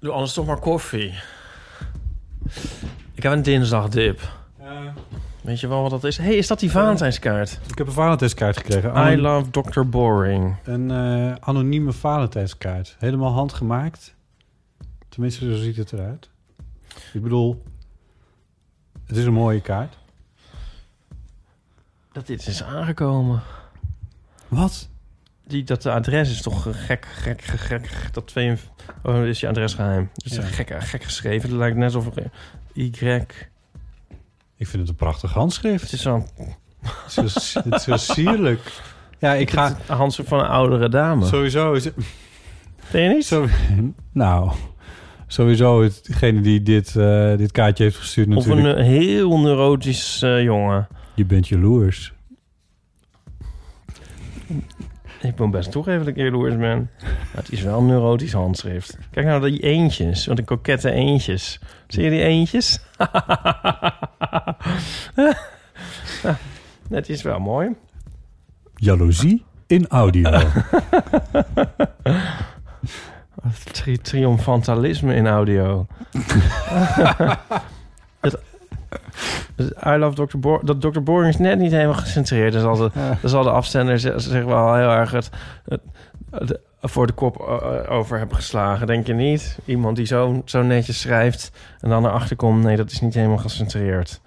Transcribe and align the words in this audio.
Doe 0.00 0.12
anders 0.12 0.32
toch 0.32 0.46
maar 0.46 0.58
koffie. 0.58 1.14
Ik 3.14 3.22
heb 3.22 3.32
een 3.32 3.42
dinsdagdip. 3.42 4.36
Weet 5.40 5.60
je 5.60 5.68
wel 5.68 5.82
wat 5.82 5.90
dat 5.90 6.04
is? 6.04 6.16
hey, 6.16 6.36
is 6.36 6.46
dat 6.46 6.60
die 6.60 6.70
Valentijnskaart? 6.70 7.60
Ik 7.70 7.78
heb 7.78 7.86
een 7.86 7.92
Valentijnskaart 7.92 8.56
gekregen. 8.56 9.12
I 9.12 9.16
love 9.16 9.50
Dr. 9.50 9.80
Boring. 9.80 10.56
Een 10.64 10.90
eh, 10.90 11.34
anonieme 11.40 11.92
Valentijnskaart. 11.92 12.96
Helemaal 12.98 13.32
handgemaakt. 13.32 14.14
Tenminste, 15.08 15.54
zo 15.54 15.62
ziet 15.62 15.76
het 15.76 15.92
eruit. 15.92 16.30
Ik 17.12 17.22
bedoel, 17.22 17.62
het 19.06 19.16
is 19.16 19.24
een 19.24 19.32
mooie 19.32 19.60
kaart. 19.60 19.98
Dat 22.12 22.26
dit 22.26 22.46
is 22.46 22.62
aangekomen. 22.62 23.42
Wat? 24.48 24.88
Die, 25.48 25.64
dat 25.64 25.82
de 25.82 25.92
adres 25.92 26.30
is 26.30 26.42
toch 26.42 26.66
gek, 26.70 27.06
gek, 27.14 27.42
gek, 27.42 27.60
gek. 27.60 28.08
Dat 28.12 28.26
twee... 28.26 28.56
Oh, 29.02 29.26
is 29.26 29.40
je 29.40 29.48
adres 29.48 29.74
geheim. 29.74 30.10
Het 30.14 30.24
is 30.24 30.36
Ja. 30.36 30.42
gek, 30.42 30.74
gek 30.78 31.04
geschreven. 31.04 31.48
Het 31.48 31.58
lijkt 31.58 31.76
net 31.76 31.94
alsof. 31.94 32.14
Y... 32.72 32.82
Ik 34.56 34.66
vind 34.66 34.72
het 34.72 34.88
een 34.88 34.94
prachtig 34.94 35.32
handschrift. 35.32 35.82
Het 35.82 35.92
is 35.92 36.02
zo'n... 36.02 36.26
Het 36.80 37.24
is 37.24 37.52
zo, 37.52 37.60
het 37.64 37.74
is 37.74 37.82
zo 37.82 37.96
sierlijk. 37.96 38.60
Ja, 39.18 39.34
ik 39.34 39.50
ga... 39.50 39.76
Een 39.88 39.96
handschrift 39.96 40.28
van 40.28 40.38
een 40.38 40.46
oudere 40.46 40.88
dame. 40.88 41.26
Sowieso 41.26 41.72
is 41.72 41.84
het... 41.84 41.94
Vind 42.78 43.08
je 43.08 43.14
niet? 43.14 43.26
Zo, 43.26 43.46
nou, 44.12 44.52
sowieso 45.26 45.82
hetgene 45.82 46.40
die 46.40 46.62
dit, 46.62 46.96
eh, 46.96 47.36
dit 47.36 47.52
kaartje 47.52 47.84
heeft 47.84 47.96
gestuurd 47.96 48.28
Of 48.28 48.46
natuurlijk. 48.46 48.76
een 48.78 48.84
eh, 48.84 48.88
heel 48.88 49.38
neurotisch 49.38 50.22
eh, 50.22 50.42
jongen. 50.42 50.88
Je 51.14 51.24
bent 51.24 51.48
jaloers. 51.48 52.12
Ik 55.20 55.38
moet 55.38 55.50
best 55.50 55.70
toegeven 55.70 55.98
dat 55.98 56.08
ik 56.08 56.16
jaloers 56.16 56.56
ben. 56.56 56.90
Maar 57.00 57.42
het 57.42 57.52
is 57.52 57.62
wel 57.62 57.78
een 57.78 57.86
neurotisch 57.86 58.32
handschrift. 58.32 58.98
Kijk 59.10 59.26
nou 59.26 59.50
die 59.50 59.60
eentjes. 59.60 60.26
Wat 60.26 60.38
een 60.38 60.44
kokette 60.44 60.90
eentjes. 60.90 61.60
Zie 61.86 62.02
je 62.02 62.10
die 62.10 62.22
eentjes? 62.22 62.80
Het 66.88 67.08
is 67.08 67.22
wel 67.22 67.38
mooi. 67.38 67.76
Jaloezie 68.74 69.44
in 69.66 69.88
audio. 69.88 70.30
Tri 73.72 73.98
triomfantalisme 73.98 75.14
in 75.14 75.26
audio. 75.26 75.86
het 79.56 79.74
I 79.86 79.90
love 79.96 80.26
Dr. 80.26 80.38
Boring. 80.38 80.66
Dat 80.66 80.80
Dr. 80.80 81.00
Boring 81.00 81.28
is 81.34 81.38
net 81.40 81.58
niet 81.58 81.72
helemaal 81.72 81.94
gecentreerd. 81.94 82.52
Dan 82.52 82.62
zal 82.62 82.76
de, 82.76 82.90
dan 83.20 83.30
zal 83.30 83.42
de 83.42 83.50
afzender 83.50 83.98
ze- 83.98 84.14
zich 84.16 84.44
wel 84.44 84.74
heel 84.74 84.90
erg 84.90 85.10
het, 85.10 85.30
het- 85.68 85.80
het 86.30 86.60
voor 86.80 87.06
de 87.06 87.12
kop 87.12 87.40
eh, 87.40 87.90
over 87.92 88.18
hebben 88.18 88.36
geslagen. 88.36 88.86
Denk 88.86 89.06
je 89.06 89.14
niet? 89.14 89.58
Iemand 89.64 89.96
die 89.96 90.06
zo, 90.06 90.42
zo 90.44 90.62
netjes 90.62 91.00
schrijft 91.00 91.50
en 91.80 91.88
dan 91.88 92.06
erachter 92.06 92.36
komt... 92.36 92.62
nee, 92.62 92.76
dat 92.76 92.90
is 92.90 93.00
niet 93.00 93.14
helemaal 93.14 93.38
gecentreerd. 93.38 94.20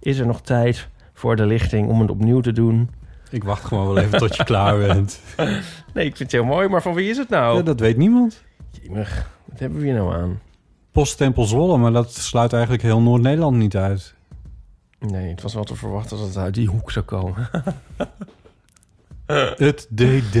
Is 0.00 0.18
er 0.18 0.26
nog 0.26 0.40
tijd 0.40 0.88
voor 1.14 1.36
de 1.36 1.46
lichting 1.46 1.88
om 1.88 2.00
het 2.00 2.10
opnieuw 2.10 2.40
te 2.40 2.52
doen? 2.52 2.90
ik 3.30 3.44
wacht 3.44 3.64
gewoon 3.64 3.86
wel 3.86 3.98
even 3.98 4.18
tot 4.18 4.36
je 4.36 4.44
klaar 4.44 4.78
bent. 4.78 5.20
Nee, 5.94 6.06
ik 6.06 6.16
vind 6.16 6.32
het 6.32 6.40
heel 6.40 6.44
mooi, 6.50 6.68
maar 6.68 6.82
van 6.82 6.94
wie 6.94 7.10
is 7.10 7.16
het 7.16 7.28
nou? 7.28 7.56
Ja, 7.56 7.62
dat 7.62 7.80
weet 7.80 7.96
niemand. 7.96 8.42
Jemig, 8.82 9.26
wat 9.44 9.58
hebben 9.58 9.78
we 9.78 9.84
hier 9.84 9.94
nou 9.94 10.14
aan? 10.14 10.40
Posttempel 10.92 11.44
Zwolle, 11.44 11.76
maar 11.78 11.92
dat 11.92 12.12
sluit 12.14 12.52
eigenlijk 12.52 12.82
heel 12.82 13.00
Noord-Nederland 13.00 13.56
niet 13.56 13.76
uit. 13.76 14.14
Nee, 14.98 15.30
het 15.30 15.42
was 15.42 15.54
wel 15.54 15.64
te 15.64 15.74
verwachten 15.74 16.18
dat 16.18 16.26
het 16.26 16.36
uit 16.36 16.54
die 16.54 16.68
hoek 16.68 16.90
zou 16.90 17.04
komen. 17.04 17.48
Het 19.56 19.88
DD. 19.94 20.36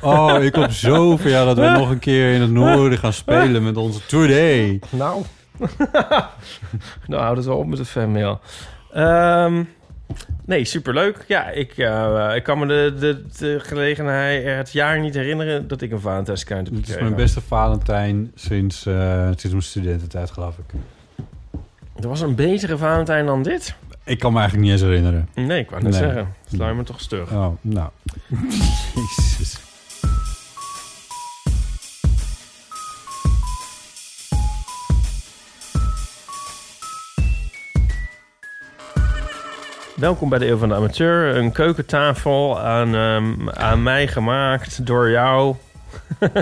Oh, 0.00 0.42
ik 0.42 0.54
hoop 0.54 0.70
zo 0.70 1.16
voor 1.16 1.30
jou 1.30 1.46
dat 1.46 1.56
we 1.56 1.78
nog 1.78 1.90
een 1.90 1.98
keer 1.98 2.34
in 2.34 2.40
het 2.40 2.50
noorden 2.50 2.98
gaan 2.98 3.12
spelen 3.12 3.62
met 3.62 3.76
onze 3.76 4.06
Today. 4.06 4.80
Nou. 4.90 5.22
nou, 7.06 7.22
houd 7.22 7.36
het 7.36 7.46
wel 7.46 7.56
op 7.58 7.66
met 7.66 7.78
de 7.78 7.84
fanmail. 7.84 8.40
Ehm 8.92 9.62
nee, 10.44 10.64
superleuk. 10.64 11.24
Ja, 11.28 11.50
ik, 11.50 11.78
eh, 11.78 12.32
ik 12.34 12.42
kan 12.42 12.58
me 12.58 12.66
de, 12.66 12.94
de, 12.98 13.24
de 13.38 13.60
gelegenheid, 13.60 14.44
het 14.44 14.72
jaar 14.72 15.00
niet 15.00 15.14
herinneren 15.14 15.68
dat 15.68 15.80
ik 15.80 15.90
een 15.92 16.00
Valentijnskaart 16.00 16.66
heb 16.66 16.74
Het 16.74 16.82
is 16.82 16.88
gekregen. 16.88 17.12
mijn 17.12 17.24
beste 17.24 17.40
Valentijn 17.40 18.32
sinds, 18.34 18.86
eh 18.86 19.24
sinds 19.24 19.50
mijn 19.50 19.62
studententijd, 19.62 20.30
geloof 20.30 20.58
ik. 20.58 20.74
Er 22.04 22.10
was 22.10 22.20
een 22.20 22.34
betere 22.34 22.76
Valentijn 22.76 23.26
dan 23.26 23.42
dit? 23.42 23.74
Ik 24.04 24.18
kan 24.18 24.32
me 24.32 24.38
eigenlijk 24.38 24.68
niet 24.68 24.78
eens 24.80 24.88
herinneren. 24.88 25.28
Nee, 25.34 25.60
ik 25.60 25.70
wou 25.70 25.82
net 25.82 25.92
Nee. 25.92 26.00
zeggen. 26.00 26.34
Sla 26.54 26.68
je 26.68 26.74
me 26.74 26.82
toch 26.82 27.00
stug. 27.00 27.32
Oh, 27.32 27.46
nou. 27.60 27.90
Jezus. 28.94 29.60
Welkom 39.96 40.28
bij 40.28 40.38
de 40.38 40.46
Eeuw 40.46 40.56
van 40.56 40.68
de 40.68 40.74
Amateur. 40.74 41.36
Een 41.36 41.52
keukentafel 41.52 42.60
aan, 42.60 42.94
ehm, 42.94 43.48
aan 43.50 43.82
mij 43.82 44.08
gemaakt 44.08 44.86
door 44.86 45.10
jou. 45.10 45.54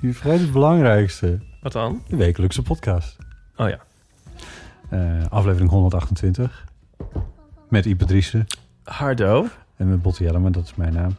Je 0.00 0.12
vergeet 0.12 0.40
het 0.40 0.52
belangrijkste. 0.52 1.38
Wat 1.60 1.72
dan? 1.72 2.02
De 2.08 2.16
wekelijkse 2.16 2.62
podcast. 2.62 3.16
Oh 3.56 3.68
ja. 3.68 3.78
Eh, 4.94 5.00
aflevering 5.30 5.70
128. 5.70 6.64
Met 7.68 7.84
Ipe 7.86 8.04
Driessen 8.04 8.46
Hardo. 8.84 9.46
en 9.76 9.88
met 9.88 10.02
Botte 10.02 10.24
Jellema, 10.24 10.50
dat 10.50 10.64
is 10.64 10.74
mijn 10.74 10.92
naam. 10.92 11.16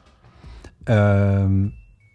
Ehm, 0.83 1.63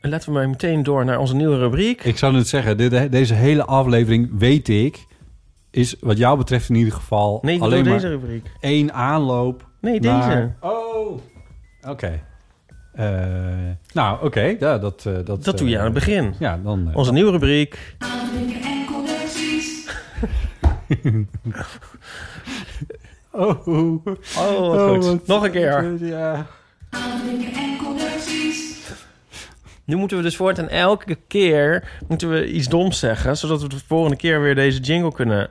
En 0.00 0.10
laten 0.10 0.28
we 0.28 0.34
maar 0.34 0.48
meteen 0.48 0.82
door 0.82 1.04
naar 1.04 1.18
onze 1.18 1.34
nieuwe 1.36 1.58
rubriek. 1.58 2.04
ik 2.04 2.18
zou 2.18 2.32
net 2.32 2.48
zeggen, 2.48 3.10
deze 3.10 3.34
hele 3.34 3.64
aflevering, 3.64 4.30
weet 4.38 4.68
ik, 4.68 5.06
is 5.70 5.96
wat 6.00 6.18
jou 6.18 6.38
betreft 6.38 6.68
in 6.68 6.74
ieder 6.74 6.92
geval 6.92 7.38
Nee, 7.42 7.60
alleen 7.60 7.84
maar 7.84 7.92
deze 7.92 8.08
rubriek. 8.08 8.50
één 8.60 8.92
aanloop. 8.92 9.68
Nee, 9.80 10.00
naar- 10.00 10.28
deze. 10.36 10.52
Oh, 10.60 11.20
oké. 11.88 12.20
Eh, 12.92 13.06
nou, 13.92 14.24
oké, 14.24 14.56
ja, 14.58 14.78
dat... 14.78 15.04
eh, 15.06 15.12
dat 15.24 15.44
Dat 15.44 15.58
doe 15.58 15.68
je 15.68 15.78
aan 15.78 15.84
het 15.84 15.92
begin. 15.94 16.34
Ja, 16.38 16.58
dan... 16.64 16.88
eh, 16.90 16.96
Onze 16.96 17.12
nieuwe 17.12 17.30
rubriek. 17.30 17.94
Oh, 23.32 23.66
oh, 23.68 24.06
Oh, 24.38 24.68
wat 24.68 24.88
goed. 24.90 25.04
wat- 25.04 25.26
Nog 25.26 25.44
een 25.44 25.50
keer. 25.50 26.04
Ja. 26.04 26.46
Nu 29.84 29.96
moeten 29.96 30.16
we 30.16 30.22
dus 30.22 30.36
voortaan 30.36 30.68
elke 30.68 31.18
keer 31.26 31.98
moeten 32.08 32.30
we 32.30 32.50
iets 32.52 32.68
doms 32.68 32.98
zeggen, 32.98 33.36
zodat 33.36 33.62
we 33.62 33.68
de 33.68 33.78
volgende 33.86 34.16
keer 34.16 34.40
weer 34.40 34.54
deze 34.54 34.80
jingle 34.80 35.12
kunnen 35.12 35.50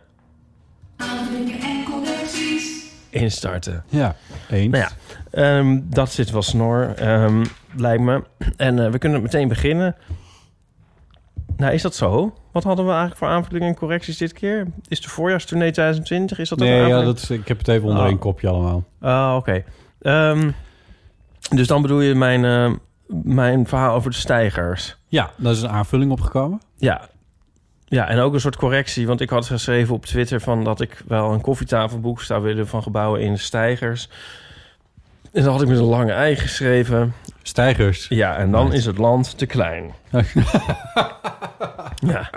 instarten. 3.10 3.84
Ja, 3.90 4.16
eens. 4.50 4.72
Nou 4.72 4.84
ja, 4.84 4.90
ehm, 5.32 5.80
dat 5.84 6.12
zit 6.12 6.32
wel 6.32 6.42
snor, 6.42 6.94
ehm, 6.96 7.46
lijkt 7.76 8.04
me. 8.04 8.24
En 8.58 8.86
eh, 8.86 8.92
we 8.92 8.98
kunnen 8.98 9.22
meteen 9.22 9.48
beginnen. 9.48 9.96
Nou, 11.58 11.74
is 11.74 11.82
dat 11.82 11.96
zo? 11.96 12.34
Wat 12.52 12.64
hadden 12.64 12.86
we 12.86 12.92
eigenlijk 12.92 13.20
voor 13.20 13.28
aanvullingen 13.30 13.68
en 13.68 13.76
correcties 13.76 14.18
dit 14.18 14.34
keer? 14.34 14.68
Is 14.88 15.02
de 15.02 15.10
voorjaarstournee 15.10 15.72
2020? 15.72 16.40
Is 16.40 16.50
dat 16.50 16.60
een 16.60 16.66
Nee, 16.66 16.76
ja, 16.76 16.82
aanvulling? 16.84 17.06
dat 17.06 17.18
is, 17.18 17.30
ik 17.30 17.48
heb 17.48 17.58
het 17.58 17.68
even 17.68 17.88
onder 17.88 18.04
Oh. 18.04 18.08
één 18.10 18.20
kopje 18.20 18.48
allemaal. 18.48 18.84
Ah, 19.02 19.36
oké. 19.38 19.64
Ehm, 20.02 20.52
dus 21.56 21.68
dan 21.68 21.82
bedoel 21.82 22.02
je 22.02 22.16
mijn, 22.16 22.46
eh, 22.46 22.72
mijn 23.24 23.68
verhaal 23.68 23.96
over 23.96 24.12
de 24.12 24.18
stijgers. 24.18 24.98
Ja, 25.08 25.30
daar 25.36 25.52
is 25.52 25.62
een 25.62 25.70
aanvulling 25.70 26.12
opgekomen. 26.12 26.62
Ja. 26.78 27.02
Ja, 27.86 28.08
en 28.08 28.20
ook 28.20 28.34
een 28.34 28.40
soort 28.40 28.56
correctie. 28.56 29.08
Want 29.08 29.22
ik 29.22 29.30
had 29.30 29.46
geschreven 29.46 29.96
op 29.96 30.06
Twitter 30.06 30.42
van 30.42 30.64
dat 30.64 30.82
ik 30.82 31.02
wel 31.08 31.32
een 31.34 31.42
koffietafelboek 31.42 32.22
zou 32.22 32.44
willen 32.44 32.68
van 32.68 32.84
gebouwen 32.84 33.22
in 33.22 33.34
de 33.34 33.40
stijgers. 33.40 34.10
En 35.32 35.44
dan 35.44 35.52
had 35.52 35.62
ik 35.62 35.68
met 35.68 35.78
een 35.78 35.84
lange 35.84 36.12
ei 36.12 36.36
geschreven. 36.36 37.14
Stijgers. 37.44 38.08
Ja, 38.08 38.38
en 38.38 38.52
dan 38.52 38.66
Nice. 38.66 38.78
is 38.78 38.86
het 38.86 38.98
land 38.98 39.38
te 39.38 39.46
klein. 39.46 39.94
ja. 42.14 42.30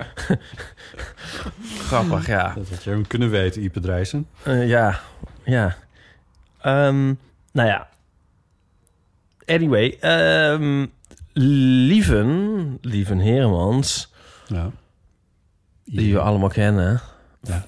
Grappig, 1.79 2.27
ja. 2.27 2.53
Dat 2.55 2.69
had 2.69 2.83
je 2.85 2.91
hem 2.91 3.07
kunnen 3.07 3.31
weten, 3.31 3.63
Ipe 3.63 3.81
Drijssen. 3.81 4.27
Eh, 4.43 4.69
ja, 4.69 5.01
ja. 5.45 5.77
Ehm, 6.61 7.05
nou 7.53 7.69
ja. 7.69 7.89
Anyway, 9.47 9.97
ehm, 10.01 10.87
Lieven, 11.33 12.79
Lieven 12.81 13.19
Heremans, 13.19 14.13
Ja. 14.47 14.71
die 15.85 16.13
we 16.13 16.21
allemaal 16.21 16.49
kennen. 16.49 17.01
Ja. 17.43 17.65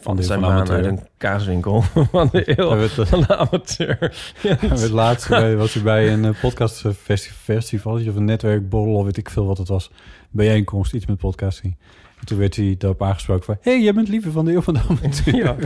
Van 0.00 0.16
de 0.16 0.22
zijn 0.22 0.40
baan 0.40 0.58
uit 0.58 0.70
amateur. 0.70 0.88
een 0.90 1.00
kaaswinkel 1.16 1.80
van 2.12 2.28
de 2.32 2.58
eeuw. 2.58 2.88
Van 2.88 3.20
de 3.20 3.36
amateur. 3.36 3.98
hij 4.38 4.58
werd 4.60 4.90
laatst 4.90 5.28
bij, 5.28 5.56
was 5.56 5.74
hij 5.74 5.82
bij 5.82 6.12
een 6.12 6.24
eh, 6.24 6.40
podcastfestival 6.40 7.92
of 7.92 8.16
een 8.16 8.24
netwerkborrel 8.24 8.94
of 8.94 9.04
weet 9.04 9.16
ik 9.16 9.30
veel 9.30 9.46
wat 9.46 9.58
het 9.58 9.68
was. 9.68 9.90
Bijeenkomst, 10.30 10.94
iets 10.94 11.06
met 11.06 11.18
podcasting. 11.18 11.76
En 12.20 12.26
toen 12.26 12.38
werd 12.38 12.56
hij 12.56 12.74
daarop 12.78 13.02
aangesproken 13.02 13.44
van... 13.44 13.56
Hé, 13.60 13.70
hey, 13.72 13.82
jij 13.82 13.94
bent 13.94 14.08
liever 14.08 14.32
van 14.32 14.44
de 14.44 14.52
eeuw 14.52 14.62
van 14.62 14.74
de 14.74 14.80
amateur. 14.88 15.36
ja. 15.44 15.56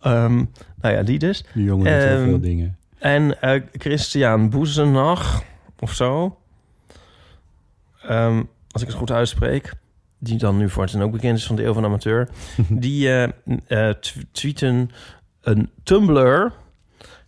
Ehm, 0.00 0.34
nou 0.80 0.94
ja, 0.94 1.02
die 1.02 1.18
dus. 1.18 1.44
Die 1.54 1.64
jongen 1.64 1.84
doet 1.84 2.08
heel 2.08 2.16
Ehm, 2.18 2.28
veel 2.28 2.40
dingen. 2.40 2.76
En 2.98 3.40
eh, 3.40 3.60
Christian 3.72 4.50
Boezenach 4.50 5.42
of 5.78 5.92
zo. 5.92 6.38
Ehm, 8.02 8.42
als 8.70 8.82
ik 8.82 8.88
het 8.88 8.96
goed 8.96 9.10
uitspreek. 9.10 9.72
Die 10.24 10.38
dan 10.38 10.56
nu 10.56 10.70
voortaan 10.70 11.02
ook 11.02 11.12
bekend 11.12 11.38
is 11.38 11.46
van 11.46 11.56
de 11.56 11.64
Eeuw 11.64 11.72
van 11.72 11.84
Amateur. 11.84 12.28
die 12.68 13.10
eh, 13.66 13.90
tw- 13.90 14.18
tweeten 14.32 14.90
een 15.40 15.70
Tumblr. 15.82 16.52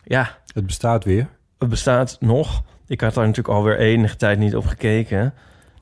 Ja, 0.03 0.37
Het 0.53 0.65
bestaat 0.65 1.03
weer. 1.03 1.27
het 1.59 1.69
bestaat 1.69 2.17
nog. 2.19 2.63
Ik 2.87 3.01
had 3.01 3.13
daar 3.13 3.25
natuurlijk 3.27 3.55
alweer 3.55 3.77
enige 3.79 4.15
tijd 4.15 4.39
niet 4.39 4.55
op 4.55 4.65
gekeken. 4.65 5.33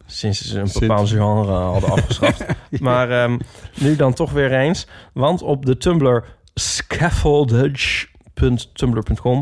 Sinds 0.06 0.42
ze 0.42 0.60
een 0.60 0.70
bepaald 0.80 1.10
genre 1.10 1.52
hadden 1.52 1.90
afgeschaft. 1.92 2.46
Maar 2.80 3.10
ehm, 3.12 3.38
nu 3.80 3.96
dan 3.96 4.14
toch 4.14 4.32
weer 4.32 4.52
eens. 4.54 4.88
Want 5.14 5.42
op 5.42 5.66
de 5.66 5.78
Tumblr 5.78 6.24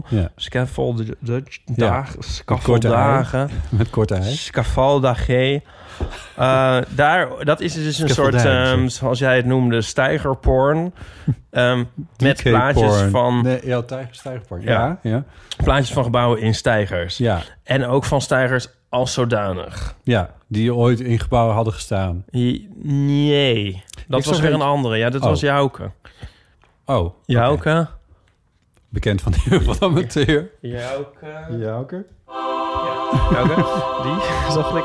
Ja, 0.10 0.32
Scaffoldage, 0.36 1.18
Ja, 1.26 1.42
dag, 1.76 2.16
scaffoldagen, 2.20 3.50
met 3.70 3.90
korte 3.90 4.16
ei. 4.16 4.36
scaffoldage. 4.36 5.62
Eh 6.36 6.78
daar, 6.90 7.46
dat 7.46 7.60
is 7.62 7.74
dus 7.74 8.00
een 8.00 8.10
soort, 8.10 8.34
ehm, 8.46 8.88
zoals 8.88 9.20
jij 9.20 9.36
het 9.36 9.46
noemde, 9.46 9.82
stijgerporn. 9.82 10.94
Ehm, 11.52 11.84
met 12.18 12.44
plaatjes 12.44 12.86
porn. 12.98 13.10
van, 13.10 13.42
Nee, 13.44 13.60
ja, 13.64 13.82
tijger, 13.82 14.16
stijgerporn. 14.16 14.62
Ja. 14.62 14.70
Ja, 14.72 15.00
ja. 15.12 15.24
plaatjes 15.64 15.94
van 15.94 16.04
gebouwen 16.04 16.40
in 16.42 16.56
stijgers. 16.56 17.18
Ja, 17.18 17.42
En 17.64 17.86
ook 17.86 18.04
van 18.06 18.22
stijgers 18.22 18.68
als 18.90 19.14
zodanig. 19.14 19.96
ja, 20.04 20.30
die 20.48 20.74
ooit 20.76 21.00
in 21.00 21.20
gebouwen 21.20 21.56
hadden 21.56 21.74
gestaan. 21.74 22.24
Nee, 22.32 23.84
dat 24.08 24.20
Ik 24.20 24.26
was 24.26 24.40
weer 24.40 24.54
een- 24.54 24.62
andere. 24.62 24.98
Ja, 24.98 25.10
dat 25.10 25.22
Oh. 25.22 25.28
was 25.28 25.40
Jouke. 25.40 25.92
Oh. 26.86 27.14
Jouke? 27.26 27.88
Bekend 28.90 29.22
van 29.22 29.32
de 29.32 29.76
amateur. 29.80 30.50
Jouke? 30.62 32.06
Ja? 33.32 33.44
Die, 34.04 34.16
zag 34.56 34.76
ik. 34.78 34.84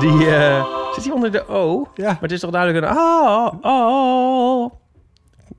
Die, 0.00 0.34
eh, 0.36 0.64
zit 0.94 1.04
die 1.04 1.14
onder 1.14 1.32
de 1.32 1.48
O? 1.48 1.86
Ja, 1.94 2.04
Maar 2.06 2.18
het 2.20 2.32
is 2.32 2.40
toch 2.40 2.50
duidelijk 2.50 2.84
een 2.86 2.96
A? 2.96 3.52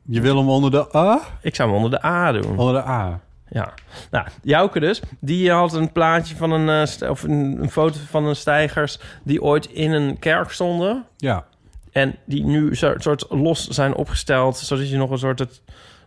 Je 0.06 0.22
wil 0.22 0.38
hem 0.38 0.50
onder 0.50 0.72
de 0.72 0.96
A? 0.98 1.20
Ik 1.42 1.56
zou 1.56 1.70
hem 1.70 1.84
onder 1.84 2.00
de 2.00 2.06
A 2.06 2.32
doen. 2.32 2.58
Onder 2.58 2.74
de 2.74 2.88
A. 2.90 3.20
Ja. 3.50 3.74
Nou, 4.12 4.28
Jouke 4.42 4.80
dus. 4.80 5.02
Die 5.20 5.52
had 5.52 5.74
een 5.74 5.92
plaatje 5.92 6.36
van 6.36 6.52
een... 6.52 6.88
eh, 7.00 7.10
of 7.10 7.24
een, 7.24 7.58
een 7.62 7.70
foto 7.72 7.98
van 8.10 8.26
een 8.26 8.36
stijgers... 8.36 9.00
die 9.24 9.42
ooit 9.42 9.66
in 9.66 9.92
een 9.92 10.20
kerk 10.20 10.50
stonden. 10.52 11.06
Ja, 11.18 11.46
En 11.92 12.16
die 12.26 12.44
nu 12.46 12.76
zo- 12.76 12.94
soort 12.98 13.26
los 13.30 13.68
zijn 13.68 13.96
opgesteld... 13.96 14.58
zodat 14.58 14.90
je 14.90 14.98
nog 14.98 15.10
een 15.10 15.18
soort... 15.18 15.40
Het, 15.40 15.62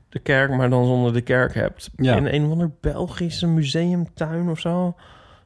de 0.09 0.19
kerk, 0.19 0.51
maar 0.51 0.71
dan 0.71 0.87
zonder 0.87 1.13
de 1.13 1.21
kerk 1.21 1.55
hebt. 1.55 1.91
Ja. 1.97 2.17
In 2.17 2.27
een 2.27 2.45
of 2.45 2.51
ander 2.51 2.71
Belgische 2.81 3.47
museumtuin 3.47 4.49
of 4.49 4.59
zo. 4.61 4.95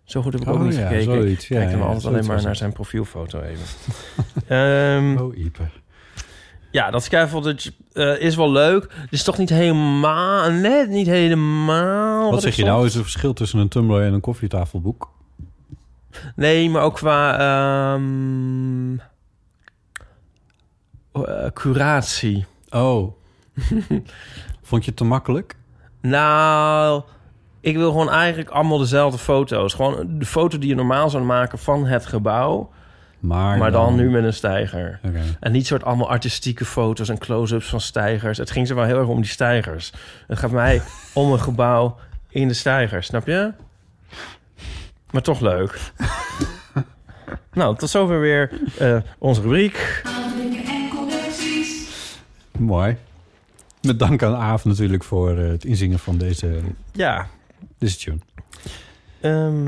Zo 0.09 0.23
goed 0.23 0.33
heb 0.33 0.43
ik 0.43 0.49
ook 0.49 0.55
Oh 0.55 0.61
niet 0.63 0.75
ja, 0.75 0.87
gekeken. 0.89 1.05
zoiets. 1.13 1.49
Ja, 1.49 1.59
Kijk 1.59 1.71
dan 1.71 1.79
ja, 1.81 1.85
altijd 1.87 2.05
alleen 2.07 2.27
maar 2.27 2.37
naar 2.37 2.47
het. 2.47 2.57
zijn 2.57 2.73
profielfoto 2.73 3.41
even. 3.41 3.67
Ehm, 4.47 5.17
Oh, 5.17 5.37
Ipe. 5.37 5.63
Ja, 6.71 6.91
dat 6.91 7.03
scaffoldage 7.05 7.73
eh 7.93 8.21
is 8.21 8.37
wel 8.37 8.51
leuk. 8.53 8.83
Het 8.95 9.13
is 9.13 9.23
toch 9.23 9.39
niet 9.39 9.49
helemaal... 9.51 10.51
Net 10.51 10.89
niet 10.89 11.07
helemaal... 11.07 12.31
Wat 12.31 12.43
zeg 12.43 12.57
je 12.57 12.65
nou? 12.65 12.87
Is 12.87 12.95
er 12.95 13.03
verschil 13.03 13.33
tussen 13.33 13.59
een 13.59 13.69
Tumblr 13.69 14.03
en 14.03 14.13
een 14.13 14.21
koffietafelboek? 14.21 15.11
Nee, 16.37 16.71
maar 16.71 16.83
ook 16.83 16.95
qua... 16.95 17.39
ehm, 17.95 18.99
eh, 21.13 21.51
curatie. 21.53 22.47
Oh. 22.71 23.13
Vond 24.69 24.83
je 24.85 24.89
het 24.91 24.97
te 24.97 25.05
makkelijk? 25.05 25.57
Nou, 26.01 27.03
ik 27.61 27.77
wil 27.77 27.91
gewoon 27.91 28.11
eigenlijk 28.11 28.51
allemaal 28.51 28.79
dezelfde 28.79 29.19
foto's. 29.19 29.75
Gewoon 29.75 30.07
de 30.19 30.27
foto 30.27 30.59
die 30.59 30.69
je 30.69 30.75
normaal 30.75 31.11
zou 31.11 31.25
maken 31.25 31.59
van 31.59 31.87
het 31.87 32.07
gebouw... 32.07 32.71
Maar, 33.21 33.59
maar 33.59 33.71
dan 33.71 33.95
nu 33.95 34.11
met 34.11 34.25
een 34.25 34.33
stijger. 34.33 35.01
En 35.41 35.53
niet 35.53 35.67
soort 35.67 35.85
allemaal 35.85 36.11
artistieke 36.11 36.65
foto's 36.65 37.09
en 37.09 37.19
close-ups 37.19 37.69
van 37.69 37.81
stijgers. 37.81 38.39
Het 38.39 38.51
ging 38.51 38.67
ze 38.67 38.75
wel 38.75 38.85
heel 38.85 38.99
erg 38.99 39.09
om 39.09 39.21
die 39.21 39.31
stijgers. 39.31 39.93
Het 40.27 40.39
gaat 40.39 40.51
mij 40.51 40.83
om 41.15 41.33
een 41.33 41.41
gebouw 41.41 41.97
in 42.29 42.49
de 42.49 42.55
stijgers, 42.55 43.07
snap 43.07 43.27
je? 43.27 43.53
Maar 45.11 45.23
toch 45.23 45.41
leuk. 45.41 45.79
nou, 47.53 47.77
tot 47.77 47.91
zover 47.91 48.21
weer 48.21 48.51
eh, 48.79 48.97
onze 49.19 49.41
rubriek. 49.41 50.03
Mooi. 52.59 52.97
Met 53.83 53.99
dank 53.99 54.23
aan 54.23 54.37
Aaf 54.37 54.65
natuurlijk 54.65 55.05
voor 55.05 55.39
eh, 55.39 55.49
het 55.49 55.65
inzingen 55.65 55.99
van 55.99 56.19
deze, 56.19 56.61
Ja. 56.93 57.27
Deze 57.79 57.97
tune. 57.99 58.19
ehm, 59.21 59.63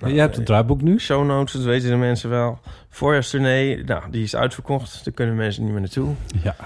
nou, 0.00 0.12
Jij 0.12 0.20
hebt 0.20 0.36
het 0.36 0.46
draaiboek 0.46 0.82
nu? 0.82 0.98
Show 1.00 1.26
notes, 1.26 1.52
dat 1.52 1.62
weten 1.64 1.90
de 1.90 1.96
mensen 1.96 2.30
wel. 2.30 2.58
Voorjaarstournee, 2.88 3.84
nou, 3.84 4.02
die 4.10 4.22
is 4.22 4.36
uitverkocht. 4.36 5.04
Daar 5.04 5.14
kunnen 5.14 5.34
mensen 5.36 5.62
niet 5.62 5.72
meer 5.72 5.80
naartoe. 5.80 6.14
Ja. 6.42 6.56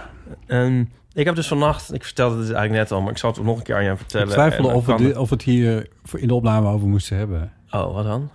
Ehm, 0.46 0.84
ik 1.12 1.25
heb 1.25 1.34
dus 1.34 1.48
vannacht, 1.48 1.94
ik 1.94 2.04
vertelde 2.04 2.34
het 2.37 2.44
eigenlijk 2.52 2.82
net 2.82 2.93
al... 2.93 3.00
maar 3.02 3.10
ik 3.10 3.19
zal 3.19 3.31
het 3.32 3.43
nog 3.43 3.56
een 3.58 3.62
keer 3.62 3.76
aan 3.76 3.84
jou 3.84 3.96
vertellen. 3.96 4.26
Ik 4.26 4.32
twijfelde 4.32 4.69
dan 4.69 4.76
of 4.76 4.87
di- 4.96 5.12
of 5.12 5.31
het 5.31 5.43
hier 5.43 5.88
in 6.16 6.28
de 6.28 6.34
opname 6.34 6.69
over 6.69 6.88
moesten 6.88 7.16
hebben. 7.16 7.52
Oh, 7.70 7.94
wat 7.94 8.04
dan? 8.04 8.31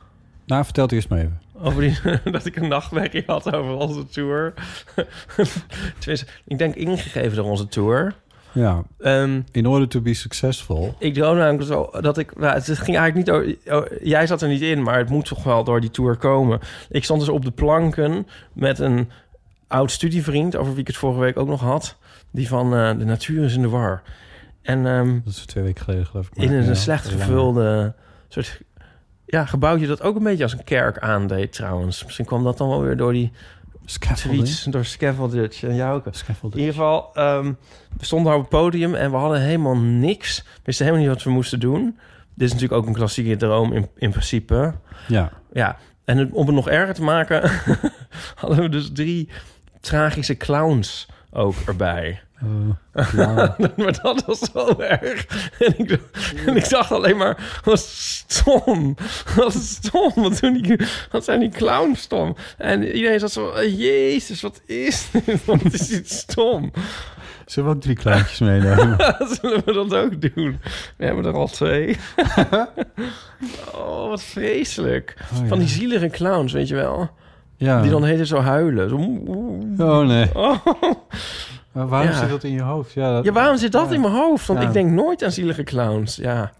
Nou, 0.45 0.63
vertel 0.63 0.83
het 0.83 0.91
eerst 0.93 1.09
maar 1.09 1.19
even. 1.19 1.41
Over 1.63 1.81
die, 1.81 1.97
dat 2.31 2.45
ik 2.45 2.55
een 2.55 2.67
nachtmerrie 2.67 3.23
had 3.25 3.53
over 3.53 3.73
onze 3.73 4.05
tour. 4.07 4.53
Tenminste, 5.99 6.27
ik 6.45 6.57
denk 6.57 6.75
ingegeven 6.75 7.35
door 7.35 7.45
onze 7.45 7.67
tour. 7.67 8.13
Ja. 8.53 8.83
Ehm, 8.99 9.41
In 9.51 9.65
order 9.67 9.87
to 9.87 10.01
be 10.01 10.13
successful. 10.13 10.95
ik 10.99 11.13
droomde 11.13 11.39
namelijk 11.41 11.67
zo 11.67 11.89
dat 12.01 12.17
ik... 12.17 12.37
Nou, 12.39 12.53
het 12.53 12.63
ging 12.63 12.97
eigenlijk 12.97 13.15
niet 13.15 13.31
over... 13.31 13.81
oh, 13.81 13.97
jij 14.03 14.27
zat 14.27 14.41
er 14.41 14.47
niet 14.47 14.61
in, 14.61 14.83
maar 14.83 14.97
het 14.97 15.09
moet 15.09 15.25
toch 15.25 15.43
wel 15.43 15.63
door 15.63 15.81
die 15.81 15.91
tour 15.91 16.15
komen. 16.17 16.59
Ik 16.89 17.03
stond 17.03 17.19
dus 17.19 17.29
op 17.29 17.45
de 17.45 17.51
planken 17.51 18.27
met 18.53 18.79
een 18.79 19.09
oud 19.67 19.91
studievriend... 19.91 20.55
over 20.55 20.71
wie 20.71 20.81
ik 20.81 20.87
het 20.87 20.95
vorige 20.97 21.19
week 21.19 21.37
ook 21.37 21.47
nog 21.47 21.61
had. 21.61 21.95
Die 22.31 22.47
van 22.47 22.75
eh, 22.75 22.97
De 22.97 23.05
Natuur 23.05 23.43
is 23.43 23.55
in 23.55 23.61
de 23.61 23.69
War. 23.69 24.01
En 24.61 24.85
ehm, 24.85 25.19
Dat 25.25 25.33
is 25.33 25.45
twee 25.45 25.63
weken 25.63 25.83
geleden 25.83 26.05
geloof 26.05 26.27
ik. 26.33 26.43
in 26.43 26.51
een 26.53 26.65
ja, 26.65 26.73
slecht 26.73 27.07
gevulde 27.07 27.93
soort... 28.27 28.61
Ja, 29.25 29.45
gebouwtje 29.45 29.87
dat 29.87 30.01
ook 30.01 30.15
een 30.15 30.23
beetje 30.23 30.43
als 30.43 30.53
een 30.53 30.63
kerk 30.63 30.99
aandeed 30.99 31.53
trouwens. 31.53 32.03
Misschien 32.03 32.25
kwam 32.25 32.43
dat 32.43 32.57
dan 32.57 32.69
wel 32.69 32.81
weer 32.81 32.97
door 32.97 33.13
die? 33.13 33.31
Tweets... 33.85 34.63
door 34.63 34.85
Scaffoldage 34.85 35.67
en 35.67 35.75
Jouke. 35.75 36.09
In 36.09 36.15
Scaffolding. 36.15 36.61
ieder 36.61 36.75
geval, 36.75 37.09
ehm, 37.13 37.53
we 37.97 38.05
stonden 38.05 38.33
op 38.33 38.39
het 38.39 38.49
podium 38.49 38.95
en 38.95 39.11
we 39.11 39.17
hadden 39.17 39.41
helemaal 39.41 39.77
niks. 39.77 40.37
We 40.37 40.59
wisten 40.63 40.85
helemaal 40.85 41.07
niet 41.07 41.15
wat 41.15 41.25
we 41.25 41.31
moesten 41.31 41.59
doen. 41.59 41.97
Dit 42.33 42.47
is 42.47 42.53
natuurlijk 42.53 42.81
ook 42.81 42.87
een 42.87 42.93
klassieke 42.93 43.35
droom 43.35 43.73
in, 43.73 43.89
in 43.95 44.09
principe. 44.09 44.73
Ja. 45.07 45.31
Ja, 45.53 45.77
en 46.05 46.33
om 46.33 46.45
het 46.45 46.55
nog 46.55 46.69
erger 46.69 46.93
te 46.93 47.03
maken... 47.03 47.51
hadden 48.35 48.59
we 48.59 48.69
dus 48.69 48.89
drie 48.93 49.29
tragische 49.79 50.37
clowns 50.37 51.07
ook 51.31 51.55
erbij. 51.65 52.21
Ja. 53.15 53.55
maar 53.77 54.01
dat 54.01 54.23
was 54.25 54.39
zo 54.39 54.79
erg. 54.79 55.25
En 55.59 55.77
ik, 55.77 55.99
en 56.45 56.55
ik 56.55 56.69
dacht 56.69 56.91
alleen 56.91 57.17
maar, 57.17 57.61
wat 57.63 57.79
stom. 57.79 58.95
Wat 59.35 59.53
stom. 59.53 60.11
Wat, 60.15 60.39
doen 60.39 60.53
die, 60.53 60.79
wat 61.11 61.23
zijn 61.23 61.39
die 61.39 61.49
clowns 61.49 62.01
stom. 62.01 62.35
En 62.57 62.83
iedereen 62.95 63.19
zat 63.19 63.31
zo, 63.31 63.65
jezus, 63.65 64.41
wat 64.41 64.61
is 64.65 65.07
dit? 65.11 65.45
Wat 65.45 65.73
is 65.73 65.87
dit 65.87 66.09
stom? 66.09 66.71
Zullen 67.45 67.69
we 67.69 67.75
ook 67.75 67.81
drie 67.81 67.95
kleintjes 67.95 68.39
meenemen? 68.39 68.97
Zullen 69.41 69.61
we 69.65 69.73
dat 69.73 69.95
ook 69.95 70.21
doen? 70.21 70.59
We 70.97 71.05
hebben 71.05 71.25
er 71.25 71.33
al 71.33 71.47
twee. 71.47 71.97
oh, 73.73 74.07
wat 74.07 74.23
vreselijk. 74.23 75.15
Oh, 75.33 75.39
ja. 75.41 75.47
Van 75.47 75.59
die 75.59 75.67
zielige 75.67 76.07
clowns, 76.09 76.53
weet 76.53 76.67
je 76.67 76.75
wel. 76.75 77.09
Ja. 77.65 77.81
Die 77.81 77.91
dan 77.91 78.03
heet 78.03 78.27
zo 78.27 78.39
huilen. 78.39 78.89
Zo. 78.89 78.95
Oh 79.85 80.07
nee. 80.07 80.29
Oh. 80.35 80.65
Maar 81.71 81.87
waarom 81.87 82.09
Ja. 82.11 82.17
zit 82.17 82.29
dat 82.29 82.43
in 82.43 82.51
je 82.51 82.61
hoofd? 82.61 82.93
Ja, 82.93 83.13
dat... 83.13 83.23
Ja, 83.23 83.31
waarom 83.31 83.57
zit 83.57 83.71
dat 83.71 83.87
Ja. 83.89 83.95
in 83.95 84.01
mijn 84.01 84.13
hoofd? 84.13 84.47
Want 84.47 84.61
ik 84.61 84.73
denk 84.73 84.91
nooit 84.91 85.23
aan 85.23 85.31
zielige 85.31 85.63
clowns. 85.63 86.15
Ja. 86.15 86.51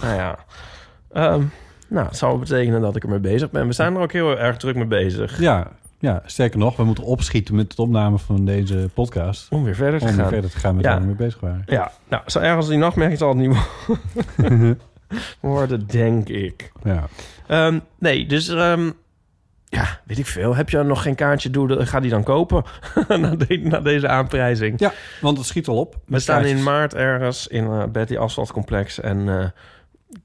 nou 0.00 0.14
ja. 0.14 0.38
Ehm, 1.12 1.42
nou, 1.88 2.06
het 2.06 2.16
zou 2.16 2.38
betekenen 2.38 2.80
dat 2.80 2.96
ik 2.96 3.02
ermee 3.02 3.18
bezig 3.18 3.50
ben. 3.50 3.66
We 3.66 3.72
zijn 3.72 3.94
er 3.94 4.00
ook 4.00 4.12
heel 4.12 4.38
erg 4.38 4.56
druk 4.56 4.74
mee 4.74 4.86
bezig. 4.86 5.40
Ja, 5.40 5.66
ja, 5.98 6.22
sterker 6.26 6.58
nog, 6.58 6.76
we 6.76 6.84
moeten 6.84 7.04
opschieten 7.04 7.54
met 7.54 7.70
het 7.70 7.78
opname 7.78 8.18
van 8.18 8.44
deze 8.44 8.90
podcast. 8.94 9.46
Om 9.50 9.64
weer 9.64 9.74
verder 9.74 9.98
te 10.00 10.04
Om 10.06 10.10
weer 10.12 10.20
gaan. 10.20 10.28
verder 10.32 10.50
te 10.50 10.58
gaan 10.58 10.74
met 10.76 10.84
Ja. 10.84 10.90
waar 10.90 11.00
we 11.00 11.06
mee 11.06 11.14
bezig 11.16 11.40
waren. 11.40 11.62
Ja, 11.66 11.92
nou, 12.08 12.22
zo 12.26 12.38
erg 12.38 12.56
als 12.56 12.68
die 12.68 12.78
nachtmerrie 12.78 13.16
zal 13.16 13.28
het 13.28 13.38
niet 13.38 13.56
worden. 14.36 14.80
worden, 15.40 15.86
denk 15.86 16.28
ik. 16.28 16.72
Ja. 16.84 17.04
Ehm, 17.46 17.78
nee, 17.98 18.26
dus 18.26 18.48
ehm, 18.48 18.90
ja, 19.74 20.00
weet 20.04 20.18
ik 20.18 20.26
veel. 20.26 20.54
Heb 20.56 20.70
je 20.70 20.82
nog 20.82 21.02
geen 21.02 21.14
kaartje? 21.14 21.50
Doe, 21.50 21.68
de- 21.68 21.86
ga 21.86 22.00
die 22.00 22.10
dan 22.10 22.22
kopen 22.22 22.64
na, 23.08 23.34
de- 23.36 23.60
na 23.62 23.80
deze 23.80 24.08
aanprijzing. 24.08 24.80
ja, 24.80 24.92
want 25.20 25.38
het 25.38 25.46
schiet 25.46 25.68
al 25.68 25.78
op. 25.78 25.96
We 26.06 26.18
staan 26.18 26.44
in 26.44 26.62
maart 26.62 26.94
ergens 26.94 27.46
in 27.46 27.64
eh 27.66 27.84
Betty 27.92 28.16
Asfaltcomplex 28.16 29.00
en 29.00 29.28
eh 29.28 29.44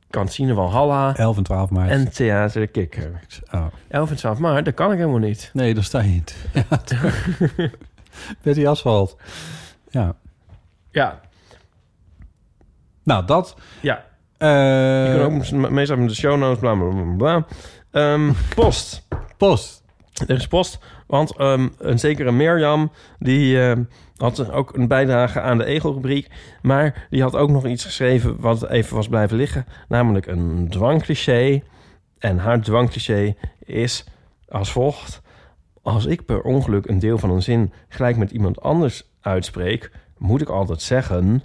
Kantine 0.10 0.54
Valhalla 0.54 1.16
11 1.16 1.38
en 1.38 1.44
12 1.44 1.70
maart. 1.70 1.90
en 1.90 2.12
Theater 2.12 2.62
de 2.62 2.68
Kikker. 2.68 3.20
Oh. 3.52 3.66
11 3.88 4.10
en 4.10 4.16
12 4.16 4.38
maart, 4.40 4.66
dat 4.66 4.74
kan 4.74 4.92
ik 4.92 4.98
helemaal 4.98 5.20
niet. 5.20 5.50
Nee, 5.54 5.74
daar 5.74 5.84
sta 5.84 6.02
je 6.02 6.10
niet. 6.10 6.36
Ja, 6.54 6.64
Betty 8.44 8.68
Asphalt. 8.68 9.18
Ja. 9.90 10.16
Ja, 10.92 11.20
Nou, 13.04 13.26
dat. 13.26 13.56
ja. 13.82 14.06
eh, 14.38 14.48
Je 15.14 15.18
kan 15.20 15.26
ook 15.26 15.52
me- 15.52 15.70
meestal 15.72 15.98
met 15.98 16.10
de 16.10 16.16
show 16.16 16.38
notes, 16.40 16.60
bla 16.60 16.76
bla 16.76 16.88
bla. 16.90 17.16
bla. 17.18 17.46
Ehm, 17.98 18.32
post. 18.56 19.08
Post. 19.38 19.84
Er 20.28 20.36
is 20.36 20.48
post, 20.48 20.80
want 21.08 21.38
ehm, 21.38 21.68
een 21.78 22.00
zekere 22.00 22.32
Mirjam... 22.32 22.92
die 23.20 23.62
ehm, 23.62 23.84
had 24.16 24.52
ook 24.52 24.76
een 24.76 24.88
bijdrage 24.88 25.42
aan 25.42 25.58
de 25.58 25.66
Egelrubriek... 25.66 26.28
maar 26.62 27.08
die 27.10 27.22
had 27.22 27.36
ook 27.36 27.50
nog 27.50 27.66
iets 27.66 27.86
geschreven 27.86 28.40
wat 28.40 28.70
even 28.70 28.96
was 28.96 29.08
blijven 29.08 29.38
liggen... 29.38 29.66
namelijk 29.88 30.26
een 30.26 30.68
dwangcliché. 30.70 31.62
En 32.18 32.38
haar 32.38 32.62
dwangcliché 32.62 33.36
is 33.60 34.06
als 34.48 34.72
volgt... 34.72 35.22
als 35.82 36.06
ik 36.06 36.26
per 36.26 36.42
ongeluk 36.42 36.86
een 36.86 37.00
deel 37.00 37.18
van 37.18 37.30
een 37.30 37.44
zin 37.44 37.74
gelijk 37.90 38.18
met 38.18 38.32
iemand 38.32 38.62
anders 38.62 39.10
uitspreek... 39.22 39.92
moet 40.18 40.42
ik 40.42 40.50
altijd 40.50 40.82
zeggen... 40.82 41.44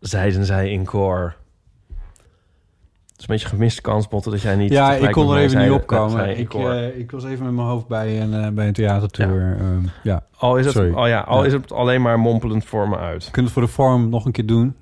zeiden 0.00 0.44
zij 0.44 0.70
in 0.70 0.84
koor... 0.84 1.36
Is 3.22 3.28
een 3.28 3.34
beetje 3.34 3.48
gemiste 3.48 3.80
kans, 3.80 4.08
Botte, 4.08 4.30
dat 4.30 4.40
jij 4.42 4.56
niet... 4.56 4.72
Ja, 4.72 4.94
ik 4.94 5.10
kon 5.10 5.30
er 5.32 5.38
even 5.38 5.58
niet 5.62 5.70
opkomen. 5.70 6.36
Ik, 6.38 6.54
eh, 6.54 6.98
ik 6.98 7.10
was 7.10 7.24
even 7.24 7.44
met 7.44 7.54
mijn 7.54 7.66
hoofd 7.66 7.86
bij 7.86 8.20
een, 8.20 8.34
eh, 8.34 8.48
bij 8.50 8.66
een 8.66 8.72
theatertour. 8.72 9.56
Ja. 9.58 9.90
ja. 10.02 10.26
Al 10.36 10.56
is 10.56 10.64
het, 10.64 10.74
Sorry. 10.74 10.94
al 10.94 11.06
ja, 11.06 11.20
al 11.20 11.40
Ja. 11.40 11.46
is 11.46 11.52
het 11.52 11.72
alleen 11.72 12.02
maar 12.02 12.18
mompelend 12.18 12.64
voor 12.64 12.88
me 12.88 12.96
uit. 12.96 13.22
Kun 13.30 13.42
je 13.42 13.48
het 13.48 13.52
voor 13.52 13.62
de 13.62 13.68
vorm 13.68 14.08
nog 14.08 14.24
een 14.24 14.32
keer 14.32 14.46
doen? 14.46 14.76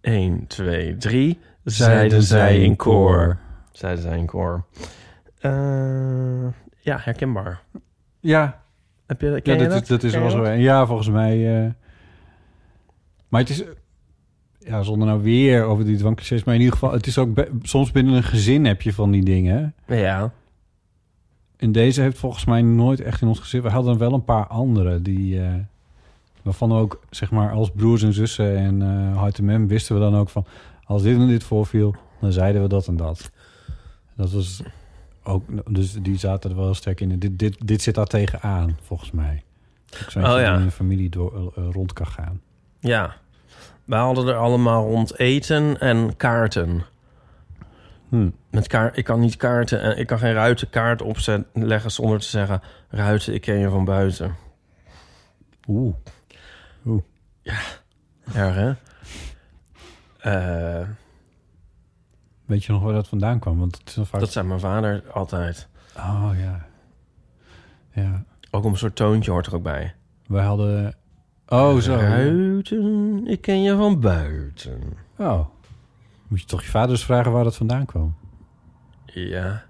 1, 0.00 0.46
2, 0.46 0.96
3. 0.96 1.38
Zeiden 1.64 2.22
zij 2.22 2.60
in 2.60 2.76
koor. 2.76 3.38
Zeiden 3.72 4.02
zij 4.02 4.18
in 4.18 4.26
koor. 4.26 4.64
Eh, 5.38 5.50
ja, 6.80 6.98
herkenbaar. 7.00 7.62
Ja, 8.20 8.60
Heb 9.06 9.20
je, 9.20 9.40
ja 9.42 9.52
je 9.54 9.68
dat, 9.68 9.82
is, 9.82 9.88
dat 9.88 10.02
is 10.02 10.14
wel 10.14 10.30
zo. 10.30 10.48
Ja, 10.48 10.86
volgens 10.86 11.08
mij. 11.08 11.74
maar 13.28 13.40
het 13.40 13.50
is. 13.50 13.64
Ja, 14.66 14.82
zonder 14.82 15.08
nou 15.08 15.22
weer 15.22 15.64
over 15.64 15.84
die 15.84 15.96
dwangclichés. 15.96 16.44
Maar 16.44 16.54
in 16.54 16.60
ieder 16.60 16.74
geval, 16.78 16.92
het 16.92 17.06
is 17.06 17.18
ook... 17.18 17.44
soms 17.62 17.90
binnen 17.90 18.14
een 18.14 18.22
gezin 18.22 18.64
heb 18.64 18.82
je 18.82 18.92
van 18.92 19.10
die 19.10 19.24
dingen. 19.24 19.74
Ja. 19.86 20.32
En 21.56 21.72
deze 21.72 22.00
heeft 22.00 22.18
volgens 22.18 22.44
mij 22.44 22.62
nooit 22.62 23.00
echt 23.00 23.20
in 23.22 23.28
ons 23.28 23.38
gezin. 23.38 23.62
We 23.62 23.68
hadden 23.70 23.98
wel 23.98 24.12
een 24.12 24.24
paar 24.24 24.46
andere 24.46 25.02
die... 25.02 25.40
eh, 25.40 25.54
waarvan 26.42 26.68
we 26.68 26.74
ook, 26.74 27.00
zeg 27.10 27.30
maar, 27.30 27.50
als 27.52 27.70
broers 27.70 28.02
en 28.02 28.12
zussen 28.12 28.56
en 28.56 28.82
eh 28.82 29.16
hart 29.16 29.38
en 29.38 29.44
mem... 29.44 29.68
wisten 29.68 29.94
we 29.94 30.00
dan 30.00 30.16
ook 30.16 30.28
van... 30.28 30.44
als 30.84 31.02
dit 31.02 31.16
en 31.18 31.26
dit 31.26 31.44
voorviel, 31.44 31.94
dan 32.20 32.32
zeiden 32.32 32.62
we 32.62 32.68
dat 32.68 32.86
en 32.86 32.96
dat. 32.96 33.30
Dat 34.16 34.32
was 34.32 34.62
ook... 35.22 35.44
Dus 35.74 35.92
die 35.92 36.18
zaten 36.18 36.50
er 36.50 36.56
wel 36.56 36.74
sterk 36.74 37.00
in. 37.00 37.18
Dit, 37.18 37.38
dit, 37.38 37.56
dit 37.66 37.82
zit 37.82 37.94
daar 37.94 38.06
tegenaan, 38.06 38.76
volgens 38.82 39.10
mij. 39.10 39.42
Ik 39.90 40.06
Oh, 40.16 40.22
ja. 40.22 40.56
in 40.56 40.62
een 40.62 40.70
familie 40.70 41.08
door, 41.10 41.52
eh, 41.56 41.64
rond 41.72 41.92
kan 41.92 42.06
gaan. 42.06 42.40
Ja. 42.80 43.16
We 43.84 43.94
hadden 43.94 44.26
er 44.26 44.36
allemaal 44.36 44.86
rond 44.86 45.18
eten 45.18 45.80
en 45.80 46.16
kaarten. 46.16 46.82
Hm. 48.08 48.30
Met 48.50 48.66
kaart, 48.66 48.96
ik 48.96 49.04
kan 49.04 49.20
niet 49.20 49.36
kaarten 49.36 49.80
en 49.80 49.98
ik 49.98 50.06
kan 50.06 50.18
geen 50.18 50.32
ruitenkaart 50.32 51.02
opzetten 51.02 51.66
leggen 51.66 51.90
zonder 51.90 52.20
te 52.20 52.26
zeggen: 52.26 52.62
Ruiten, 52.88 53.34
ik 53.34 53.40
ken 53.40 53.58
je 53.58 53.68
van 53.68 53.84
buiten. 53.84 54.36
Oeh. 55.68 55.94
Erg, 58.32 58.54
hè? 58.54 58.72
Eh, 60.18 60.88
Weet 62.44 62.64
je 62.64 62.72
nog 62.72 62.82
waar 62.82 62.92
dat 62.92 63.08
vandaan 63.08 63.38
kwam? 63.38 63.58
Want 63.58 63.78
het 63.78 63.96
is 63.96 64.08
vaak... 64.08 64.20
dat 64.20 64.32
zei 64.32 64.46
mijn 64.46 64.60
vader 64.60 65.02
altijd. 65.12 65.68
Oh, 65.96 66.30
ja. 66.36 66.66
Ja. 67.92 68.24
Ook 68.50 68.64
om 68.64 68.72
een 68.72 68.78
soort 68.78 68.96
toontje 68.96 69.30
hoort 69.30 69.46
er 69.46 69.54
ook 69.54 69.62
bij. 69.62 69.94
Wij 70.26 70.44
hadden... 70.44 70.94
Oh, 71.54 71.78
zo. 71.78 71.94
Ruiten, 71.94 73.22
ik 73.26 73.40
ken 73.40 73.62
je 73.62 73.76
van 73.76 74.00
buiten. 74.00 74.80
Oh. 75.16 75.46
Moet 76.28 76.40
je 76.40 76.46
toch 76.46 76.62
je 76.62 76.68
vader 76.70 76.90
eens 76.90 77.04
vragen 77.04 77.32
waar 77.32 77.44
dat 77.44 77.56
vandaan 77.56 77.86
kwam? 77.86 78.14
Ja. 79.06 79.64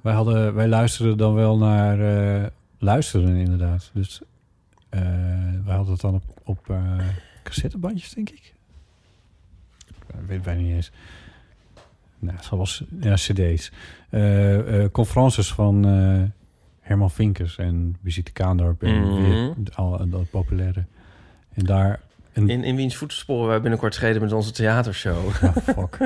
Wij, 0.00 0.12
hadden, 0.14 0.54
wij 0.54 0.68
luisterden 0.68 1.16
dan 1.16 1.34
wel 1.34 1.58
naar... 1.58 2.00
eh 2.00 2.46
luisteren 2.78 3.36
inderdaad. 3.36 3.90
Dus 3.94 4.20
eh 4.88 5.00
wij 5.64 5.74
hadden 5.74 5.92
het 5.92 6.00
dan 6.00 6.14
op, 6.14 6.22
op 6.44 6.70
eh, 6.70 6.98
cassettebandjes, 7.42 8.10
denk 8.14 8.30
ik. 8.30 8.54
Ik 10.06 10.26
weet 10.26 10.42
bijna 10.42 10.60
niet 10.60 10.74
eens. 10.74 10.90
Nou, 12.18 12.36
het 12.36 12.44
zal 12.44 12.56
wel... 12.56 12.66
s- 12.66 12.84
Ja, 13.00 13.14
cd's. 13.14 13.72
Eh 14.10 14.82
eh 14.84 14.90
conferences 14.92 15.52
van 15.52 15.86
eh, 15.86 16.22
Herman 16.88 17.10
Vinkers 17.10 17.58
en 17.58 17.96
Brigitte 18.02 18.32
Kaandorp. 18.32 18.82
En 18.82 19.14
weer 19.22 19.54
al 19.74 20.08
dat 20.10 20.30
populaire. 20.30 20.84
En 21.54 21.64
daar... 21.64 22.00
En, 22.32 22.48
In, 22.48 22.64
in 22.64 22.76
wiens 22.76 22.96
voetsporen 22.96 23.48
wij 23.48 23.60
binnenkort 23.60 23.94
schreden 23.94 24.22
met 24.22 24.32
onze 24.32 24.50
theatershow. 24.52 25.30
Ja, 25.40 25.52
fuck. 25.52 25.96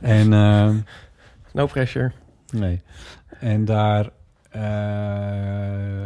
en... 0.00 0.32
ehm, 0.32 0.76
No 1.52 1.66
pressure. 1.66 2.12
Nee. 2.52 2.80
En 3.40 3.64
daar... 3.64 4.10
eh, 4.50 6.02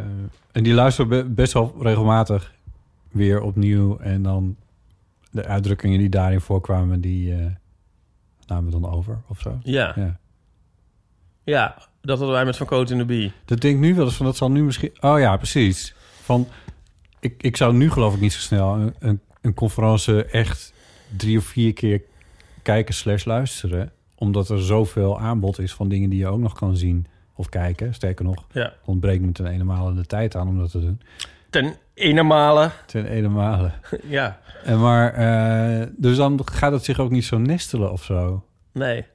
en 0.51 0.63
die 0.63 0.73
luisteren 0.73 1.09
be- 1.09 1.29
best 1.29 1.53
wel 1.53 1.75
regelmatig 1.79 2.53
weer 3.11 3.41
opnieuw. 3.41 3.97
En 3.97 4.21
dan 4.21 4.55
de 5.31 5.45
uitdrukkingen 5.45 5.99
die 5.99 6.09
daarin 6.09 6.41
voorkwamen, 6.41 7.01
die 7.01 7.33
eh, 7.35 7.45
namen 8.47 8.71
we 8.71 8.79
dan 8.79 8.91
over 8.91 9.21
of 9.27 9.39
zo. 9.39 9.59
Ja. 9.63 9.93
Ja. 9.95 10.17
Ja, 11.43 11.77
dat 12.01 12.17
hadden 12.17 12.35
wij 12.35 12.45
met 12.45 12.57
Van 12.57 12.67
Coot 12.67 12.89
in 12.89 12.97
de 12.97 13.05
Bie. 13.05 13.31
Dat 13.45 13.61
denk 13.61 13.75
ik 13.75 13.81
nu 13.81 13.95
wel 13.95 14.05
eens 14.05 14.15
van, 14.15 14.25
dat 14.25 14.37
zal 14.37 14.51
nu 14.51 14.63
misschien... 14.63 14.91
Oh 14.99 15.19
ja, 15.19 15.37
precies. 15.37 15.93
Van, 16.21 16.47
ik, 17.19 17.33
ik 17.43 17.57
zou 17.57 17.73
nu 17.73 17.91
geloof 17.91 18.13
ik 18.13 18.21
niet 18.21 18.33
zo 18.33 18.39
snel 18.39 18.73
een, 18.75 18.95
een, 18.99 19.19
een 19.41 19.53
conferentie 19.53 20.25
echt 20.25 20.73
drie 21.17 21.37
of 21.37 21.43
vier 21.43 21.73
keer 21.73 22.01
kijken 22.63 22.93
slash 22.93 23.25
luisteren. 23.25 23.91
Omdat 24.15 24.49
er 24.49 24.61
zoveel 24.61 25.19
aanbod 25.19 25.59
is 25.59 25.73
van 25.73 25.89
dingen 25.89 26.09
die 26.09 26.19
je 26.19 26.27
ook 26.27 26.39
nog 26.39 26.53
kan 26.53 26.77
zien 26.77 27.05
of 27.35 27.49
kijken. 27.49 27.93
Sterker 27.93 28.25
nog, 28.25 28.45
Ja. 28.51 28.73
ontbreekt 28.85 29.21
me 29.23 29.31
ten 29.31 29.45
ene 29.47 29.93
de 29.93 30.05
tijd 30.05 30.35
aan 30.35 30.47
om 30.47 30.59
dat 30.59 30.71
te 30.71 30.79
doen. 30.79 31.01
Ten 31.49 31.75
ene 31.93 32.23
male. 32.23 32.71
Ten 32.85 33.05
ene 33.05 33.27
male. 33.27 33.71
ja. 34.07 34.39
En 34.63 34.79
maar, 34.79 35.13
eh, 35.13 35.87
dus 35.97 36.17
dan 36.17 36.39
gaat 36.45 36.71
het 36.71 36.83
zich 36.83 36.99
ook 36.99 37.11
niet 37.11 37.25
zo 37.25 37.37
nestelen 37.37 37.91
of 37.91 38.03
zo. 38.03 38.43
Nee. 38.71 39.05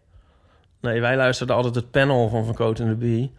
Nee, 0.85 1.01
wij 1.01 1.17
luisterden 1.17 1.57
altijd 1.57 1.75
het 1.75 1.91
panel 1.91 2.29
van 2.29 2.45
Van 2.45 2.55
Coot 2.55 2.79
in 2.79 2.89
de 2.89 2.95
Bie. 2.95 3.33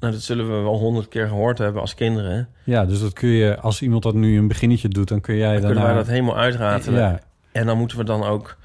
Nou, 0.00 0.12
dat 0.12 0.22
zullen 0.22 0.46
we 0.56 0.62
wel 0.62 0.78
honderd 0.78 1.08
keer 1.08 1.26
gehoord 1.28 1.58
hebben 1.58 1.80
als 1.80 1.94
kinderen. 1.94 2.48
Ja, 2.64 2.84
dus 2.84 3.00
dat 3.00 3.12
kun 3.12 3.28
je, 3.28 3.58
als 3.60 3.82
iemand 3.82 4.02
dat 4.02 4.14
nu 4.14 4.38
een 4.38 4.48
beginnetje 4.48 4.88
doet, 4.88 5.08
dan 5.08 5.20
kun 5.20 5.36
jij 5.36 5.52
Dan 5.52 5.60
daarna... 5.60 5.66
kunnen 5.68 5.84
wij 5.94 5.94
dat 6.02 6.06
helemaal 6.12 6.36
uitratelen. 6.38 7.00
Ja. 7.00 7.20
En 7.52 7.66
dan 7.66 7.78
moeten 7.78 7.96
we 7.98 8.04
dan 8.04 8.24
ook... 8.24 8.56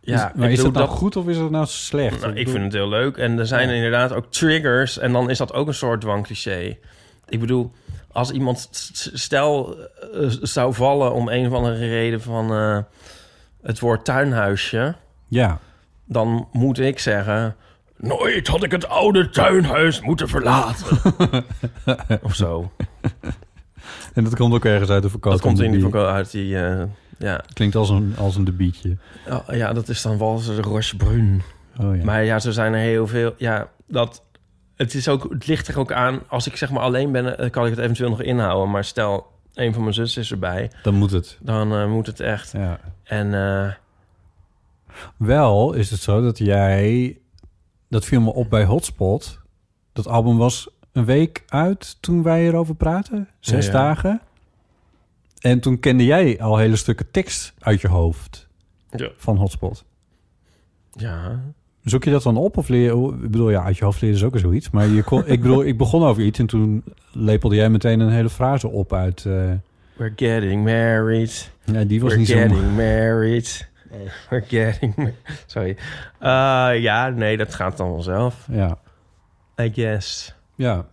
Ja, 0.00 0.32
maar 0.36 0.50
is 0.50 0.62
dat 0.62 0.72
nou 0.72 0.88
goed 0.88 1.16
of 1.16 1.26
is 1.28 1.38
dat 1.38 1.50
nou 1.50 1.66
slecht? 1.66 2.20
Nou, 2.20 2.34
ik 2.34 2.48
vind 2.48 2.64
het 2.64 2.72
heel 2.72 2.88
leuk. 2.88 3.16
En 3.16 3.38
er 3.38 3.46
zijn 3.46 3.68
Ja. 3.68 3.74
inderdaad 3.74 4.12
ook 4.12 4.26
triggers. 4.32 4.98
En 4.98 5.12
dan 5.12 5.30
is 5.30 5.38
dat 5.38 5.52
ook 5.52 5.66
een 5.66 5.74
soort 5.74 6.00
dwangcliché. 6.00 6.76
Ik 7.28 7.40
bedoel, 7.40 7.70
als 8.12 8.30
iemand 8.30 8.68
stel 9.12 9.76
eh, 9.78 10.28
zou 10.42 10.74
vallen 10.74 11.12
om 11.12 11.28
een 11.28 11.46
of 11.46 11.52
andere 11.52 11.76
reden 11.88 12.20
van 12.20 12.50
eh, 12.52 12.78
het 13.62 13.78
woord 13.80 14.04
tuinhuisje, 14.04 14.94
Ja, 15.28 15.58
dan 16.08 16.48
moet 16.52 16.78
ik 16.78 16.98
zeggen. 16.98 17.56
Nooit 17.96 18.48
had 18.48 18.62
ik 18.62 18.70
het 18.70 18.88
oude 18.88 19.30
tuinhuis 19.30 20.00
moeten 20.00 20.28
verlaten. 20.28 20.98
of 22.22 22.34
zo. 22.34 22.72
en 24.14 24.24
dat 24.24 24.36
komt 24.36 24.54
ook 24.54 24.64
ergens 24.64 24.90
uit 24.90 25.02
de 25.02 25.10
vakantie. 25.10 25.40
Dat 25.40 25.48
komt 25.48 25.60
in 25.60 25.70
die 25.72 25.90
van 25.90 25.92
uit 26.00 26.30
die. 26.30 26.58
eh, 26.58 26.82
ja. 27.18 27.44
Klinkt 27.52 27.76
als 27.76 27.88
een, 27.88 28.14
als 28.18 28.36
een 28.36 28.44
debietje. 28.44 28.96
Oh, 29.28 29.54
ja, 29.56 29.72
dat 29.72 29.88
is 29.88 30.02
dan 30.02 30.18
Walser 30.18 30.56
de 30.56 30.62
Rochebrun. 30.62 31.42
Oh 31.80 31.96
ja. 31.96 32.04
Maar 32.04 32.24
ja, 32.24 32.38
zo 32.38 32.50
zijn 32.50 32.72
er 32.72 32.80
heel 32.80 33.06
veel. 33.06 33.34
Ja, 33.36 33.68
dat. 33.86 34.22
Het, 34.76 34.94
is 34.94 35.08
ook, 35.08 35.26
het 35.30 35.46
ligt 35.46 35.68
er 35.68 35.78
ook 35.78 35.92
aan. 35.92 36.20
Als 36.28 36.46
ik 36.46 36.56
zeg 36.56 36.70
maar 36.70 36.82
alleen 36.82 37.12
ben, 37.12 37.38
eh, 37.38 37.50
kan 37.50 37.64
ik 37.64 37.70
het 37.70 37.80
eventueel 37.80 38.10
nog 38.10 38.22
inhouden. 38.22 38.70
Maar 38.70 38.84
stel, 38.84 39.26
een 39.54 39.72
van 39.72 39.82
mijn 39.82 39.94
zussen 39.94 40.22
is 40.22 40.30
erbij. 40.30 40.70
Dan 40.82 40.94
moet 40.94 41.10
het. 41.10 41.38
Dan 41.40 41.72
eh, 41.74 41.86
moet 41.88 42.06
het 42.06 42.20
echt. 42.20 42.52
Ja. 42.52 42.80
En 43.04 43.34
Wel 45.16 45.72
is 45.72 45.90
het 45.90 46.00
zo 46.00 46.20
dat 46.22 46.38
jij... 46.38 47.18
Dat 47.88 48.04
viel 48.04 48.20
me 48.20 48.32
op 48.34 48.50
bij 48.50 48.64
Hotspot. 48.64 49.40
Dat 49.92 50.06
album 50.06 50.36
was 50.36 50.68
een 50.92 51.04
week 51.04 51.44
uit 51.48 51.96
toen 52.02 52.22
wij 52.22 52.46
erover 52.46 52.74
praten. 52.74 53.28
Zes 53.40 53.66
Ja. 53.66 53.72
dagen. 53.72 54.20
En 55.40 55.60
toen 55.60 55.78
kende 55.80 56.04
jij 56.04 56.40
al 56.40 56.56
hele 56.56 56.76
stukken 56.76 57.10
tekst 57.10 57.54
uit 57.58 57.80
je 57.80 57.88
hoofd 57.88 58.48
ja. 58.90 59.10
van 59.16 59.36
Hotspot. 59.36 59.84
Ja. 60.92 61.40
Zoek 61.84 62.04
je 62.04 62.10
dat 62.10 62.22
dan 62.22 62.36
op 62.36 62.56
of 62.56 62.68
leer 62.68 62.94
je... 62.94 63.12
Ik 63.22 63.30
bedoel, 63.30 63.50
ja, 63.50 63.62
uit 63.62 63.76
je 63.76 63.84
hoofd 63.84 64.00
leren 64.00 64.16
is 64.16 64.24
ook 64.24 64.32
weer 64.32 64.40
zoiets. 64.40 64.70
Maar 64.70 64.86
je 64.86 65.02
kon, 65.02 65.26
ik 65.26 65.42
bedoel, 65.42 65.64
ik 65.64 65.78
begon 65.78 66.02
over 66.04 66.22
iets 66.22 66.38
en 66.38 66.46
toen 66.46 66.84
lepelde 67.12 67.56
jij 67.56 67.70
meteen 67.70 68.00
een 68.00 68.12
hele 68.12 68.30
frase 68.30 68.68
op 68.68 68.92
uit... 68.92 69.24
eh, 69.26 69.50
We're 69.96 70.12
getting 70.16 70.64
married. 70.64 71.50
ja, 71.64 71.84
die 71.84 72.00
was 72.00 72.08
We're 72.08 72.18
niet 72.18 72.28
zo... 72.28 72.38
getting 72.38 72.76
married. 72.76 73.68
We're 74.30 74.44
getting 74.48 74.96
ma- 74.96 75.10
Sorry. 75.46 75.76
Eh, 76.18 76.82
ja, 76.82 77.08
nee, 77.08 77.36
dat 77.36 77.54
gaat 77.54 77.76
dan 77.76 77.88
vanzelf. 77.92 78.46
Ja, 78.50 78.78
I 79.60 79.70
guess. 79.74 80.34
ja. 80.54 80.84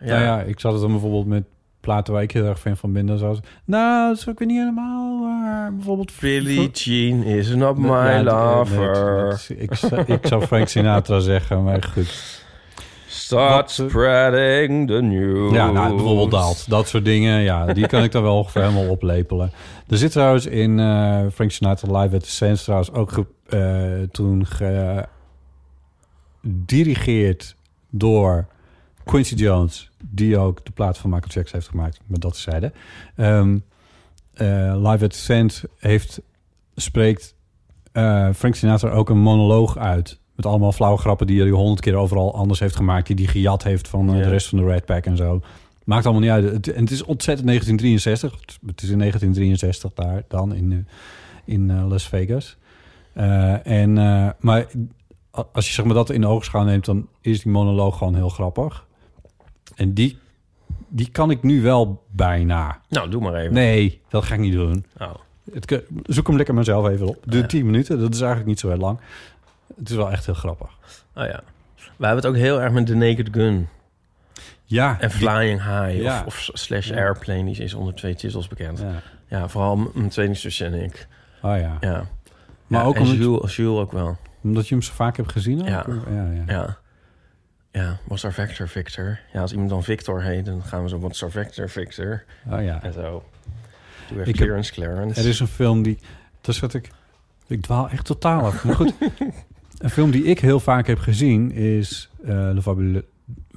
Ja. 0.00 0.06
Nou 0.06 0.22
ja, 0.22 0.40
ik 0.40 0.60
zat 0.60 0.72
het 0.72 0.80
dan 0.80 0.90
bijvoorbeeld 0.90 1.26
met 1.26 1.44
platen 1.80 2.12
waar 2.12 2.22
ik 2.22 2.30
heel 2.32 2.46
erg 2.46 2.60
fan 2.60 2.76
van 2.76 2.92
ben. 2.92 3.06
Dan 3.06 3.18
zoals, 3.18 3.40
nou, 3.64 4.08
dat 4.08 4.16
is 4.16 4.28
ook 4.28 4.38
weer 4.38 4.48
niet 4.48 4.58
helemaal 4.58 5.20
waar. 5.20 5.74
Bijvoorbeeld... 5.74 6.12
Billie 6.20 6.70
Jean 6.70 7.22
is 7.22 7.54
not 7.54 7.78
my 7.78 7.88
nee, 7.88 8.22
lover. 8.22 9.40
ik 10.06 10.26
zou 10.26 10.46
Frank 10.46 10.68
Sinatra 10.68 11.18
zeggen, 11.20 11.64
maar 11.64 11.82
goed. 11.82 12.46
Start 13.28 13.76
Wat, 13.76 13.90
spreading 13.90 14.86
the 14.86 15.00
news. 15.00 15.52
Ja, 15.52 15.70
nou, 15.70 15.94
bijvoorbeeld 15.94 16.30
dat. 16.30 16.64
Dat 16.68 16.88
soort 16.88 17.04
dingen, 17.04 17.40
ja, 17.40 17.72
die 17.72 17.86
kan 17.86 18.02
ik 18.02 18.12
dan 18.12 18.22
wel 18.22 18.36
ongeveer 18.42 18.62
helemaal 18.62 18.88
oplepelen. 18.88 19.52
Er 19.88 19.96
zit 19.96 20.10
trouwens 20.10 20.46
in 20.46 20.80
eh, 20.80 21.26
Frank 21.32 21.50
Sinatra 21.50 22.00
Live 22.00 22.14
at 22.14 22.22
the 22.22 22.30
Sands 22.30 22.62
trouwens 22.62 22.92
ook 22.92 23.12
ge, 23.12 23.26
eh, 23.48 24.08
toen 24.10 24.46
gedirigeerd 26.40 27.56
door 27.90 28.46
Quincy 29.04 29.34
Jones, 29.34 29.90
die 29.98 30.38
ook 30.38 30.64
de 30.64 30.72
plaat 30.72 30.98
van 30.98 31.10
Michael 31.10 31.32
Jackson 31.32 31.58
heeft 31.58 31.70
gemaakt, 31.70 32.00
maar 32.06 32.18
dat 32.18 32.36
zeiden. 32.36 32.72
Ehm 33.16 33.58
eh, 34.34 34.74
Live 34.76 35.04
at 35.04 35.10
the 35.10 35.18
Sands 35.18 35.64
heeft, 35.78 36.20
spreekt 36.74 37.34
Frank 38.34 38.54
Sinatra 38.54 38.90
ook 38.90 39.08
een 39.08 39.18
monoloog 39.18 39.78
uit. 39.78 40.18
Met 40.38 40.46
allemaal 40.46 40.72
flauwe 40.72 40.98
grappen 40.98 41.26
die 41.26 41.40
hij 41.40 41.50
honderd 41.50 41.80
keer 41.80 41.94
overal 41.94 42.34
anders 42.34 42.60
heeft 42.60 42.76
gemaakt. 42.76 43.06
Die 43.06 43.16
hij 43.16 43.26
gejat 43.26 43.62
heeft 43.62 43.88
van 43.88 44.08
eh, 44.08 44.16
Ja. 44.18 44.22
de 44.22 44.28
rest 44.30 44.48
van 44.48 44.58
de 44.58 44.64
Red 44.64 44.84
Pack 44.84 45.04
en 45.06 45.16
zo. 45.16 45.40
Maakt 45.84 46.04
allemaal 46.04 46.22
niet 46.22 46.30
uit. 46.30 46.52
Het, 46.52 46.68
en 46.72 46.80
het 46.82 46.90
is 46.90 47.04
ontzettend 47.04 47.46
1963. 47.46 48.30
Het 48.66 48.82
is 48.82 48.88
in 48.88 48.98
1963 48.98 49.92
daar 49.94 50.22
dan 50.28 50.54
in, 50.54 50.72
eh, 50.72 51.54
in 51.54 51.70
eh, 51.70 51.88
Las 51.88 52.08
Vegas. 52.08 52.56
En, 53.62 53.92
maar 54.38 54.66
als 55.52 55.66
je 55.66 55.72
zeg 55.72 55.84
maar, 55.84 55.94
dat 55.94 56.10
in 56.10 56.20
de 56.20 56.26
oogschouw 56.26 56.64
neemt... 56.64 56.84
dan 56.84 57.08
is 57.20 57.42
die 57.42 57.52
monoloog 57.52 57.98
gewoon 57.98 58.14
heel 58.14 58.28
grappig. 58.28 58.86
En 59.74 59.94
die, 59.94 60.18
die 60.88 61.08
kan 61.10 61.30
ik 61.30 61.42
nu 61.42 61.62
wel 61.62 62.02
bijna. 62.10 62.80
Nou, 62.88 63.10
doe 63.10 63.20
maar 63.20 63.34
even. 63.34 63.52
Nee, 63.54 64.00
dat 64.08 64.24
ga 64.24 64.34
ik 64.34 64.40
niet 64.40 64.52
doen. 64.52 64.84
Oh. 64.98 65.14
Het, 65.52 65.82
zoek 66.04 66.26
hem 66.26 66.36
lekker 66.36 66.54
maar 66.54 66.64
zelf 66.64 66.88
even 66.88 67.06
op. 67.06 67.16
De 67.24 67.36
Ja. 67.38 67.46
10 67.46 67.66
minuten, 67.66 67.98
dat 68.00 68.14
is 68.14 68.18
eigenlijk 68.20 68.48
niet 68.48 68.58
zo 68.60 68.68
heel 68.68 68.78
lang. 68.78 68.98
Het 69.76 69.90
is 69.90 69.96
wel 69.96 70.10
echt 70.10 70.26
heel 70.26 70.34
grappig. 70.34 70.68
Oh 71.14 71.24
ja. 71.26 71.40
We 71.76 72.06
hebben 72.06 72.16
het 72.24 72.26
ook 72.26 72.36
heel 72.40 72.60
erg 72.60 72.72
met 72.72 72.86
The 72.86 72.94
Naked 72.94 73.28
Gun. 73.32 73.68
Ja, 74.64 74.96
En 75.00 75.10
Flying 75.10 75.62
High. 75.62 76.00
Ja. 76.02 76.22
Of, 76.26 76.48
of 76.48 76.58
slash. 76.58 76.90
Airplane. 76.92 77.44
Die 77.44 77.56
is 77.62 77.74
onder 77.74 77.94
twee 77.94 78.14
titels 78.14 78.48
bekend. 78.48 78.78
Ja, 78.78 79.02
Ja. 79.28 79.48
vooral 79.48 79.76
mijn 79.94 80.08
tweelingzusje 80.08 80.64
en 80.64 80.74
ik. 80.74 81.06
Oh 81.42 81.56
ja. 81.58 81.76
Ja. 81.80 82.06
Maar 82.66 82.84
ook 82.84 82.94
en 82.94 83.00
omdat, 83.02 83.16
Jules, 83.16 83.56
Jules 83.56 83.78
ook 83.80 83.92
wel. 83.92 84.16
omdat 84.42 84.68
je 84.68 84.74
hem 84.74 84.82
zo 84.82 84.92
vaak 84.92 85.16
hebt 85.16 85.32
gezien? 85.32 85.60
ook? 85.60 85.68
Ja. 85.68 85.86
ja, 86.46 86.78
ja. 87.72 87.98
Was 88.04 88.22
er 88.24 88.32
Vector 88.32 88.68
Victor? 88.68 89.18
Ja, 89.32 89.40
als 89.40 89.52
iemand 89.52 89.70
dan 89.70 89.82
Victor 89.84 90.22
heet, 90.22 90.44
dan 90.46 90.62
gaan 90.62 90.82
we 90.82 90.88
zo, 90.88 90.98
wat 90.98 91.20
er 91.20 91.30
Vector 91.30 91.68
Victor? 91.68 92.24
Oh 92.50 92.62
ja. 92.62 92.82
En 92.82 92.92
zo. 92.92 93.24
Doe 94.08 94.20
even 94.20 94.32
Clarence 94.32 94.72
Clarence. 94.72 95.20
Er 95.20 95.26
is 95.28 95.40
een 95.40 95.46
film 95.46 95.82
die... 95.82 95.98
Dat 96.40 96.54
zat 96.54 96.74
ik... 96.74 96.90
Ik 97.46 97.62
dwaal 97.62 97.88
echt 97.88 98.04
totaal 98.04 98.44
af. 98.44 98.64
Maar 98.64 98.74
goed. 98.74 98.92
een 99.78 99.90
film 99.90 100.10
die 100.10 100.24
ik 100.24 100.38
heel 100.38 100.60
vaak 100.60 100.86
heb 100.86 100.98
gezien 100.98 101.50
is... 101.52 102.10
eh 102.24 102.28
Le 102.28 102.62
Fabuleux, 102.62 103.04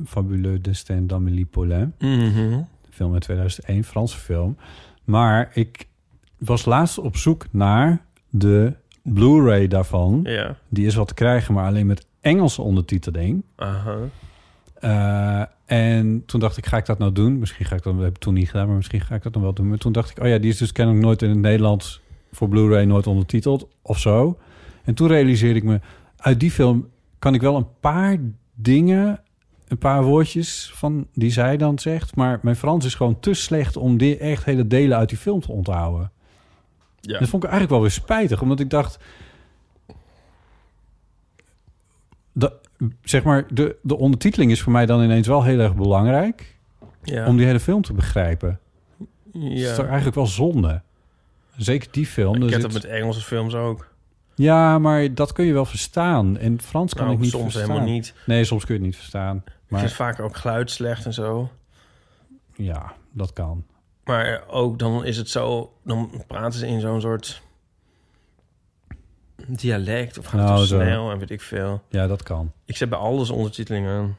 Fabuleux 0.05 0.61
Destin 0.61 1.07
d'Amélie 1.07 1.45
Poulain. 1.45 1.93
Mhm. 1.99 2.59
Film 2.89 3.13
uit 3.13 3.21
2001, 3.21 3.83
Franse 3.83 4.17
film. 4.17 4.57
Maar 5.03 5.51
ik 5.53 5.88
was 6.38 6.65
laatst 6.65 6.97
op 6.97 7.17
zoek 7.17 7.45
naar 7.51 8.05
de 8.29 8.73
Blu-ray 9.03 9.67
daarvan. 9.67 10.19
Ja. 10.23 10.55
Die 10.69 10.86
is 10.86 10.95
wat 10.95 11.07
te 11.07 11.13
krijgen, 11.13 11.53
maar 11.53 11.65
alleen 11.65 11.86
met 11.86 12.05
Engelse 12.21 12.62
ondertiteling. 12.62 13.43
Aha. 13.55 13.97
Eh, 14.73 15.43
en 15.65 16.23
toen 16.25 16.39
dacht 16.39 16.57
ik, 16.57 16.65
ga 16.65 16.77
ik 16.77 16.86
dat 16.86 16.97
nou 16.97 17.12
doen? 17.12 17.39
Misschien 17.39 17.65
ga 17.65 17.75
ik 17.75 17.84
dat, 17.84 17.93
dat 17.93 18.03
heb 18.03 18.15
ik 18.15 18.21
toen 18.21 18.34
niet 18.34 18.49
gedaan, 18.49 18.67
maar 18.67 18.75
misschien 18.75 19.01
ga 19.01 19.15
ik 19.15 19.23
dat 19.23 19.34
dan 19.34 19.41
wel 19.41 19.53
doen. 19.53 19.67
Maar 19.69 19.77
toen 19.77 19.91
dacht 19.91 20.10
ik, 20.10 20.19
oh 20.23 20.27
ja, 20.27 20.38
die 20.38 20.49
is 20.49 20.57
dus 20.57 20.71
kennelijk 20.71 21.03
nooit 21.05 21.21
in 21.21 21.29
het 21.29 21.38
Nederlands 21.39 22.01
voor 22.31 22.49
Blu-ray 22.49 22.84
nooit 22.86 23.07
ondertiteld 23.07 23.67
of 23.81 23.99
zo. 23.99 24.38
En 24.84 24.93
toen 24.93 25.07
realiseerde 25.07 25.60
ik 25.60 25.63
me, 25.63 25.79
uit 26.21 26.39
die 26.39 26.51
film 26.51 26.89
kan 27.19 27.34
ik 27.34 27.41
wel 27.41 27.55
een 27.55 27.79
paar 27.79 28.17
dingen, 28.53 29.21
een 29.67 29.77
paar 29.77 30.03
woordjes 30.03 30.71
van 30.73 31.07
die 31.13 31.31
zij 31.31 31.57
dan 31.57 31.79
zegt, 31.79 32.15
maar 32.15 32.39
mijn 32.41 32.55
Frans 32.55 32.86
is 32.86 32.95
gewoon 32.95 33.19
te 33.19 33.34
slecht 33.34 33.77
om 33.77 33.97
die 33.97 34.17
echt 34.17 34.45
hele 34.45 34.67
delen 34.67 34.97
uit 34.97 35.10
die 35.10 35.17
film 35.17 35.41
te 35.41 35.51
onthouden. 35.51 36.12
Ja. 36.99 37.19
Dat 37.19 37.29
vond 37.29 37.43
ik 37.43 37.49
eigenlijk 37.49 37.71
wel 37.71 37.81
weer 37.81 37.91
spijtig, 37.91 38.41
omdat 38.41 38.60
ik 38.60 38.69
dacht... 38.69 38.99
Dat, 42.34 42.53
zeg 43.03 43.23
maar, 43.23 43.45
de, 43.53 43.75
de 43.81 43.97
ondertiteling 43.97 44.51
is 44.51 44.62
voor 44.62 44.71
mij 44.71 44.86
dan 44.86 45.03
ineens 45.03 45.27
wel 45.27 45.43
heel 45.43 45.60
erg 45.60 45.75
belangrijk... 45.75 46.60
Ja. 47.03 47.27
om 47.27 47.38
die 47.38 47.45
hele 47.45 47.60
film 47.60 47.81
te 47.81 47.93
begrijpen. 47.93 48.60
Dat 48.97 49.41
is 49.51 49.62
ja. 49.62 49.75
toch 49.75 49.86
eigenlijk 49.86 50.15
wel 50.15 50.27
zonde. 50.27 50.81
Zeker 51.57 51.88
die 51.91 52.05
film. 52.05 52.36
Ik 52.36 52.41
er 52.43 52.51
heb 52.51 52.62
zit- 52.62 52.71
dat 52.71 52.81
met 52.81 52.91
Engelse 52.91 53.21
films 53.21 53.53
ook. 53.55 53.90
Ja, 54.41 54.80
maar 54.80 55.13
dat 55.13 55.32
kun 55.34 55.45
je 55.45 55.54
wel 55.54 55.65
verstaan. 55.65 56.38
En 56.38 56.62
Frans 56.62 56.93
kan 56.93 57.04
Nou, 57.04 57.15
ik 57.15 57.21
niet 57.21 57.32
soms 57.32 57.43
verstaan. 57.43 57.69
helemaal 57.71 57.93
niet. 57.93 58.13
Nee, 58.25 58.43
soms 58.43 58.65
kun 58.65 58.73
je 58.73 58.80
het 58.80 58.89
niet 58.89 58.97
verstaan. 58.99 59.38
Ik 59.45 59.54
Maar 59.67 59.80
vind 59.80 59.91
vaak 59.93 60.19
ook 60.19 60.36
geluid 60.36 60.71
slecht 60.71 61.06
en 61.06 61.13
zo. 61.13 61.49
ja, 62.56 62.93
dat 63.12 63.34
kan. 63.34 63.63
Maar 64.04 64.43
ook 64.47 64.80
dan 64.80 65.06
is 65.06 65.17
het 65.17 65.30
zo... 65.30 65.73
Dan 65.84 66.23
praten 66.27 66.60
ze 66.60 66.67
in 66.67 66.80
zo'n 66.80 67.01
soort 67.01 67.41
dialect. 69.47 70.17
Of 70.17 70.25
gaat 70.25 70.39
het 70.39 70.49
Nou, 70.49 70.65
zo. 70.65 70.80
snel 70.82 71.12
en 71.12 71.19
weet 71.19 71.30
ik 71.32 71.41
veel. 71.41 71.82
Ja, 71.89 72.08
dat 72.08 72.23
kan. 72.23 72.51
Ik 72.65 72.77
zet 72.77 72.89
bij 72.89 72.99
alles 72.99 73.30
ondertitelingen 73.30 73.91
aan. 73.99 74.15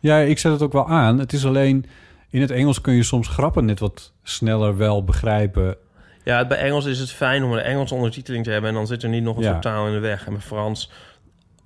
Ja, 0.00 0.18
ik 0.18 0.38
zet 0.38 0.52
het 0.52 0.62
ook 0.62 0.72
wel 0.72 0.88
aan. 0.88 1.18
Het 1.18 1.32
is 1.32 1.46
alleen... 1.46 1.86
In 2.30 2.40
het 2.40 2.50
Engels 2.50 2.80
kun 2.80 2.94
je 2.94 3.02
soms 3.02 3.28
grappen 3.28 3.64
net 3.64 3.80
wat 3.80 4.12
sneller 4.22 4.76
wel 4.76 5.04
begrijpen. 5.04 5.76
Ja, 6.24 6.46
bij 6.46 6.58
Engels 6.58 6.84
is 6.84 6.98
het 6.98 7.10
fijn 7.12 7.42
om 7.44 7.52
een 7.52 7.58
Engelse 7.58 7.94
ondertiteling 7.94 8.44
te 8.44 8.50
hebben... 8.50 8.70
en 8.70 8.76
dan 8.76 8.86
zit 8.86 9.02
er 9.02 9.08
niet 9.08 9.22
nog 9.22 9.36
een 9.36 9.42
soort 9.42 9.62
taal 9.62 9.86
in 9.86 9.92
de 9.92 9.98
weg. 9.98 10.26
En 10.26 10.32
bij 10.32 10.42
Frans, 10.42 10.90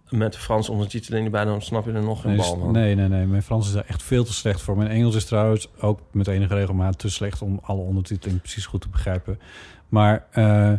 met 0.08 0.32
de 0.32 0.38
Franse 0.38 0.72
ondertiteling 0.72 1.24
erbij... 1.24 1.44
dan 1.44 1.62
snap 1.62 1.84
je 1.86 1.92
er 1.92 2.02
nog 2.02 2.20
geen 2.20 2.30
Nee, 2.30 2.40
bal 2.40 2.58
van. 2.58 2.72
nee, 2.72 2.94
nee, 2.94 3.08
nee. 3.08 3.26
Mijn 3.26 3.42
Frans 3.42 3.66
is 3.66 3.72
daar 3.72 3.84
echt 3.86 4.02
veel 4.02 4.24
te 4.24 4.32
slecht 4.32 4.60
voor. 4.62 4.76
Mijn 4.76 4.90
Engels 4.90 5.14
is 5.14 5.24
trouwens 5.24 5.68
ook 5.80 6.00
met 6.12 6.26
enige 6.28 6.54
regelmaat 6.54 6.98
te 6.98 7.10
slecht... 7.10 7.42
om 7.42 7.58
alle 7.62 7.80
ondertiteling 7.82 8.40
precies 8.40 8.66
goed 8.66 8.80
te 8.80 8.88
begrijpen. 8.88 9.40
Maar 9.88 10.26
eh, 10.30 10.72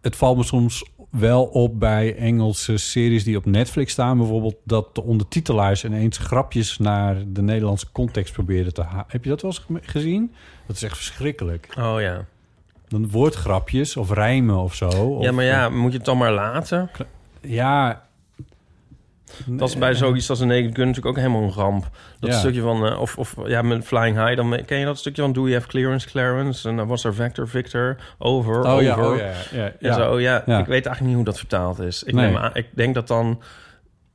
het- 0.00 0.16
valt 0.16 0.36
me 0.36 0.42
soms 0.42 0.90
wel 1.10 1.44
op 1.44 1.80
bij 1.80 2.16
Engelse 2.16 2.76
series 2.76 3.24
die 3.24 3.36
op 3.36 3.44
Netflix 3.46 3.92
staan... 3.92 4.18
bijvoorbeeld 4.18 4.56
dat 4.64 4.94
de 4.94 5.02
ondertitelaars 5.02 5.84
ineens 5.84 6.18
grapjes... 6.18 6.78
naar 6.78 7.16
de 7.26 7.42
Nederlandse 7.42 7.92
context 7.92 8.32
proberen 8.32 8.74
te 8.74 8.82
halen. 8.82 9.04
Heb 9.08 9.24
je 9.24 9.30
dat 9.30 9.42
wel 9.42 9.50
eens 9.50 9.64
ge- 9.66 9.90
gezien? 9.90 10.32
Dat 10.66 10.76
is 10.76 10.82
echt 10.82 10.96
verschrikkelijk. 10.96 11.68
Oh 11.78 12.00
ja. 12.00 12.24
Dan 12.88 13.10
woordgrapjes 13.10 13.96
of 13.96 14.10
rijmen 14.12 14.56
of 14.56 14.74
zo. 14.74 14.88
Of, 14.88 15.22
Ja, 15.24 15.32
maar 15.32 15.44
ja, 15.44 15.68
moet 15.68 15.90
je 15.92 15.96
het 15.96 16.06
dan 16.06 16.18
maar 16.18 16.32
laten? 16.32 16.90
Ja... 17.40 18.02
Dat 19.46 19.68
is 19.68 19.78
bij 19.78 19.94
zoiets 19.94 20.30
als 20.30 20.40
een 20.40 20.48
Naked 20.48 20.74
Gun 20.74 20.86
natuurlijk 20.86 21.06
ook 21.06 21.16
helemaal 21.16 21.42
een 21.42 21.52
ramp. 21.52 21.90
Dat 22.20 22.30
Ja. 22.30 22.38
stukje 22.38 22.60
van... 22.60 22.86
eh, 22.86 23.00
of, 23.00 23.18
of 23.18 23.36
ja, 23.46 23.62
met 23.62 23.84
Flying 23.84 24.16
High, 24.24 24.36
dan 24.36 24.64
ken 24.66 24.78
je 24.78 24.84
dat 24.84 24.98
stukje 24.98 25.22
van... 25.22 25.32
Do 25.32 25.40
you 25.42 25.54
have 25.54 25.66
clearance, 25.66 26.08
Clarence? 26.08 26.68
En 26.68 26.76
dan 26.76 26.86
was 26.86 27.04
er 27.04 27.14
Vector, 27.14 27.48
Victor, 27.48 27.96
over, 28.18 28.60
Oh 28.64 28.70
over. 28.72 28.82
ja, 28.84 29.08
oh 29.10 29.16
ja, 29.16 29.32
ja, 29.52 29.64
En 29.66 29.74
ja. 29.80 29.94
zo, 29.94 30.20
ja, 30.20 30.42
Ja. 30.46 30.58
Ik 30.58 30.66
weet 30.66 30.86
eigenlijk 30.86 31.00
niet 31.00 31.14
hoe 31.14 31.24
dat 31.24 31.38
vertaald 31.38 31.78
is. 31.78 32.02
Ik, 32.02 32.14
Nee. 32.14 32.26
neem 32.26 32.36
aan, 32.36 32.50
ik 32.54 32.66
denk 32.74 32.94
dat 32.94 33.06
dan 33.08 33.42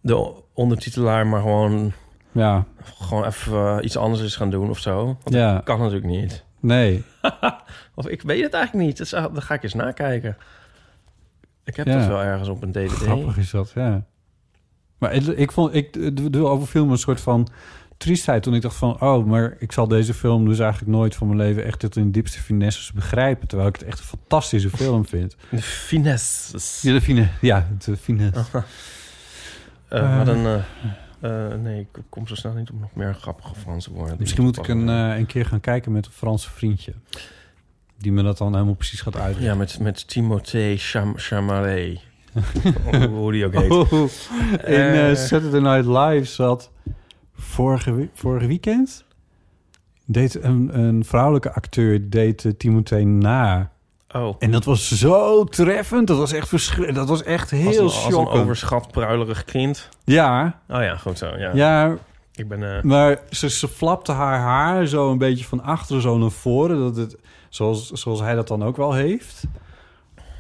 de 0.01 0.33
ondertitelaar 0.53 1.27
maar 1.27 1.41
gewoon, 1.41 1.93
ja. 2.37 2.65
gewoon 2.99 3.25
even 3.25 3.53
eh, 3.77 3.77
iets 3.81 3.97
anders 3.97 4.21
is 4.21 4.35
gaan 4.35 4.49
doen 4.49 4.69
of 4.69 4.79
zo. 4.79 5.05
Want 5.05 5.35
Ja. 5.35 5.53
dat 5.53 5.63
kan 5.63 5.79
natuurlijk 5.79 6.05
niet. 6.05 6.43
Nee, 6.59 7.03
Of 7.95 8.07
ik 8.07 8.21
weet 8.21 8.43
het 8.43 8.53
eigenlijk 8.53 8.85
niet. 8.87 8.97
Dus, 8.97 9.13
ah, 9.13 9.33
dan 9.33 9.41
ga 9.41 9.53
ik 9.53 9.63
eens 9.63 9.73
nakijken. 9.73 10.37
Ik 11.63 11.75
heb 11.75 11.85
Ja. 11.87 11.97
dat 11.97 12.07
wel 12.07 12.21
ergens 12.23 12.49
op 12.49 12.61
een 12.63 12.71
DVD. 12.71 12.91
grappig 13.01 13.37
is 13.37 13.49
dat, 13.51 13.71
ja. 13.75 14.03
Maar 14.97 15.13
het- 15.13 15.37
ik 15.39 15.51
vond, 15.51 15.73
ik 15.73 16.15
doe 16.33 16.47
overviel 16.47 16.85
me 16.85 16.91
een 16.91 16.97
soort 16.97 17.21
van 17.21 17.47
triestheid 17.97 18.43
toen 18.43 18.53
ik 18.53 18.61
dacht 18.61 18.75
van, 18.75 19.01
oh, 19.01 19.25
maar 19.25 19.55
ik 19.59 19.71
zal 19.71 19.87
deze 19.87 20.13
film 20.13 20.45
dus 20.47 20.59
eigenlijk 20.59 20.91
nooit 20.91 21.15
van 21.15 21.27
mijn 21.27 21.39
leven 21.39 21.63
echt 21.65 21.79
tot 21.79 21.95
in 21.95 22.03
de 22.05 22.11
diepste 22.11 22.39
finesses 22.39 22.91
begrijpen, 22.91 23.47
terwijl 23.47 23.69
ik 23.69 23.75
het 23.75 23.85
echt 23.87 23.99
een 23.99 24.05
fantastische 24.05 24.69
film 24.69 25.05
vind. 25.05 25.35
De 25.49 25.61
finesses. 25.61 26.81
Ja, 26.81 26.93
de 26.93 27.01
fine, 27.01 27.27
ja, 27.41 27.67
de 27.85 27.97
finesse. 27.97 28.45
Eh, 29.89 30.17
wat 30.17 30.27
een... 30.27 30.45
eh, 30.45 30.63
eh, 31.19 31.53
nee, 31.53 31.79
ik 31.79 32.03
kom 32.09 32.27
zo 32.27 32.35
snel 32.35 32.53
niet 32.53 32.69
op 32.69 32.79
nog 32.79 32.95
meer 32.95 33.13
grappige 33.13 33.55
Franse 33.55 33.93
woorden. 33.93 34.15
Misschien 34.19 34.43
moet 34.43 34.57
ik 34.57 34.67
een, 34.67 34.89
eh, 34.89 35.17
een 35.17 35.25
keer 35.25 35.45
gaan 35.45 35.59
kijken 35.59 35.91
met 35.91 36.05
een 36.05 36.11
Franse 36.11 36.49
vriendje. 36.49 36.93
die 37.97 38.11
me 38.11 38.23
dat 38.23 38.37
dan 38.37 38.53
helemaal 38.53 38.73
precies 38.73 39.01
gaat 39.01 39.15
uitleggen. 39.15 39.45
Ja, 39.45 39.55
met, 39.55 39.79
met 39.79 40.07
Timothée 40.07 40.77
Cham. 40.77 41.15
Hoe 43.09 43.31
die 43.31 43.45
ook 43.45 43.53
heet. 43.53 43.71
Oh, 43.71 43.91
in 44.65 44.75
eh. 44.75 45.15
Saturday 45.15 45.59
Night 45.59 45.85
Live 45.85 46.25
zat 46.25 46.71
vorige, 47.33 48.09
vorige 48.13 48.47
weekend... 48.47 49.05
deed 50.05 50.43
een, 50.43 50.79
een 50.79 51.05
vrouwelijke 51.05 51.51
acteur 51.51 52.09
deed 52.09 52.53
Timothée 52.57 53.05
na. 53.05 53.71
Oh. 54.17 54.35
En 54.39 54.51
dat 54.51 54.63
was 54.65 54.91
zo 54.91 55.43
treffend. 55.43 56.07
Dat 56.07 56.17
was 56.17 56.31
echt 56.33 56.47
verschrikkelijk. 56.47 56.95
Dat 56.95 57.09
was 57.09 57.23
echt 57.23 57.51
Als 57.51 57.61
heel 57.61 57.77
een, 57.77 57.83
als 57.83 58.05
een 58.05 58.11
shockend. 58.11 58.41
overschat 58.41 58.91
pruilerig 58.91 59.45
kind. 59.45 59.89
Ja, 60.03 60.59
Oh 60.69 60.81
ja, 60.81 60.95
goed 60.95 61.17
zo. 61.17 61.25
Ja. 61.37 61.51
ja, 61.53 61.97
Ik 62.35 62.47
ben... 62.47 62.75
eh, 62.77 62.83
maar 62.83 63.19
ze, 63.29 63.49
ze 63.49 63.67
flapte 63.67 64.11
haar 64.11 64.39
haar 64.39 64.85
zo 64.85 65.11
een 65.11 65.17
beetje 65.17 65.45
van 65.45 65.63
achteren 65.63 66.01
zo 66.01 66.17
naar 66.17 66.31
voren. 66.31 66.77
Dat 66.77 66.95
het, 66.95 67.15
zoals, 67.49 67.91
zoals 67.91 68.19
hij 68.19 68.35
dat 68.35 68.47
dan 68.47 68.63
ook 68.63 68.77
wel 68.77 68.93
heeft. 68.93 69.43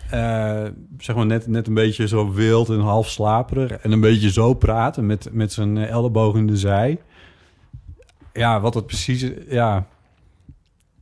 Eh, 0.09 0.63
zeg 0.97 1.15
maar 1.15 1.25
net, 1.25 1.47
net 1.47 1.67
een 1.67 1.73
beetje 1.73 2.07
zo 2.07 2.31
wild 2.31 2.69
en 2.69 2.79
half 2.79 3.07
slaperig. 3.09 3.71
En 3.71 3.91
een 3.91 4.01
beetje 4.01 4.31
zo 4.31 4.53
praten 4.53 5.05
met, 5.05 5.29
met 5.31 5.53
zijn 5.53 5.77
elleboog 5.77 6.35
in 6.35 6.47
de 6.47 6.57
zij. 6.57 7.01
Ja, 8.33 8.59
wat 8.59 8.73
het 8.73 8.85
precies... 8.85 9.23
is, 9.23 9.31
Ja, 9.49 9.85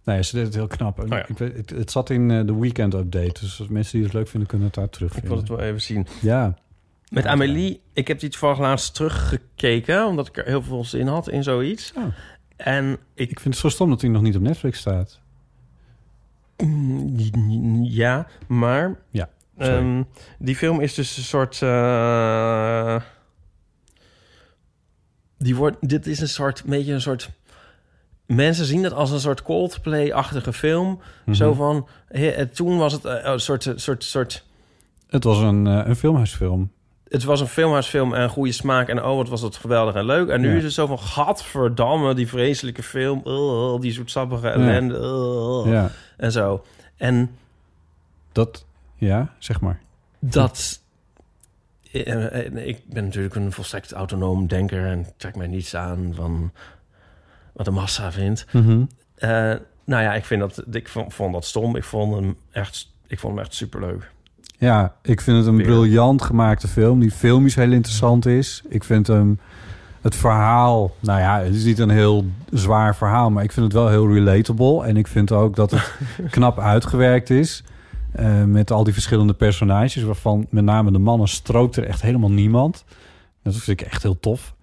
nee, 0.06 0.24
ze 0.24 0.36
deed 0.36 0.46
het 0.46 0.56
heel 0.56 0.68
knap. 0.68 0.98
En 1.00 1.04
Oh 1.04 1.10
ja. 1.10 1.28
ik 1.28 1.38
weet, 1.38 1.58
het, 1.58 1.70
het 1.70 1.92
zat 1.92 2.10
in 2.10 2.32
eh, 2.32 2.46
de 2.46 2.56
weekend 2.56 2.94
update. 2.94 3.40
Dus 3.40 3.60
als 3.60 3.68
mensen 3.70 3.94
die 3.94 4.04
het 4.04 4.14
leuk 4.14 4.28
vinden, 4.28 4.50
kunnen 4.50 4.68
het 4.68 4.76
daar 4.76 4.86
ik 4.86 4.98
wil 4.98 5.08
terugvinden. 5.10 5.38
het 5.40 5.50
wel 5.50 5.60
even 5.60 5.82
zien. 5.82 6.08
Ja, 6.22 6.56
Met 7.10 7.26
Amélie, 7.26 7.82
ik 7.94 8.08
heb 8.08 8.20
die 8.20 8.30
toevallig 8.30 8.60
laatst 8.60 8.96
teruggekeken... 8.96 10.06
omdat 10.06 10.28
ik 10.28 10.38
er 10.38 10.46
heel 10.46 10.64
veel 10.64 10.86
zin 10.86 11.08
had 11.08 11.30
in 11.30 11.44
zoiets. 11.44 11.94
Oh. 11.98 12.04
En 12.56 12.98
ik... 13.14 13.30
ik 13.32 13.40
vind 13.40 13.54
het 13.54 13.64
zo 13.64 13.70
stom 13.70 13.90
dat 13.90 14.02
hij 14.02 14.10
nog 14.10 14.22
niet 14.22 14.36
op 14.36 14.42
Netflix 14.42 14.80
staat. 14.80 15.20
Mm, 16.58 17.84
Ja, 17.84 18.28
maar... 18.48 19.00
Ja, 19.10 19.30
ehm, 19.58 20.04
die 20.40 20.56
film 20.56 20.80
is 20.82 20.94
dus 20.94 21.18
een 21.18 21.24
soort... 21.24 21.62
eh, 21.62 23.02
die 25.38 25.56
wordt, 25.56 25.90
dit 25.90 26.08
is 26.08 26.20
een 26.20 26.28
soort, 26.28 26.64
beetje 26.66 26.94
een 26.94 27.02
soort... 27.02 27.30
Mensen 28.26 28.66
zien 28.66 28.84
het 28.84 28.94
als 28.94 29.12
een 29.12 29.20
soort 29.20 29.42
Coldplay-achtige 29.42 30.54
film. 30.54 31.00
Mhm. 31.26 31.36
Zo 31.36 31.54
van, 31.54 31.88
he, 32.08 32.46
toen 32.48 32.78
was 32.78 32.94
het 32.94 33.06
eh, 33.06 33.14
een 33.24 33.40
soort, 33.40 33.74
soort, 33.76 34.04
soort... 34.04 34.46
Het 35.08 35.24
was 35.24 35.40
een, 35.40 35.68
eh, 35.68 35.82
een 35.86 35.96
filmhuisfilm. 35.96 36.72
Het 37.08 37.24
was 37.24 37.40
een 37.40 37.48
filmhuisfilm 37.48 38.14
en 38.14 38.30
goede 38.30 38.52
smaak. 38.52 38.88
En 38.90 39.04
oh, 39.04 39.16
wat 39.16 39.30
was 39.30 39.42
het 39.42 39.56
geweldig 39.56 39.96
en 39.96 40.06
leuk. 40.06 40.30
En 40.30 40.42
nu 40.42 40.50
Ja. 40.52 40.56
is 40.58 40.64
het 40.64 40.74
zo 40.74 40.86
van, 40.86 41.00
gadverdamme, 41.00 42.14
die 42.14 42.28
vreselijke 42.28 42.84
film. 42.84 43.22
Oh, 43.24 43.82
die 43.82 43.92
zoetsappige 43.92 44.50
ellende. 44.50 45.64
Ja, 45.66 45.90
En 46.18 46.32
zo. 46.32 46.64
En 46.98 47.30
dat... 48.32 48.66
Ja, 48.96 49.34
zeg 49.40 49.62
maar. 49.62 49.80
dat... 50.20 50.84
Ik 51.92 52.80
ben 52.90 53.04
natuurlijk 53.04 53.36
een 53.36 53.52
volstrekt 53.52 53.92
autonoom 53.92 54.48
denker... 54.48 54.86
en 54.86 55.06
trek 55.18 55.36
mij 55.36 55.48
niets 55.48 55.76
aan 55.76 56.12
van 56.16 56.52
wat 57.56 57.66
de 57.66 57.72
massa 57.72 58.12
vindt. 58.12 58.46
Eh, 59.16 59.30
nou 59.86 60.04
ja, 60.04 60.14
ik, 60.14 60.26
vind 60.26 60.40
dat, 60.40 60.64
ik 60.72 60.88
vond, 60.88 61.14
vond 61.14 61.34
dat 61.34 61.46
stom. 61.46 61.76
Ik 61.76 61.84
vond 61.84 62.16
hem 62.16 62.36
echt, 62.52 62.92
ik 63.08 63.20
vond 63.20 63.34
hem 63.36 63.44
echt 63.44 63.54
superleuk. 63.54 64.12
Ja, 64.58 64.96
ik 65.02 65.22
vind 65.22 65.38
het 65.38 65.46
een 65.46 65.56
Weer. 65.56 65.66
briljant 65.66 66.22
gemaakte 66.22 66.68
film. 66.68 67.00
Die 67.00 67.12
filmisch 67.12 67.56
heel 67.56 67.72
interessant 67.72 68.26
is. 68.26 68.62
Ik 68.70 68.84
vind 68.84 69.08
hem... 69.08 69.40
Het 70.02 70.16
verhaal... 70.16 70.96
Nou 71.00 71.20
ja, 71.20 71.40
het 71.40 71.56
is 71.56 71.64
niet 71.64 71.80
een 71.80 71.90
heel 71.90 72.26
zwaar 72.52 72.96
verhaal... 72.96 73.32
maar 73.32 73.44
ik 73.44 73.52
vind 73.52 73.66
het 73.66 73.74
wel 73.74 73.90
heel 73.90 74.14
relatable. 74.14 74.86
En 74.86 74.98
ik 74.98 75.08
vind 75.08 75.32
ook 75.32 75.56
dat 75.56 75.72
het 75.72 75.92
knap 76.30 76.60
uitgewerkt 76.60 77.30
is... 77.30 77.64
eh, 78.12 78.44
met 78.44 78.72
al 78.72 78.84
die 78.84 78.94
verschillende 78.94 79.34
personages... 79.34 80.04
waarvan 80.04 80.48
met 80.50 80.64
name 80.64 80.92
de 80.92 80.98
mannen 80.98 81.28
strookt 81.28 81.76
er 81.76 81.84
echt 81.86 82.02
helemaal 82.02 82.32
niemand. 82.32 82.86
Dat 83.44 83.56
vind 83.56 83.82
ik 83.82 83.88
echt 83.88 84.04
heel 84.04 84.20
tof. 84.20 84.55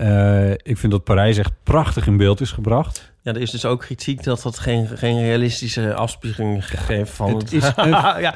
Eh, 0.00 0.50
ik 0.50 0.78
vind 0.78 0.92
dat 0.92 1.04
Parijs 1.04 1.38
echt 1.38 1.52
prachtig 1.62 2.06
in 2.06 2.16
beeld 2.16 2.40
is 2.40 2.52
gebracht. 2.52 3.09
Ja, 3.22 3.32
er 3.34 3.40
is 3.40 3.50
dus 3.50 3.64
ook 3.64 3.80
kritiek 3.80 4.22
dat 4.24 4.42
dat 4.42 4.58
geen, 4.58 4.86
geen 4.88 5.20
realistische 5.20 5.94
afspiegeling 5.94 6.66
geeft 6.66 7.10
van 7.10 7.34
het 7.34 7.42
het. 7.42 7.52
is 7.52 7.72
een- 7.76 7.88
ja, 7.90 8.34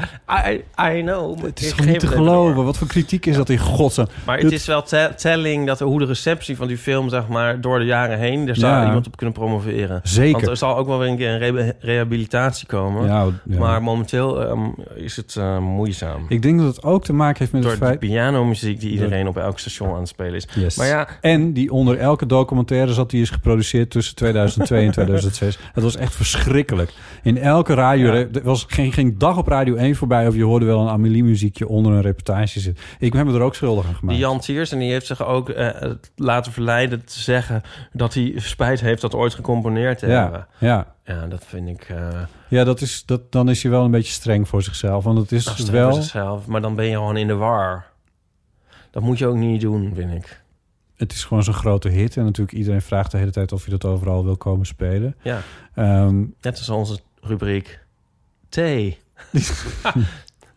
I, 0.50 0.64
I 0.98 1.02
know. 1.02 1.42
Het 1.44 1.60
is 1.60 1.72
gewoon 1.72 1.90
niet 1.90 2.00
te 2.00 2.06
geloven. 2.06 2.54
door. 2.54 2.64
Wat 2.64 2.78
voor 2.78 2.86
kritiek 2.86 3.26
is 3.26 3.36
dat 3.36 3.48
in 3.48 3.58
godsnaam? 3.58 4.06
Maar 4.26 4.34
het 4.34 4.44
Het- 4.44 4.52
is 4.52 4.66
wel 4.66 4.82
te- 4.82 5.12
telling 5.16 5.66
dat 5.66 5.80
hoe 5.80 5.98
de 5.98 6.04
receptie 6.04 6.56
van 6.56 6.66
die 6.68 6.78
film, 6.78 7.08
zeg 7.08 7.28
maar, 7.28 7.60
door 7.60 7.78
de 7.78 7.84
jaren 7.84 8.18
heen, 8.18 8.46
daar 8.46 8.56
zou 8.56 8.72
Ja. 8.72 8.86
iemand 8.86 9.06
op 9.06 9.16
kunnen 9.16 9.34
promoveren. 9.34 10.00
Zeker. 10.02 10.32
Want 10.32 10.46
er 10.46 10.56
zal 10.56 10.76
ook 10.76 10.86
wel 10.86 10.98
weer 10.98 11.08
een 11.08 11.16
keer 11.16 11.30
een 11.42 11.54
re- 11.56 11.72
rehabilitatie 11.78 12.66
komen. 12.66 13.06
Ja. 13.06 13.26
Maar 13.58 13.82
momenteel 13.82 14.42
ehm, 14.44 14.60
is 14.94 15.16
het 15.16 15.36
eh, 15.36 15.58
moeizaam. 15.58 16.26
Ik 16.28 16.42
denk 16.42 16.58
dat 16.58 16.76
het 16.76 16.84
ook 16.84 17.04
te 17.04 17.12
maken 17.12 17.38
heeft 17.38 17.52
met 17.52 17.62
Door 17.62 17.70
het 17.70 17.80
feit... 17.80 17.98
pianomuziek 17.98 18.80
die 18.80 18.90
iedereen 18.90 19.26
op 19.28 19.36
elk 19.36 19.58
station 19.58 19.92
aan 19.92 19.98
het 19.98 20.08
spelen 20.08 20.34
is. 20.34 20.46
Yes. 20.54 20.76
Maar 20.76 20.86
ja, 20.86 21.08
En 21.20 21.52
die 21.52 21.72
onder 21.72 21.98
elke 21.98 22.26
documentaire 22.26 22.92
zat, 22.92 23.10
die 23.10 23.22
is 23.22 23.30
geproduceerd 23.30 23.90
tussen 23.90 24.14
2002 24.14 24.72
en 24.82 24.90
2006. 24.90 25.58
Het 25.72 25.82
was 25.82 25.96
echt 25.96 26.14
verschrikkelijk. 26.14 26.92
In 27.22 27.38
elke 27.38 27.74
radio, 27.74 28.06
Ja. 28.14 28.26
er 28.32 28.42
was 28.42 28.64
geen, 28.68 28.92
geen 28.92 29.18
dag 29.18 29.36
op 29.36 29.46
Radio 29.46 29.74
1 29.74 29.94
voorbij... 29.96 30.26
of 30.26 30.34
je 30.34 30.44
hoorde 30.44 30.66
wel 30.66 30.80
een 30.80 30.88
Amelie-muziekje 30.88 31.68
onder 31.68 31.92
een 31.92 32.00
reportage 32.00 32.60
zitten. 32.60 32.84
Ik 32.98 33.12
heb 33.12 33.26
me 33.26 33.34
er 33.34 33.40
ook 33.40 33.54
schuldig 33.54 33.86
aan 33.86 33.94
gemaakt. 33.94 34.16
Die 34.18 34.26
Jan 34.26 34.40
Tiers, 34.40 34.72
en 34.72 34.78
die 34.78 34.90
heeft 34.90 35.06
zich 35.06 35.24
ook 35.26 35.48
eh, 35.48 35.90
laten 36.16 36.52
verleiden 36.52 37.04
te 37.04 37.20
zeggen 37.20 37.62
dat 37.92 38.14
hij 38.14 38.32
spijt 38.36 38.80
heeft 38.80 39.00
dat 39.00 39.14
ooit 39.14 39.34
gecomponeerd 39.34 39.98
te 39.98 40.06
hebben. 40.06 40.46
ja, 40.58 40.66
ja. 40.68 40.92
Ja, 41.06 41.26
dat 41.26 41.44
vind 41.46 41.68
ik. 41.68 41.82
eh 41.88 42.08
ja 42.48 42.64
dat 42.64 42.80
is, 42.80 43.02
dat, 43.06 43.32
dan 43.32 43.48
is 43.50 43.62
hij 43.62 43.70
wel 43.70 43.84
een 43.84 43.90
beetje 43.90 44.12
streng 44.12 44.48
voor 44.48 44.62
zichzelf. 44.62 45.04
Want 45.04 45.18
het 45.18 45.32
is 45.32 45.44
nou, 45.44 45.56
streng 45.58 45.78
wel... 45.78 45.90
voor 45.92 46.02
zichzelf, 46.02 46.46
maar 46.46 46.60
dan 46.60 46.74
ben 46.74 46.84
je 46.84 46.92
gewoon 46.94 47.16
in 47.16 47.26
de 47.26 47.34
war. 47.34 47.84
Dat 48.90 49.02
moet 49.02 49.18
je 49.18 49.26
ook 49.26 49.36
niet 49.36 49.60
doen, 49.60 49.92
vind 49.94 50.12
ik. 50.12 50.42
Het 51.04 51.12
is 51.12 51.24
gewoon 51.24 51.42
zo'n 51.42 51.54
grote 51.54 51.88
hit. 51.88 52.16
En 52.16 52.24
natuurlijk 52.24 52.56
iedereen 52.58 52.82
vraagt 52.82 53.10
de 53.10 53.18
hele 53.18 53.30
tijd 53.30 53.52
of 53.52 53.64
je 53.64 53.70
dat 53.70 53.84
overal 53.84 54.24
wil 54.24 54.36
komen 54.36 54.66
spelen. 54.66 55.16
Ja, 55.22 55.40
Ehm, 55.74 56.18
net 56.40 56.58
als 56.58 56.68
onze 56.68 56.98
rubriek 57.20 57.80
thee. 58.48 58.98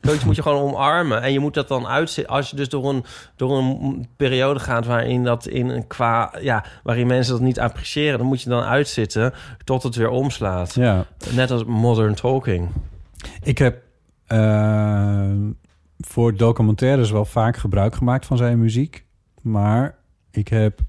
Zoiets 0.01 0.23
moet 0.25 0.35
je 0.35 0.41
gewoon 0.41 0.61
omarmen. 0.61 1.21
En 1.21 1.31
je 1.31 1.39
moet 1.39 1.53
dat 1.53 1.67
dan 1.67 1.87
uitzetten. 1.87 2.33
Als 2.33 2.49
je 2.49 2.55
dus 2.55 2.69
door 2.69 2.89
een, 2.89 3.03
door 3.35 3.57
een 3.57 4.07
periode 4.15 4.59
gaat 4.59 4.85
waarin 4.85 5.23
dat 5.23 5.47
in 5.47 5.69
een 5.69 5.87
qua. 5.87 6.33
Ja, 6.41 6.65
waarin 6.83 7.07
mensen 7.07 7.33
dat 7.33 7.41
niet 7.41 7.59
appreciëren, 7.59 8.17
dan 8.17 8.27
moet 8.27 8.41
je 8.41 8.49
dan 8.49 8.63
uitzitten 8.63 9.33
tot 9.63 9.83
het 9.83 9.95
weer 9.95 10.09
omslaat. 10.09 10.73
ja. 10.73 11.05
Net 11.33 11.51
als 11.51 11.63
modern 11.63 12.15
talking. 12.15 12.69
Ik 13.43 13.57
heb 13.57 13.81
eh, 14.25 15.31
voor 15.97 16.35
documentaires 16.35 17.11
wel 17.11 17.25
vaak 17.25 17.57
gebruik 17.57 17.95
gemaakt 17.95 18.25
van 18.25 18.37
zijn 18.37 18.59
muziek. 18.59 19.05
Maar 19.41 19.95
ik 20.37 20.47
heb 20.47 20.79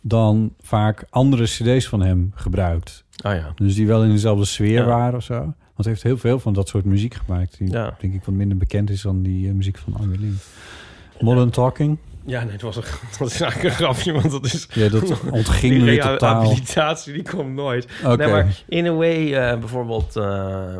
dan 0.00 0.54
vaak 0.60 1.04
andere 1.10 1.44
cd's 1.44 1.88
van 1.88 2.00
hem 2.02 2.32
gebruikt. 2.34 3.04
Oh 3.26 3.32
ja. 3.34 3.52
Dus 3.56 3.74
die 3.74 3.86
wel 3.86 4.02
in 4.04 4.10
dezelfde 4.10 4.44
sfeer 4.44 4.72
Ja. 4.72 4.84
waren 4.84 5.14
of 5.16 5.24
zo. 5.24 5.34
Want 5.34 5.54
hij 5.76 5.88
heeft 5.88 6.02
heel 6.02 6.18
veel 6.18 6.38
van 6.40 6.52
dat 6.52 6.68
soort 6.68 6.84
muziek 6.84 7.14
gemaakt. 7.14 7.58
Die 7.58 7.70
Ja. 7.70 7.96
denk 8.00 8.14
ik 8.14 8.24
wat 8.24 8.34
minder 8.34 8.56
bekend 8.56 8.90
is 8.90 9.02
dan 9.02 9.22
die 9.22 9.48
eh, 9.48 9.54
muziek 9.54 9.78
van 9.78 9.96
Amelie. 10.00 10.34
Modern 11.20 11.50
Talking. 11.50 11.98
Ja, 12.24 12.42
nee, 12.42 12.52
het 12.52 12.62
was, 12.62 12.76
een, 12.76 12.82
dat 13.18 13.30
is 13.30 13.40
eigenlijk 13.40 13.74
een 13.74 13.84
grapje, 13.84 14.12
want 14.12 14.30
dat 14.30 14.44
is... 14.44 14.68
Ja, 14.72 14.88
dat 14.88 15.20
ontging 15.30 15.72
die 15.74 15.82
me 15.82 15.98
totaal. 15.98 16.40
rehabilitatie, 16.42 17.12
die 17.12 17.22
komt 17.22 17.54
nooit. 17.54 17.86
Oké. 18.04 18.16
Nee, 18.16 18.28
maar 18.28 18.62
in 18.68 18.86
a 18.86 18.92
way, 18.92 19.34
eh, 19.34 19.58
bijvoorbeeld... 19.58 20.16
eh, 20.16 20.76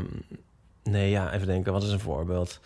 nee, 0.85 1.11
ja, 1.11 1.33
even 1.33 1.47
denken, 1.47 1.73
wat 1.73 1.83
is 1.83 1.91
een 1.91 2.01
voorbeeld? 2.01 2.61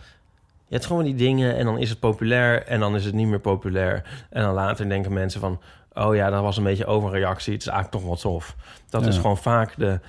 Je 0.72 0.78
hebt 0.78 0.90
gewoon 0.90 1.04
die 1.04 1.14
dingen 1.14 1.56
en 1.56 1.64
dan 1.64 1.78
is 1.78 1.90
het 1.90 1.98
populair 2.00 2.66
en 2.66 2.80
dan 2.80 2.94
is 2.94 3.04
het 3.04 3.14
niet 3.14 3.26
meer 3.26 3.40
populair. 3.40 4.26
En 4.30 4.42
dan 4.42 4.54
later 4.54 4.88
denken 4.88 5.12
mensen 5.12 5.40
van... 5.40 5.60
oh 5.92 6.14
ja, 6.14 6.30
dat 6.30 6.42
was 6.42 6.56
een 6.56 6.62
beetje 6.62 6.86
overreactie, 6.86 7.52
het 7.52 7.62
is 7.62 7.68
eigenlijk 7.68 7.98
toch 7.98 8.06
wel 8.12 8.32
tof. 8.32 8.56
Dat 8.88 9.02
Ja. 9.02 9.08
is 9.08 9.16
gewoon 9.16 9.36
vaak 9.36 9.74
de, 9.76 10.00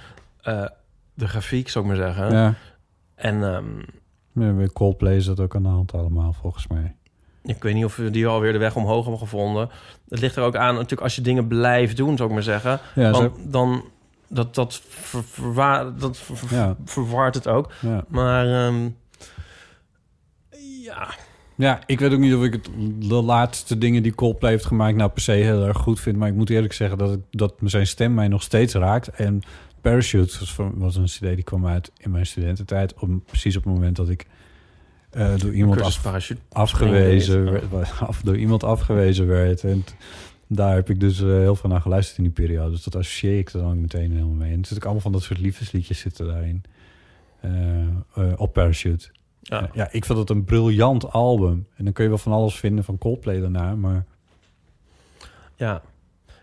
eh, 0.41 0.65
de 1.13 1.27
grafiek, 1.27 1.69
zou 1.69 1.85
ik 1.85 1.91
maar 1.91 1.99
zeggen. 2.13 2.31
Ja. 2.31 2.53
En 3.15 3.43
ehm, 3.43 3.65
Ja, 4.45 4.51
bij 4.51 4.67
Coldplay 4.67 5.15
is 5.15 5.25
dat 5.25 5.39
ook 5.39 5.55
aan 5.55 5.63
de 5.63 5.69
hand 5.69 5.93
allemaal, 5.93 6.33
volgens 6.33 6.67
mij. 6.67 6.95
Ik 7.43 7.63
weet 7.63 7.73
niet 7.73 7.85
of 7.85 7.95
we 7.95 8.09
die 8.09 8.27
alweer 8.27 8.51
de 8.51 8.57
weg 8.57 8.75
omhoog 8.75 9.01
hebben 9.01 9.19
gevonden. 9.21 9.69
Het 10.09 10.19
ligt 10.19 10.35
er 10.35 10.43
ook 10.43 10.55
aan, 10.55 10.73
natuurlijk, 10.73 11.01
als 11.01 11.15
je 11.15 11.21
dingen 11.21 11.47
blijft 11.47 11.97
doen, 11.97 12.17
zou 12.17 12.29
ik 12.29 12.35
maar 12.35 12.43
zeggen. 12.43 12.79
Ja, 12.95 13.13
ze- 13.13 13.31
dan 13.47 13.83
dat, 14.27 14.55
dat, 14.55 14.81
ver, 14.89 15.23
verwa- 15.23 15.91
dat 15.97 16.17
ver- 16.17 16.37
ver- 16.37 16.57
Ja. 16.57 17.25
het 17.31 17.47
ook. 17.47 17.71
ja. 17.81 18.03
Maar 18.07 18.65
ehm, 18.65 18.89
ja, 20.95 21.15
Ja, 21.55 21.79
ik 21.85 21.99
weet 21.99 22.13
ook 22.13 22.19
niet 22.19 22.33
of 22.33 22.43
ik 22.43 22.53
het, 22.53 22.69
de 22.99 23.13
laatste 23.21 23.77
dingen 23.77 24.03
die 24.03 24.15
Coldplay 24.15 24.51
heeft 24.51 24.65
gemaakt... 24.65 24.95
nou 24.95 25.09
per 25.09 25.21
se 25.21 25.31
heel 25.31 25.65
erg 25.67 25.77
goed 25.77 25.99
vind. 25.99 26.17
Maar 26.17 26.27
ik 26.27 26.35
moet 26.35 26.49
eerlijk 26.49 26.73
zeggen 26.73 26.97
dat, 26.97 27.13
ik, 27.13 27.19
dat 27.31 27.53
zijn 27.63 27.87
stem 27.87 28.13
mij 28.13 28.27
nog 28.27 28.41
steeds 28.43 28.73
raakt. 28.73 29.07
En 29.07 29.41
Parachute 29.81 30.37
was, 30.75 30.95
een 30.95 31.05
cd 31.05 31.19
die 31.19 31.43
kwam 31.43 31.67
uit 31.67 31.91
in 31.97 32.11
mijn 32.11 32.25
studententijd. 32.25 32.93
Op, 32.93 33.09
precies 33.25 33.57
op 33.57 33.63
het 33.63 33.73
moment 33.73 33.95
dat 33.95 34.09
ik 34.09 34.25
eh, 35.09 35.35
door 35.37 35.53
iemand 35.53 35.81
af, 35.81 35.93
afgewezen 36.49 37.51
werd, 37.51 37.99
af, 37.99 38.21
door 38.21 38.37
iemand 38.37 38.63
afgewezen 38.63 39.27
werd. 39.27 39.63
En 39.63 39.83
t- 39.83 39.95
daar 40.47 40.75
heb 40.75 40.89
ik 40.89 40.99
dus 40.99 41.21
eh, 41.21 41.27
heel 41.27 41.55
veel 41.55 41.69
naar 41.69 41.81
geluisterd 41.81 42.17
in 42.17 42.23
die 42.23 42.33
periode. 42.33 42.71
Dus 42.71 42.83
dat 42.83 42.95
associeer 42.95 43.37
ik 43.37 43.49
er 43.49 43.59
dan 43.59 43.71
ook 43.71 43.75
meteen 43.77 44.11
helemaal 44.11 44.33
mee. 44.33 44.53
En 44.53 44.61
er 44.61 44.75
ook 44.75 44.83
allemaal 44.83 45.01
van 45.01 45.11
dat 45.11 45.23
soort 45.23 45.39
liefdesliedjes 45.39 45.99
zitten 45.99 46.27
daarin. 46.27 46.63
eh, 47.41 47.81
eh, 47.81 48.33
op 48.35 48.53
Parachute. 48.53 49.09
Ja. 49.43 49.69
Ja. 49.73 49.87
ik 49.91 50.05
vind 50.05 50.17
het 50.19 50.29
een 50.29 50.43
briljant 50.43 51.11
album. 51.11 51.67
En 51.75 51.83
dan 51.83 51.93
kun 51.93 52.03
je 52.03 52.09
wel 52.09 52.19
van 52.19 52.31
alles 52.31 52.55
vinden 52.59 52.83
van 52.83 52.97
Coldplay 52.97 53.39
daarna, 53.39 53.75
maar... 53.75 54.05
Ja. 55.55 55.81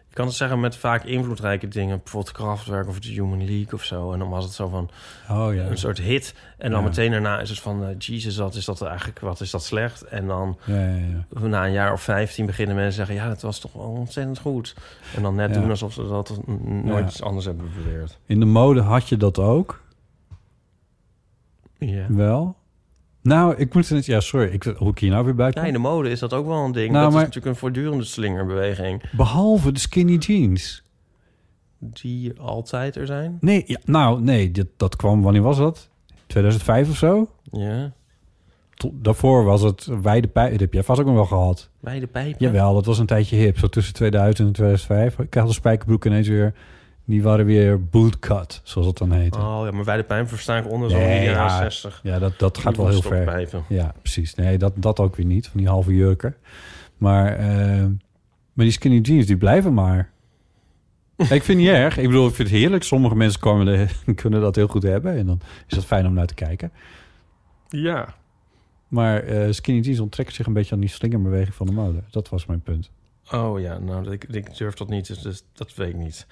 Je 0.08 0.16
kan 0.16 0.26
het 0.26 0.34
zeggen 0.34 0.60
met 0.60 0.76
vaak 0.76 1.04
invloedrijke 1.04 1.68
dingen. 1.68 1.98
Bijvoorbeeld 1.98 2.32
Kraftwerk 2.34 2.88
of 2.88 3.00
The 3.00 3.08
Human 3.08 3.44
League 3.44 3.72
of 3.72 3.84
zo. 3.84 4.12
En 4.12 4.18
dan 4.18 4.28
was 4.28 4.44
het 4.44 4.52
zo 4.52 4.68
van 4.68 4.90
Oh 5.30 5.54
ja. 5.54 5.66
een 5.66 5.76
soort 5.78 5.98
hit. 5.98 6.34
En 6.58 6.70
dan 6.70 6.80
Ja. 6.80 6.86
meteen 6.88 7.10
daarna 7.10 7.40
is 7.40 7.50
het 7.50 7.58
van... 7.60 7.84
eh, 7.84 7.94
Jesus, 7.98 8.36
wat 8.36 8.54
is 8.54 8.64
dat 8.64 8.82
eigenlijk? 8.82 9.18
Wat 9.20 9.40
is 9.40 9.50
dat 9.50 9.64
slecht? 9.64 10.02
En 10.02 10.26
dan 10.26 10.58
Ja, 10.64 10.74
ja, 10.86 11.24
ja. 11.40 11.46
na 11.46 11.66
een 11.66 11.72
jaar 11.72 11.92
of 11.92 12.02
15 12.02 12.46
beginnen 12.46 12.74
mensen 12.76 12.94
zeggen... 12.94 13.14
ja, 13.14 13.28
dat 13.28 13.42
was 13.42 13.58
toch 13.58 13.72
wel 13.72 13.82
ontzettend 13.82 14.38
goed. 14.38 14.74
En 15.16 15.22
dan 15.22 15.34
net 15.34 15.54
doen 15.54 15.70
alsof 15.70 15.92
ze 15.92 16.06
dat 16.08 16.40
nooit 16.84 17.06
iets 17.08 17.22
anders 17.22 17.44
hebben 17.46 17.70
beweerd. 17.84 18.18
In 18.26 18.40
de 18.40 18.46
mode 18.46 18.80
had 18.80 19.08
je 19.08 19.16
dat 19.16 19.38
ook, 19.38 19.82
Ja. 21.78 22.06
wel. 22.08 22.56
Nou, 23.22 23.54
ik 23.56 23.74
moet 23.74 23.88
het... 23.88 24.06
Ja, 24.06 24.20
sorry. 24.20 24.48
Ik, 24.52 24.62
hoe 24.62 24.90
ik 24.90 24.98
hier 24.98 25.10
nou 25.10 25.24
weer 25.24 25.34
bij 25.34 25.46
Ja, 25.46 25.52
kom? 25.52 25.64
in 25.64 25.72
de 25.72 25.78
mode 25.78 26.10
is 26.10 26.18
dat 26.18 26.32
ook 26.32 26.46
wel 26.46 26.64
een 26.64 26.72
ding. 26.72 26.90
Nou, 26.90 27.02
dat 27.04 27.12
maar- 27.12 27.20
is 27.20 27.26
natuurlijk 27.26 27.54
een 27.54 27.60
voortdurende 27.60 28.04
slingerbeweging. 28.04 29.02
Behalve 29.16 29.72
de 29.72 29.78
skinny 29.80 30.16
jeans. 30.16 30.82
Die 31.78 32.40
altijd 32.40 32.96
er 32.96 33.06
zijn. 33.06 33.36
Nee, 33.40 33.62
ja, 33.66 33.78
nou, 33.84 34.20
nee. 34.22 34.50
Dat, 34.50 34.66
dat 34.76 34.96
kwam... 34.96 35.22
Wanneer 35.22 35.42
was 35.42 35.56
dat? 35.56 35.88
2005 36.26 36.88
of 36.90 36.96
zo? 36.96 37.28
Ja. 37.52 37.92
Tot- 38.74 38.92
Daarvoor 39.04 39.44
was 39.44 39.62
het 39.62 39.88
wijde 40.02 40.28
pijp. 40.28 40.50
Dat 40.50 40.60
heb 40.60 40.72
jij 40.72 40.82
vast 40.82 41.00
ook 41.00 41.06
nog 41.06 41.14
wel 41.14 41.26
gehad. 41.26 41.70
Bij 41.80 42.00
de 42.00 42.06
pijpen. 42.06 42.36
Jawel, 42.46 42.74
dat 42.74 42.86
was 42.86 42.98
een 42.98 43.06
tijdje 43.06 43.36
hip. 43.36 43.58
Zo 43.58 43.66
tussen 43.66 43.94
2000 43.94 44.46
en 44.48 44.52
2005. 44.54 45.18
Ik 45.18 45.34
had 45.34 45.46
de 45.46 45.52
spijkerbroek 45.52 46.04
ineens 46.04 46.28
weer... 46.28 46.54
Die 47.04 47.22
waren 47.22 47.44
weer 47.46 47.84
bootcut, 47.84 48.60
zoals 48.64 48.86
het 48.86 48.98
dan 48.98 49.12
heette. 49.12 49.38
Oh 49.38 49.60
ja, 49.64 49.70
maar 49.70 49.84
bij 49.84 49.96
de 49.96 50.02
pijp 50.02 50.28
versta 50.28 50.56
ik 50.56 50.70
onder 50.70 50.90
zo'n 50.90 50.98
Nee, 50.98 51.24
jaren 51.24 51.42
ja. 51.42 51.58
60. 51.58 52.00
Ja, 52.02 52.18
dat, 52.18 52.38
dat 52.38 52.58
gaat 52.58 52.76
wel 52.76 52.88
heel 52.88 53.02
ver. 53.02 53.64
Ja, 53.68 53.94
precies. 54.02 54.34
Nee, 54.34 54.58
dat, 54.58 54.72
dat 54.76 55.00
ook 55.00 55.16
weer 55.16 55.26
niet. 55.26 55.48
Van 55.48 55.60
die 55.60 55.68
halve 55.68 55.94
jurken. 55.94 56.34
Maar, 56.96 57.36
eh, 57.36 57.84
maar 58.52 58.64
die 58.64 58.70
skinny 58.70 58.98
jeans, 58.98 59.26
die 59.26 59.36
blijven 59.36 59.74
maar. 59.74 60.10
ik 61.30 61.42
vind 61.42 61.58
niet 61.58 61.68
erg. 61.68 61.98
Ik 61.98 62.06
bedoel, 62.06 62.28
ik 62.28 62.34
vind 62.34 62.48
het 62.48 62.58
heerlijk. 62.58 62.82
Sommige 62.82 63.16
mensen 63.16 63.40
komen 63.40 63.66
de- 63.66 64.14
kunnen 64.22 64.40
dat 64.40 64.56
heel 64.56 64.66
goed 64.68 64.82
hebben. 64.82 65.16
En 65.16 65.26
dan 65.26 65.40
is 65.66 65.74
dat 65.74 65.84
fijn 65.84 66.06
om 66.06 66.12
naar 66.14 66.26
te 66.26 66.34
kijken. 66.34 66.72
Ja. 67.68 68.14
Maar 68.88 69.22
eh, 69.22 69.52
skinny 69.52 69.80
jeans 69.80 70.00
onttrekken 70.00 70.34
zich 70.34 70.46
een 70.46 70.52
beetje 70.52 70.74
aan 70.74 70.80
die 70.80 70.88
slingerbeweging 70.88 71.54
van 71.54 71.66
de 71.66 71.72
mode. 71.72 72.02
Dat 72.10 72.28
was 72.28 72.46
mijn 72.46 72.60
punt. 72.60 72.90
Oh 73.32 73.60
ja, 73.60 73.78
nou, 73.78 74.10
ik, 74.10 74.24
ik 74.24 74.56
durf 74.56 74.74
dat 74.74 74.88
niet, 74.88 75.06
dus, 75.06 75.18
dus 75.18 75.42
dat 75.52 75.74
weet 75.74 75.88
ik 75.88 75.96
niet. 75.96 76.26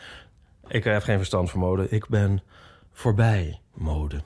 Ik 0.68 0.84
heb 0.84 1.02
geen 1.02 1.16
verstand 1.16 1.50
van 1.50 1.60
mode. 1.60 1.88
Ik 1.88 2.08
ben 2.08 2.42
voorbij 2.92 3.60
mode. 3.74 4.20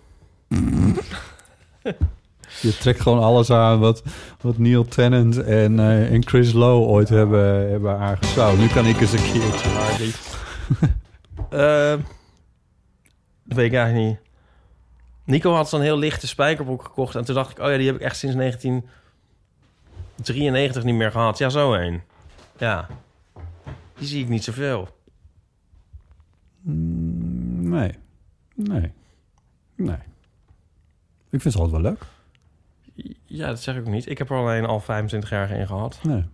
Je 2.60 2.76
trekt 2.78 3.00
gewoon 3.00 3.22
alles 3.22 3.50
aan 3.50 3.80
wat, 3.80 4.02
wat 4.40 4.58
Neil 4.58 4.84
Tennant 4.84 5.42
en, 5.42 5.78
eh, 5.78 6.12
en 6.12 6.26
Chris 6.26 6.52
Lowe 6.52 6.86
ooit 6.86 7.08
hebben, 7.08 7.70
hebben. 7.70 8.18
Nu 8.58 8.66
kan 8.66 8.86
ik 8.86 9.00
eens 9.00 9.12
een 9.12 9.32
keertje. 9.32 9.70
Eh, 11.50 11.94
dat 13.44 13.56
weet 13.56 13.72
ik 13.72 13.74
eigenlijk 13.74 14.06
niet. 14.06 14.18
Nico 15.24 15.52
had 15.52 15.68
zo'n 15.68 15.80
heel 15.80 15.98
lichte 15.98 16.26
spijkerbroek 16.26 16.82
gekocht. 16.82 17.14
En 17.14 17.24
toen 17.24 17.34
dacht 17.34 17.50
ik, 17.50 17.58
oh 17.58 17.70
ja, 17.70 17.76
die 17.76 17.86
heb 17.86 17.94
ik 17.94 18.00
echt 18.00 18.16
sinds 18.16 18.36
1993 18.36 20.84
niet 20.84 20.94
meer 20.94 21.10
gehad. 21.10 21.38
Ja, 21.38 21.48
zo 21.48 21.72
een. 21.72 22.02
Ja. 22.56 22.88
Die 23.98 24.08
zie 24.08 24.22
ik 24.22 24.28
niet 24.28 24.44
zoveel. 24.44 24.88
Mm, 26.62 27.68
Nee. 27.68 27.92
Nee. 28.54 28.92
Nee. 29.76 29.96
Ik 31.30 31.40
vind 31.40 31.54
ze 31.54 31.60
altijd 31.60 31.82
wel 31.82 31.90
leuk. 31.90 32.04
Ja, 33.24 33.46
dat 33.46 33.60
zeg 33.60 33.74
ik 33.76 33.80
ook 33.80 33.92
niet. 33.92 34.08
Ik 34.08 34.18
heb 34.18 34.30
er 34.30 34.36
alleen 34.36 34.64
al 34.64 34.80
25 34.80 35.30
jaar 35.30 35.46
geen 35.48 35.66
gehad. 35.66 35.98
Nee. 36.02 36.24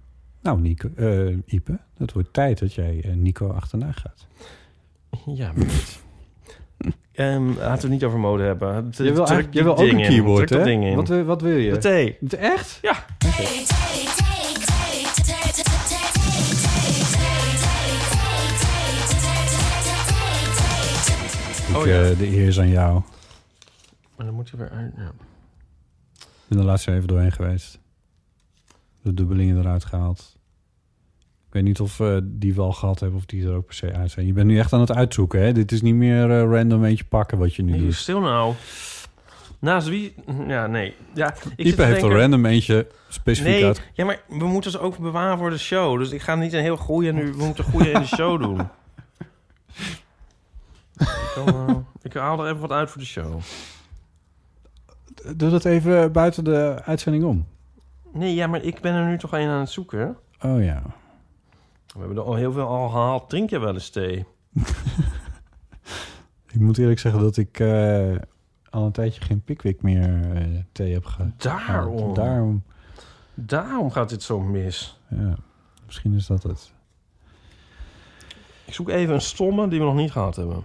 Nou, 0.43 0.61
Nico, 0.61 0.91
eh, 0.97 1.37
Ipe, 1.47 1.79
het 1.97 2.13
wordt 2.13 2.33
tijd 2.33 2.59
dat 2.59 2.75
jij 2.75 3.01
eh, 3.05 3.15
Nico 3.15 3.51
achterna 3.51 3.93
gaat. 3.93 4.27
Ja, 5.27 5.53
maar 5.57 5.67
goed. 5.69 5.99
Ehm, 7.13 7.47
laten 7.49 7.61
we 7.65 7.69
het 7.81 7.89
niet 7.89 8.05
over 8.05 8.19
mode 8.19 8.43
hebben. 8.43 8.89
Je 8.97 9.03
wil, 9.03 9.27
eigenlijk, 9.27 9.55
je 9.55 9.63
wil 9.63 9.73
ook 9.73 9.79
een 9.79 9.97
keyboard, 10.09 10.51
hè? 10.51 10.57
Wat, 10.97 11.09
wil- 11.09 11.25
wat 11.25 11.43
wil 11.43 11.57
je? 11.57 11.71
De 12.21 12.37
Echt? 12.37 12.79
Ja. 12.83 13.05
Ik, 21.69 21.77
Oh, 21.77 21.87
ja. 21.87 22.03
eh, 22.03 22.19
de 22.19 22.27
eer 22.37 22.47
is 22.47 22.59
aan 22.61 22.69
jou. 22.69 23.03
Maar 24.17 24.27
dan 24.27 24.35
moet 24.35 24.49
je 24.49 24.57
weer 24.57 24.71
uit. 24.71 24.93
Ja. 24.97 25.13
Ik 26.19 26.55
ben 26.55 26.59
er 26.59 26.65
laatst 26.65 26.89
even 26.89 27.09
doorheen 27.09 27.33
geweest. 27.33 27.79
De 29.03 29.15
dubbelingen 29.15 29.59
eruit 29.59 29.85
gehaald. 29.85 30.37
Ik 31.47 31.55
weet 31.55 31.63
niet 31.63 31.81
of 31.81 32.01
eh, 32.01 32.17
die 32.23 32.55
we 32.55 32.61
al 32.61 32.73
gehad 32.73 33.01
hebben 33.01 33.19
of 33.19 33.25
die 33.27 33.47
er 33.47 33.55
ook 33.55 33.67
per 33.67 33.75
se 33.75 33.93
uit 33.93 34.11
zijn. 34.11 34.27
Je 34.27 34.33
bent 34.33 34.47
nu 34.47 34.59
echt 34.59 34.73
aan 34.73 34.81
het 34.81 34.95
uitzoeken, 34.95 35.41
hè? 35.43 35.53
Dit 35.53 35.73
is 35.73 35.83
niet 35.83 35.95
meer 35.95 36.31
eh, 36.31 36.51
random 36.57 36.85
eentje 36.85 37.05
pakken 37.05 37.39
wat 37.39 37.55
je 37.55 37.63
nu 37.63 37.71
Nee, 37.73 37.81
doet. 37.81 37.95
stil 37.95 38.21
nou. 38.21 38.55
Naast 39.59 39.89
wie? 39.89 40.15
Ja, 40.47 40.67
nee. 40.67 40.95
Ja, 41.15 41.35
ik 41.35 41.43
Ipe 41.67 41.83
heeft 41.83 42.01
denken- 42.01 42.11
een 42.11 42.21
random 42.21 42.47
eentje 42.47 42.87
specifiek 43.09 43.53
Nee, 43.53 43.65
uit. 43.65 43.83
ja, 43.93 44.05
maar 44.05 44.21
we 44.29 44.45
moeten 44.47 44.71
ze 44.71 44.79
ook 44.81 44.99
bewaren 44.99 45.39
voor 45.39 45.51
de 45.51 45.59
show. 45.59 45.99
Dus 45.99 46.11
ik 46.11 46.21
ga 46.23 46.35
niet 46.35 46.53
een 46.53 46.63
heel 46.63 46.77
goede 46.77 47.13
nu. 47.13 47.31
We 47.33 47.45
moeten 47.45 47.65
goede 47.65 47.91
in 47.91 48.01
de 48.01 48.07
show 48.07 48.41
doen. 48.43 48.61
ik, 50.99 51.47
eh, 51.47 51.77
ik 52.03 52.13
haal 52.13 52.45
er 52.45 52.47
even 52.47 52.61
wat 52.61 52.73
uit 52.73 52.91
voor 52.91 53.01
de 53.01 53.07
show. 53.07 53.41
Doe 55.37 55.51
dat 55.51 55.65
even 55.65 56.13
buiten 56.13 56.45
de 56.45 56.81
uitzending 56.85 57.25
om. 57.25 57.47
Nee, 58.13 58.35
ja, 58.35 58.47
maar 58.47 58.63
ik 58.63 58.81
ben 58.81 58.95
er 58.95 59.07
nu 59.07 59.19
toch 59.19 59.33
een 59.33 59.49
aan 59.49 59.61
het 59.61 59.71
zoeken. 59.71 60.17
Oh 60.43 60.65
ja. 60.65 60.83
We 61.87 61.99
hebben 61.99 62.17
er 62.17 62.23
al 62.23 62.35
heel 62.35 62.53
veel 62.53 62.67
al 62.67 62.89
gehaald. 62.89 63.29
Drink 63.29 63.51
je 63.51 63.59
wel 63.59 63.75
eens 63.75 63.91
thee? 63.91 64.25
Ik 66.53 66.61
moet 66.61 66.79
eerlijk 66.79 66.99
zeggen 66.99 67.21
dat 67.21 67.37
ik 67.37 67.61
eh, 67.61 68.17
al 68.71 68.85
een 68.85 68.93
tijdje 68.93 69.21
geen 69.21 69.43
Pickwick 69.43 69.83
meer 69.83 70.33
eh, 70.35 70.43
thee 70.73 70.93
heb 70.93 71.05
gehad. 71.05 71.31
Daarom. 71.37 72.15
Daarom. 72.15 72.63
Daarom 73.35 73.91
gaat 73.91 74.09
dit 74.09 74.23
zo 74.23 74.41
mis. 74.41 75.01
Ja, 75.09 75.35
misschien 75.87 76.15
is 76.15 76.27
dat 76.27 76.43
het. 76.43 76.73
Ik 78.65 78.75
zoek 78.75 78.89
even 78.89 79.15
een 79.15 79.21
stomme 79.21 79.69
die 79.69 79.79
we 79.79 79.85
nog 79.85 79.95
niet 79.95 80.13
gehad 80.13 80.37
hebben. 80.37 80.65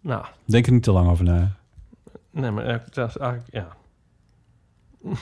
Nou, 0.00 0.24
Denk 0.44 0.66
er 0.66 0.72
niet 0.72 0.82
te 0.82 0.92
lang 0.92 1.08
over 1.10 1.24
na. 1.24 1.56
nee, 2.30 2.50
maar 2.50 2.64
eigenlijk- 2.64 2.94
dat 2.94 3.08
is 3.08 3.16
eigenlijk, 3.16 3.52
ja. 3.52 3.68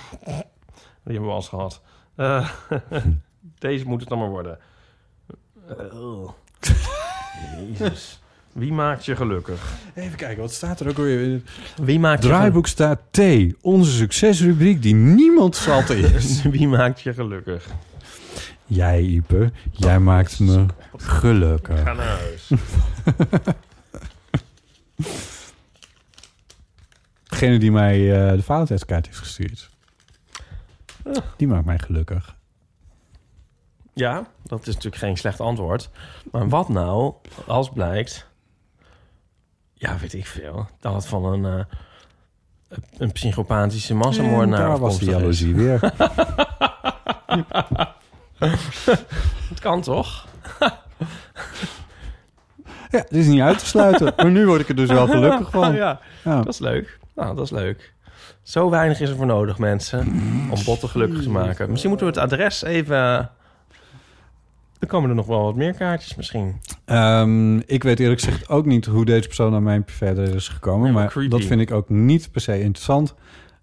Die 1.04 1.16
hebben 1.16 1.22
we 1.22 1.28
al 1.30 1.36
eens 1.36 1.48
gehad. 1.48 1.82
Eh, 2.14 2.48
deze 3.58 3.84
moet 3.86 4.00
het 4.00 4.08
dan 4.08 4.18
maar 4.18 4.28
worden. 4.28 4.58
Eh, 5.68 6.28
Jezus. 7.68 8.20
Wie 8.52 8.72
maakt 8.72 9.04
je 9.04 9.16
gelukkig? 9.16 9.72
Even 9.94 10.16
kijken, 10.16 10.40
wat 10.42 10.52
staat 10.52 10.80
er 10.80 10.88
ook 10.88 10.96
weer? 10.96 11.42
Wie 11.82 11.98
maakt 12.00 12.22
je 12.22 12.28
Draaiboek 12.28 12.66
staat 12.66 13.00
T. 13.10 13.20
Onze 13.60 13.90
succesrubriek 13.92 14.82
die 14.82 14.94
niemand 14.94 15.56
zat 15.56 15.90
is. 15.90 15.96
gelukkig? 16.06 16.42
Wie 16.42 16.68
maakt 16.68 17.00
je 17.00 17.14
gelukkig? 17.14 17.66
Jij, 18.66 19.00
Ipe. 19.02 19.52
Jij 19.70 19.98
maakt 19.98 20.38
me 20.38 20.66
gelukkig. 20.96 21.82
Ga 21.82 21.92
naar 21.92 22.06
huis. 22.18 22.50
Degene 27.28 27.58
die 27.58 27.72
mij 27.72 28.26
eh, 28.28 28.32
de 28.36 28.42
Valentijnskaart 28.42 29.06
heeft 29.06 29.18
gestuurd. 29.18 29.70
Die 31.36 31.46
maakt 31.46 31.64
mij 31.64 31.78
gelukkig. 31.78 32.36
Ja, 33.92 34.26
dat 34.42 34.60
is 34.60 34.74
natuurlijk 34.74 35.02
geen 35.02 35.16
slecht 35.16 35.40
antwoord. 35.40 35.90
Maar 36.32 36.48
wat 36.48 36.68
nou 36.68 37.14
als 37.46 37.70
blijkt... 37.70 38.26
Ja, 39.74 39.98
weet 39.98 40.14
ik 40.14 40.26
veel. 40.26 40.66
Dat 40.80 40.94
het 40.94 41.06
van 41.06 41.24
een, 41.24 41.44
eh, 41.44 41.64
een 42.98 43.12
psychopathische 43.12 43.94
massamoordenaar 43.94 44.60
En 44.60 44.68
daar 44.68 44.78
was 44.78 44.98
de 44.98 45.04
is. 45.04 45.10
jaloezie 45.10 45.54
weer. 45.54 45.80
Het 49.48 49.60
kan 49.60 49.80
toch? 49.82 50.26
Ja, 52.90 52.98
het 52.98 53.12
is 53.12 53.26
niet 53.26 53.40
uit 53.40 53.58
te 53.58 53.66
sluiten. 53.66 54.12
Maar 54.16 54.30
nu 54.30 54.46
word 54.46 54.60
ik 54.60 54.68
er 54.68 54.76
dus 54.76 54.88
wel 54.88 55.06
gelukkig 55.06 55.50
van. 55.50 55.74
ja, 55.74 56.00
Ja. 56.24 56.36
dat 56.36 56.48
is 56.48 56.58
leuk. 56.58 56.98
Nou, 57.14 57.34
dat 57.34 57.44
is 57.44 57.50
leuk. 57.50 57.92
Zo 58.42 58.70
weinig 58.70 59.00
is 59.00 59.10
er 59.10 59.16
voor 59.16 59.26
nodig, 59.26 59.58
mensen, 59.58 60.00
om 60.50 60.64
botten 60.64 60.88
gelukkig 60.88 61.22
te 61.22 61.30
maken. 61.30 61.68
Misschien 61.70 61.90
moeten 61.90 62.06
we 62.08 62.12
het 62.20 62.22
adres 62.22 62.62
even... 62.62 63.30
Er 64.78 64.86
komen 64.86 65.08
er 65.10 65.16
nog 65.16 65.26
wel 65.26 65.42
wat 65.42 65.54
meer 65.54 65.74
kaartjes 65.74 66.14
misschien. 66.14 66.60
Ehm, 66.84 67.56
ik 67.58 67.82
weet 67.82 68.00
eerlijk 68.00 68.20
gezegd 68.20 68.48
ook 68.48 68.66
niet 68.66 68.86
hoe 68.86 69.04
deze 69.04 69.26
persoon 69.26 69.50
naar 69.52 69.62
mijn 69.62 69.82
verder 69.86 70.34
is 70.34 70.48
gekomen. 70.48 70.92
Maar 70.92 71.12
dat 71.28 71.44
vind 71.44 71.60
ik 71.60 71.70
ook 71.72 71.88
niet 71.88 72.30
per 72.32 72.40
se 72.40 72.60
interessant. 72.60 73.14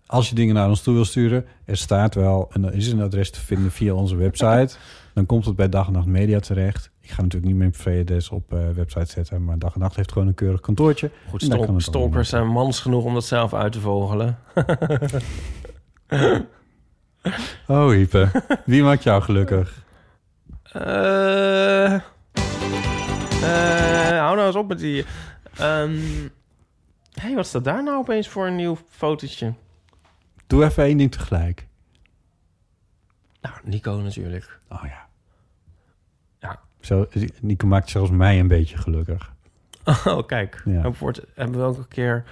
Als 0.05 0.29
je 0.29 0.35
dingen 0.35 0.55
naar 0.55 0.67
ons 0.69 0.81
toe 0.81 0.93
wil 0.93 1.05
sturen, 1.05 1.45
er 1.65 1.77
staat 1.77 2.15
wel, 2.15 2.49
en 2.53 2.63
er 2.65 2.73
is 2.73 2.87
een 2.91 3.01
adres 3.01 3.31
te 3.31 3.39
vinden 3.39 3.71
via 3.71 3.93
onze 3.93 4.15
website. 4.15 4.69
Dan 5.13 5.25
komt 5.25 5.45
het 5.45 5.55
bij 5.55 5.69
Dag 5.69 5.87
en 5.87 5.93
Nacht 5.93 6.05
Media 6.05 6.39
terecht. 6.39 6.89
Ik 7.05 7.11
ga 7.11 7.21
natuurlijk 7.21 7.51
niet 7.51 7.59
mijn 7.59 7.71
privéadres 7.71 8.29
op 8.29 8.53
eh, 8.53 8.69
website 8.69 9.11
zetten... 9.11 9.43
maar 9.43 9.59
dag 9.59 9.73
en 9.73 9.79
nacht 9.79 9.95
heeft 9.95 10.11
gewoon 10.11 10.27
een 10.27 10.33
keurig 10.33 10.59
kantoortje. 10.59 11.11
Goed, 11.29 11.41
stalk, 11.41 11.81
stalkers 11.81 12.29
zijn 12.29 12.47
mans 12.47 12.79
genoeg 12.79 13.03
om 13.03 13.13
dat 13.13 13.25
zelf 13.25 13.53
uit 13.53 13.71
te 13.71 13.79
vogelen. 13.79 14.37
Oh, 17.67 17.89
Hype. 17.89 18.31
Wie 18.65 18.83
maakt 18.83 19.03
jou 19.03 19.21
gelukkig? 19.21 19.83
Eh, 20.71 21.93
eh, 21.93 22.01
hou 24.19 24.35
nou 24.35 24.47
eens 24.47 24.55
op 24.55 24.67
met 24.67 24.79
die... 24.79 25.05
Ehm 25.57 25.97
hey, 27.13 27.35
wat 27.35 27.47
staat 27.47 27.63
daar 27.63 27.83
nou 27.83 27.97
opeens 27.97 28.27
voor 28.27 28.47
een 28.47 28.55
nieuw 28.55 28.77
fotootje? 28.89 29.53
Doe 30.47 30.63
even 30.63 30.83
één 30.83 30.97
ding 30.97 31.11
tegelijk. 31.11 31.67
Nou, 33.41 33.55
Nico 33.63 33.97
natuurlijk. 33.97 34.59
Oh 34.69 34.83
ja. 34.83 35.04
Zo, 36.85 37.07
Nico 37.41 37.67
maakt 37.67 37.89
zelfs 37.89 38.11
mij 38.11 38.39
een 38.39 38.47
beetje 38.47 38.77
gelukkig. 38.77 39.33
Oh, 40.05 40.25
kijk. 40.27 40.61
Ja. 40.65 40.91
Wordt, 40.99 41.21
hebben 41.35 41.59
we 41.59 41.65
ook 41.65 41.77
een 41.77 41.87
keer... 41.87 42.23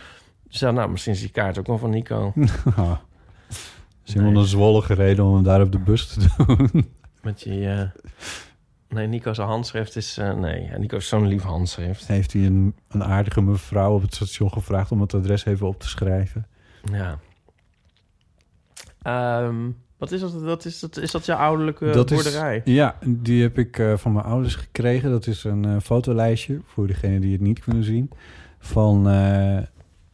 Zo, 0.50 0.72
nou, 0.72 0.90
misschien 0.90 1.14
is 1.14 1.20
die 1.20 1.30
kaart 1.30 1.58
ook 1.60 1.68
wel 1.68 1.78
van 1.78 1.90
Nico. 1.90 2.34
Simon 4.04 4.36
een 4.36 4.46
zwollige 4.46 4.94
reden 4.94 5.26
om 5.26 5.34
hem 5.34 5.44
daar 5.44 5.62
op 5.62 5.72
de 5.72 5.80
bus 5.80 6.08
te 6.08 6.28
doen. 6.38 6.92
Met 7.22 7.42
die... 7.44 7.70
eh, 7.70 7.82
Nee, 8.90 9.08
Nico's 9.08 9.38
handschrift 9.38 9.96
is... 9.96 10.18
eh, 10.18 10.34
nee, 10.34 10.70
Nico 10.78 10.98
is 10.98 11.08
zo'n 11.08 11.28
lief 11.28 11.44
handschrift. 11.44 12.08
Heeft 12.08 12.34
hij 12.34 12.46
een, 12.46 12.76
een 12.90 13.04
aardige 13.04 13.42
mevrouw 13.42 13.94
op 13.96 14.02
het 14.02 14.16
station 14.16 14.52
gevraagd 14.52 14.92
om 14.92 15.02
het 15.02 15.14
adres 15.14 15.46
even 15.46 15.68
op 15.68 15.80
te 15.80 15.88
schrijven. 15.90 16.48
Ja. 16.92 17.20
Ehm, 19.02 19.70
wat 20.04 20.12
is 20.12 20.22
dat? 20.22 20.44
dat, 20.44 20.66
is, 20.66 20.80
dat 20.80 20.98
is 20.98 21.12
dat 21.12 21.26
jouw 21.26 21.38
ouderlijke 21.38 21.90
dat 21.90 22.10
boerderij? 22.10 22.62
Is, 22.64 22.74
ja, 22.74 22.98
die 23.06 23.42
heb 23.42 23.58
ik 23.58 23.80
eh, 23.80 23.98
van 23.98 24.14
mijn 24.14 24.26
ouders 24.26 24.56
gekregen. 24.56 25.10
Dat 25.10 25.28
is 25.28 25.44
een 25.44 25.66
eh, 25.66 25.80
fotolijstje, 25.80 26.60
voor 26.66 26.88
degenen 26.88 27.22
die 27.22 27.32
het 27.32 27.42
niet 27.42 27.60
kunnen 27.60 27.84
zien... 27.84 28.10
van 28.60 29.10
eh, 29.10 29.58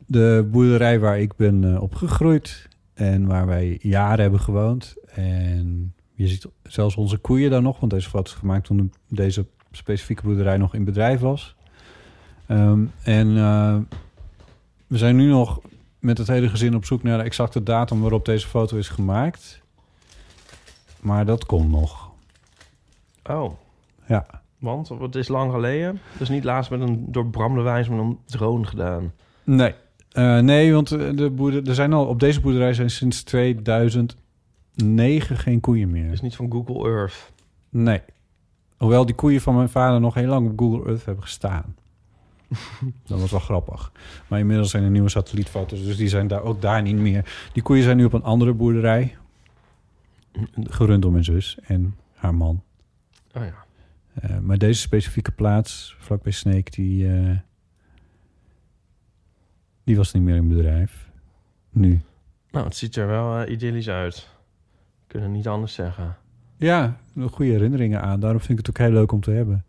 de 0.05 0.47
boerderij 0.51 0.99
waar 0.99 1.19
ik 1.19 1.35
ben 1.35 1.81
opgegroeid... 1.81 2.67
en 2.93 3.25
waar 3.25 3.45
wij 3.45 3.79
jaren 3.81 4.21
hebben 4.21 4.39
gewoond. 4.39 4.95
En 5.13 5.93
je 6.13 6.27
ziet 6.27 6.45
zelfs 6.63 6.95
onze 6.95 7.17
koeien 7.17 7.49
daar 7.49 7.61
nog... 7.61 7.79
want 7.79 7.91
deze 7.91 8.09
foto 8.09 8.31
is 8.31 8.37
gemaakt 8.37 8.65
toen 8.65 8.93
deze 9.07 9.45
specifieke 9.71 10.23
boerderij 10.23 10.57
nog 10.57 10.73
in 10.73 10.83
bedrijf 10.83 11.19
was. 11.19 11.55
Ehm, 12.47 12.83
en 13.03 13.33
we 14.87 14.97
zijn 14.97 15.15
nu 15.15 15.27
nog 15.29 15.61
met 15.99 16.17
het 16.17 16.27
hele 16.27 16.49
gezin 16.49 16.75
op 16.75 16.85
zoek 16.85 17.03
naar 17.03 17.17
de 17.17 17.23
exacte 17.23 17.63
datum... 17.63 18.01
waarop 18.01 18.25
deze 18.25 18.47
foto 18.47 18.77
is 18.77 18.89
gemaakt... 18.89 19.61
Maar 20.99 21.25
dat 21.25 21.45
komt 21.45 21.69
nog. 21.69 22.09
Oh, 23.25 23.53
Ja. 24.05 24.25
want 24.57 24.89
het 24.89 25.15
is 25.15 25.27
lang 25.27 25.51
geleden. 25.51 25.99
Dus 26.17 26.29
niet 26.29 26.43
laatst 26.43 26.71
met 26.71 26.81
een 26.81 27.05
door 27.07 27.25
Bram 27.27 27.55
de 27.55 27.61
Wijs 27.61 27.89
met 27.89 27.99
een 27.99 28.17
drone 28.25 28.65
gedaan. 28.65 29.13
Nee. 29.43 29.73
Eh, 30.11 30.39
nee, 30.39 30.73
want 30.73 30.91
eh, 30.91 31.09
de 31.15 31.29
boerder, 31.29 31.67
er 31.67 31.75
zijn 31.75 31.93
al 31.93 32.05
op 32.05 32.19
deze 32.19 32.41
boerderij 32.41 32.73
zijn 32.73 32.89
sinds 32.89 33.23
2009 33.23 34.17
geen 35.37 35.59
koeien 35.59 35.91
meer. 35.91 36.09
Dus 36.09 36.21
niet 36.21 36.35
van 36.35 36.51
Google 36.51 36.89
Earth. 36.89 37.31
Nee. 37.69 38.01
Hoewel 38.77 39.05
die 39.05 39.15
koeien 39.15 39.41
van 39.41 39.55
mijn 39.55 39.69
vader 39.69 39.99
nog 39.99 40.13
heel 40.13 40.27
lang 40.27 40.49
op 40.49 40.59
Google 40.59 40.85
Earth 40.89 41.05
hebben 41.05 41.23
gestaan. 41.23 41.75
dat 43.07 43.19
was 43.19 43.31
wel 43.31 43.39
grappig. 43.39 43.91
Maar 44.27 44.39
inmiddels 44.39 44.69
zijn 44.71 44.83
er 44.83 44.89
nieuwe 44.89 45.09
satellietfoto's, 45.09 45.83
dus 45.83 45.97
die 45.97 46.07
zijn 46.07 46.27
daar 46.27 46.43
ook 46.43 46.61
daar 46.61 46.81
niet 46.81 46.95
meer. 46.95 47.49
Die 47.53 47.63
koeien 47.63 47.83
zijn 47.83 47.97
nu 47.97 48.05
op 48.05 48.13
een 48.13 48.23
andere 48.23 48.53
boerderij. 48.53 49.17
Gerund 50.63 51.01
door 51.01 51.11
mijn 51.11 51.23
zus 51.23 51.57
en 51.61 51.95
haar 52.13 52.35
man. 52.35 52.63
Oh 53.33 53.43
ja. 53.43 53.67
Eh, 54.13 54.39
maar 54.39 54.57
deze 54.57 54.81
specifieke 54.81 55.31
plaats, 55.31 55.95
vlakbij 55.99 56.31
Sneek, 56.31 56.73
die, 56.73 57.13
eh, 57.13 57.37
die 59.83 59.97
was 59.97 60.13
niet 60.13 60.23
meer 60.23 60.35
in 60.35 60.47
bedrijf. 60.47 61.09
Nu. 61.69 62.01
Nou, 62.51 62.65
het 62.65 62.75
ziet 62.75 62.95
er 62.95 63.07
wel 63.07 63.39
eh, 63.39 63.51
idyllisch 63.51 63.89
uit. 63.89 64.27
Kunnen 65.07 65.31
niet 65.31 65.47
anders 65.47 65.73
zeggen. 65.73 66.17
Ja, 66.57 66.99
goede 67.31 67.51
herinneringen 67.51 68.01
aan. 68.01 68.19
Daarom 68.19 68.39
vind 68.39 68.59
ik 68.59 68.65
het 68.65 68.69
ook 68.69 68.87
heel 68.87 68.95
leuk 68.95 69.11
om 69.11 69.21
te 69.21 69.31
hebben. 69.31 69.65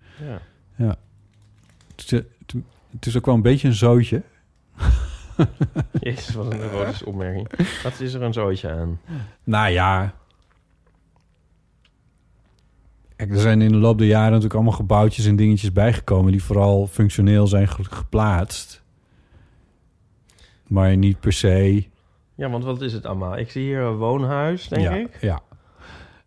Ja. 0.77 0.97
Het 1.91 2.05
is, 2.05 2.11
het, 2.11 2.55
het 2.91 3.07
is 3.07 3.17
ook 3.17 3.27
wel 3.27 3.35
een 3.35 3.43
beetje 3.43 3.69
een 3.69 3.75
zootje. 3.75 4.23
Jezus, 6.01 6.35
wat 6.35 6.53
een 6.53 6.61
erotische 6.71 7.07
opmerking. 7.07 7.51
Wat 7.83 8.01
is 8.01 8.15
er 8.15 8.23
een 8.23 8.33
zootje 8.33 8.71
aan? 8.71 9.01
Nou 9.45 9.71
ja. 9.71 10.15
Kijk, 13.21 13.33
er 13.33 13.41
zijn 13.41 13.63
in 13.63 13.73
de 13.73 13.77
loop 13.79 13.99
der 13.99 14.07
jaren 14.07 14.27
natuurlijk 14.29 14.55
allemaal 14.55 14.73
gebouwtjes 14.73 15.27
en 15.27 15.37
dingetjes 15.37 15.73
bijgekomen... 15.73 16.33
die 16.33 16.43
vooral 16.45 16.87
functioneel 16.87 17.47
zijn 17.47 17.69
ge- 17.69 17.85
geplaatst. 17.85 18.83
Maar 20.67 20.97
niet 20.97 21.21
per 21.21 21.33
se... 21.33 21.85
Ja, 22.35 22.51
want 22.51 22.65
wat 22.65 22.81
is 22.81 22.93
het 22.93 23.07
allemaal? 23.07 23.39
Ik 23.39 23.51
zie 23.51 23.63
hier 23.63 23.81
een 23.81 23.97
woonhuis, 23.97 24.69
denk 24.69 24.83
ja, 24.83 24.95
ik. 24.95 25.19
Ja. 25.21 25.41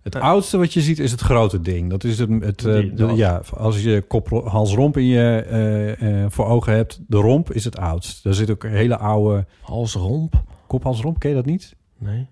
Het 0.02 0.14
Ja. 0.14 0.20
oudste 0.20 0.58
wat 0.58 0.74
je 0.74 0.82
ziet 0.82 1.00
is 1.00 1.12
het 1.12 1.20
grote 1.22 1.62
ding. 1.62 1.90
Dat 1.90 2.04
is 2.04 2.20
het, 2.20 2.30
het 2.44 2.66
eh, 2.66 2.74
Die- 2.76 2.90
de- 2.94 2.96
dat. 3.06 3.18
ja, 3.18 3.42
als 3.58 3.84
je 3.84 4.02
kop, 4.08 4.30
hals, 4.46 4.74
romp 4.74 4.98
in 4.98 5.06
je 5.06 5.46
eh, 5.50 6.24
eh, 6.24 6.32
voor 6.32 6.46
ogen 6.46 6.74
hebt. 6.74 7.00
De 7.08 7.18
romp 7.18 7.52
is 7.52 7.64
het 7.66 7.78
oudst. 7.78 8.24
Daar 8.24 8.34
zit 8.34 8.50
ook 8.52 8.64
een 8.64 8.72
hele 8.72 8.98
oude 8.98 9.46
Halsromp? 9.62 10.44
kop, 10.68 10.84
hals, 10.84 11.02
romp. 11.02 11.20
Ken 11.20 11.30
je 11.30 11.36
dat 11.36 11.46
niet? 11.46 11.76
Nee. 11.98 12.28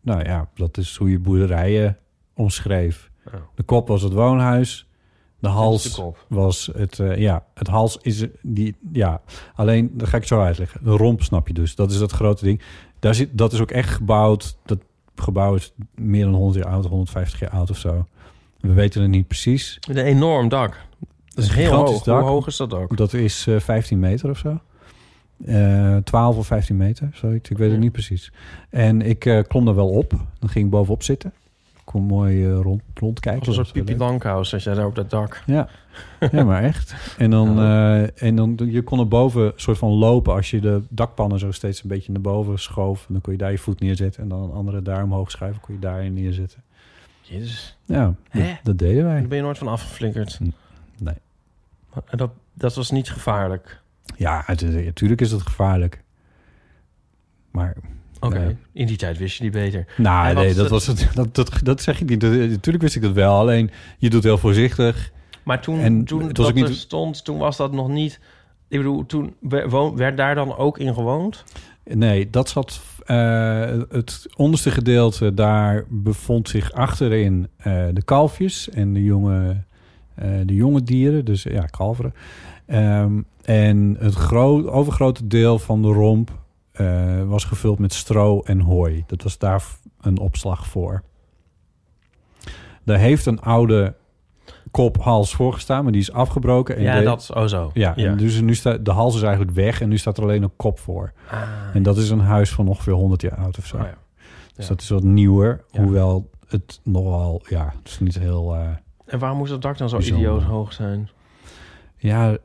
Nou 0.00 0.24
ja, 0.24 0.48
dat 0.54 0.76
is 0.76 0.96
hoe 0.96 1.10
je 1.10 1.18
boerderijen 1.18 1.98
omschreef. 2.34 3.09
Oh. 3.34 3.40
De 3.54 3.62
kop 3.62 3.88
was 3.88 4.02
het 4.02 4.12
woonhuis. 4.12 4.84
De 5.38 5.48
hals 5.48 5.94
de 5.96 6.12
was 6.28 6.70
het... 6.76 6.98
eh, 6.98 7.16
ja, 7.16 7.44
het 7.54 7.66
hals 7.66 7.98
is 8.02 8.26
die... 8.42 8.76
Ja, 8.92 9.20
alleen, 9.54 9.90
dat 9.94 10.08
ga 10.08 10.16
ik 10.16 10.24
zo 10.24 10.40
uitleggen. 10.40 10.80
De 10.84 10.90
romp 10.90 11.22
snap 11.22 11.46
je 11.48 11.54
dus. 11.54 11.74
Dat 11.74 11.90
is 11.90 11.98
dat 11.98 12.12
grote 12.12 12.44
ding. 12.44 12.62
Daar 12.98 13.14
zit, 13.14 13.28
dat 13.32 13.52
is 13.52 13.60
ook 13.60 13.70
echt 13.70 13.88
gebouwd. 13.88 14.56
Dat 14.64 14.78
gebouw 15.14 15.54
is 15.54 15.72
meer 15.94 16.24
dan 16.24 16.34
100 16.34 16.64
jaar 16.64 16.72
oud, 16.74 16.86
150 16.86 17.40
jaar 17.40 17.50
oud 17.50 17.70
of 17.70 17.76
zo. 17.78 18.06
We 18.60 18.72
weten 18.72 19.02
het 19.02 19.10
niet 19.10 19.26
precies. 19.26 19.78
Een 19.88 19.96
enorm 19.96 20.48
dak. 20.48 20.80
Dat 21.28 21.44
is 21.44 21.50
Een 21.50 21.56
heel 21.56 21.72
hoog. 21.74 22.02
dak. 22.02 22.20
Hoe 22.20 22.28
hoog 22.30 22.46
is 22.46 22.56
dat 22.56 22.70
dak? 22.70 22.96
Dat 22.96 23.12
is 23.12 23.46
eh 23.46 23.58
15 23.60 23.98
meter 23.98 24.30
of 24.30 24.38
zo. 24.38 24.58
Eh 25.44 25.96
12 25.96 26.36
of 26.36 26.46
15 26.46 26.76
meter, 26.76 27.08
zoiets. 27.12 27.50
Ik 27.50 27.58
weet 27.58 27.70
het 27.70 27.80
niet 27.80 27.92
precies. 27.92 28.32
En 28.70 29.02
ik 29.02 29.24
eh, 29.24 29.42
klom 29.48 29.68
er 29.68 29.74
wel 29.74 29.88
op. 29.88 30.10
Dan 30.38 30.48
ging 30.48 30.64
ik 30.64 30.70
bovenop 30.70 31.02
zitten. 31.02 31.32
Kon 31.90 32.02
mooi 32.02 32.46
eh, 32.46 32.60
rond, 32.60 32.82
rondkijken. 32.94 33.46
Als 33.46 33.56
een 33.56 33.64
soort 33.64 33.72
Pipi. 33.72 33.96
Langkous 33.96 34.52
als 34.52 34.64
jij 34.64 34.74
daar 34.74 34.86
op 34.86 34.94
dat 34.94 35.10
dak. 35.10 35.42
Ja. 35.46 35.68
ja, 36.32 36.44
maar 36.44 36.62
echt. 36.62 36.94
En 37.18 37.30
dan, 37.30 37.58
eh, 37.58 38.22
en 38.22 38.36
dan 38.36 38.58
je 38.70 38.82
kon 38.82 38.98
er 38.98 39.08
boven 39.08 39.52
soort 39.56 39.78
van 39.78 39.90
lopen 39.90 40.34
als 40.34 40.50
je 40.50 40.60
de 40.60 40.82
dakpannen 40.88 41.38
zo 41.38 41.50
steeds 41.50 41.82
een 41.82 41.88
beetje 41.88 42.12
naar 42.12 42.20
boven 42.20 42.58
schoof. 42.58 43.06
En 43.06 43.12
dan 43.12 43.20
kon 43.20 43.32
je 43.32 43.38
daar 43.38 43.50
je 43.50 43.58
voet 43.58 43.80
neerzetten 43.80 44.22
en 44.22 44.28
dan 44.28 44.42
een 44.42 44.52
andere 44.52 44.82
daar 44.82 45.02
omhoog 45.02 45.30
schuiven. 45.30 45.60
kon 45.60 45.74
je 45.74 45.80
daarin 45.80 46.12
neerzetten. 46.12 46.62
Jezus. 47.20 47.76
Ja, 47.84 48.14
dat, 48.62 48.78
deden 48.78 49.04
wij. 49.04 49.18
Daar 49.18 49.28
ben 49.28 49.36
je 49.36 49.42
nooit 49.42 49.58
van 49.58 49.68
afgeflikkerd. 49.68 50.38
Nee. 50.98 51.14
En 52.04 52.18
dat, 52.18 52.30
dat 52.54 52.74
was 52.74 52.90
niet 52.90 53.10
gevaarlijk. 53.10 53.80
Ja, 54.16 54.44
natuurlijk 54.46 55.20
is 55.20 55.30
dat 55.30 55.42
gevaarlijk. 55.42 56.02
Maar 57.50 57.76
Oké. 58.20 58.56
In 58.72 58.86
die 58.86 58.96
tijd 58.96 59.18
wist 59.18 59.36
je 59.36 59.42
die 59.42 59.52
beter. 59.52 59.86
Nou, 59.96 60.28
En 60.28 60.34
nee, 60.34 60.54
dat, 60.54 60.68
was 60.68 60.86
het, 60.86 61.08
dat, 61.14 61.34
dat, 61.34 61.60
dat 61.62 61.82
zeg 61.82 62.00
ik 62.00 62.08
niet. 62.08 62.22
Natuurlijk 62.22 62.82
wist 62.82 62.96
ik 62.96 63.02
dat 63.02 63.12
wel. 63.12 63.34
Alleen, 63.38 63.70
je 63.98 64.10
doet 64.10 64.22
heel 64.22 64.38
voorzichtig. 64.38 65.12
Maar 65.42 65.60
toen, 65.60 65.78
En 65.80 66.04
toen 66.04 66.22
het 66.26 66.36
was 66.36 66.46
dat 66.46 66.54
niet- 66.54 66.64
er 66.68 66.74
stond, 66.74 67.24
toen 67.24 67.38
was 67.38 67.56
dat 67.56 67.72
nog 67.72 67.88
niet... 67.88 68.20
Ik 68.68 68.76
bedoel, 68.78 69.06
toen 69.06 69.34
werd 69.94 70.16
daar 70.16 70.34
dan 70.34 70.56
ook 70.56 70.78
in 70.78 70.94
gewoond? 70.94 71.44
Nee, 71.84 72.30
dat 72.30 72.48
zat... 72.48 72.80
eh, 73.06 73.60
het 73.88 74.26
onderste 74.36 74.70
gedeelte, 74.70 75.34
daar 75.34 75.84
bevond 75.88 76.48
zich 76.48 76.72
achterin 76.72 77.48
eh, 77.56 77.84
de 77.92 78.02
kalfjes 78.04 78.68
en 78.70 78.92
de 78.92 79.04
jonge, 79.04 79.56
eh, 80.14 80.28
de 80.44 80.54
jonge 80.54 80.82
dieren. 80.82 81.24
Dus 81.24 81.42
ja, 81.42 81.60
kalveren. 81.66 82.14
Ehm, 82.66 83.20
en 83.42 83.96
het 83.98 84.14
groot, 84.14 84.66
overgrote 84.66 85.26
deel 85.26 85.58
van 85.58 85.82
de 85.82 85.88
romp 85.88 86.38
eh, 86.80 87.22
was 87.28 87.44
gevuld 87.44 87.78
met 87.78 87.92
stro 87.94 88.40
en 88.40 88.60
hooi. 88.60 89.04
Dat 89.06 89.22
was 89.22 89.38
daar 89.38 89.62
een 90.00 90.18
opslag 90.18 90.66
voor. 90.66 91.02
Daar 92.84 92.98
heeft 92.98 93.26
een 93.26 93.40
oude 93.40 93.94
kop 94.70 94.96
hals 95.02 95.34
voor 95.34 95.52
gestaan, 95.52 95.82
maar 95.82 95.92
die 95.92 96.00
is 96.00 96.12
afgebroken. 96.12 96.76
En 96.76 96.82
ja, 96.82 96.98
de- 96.98 97.04
dat... 97.04 97.30
Oh 97.34 97.44
zo. 97.44 97.70
Ja, 97.74 97.96
en 97.96 98.16
dus 98.16 98.40
nu 98.40 98.54
staat 98.54 98.84
de 98.84 98.90
hals 98.90 99.14
is 99.16 99.22
eigenlijk 99.22 99.54
weg 99.56 99.80
en 99.80 99.88
nu 99.88 99.98
staat 99.98 100.16
er 100.16 100.22
alleen 100.22 100.42
een 100.42 100.56
kop 100.56 100.78
voor. 100.78 101.12
Ah, 101.30 101.42
En 101.74 101.82
dat 101.82 101.96
is 101.96 102.10
een 102.10 102.20
huis 102.20 102.50
van 102.52 102.68
ongeveer 102.68 102.92
100 102.92 103.22
jaar 103.22 103.36
oud 103.36 103.58
of 103.58 103.66
zo. 103.66 103.76
oh 103.76 103.82
ja. 103.82 103.94
Dus 104.54 104.64
Ja. 104.68 104.74
dat 104.74 104.80
is 104.82 104.88
wat 104.88 105.02
nieuwer, 105.02 105.64
hoewel 105.70 106.30
het 106.48 106.80
nogal, 106.84 107.42
ja, 107.48 107.72
het 107.78 107.88
is 107.88 107.98
niet 108.00 108.18
heel. 108.18 108.54
eh, 108.54 108.68
En 109.06 109.18
waarom 109.18 109.38
moest 109.38 109.50
dat 109.50 109.62
dak 109.62 109.78
dan 109.78 109.88
zo 109.88 109.96
Bijzonder. 109.96 110.20
idioot 110.26 110.42
hoog 110.42 110.72
zijn? 110.72 111.08
ja, 111.96 112.36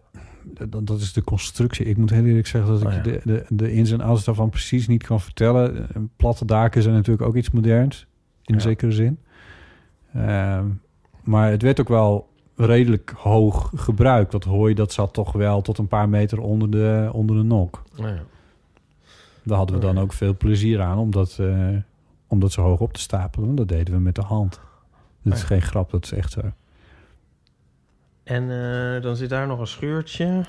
dat, 0.69 0.87
dat 0.87 0.99
is 0.99 1.13
de 1.13 1.23
constructie. 1.23 1.85
Ik 1.85 1.97
moet 1.97 2.09
heel 2.09 2.25
eerlijk 2.25 2.47
zeggen 2.47 2.71
dat 2.71 2.81
ik 2.81 2.87
Oh 2.87 2.93
ja. 2.93 3.01
de, 3.01 3.21
de, 3.23 3.45
de 3.49 3.71
ins 3.73 3.91
en 3.91 4.01
outs 4.01 4.23
daarvan 4.23 4.49
precies 4.49 4.87
niet 4.87 5.03
kan 5.03 5.21
vertellen. 5.21 5.89
Eh, 5.89 6.01
Platte 6.15 6.45
daken 6.45 6.81
zijn 6.81 6.95
natuurlijk 6.95 7.27
ook 7.27 7.35
iets 7.35 7.51
moderns, 7.51 8.07
in 8.43 8.53
Ja. 8.55 8.59
zekere 8.59 8.91
zin. 8.91 9.17
Ehm, 10.13 10.65
maar 11.23 11.51
het 11.51 11.61
werd 11.61 11.79
ook 11.79 11.87
wel 11.87 12.29
redelijk 12.55 13.13
hoog 13.17 13.71
gebruik. 13.75 14.31
Dat 14.31 14.43
hooi, 14.43 14.73
dat 14.73 14.93
zat 14.93 15.13
toch 15.13 15.31
wel 15.31 15.61
tot 15.61 15.77
een 15.77 15.87
paar 15.87 16.09
meter 16.09 16.39
onder 16.39 16.69
de, 16.71 17.09
onder 17.13 17.35
de 17.35 17.43
nok. 17.43 17.83
Nou 17.95 18.09
ja. 18.09 18.23
Daar 19.43 19.57
hadden 19.57 19.75
we 19.75 19.81
dan 19.81 19.99
ook 19.99 20.13
veel 20.13 20.37
plezier 20.37 20.81
aan 20.81 20.97
om 20.97 21.11
dat, 21.11 21.37
eh, 21.39 21.67
om 22.27 22.39
dat 22.39 22.51
zo 22.51 22.61
hoog 22.61 22.79
op 22.79 22.93
te 22.93 22.99
stapelen. 22.99 23.55
Dat 23.55 23.67
deden 23.67 23.93
we 23.93 23.99
met 23.99 24.15
de 24.15 24.21
hand. 24.21 24.59
Dat 25.21 25.33
is 25.33 25.43
geen 25.43 25.61
grap, 25.61 25.91
dat 25.91 26.03
is 26.03 26.11
echt 26.11 26.31
zo. 26.31 26.41
En 28.25 28.43
eh, 28.95 29.01
dan 29.01 29.15
zit 29.15 29.29
daar 29.29 29.47
nog 29.47 29.59
een 29.59 29.67
schuurtje. 29.67 30.41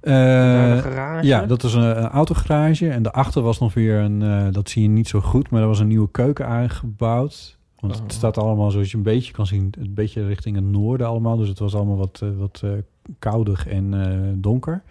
Eh, 0.00 0.70
een 0.70 0.82
garage. 0.82 1.26
Ja, 1.26 1.46
dat 1.46 1.62
is 1.62 1.74
een, 1.74 1.82
een 2.02 2.08
autogarage. 2.08 2.88
En 2.90 3.02
daarachter 3.02 3.42
was 3.42 3.58
nog 3.58 3.74
weer 3.74 3.98
een... 3.98 4.22
eh, 4.22 4.46
dat 4.52 4.68
zie 4.70 4.82
je 4.82 4.88
niet 4.88 5.08
zo 5.08 5.20
goed, 5.20 5.50
maar 5.50 5.60
er 5.62 5.66
was 5.68 5.78
een 5.78 5.86
nieuwe 5.88 6.10
keuken 6.10 6.46
aangebouwd. 6.46 7.56
Want 7.80 7.96
Oh. 7.96 8.02
het 8.02 8.12
staat 8.12 8.38
allemaal, 8.38 8.70
zoals 8.70 8.90
je 8.90 8.96
een 8.96 9.02
beetje 9.02 9.32
kan 9.32 9.46
zien... 9.46 9.72
een 9.78 9.94
beetje 9.94 10.26
richting 10.26 10.56
het 10.56 10.64
noorden 10.64 11.06
allemaal. 11.06 11.36
Dus 11.36 11.48
het 11.48 11.58
was 11.58 11.74
allemaal 11.74 11.96
wat, 11.96 12.20
eh, 12.22 12.28
wat 12.38 12.60
eh, 12.64 12.70
koudig 13.18 13.66
en 13.68 13.94
eh, 14.02 14.18
donker. 14.34 14.82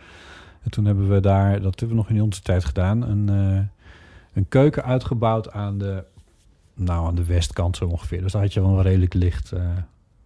En 0.63 0.71
toen 0.71 0.85
hebben 0.85 1.09
we 1.09 1.19
daar... 1.19 1.61
Dat 1.61 1.79
hebben 1.79 1.97
we 1.97 2.03
nog 2.03 2.09
in 2.11 2.21
onze 2.21 2.41
tijd 2.41 2.65
gedaan. 2.65 3.01
Een, 3.09 3.29
eh, 3.29 3.59
een 4.33 4.45
keuken 4.49 4.83
uitgebouwd 4.83 5.51
aan 5.51 5.77
de... 5.77 6.03
Nou, 6.73 7.07
aan 7.07 7.15
de 7.15 7.25
westkant 7.25 7.75
zo 7.77 7.85
ongeveer. 7.85 8.21
Dus 8.21 8.31
daar 8.31 8.41
had 8.41 8.53
je 8.53 8.61
wel 8.61 8.81
redelijk 8.81 9.13
licht 9.13 9.51
eh, 9.51 9.61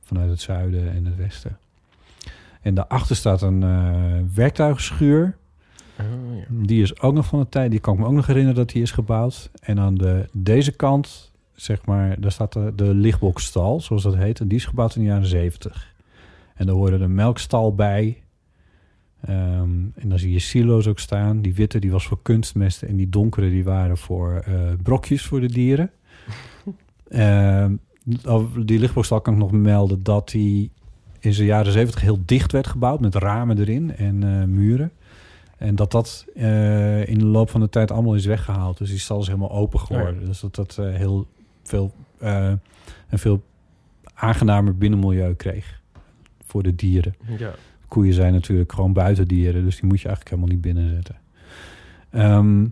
vanuit 0.01 0.29
het 0.29 0.41
zuiden 0.41 0.91
en 0.91 1.05
het 1.05 1.15
westen. 1.15 1.57
En 2.65 2.73
daarachter 2.73 3.15
staat 3.15 3.41
een 3.41 3.63
eh 3.63 4.35
werktuigschuur. 4.35 5.37
Oh, 5.99 6.37
ja. 6.37 6.43
Die 6.49 6.81
is 6.81 7.01
ook 7.01 7.13
nog 7.13 7.25
van 7.25 7.39
de 7.39 7.49
tijd. 7.49 7.71
Die 7.71 7.79
kan 7.79 7.93
ik 7.93 7.99
me 7.99 8.05
ook 8.05 8.13
nog 8.13 8.27
herinneren 8.27 8.57
dat 8.57 8.69
die 8.69 8.81
is 8.81 8.91
gebouwd. 8.91 9.49
En 9.61 9.79
aan 9.79 9.95
de, 9.95 10.29
deze 10.31 10.71
kant, 10.71 11.31
zeg 11.53 11.85
maar, 11.85 12.21
daar 12.21 12.31
staat 12.31 12.53
de, 12.53 12.71
de 12.75 12.93
lichtbokstal, 12.93 13.81
zoals 13.81 14.03
dat 14.03 14.15
heet. 14.15 14.39
En 14.39 14.47
die 14.47 14.57
is 14.57 14.65
gebouwd 14.65 14.95
in 14.95 15.01
de 15.01 15.07
jaren 15.07 15.27
70. 15.27 15.93
En 16.55 16.65
daar 16.65 16.75
hoorde 16.75 16.95
een 16.97 17.15
melkstal 17.15 17.75
bij. 17.75 18.23
Ehm, 19.21 19.69
en 19.95 20.09
dan 20.09 20.19
zie 20.19 20.31
je 20.31 20.39
silo's 20.39 20.87
ook 20.87 20.99
staan. 20.99 21.41
Die 21.41 21.55
witte 21.55 21.79
die 21.79 21.91
was 21.91 22.07
voor 22.07 22.21
kunstmesten. 22.21 22.87
En 22.87 22.95
die 22.95 23.09
donkere 23.09 23.49
die 23.49 23.63
waren 23.63 23.97
voor 23.97 24.43
eh, 24.45 24.53
brokjes 24.83 25.25
voor 25.25 25.39
de 25.39 25.49
dieren. 25.49 25.91
Ehm, 27.07 27.75
die 28.65 28.79
lichtbokstal 28.79 29.21
kan 29.21 29.33
ik 29.33 29.39
nog 29.39 29.51
melden 29.51 30.03
dat 30.03 30.29
die 30.29 30.71
in 31.25 31.31
de 31.31 31.45
jaren 31.45 31.71
70 31.71 32.01
heel 32.01 32.19
dicht 32.25 32.51
werd 32.51 32.67
gebouwd. 32.67 32.99
Met 32.99 33.15
ramen 33.15 33.59
erin 33.59 33.95
en 33.95 34.23
eh, 34.23 34.47
muren. 34.47 34.91
En 35.57 35.75
dat 35.75 35.91
dat 35.91 36.25
eh, 36.35 37.07
in 37.07 37.17
de 37.17 37.25
loop 37.25 37.49
van 37.49 37.61
de 37.61 37.69
tijd 37.69 37.91
allemaal 37.91 38.15
is 38.15 38.25
weggehaald. 38.25 38.77
Dus 38.77 38.89
die 38.89 38.99
stal 38.99 39.19
is 39.19 39.27
helemaal 39.27 39.51
open 39.51 39.79
geworden. 39.79 40.25
Dus 40.25 40.39
dat 40.39 40.55
dat 40.55 40.77
eh, 40.77 40.93
heel 40.93 41.27
veel, 41.63 41.93
een 42.19 42.59
veel 43.09 43.43
aangenamer 44.13 44.77
binnenmilieu 44.77 45.33
kreeg 45.33 45.81
voor 46.45 46.63
de 46.63 46.75
dieren. 46.75 47.15
ja. 47.37 47.53
Koeien 47.87 48.13
zijn 48.13 48.33
natuurlijk 48.33 48.71
gewoon 48.73 48.93
buitendieren, 48.93 49.63
dus 49.63 49.75
die 49.75 49.85
moet 49.85 50.01
je 50.01 50.07
eigenlijk 50.07 50.35
helemaal 50.35 50.55
niet 50.55 50.61
binnenzetten. 50.61 51.15
Ehm 52.09 52.63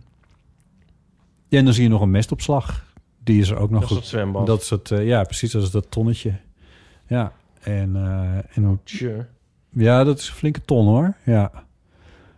ja, 1.48 1.60
en 1.60 1.66
dan 1.66 1.74
zie 1.74 1.84
je 1.84 1.90
nog 1.90 2.02
een 2.02 2.12
mestopslag. 2.12 2.86
Die 3.24 3.42
is 3.42 3.50
er 3.50 3.58
ook 3.58 3.70
nog 3.70 3.82
Dat 3.82 3.90
is 3.90 3.96
goed. 3.96 3.98
het 3.98 4.08
zwembad. 4.14 4.48
Dat 4.48 4.62
is 4.62 4.70
het, 4.70 4.90
ja, 4.90 5.24
precies, 5.24 5.52
dat 5.52 5.64
is 5.64 5.72
dat 5.72 5.92
tonnetje. 5.92 6.34
Ja, 7.08 7.34
en, 7.64 7.96
eh, 7.96 8.58
en 8.58 8.80
Tje. 8.84 9.26
ja, 9.70 10.04
dat 10.04 10.20
is 10.20 10.28
een 10.28 10.36
flinke 10.36 10.62
ton 10.62 10.86
hoor. 10.86 11.14
Ja, 11.24 11.52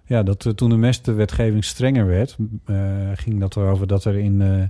ja 0.06 0.24
dat, 0.24 0.46
eh, 0.46 0.54
toen 0.54 0.70
de 0.70 0.76
mestenwetgeving 0.76 1.64
strenger 1.64 2.06
werd, 2.06 2.38
eh, 2.66 2.76
ging 3.14 3.40
dat 3.40 3.56
erover 3.56 3.88
dat 3.88 4.06
er 4.06 4.16
in 4.16 4.70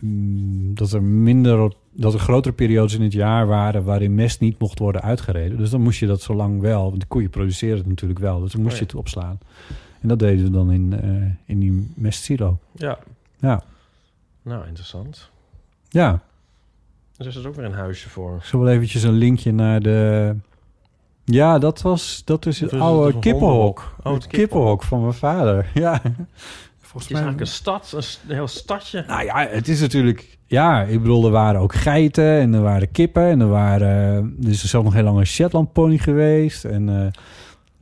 mm, 0.00 0.74
dat 0.74 0.92
er 0.92 1.02
minder, 1.02 1.72
dat 1.92 2.14
er 2.14 2.18
grotere 2.18 2.54
periodes 2.54 2.94
in 2.94 3.02
het 3.02 3.12
jaar 3.12 3.46
waren 3.46 3.84
waarin 3.84 4.14
mest 4.14 4.40
niet 4.40 4.58
mocht 4.58 4.78
worden 4.78 5.02
uitgereden. 5.02 5.58
Dus 5.58 5.70
dan 5.70 5.80
moest 5.80 5.98
je 5.98 6.06
dat 6.06 6.22
zo 6.22 6.34
lang 6.34 6.60
wel, 6.60 6.88
want 6.88 7.00
de 7.00 7.06
koeien 7.06 7.30
produceren 7.30 7.78
het 7.78 7.86
natuurlijk 7.86 8.20
wel, 8.20 8.40
dus 8.40 8.52
dan 8.52 8.60
moest 8.62 8.72
Oh 8.74 8.78
je 8.78 8.84
ja. 8.84 8.90
het 8.90 9.00
opslaan. 9.00 9.38
En 10.00 10.08
dat 10.08 10.18
deden 10.18 10.44
we 10.44 10.50
dan 10.50 10.72
in, 10.72 10.94
in 11.44 11.58
die 11.60 11.92
mestsilo. 11.94 12.58
Ja. 12.74 12.98
Ja, 13.40 13.62
Nou, 14.42 14.66
interessant. 14.66 15.30
ja. 15.88 16.22
Dus 17.16 17.26
er 17.34 17.40
is 17.40 17.46
ook 17.46 17.54
weer 17.54 17.64
een 17.64 17.72
huisje 17.72 18.08
voor. 18.08 18.38
Zal 18.42 18.60
wel 18.60 18.72
eventjes 18.72 19.02
een 19.02 19.12
linkje 19.12 19.52
naar 19.52 19.80
de. 19.80 20.34
Ja, 21.24 21.58
dat 21.58 21.82
was 21.82 22.22
dat 22.24 22.46
is 22.46 22.60
het 22.60 22.72
oude 22.72 23.18
kippenhok. 23.18 23.94
Oh, 24.02 24.12
het 24.12 24.26
kippenhok 24.26 24.82
van 24.82 25.00
mijn 25.00 25.14
vader. 25.14 25.66
Ja. 25.74 26.00
Volgens 26.80 27.08
Het 27.08 27.16
is 27.18 27.24
eigenlijk 27.24 27.40
een 27.40 27.46
stad, 27.46 28.18
een, 28.28 28.34
heel 28.34 28.48
stadje. 28.48 29.04
Nou 29.06 29.24
ja, 29.24 29.46
het 29.50 29.68
is 29.68 29.80
natuurlijk. 29.80 30.38
Ja, 30.46 30.82
ik 30.82 31.00
bedoel, 31.00 31.24
er 31.24 31.30
waren 31.30 31.60
ook 31.60 31.74
geiten 31.74 32.40
en 32.40 32.54
er 32.54 32.62
waren 32.62 32.90
kippen 32.90 33.28
en 33.28 33.40
er 33.40 33.48
waren. 33.48 34.36
Er 34.42 34.48
is 34.48 34.64
zelf 34.64 34.84
nog 34.84 34.94
heel 34.94 35.02
lang 35.02 35.18
een 35.18 35.26
Shetland 35.26 35.72
pony 35.72 35.98
geweest 35.98 36.64
en 36.64 37.12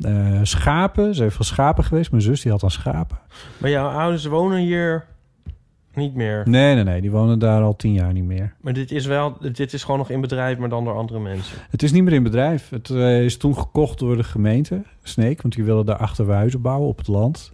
eh, 0.01 0.37
eh, 0.37 0.41
schapen. 0.43 1.15
Ze 1.15 1.23
heeft 1.23 1.35
veel 1.37 1.45
schapen 1.45 1.85
geweest. 1.85 2.11
Mijn 2.11 2.23
zus 2.23 2.43
die 2.43 2.51
had 2.51 2.61
dan 2.61 2.71
schapen. 2.71 3.19
Maar 3.59 3.71
jouw 3.71 3.89
ouders 3.89 4.25
wonen 4.25 4.59
hier 4.59 5.05
niet 5.97 6.15
meer. 6.15 6.43
Nee, 6.45 6.75
nee, 6.75 6.85
nee, 6.85 7.01
die 7.01 7.11
wonen 7.11 7.39
daar 7.39 7.63
al 7.63 7.77
tien 7.77 7.93
jaar 7.93 8.13
niet 8.13 8.25
meer. 8.25 8.55
Maar 8.61 8.73
dit 8.73 8.91
is 8.91 9.07
wel, 9.07 9.37
dit 9.53 9.73
is 9.73 9.83
gewoon 9.83 9.99
nog 9.99 10.11
in 10.11 10.21
bedrijf, 10.21 10.59
maar 10.59 10.69
dan 10.69 10.85
door 10.85 10.95
andere 10.95 11.21
mensen. 11.21 11.57
Het 11.71 11.83
is 11.83 11.93
niet 11.93 12.03
meer 12.03 12.13
in 12.13 12.23
bedrijf. 12.23 12.69
Het 12.69 12.91
eh, 12.91 13.25
is 13.25 13.37
toen 13.37 13.57
gekocht 13.57 13.99
door 13.99 14.17
de 14.17 14.25
gemeente 14.25 14.83
Sneek, 15.03 15.43
want 15.43 15.55
die 15.55 15.65
wilden 15.65 15.87
daar 15.87 15.97
achterhuizen 15.97 16.61
bouwen 16.61 16.89
op 16.89 16.99
het 16.99 17.09
land. 17.09 17.53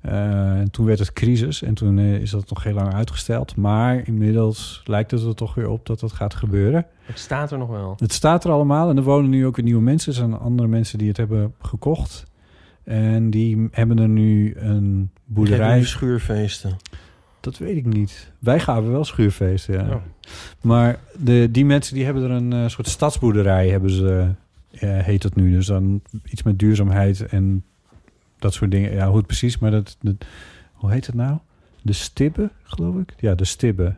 Eh, 0.00 0.58
en 0.58 0.70
toen 0.70 0.86
werd 0.86 0.98
het 0.98 1.12
crisis 1.12 1.62
en 1.62 1.74
toen 1.74 1.98
eh, 1.98 2.14
is 2.14 2.30
dat 2.30 2.48
nog 2.48 2.62
heel 2.62 2.74
lang 2.74 2.94
uitgesteld. 2.94 3.56
Maar 3.56 4.06
inmiddels 4.06 4.82
lijkt 4.84 5.10
het 5.10 5.22
er 5.22 5.34
toch 5.34 5.54
weer 5.54 5.68
op 5.68 5.86
dat 5.86 6.00
dat 6.00 6.12
gaat 6.12 6.34
gebeuren. 6.34 6.86
Het 7.04 7.18
staat 7.18 7.50
er 7.50 7.58
nog 7.58 7.68
wel. 7.68 7.94
Het 7.98 8.12
staat 8.12 8.44
er 8.44 8.50
allemaal 8.50 8.90
en 8.90 8.96
er 8.96 9.02
wonen 9.02 9.30
nu 9.30 9.46
ook 9.46 9.56
weer 9.56 9.64
nieuwe 9.64 9.82
mensen. 9.82 10.12
Er 10.12 10.18
zijn 10.18 10.38
andere 10.38 10.68
mensen 10.68 10.98
die 10.98 11.08
het 11.08 11.16
hebben 11.16 11.54
gekocht. 11.58 12.24
En 12.84 13.30
die 13.30 13.68
hebben 13.70 13.98
er 13.98 14.08
nu 14.08 14.54
een 14.56 15.10
boerderij. 15.24 15.82
schuurfeesten. 15.84 16.76
Dat 17.44 17.58
weet 17.58 17.76
ik 17.76 17.86
niet. 17.86 18.32
Wij 18.38 18.60
gaven 18.60 18.90
wel 18.92 19.04
schuurfeesten, 19.04 19.74
ja. 19.74 19.94
Oh. 19.94 20.00
Maar 20.60 20.98
de, 21.18 21.48
die 21.50 21.64
mensen 21.64 21.94
die 21.94 22.04
hebben 22.04 22.22
er 22.22 22.30
een 22.30 22.52
eh, 22.52 22.68
soort 22.68 22.88
stadsboerderij, 22.88 23.68
hebben 23.68 23.90
ze, 23.90 24.28
eh, 24.70 24.98
heet 24.98 25.22
het 25.22 25.34
nu. 25.34 25.50
Dus 25.52 25.66
dan 25.66 26.02
iets 26.24 26.42
met 26.42 26.58
duurzaamheid 26.58 27.26
en 27.26 27.64
dat 28.38 28.54
soort 28.54 28.70
dingen. 28.70 28.92
Ja, 28.92 29.06
hoe 29.08 29.16
het 29.16 29.26
precies, 29.26 29.58
maar 29.58 29.70
dat, 29.70 29.96
dat- 30.00 30.24
hoe 30.72 30.92
heet 30.92 31.06
het 31.06 31.14
nou? 31.14 31.38
De 31.82 31.92
Stibbe, 31.92 32.50
geloof 32.62 32.96
ik? 32.96 33.14
Ja, 33.18 33.34
de 33.34 33.44
Stibbe. 33.44 33.94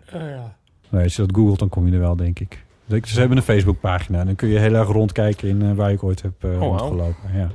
Nou, 0.91 1.05
als 1.05 1.17
je 1.17 1.23
dat 1.27 1.37
googelt, 1.37 1.59
dan 1.59 1.69
kom 1.69 1.87
je 1.87 1.93
er 1.93 1.99
wel, 2.01 2.17
denk 2.17 2.39
ik. 2.41 2.65
Ze 3.05 3.19
hebben 3.21 3.37
een 3.37 3.43
Facebookpagina. 3.43 4.19
En 4.21 4.27
dan 4.27 4.35
kun 4.35 4.49
je 4.49 4.59
heel 4.59 4.75
erg 4.75 4.89
rondkijken 4.89 5.49
in 5.49 5.63
eh, 5.63 5.73
waar 5.73 5.91
ik 5.93 6.03
ooit 6.03 6.23
heb 6.23 6.33
wauw. 6.43 6.59
rondgelopen. 6.59 7.33
Ja. 7.35 7.49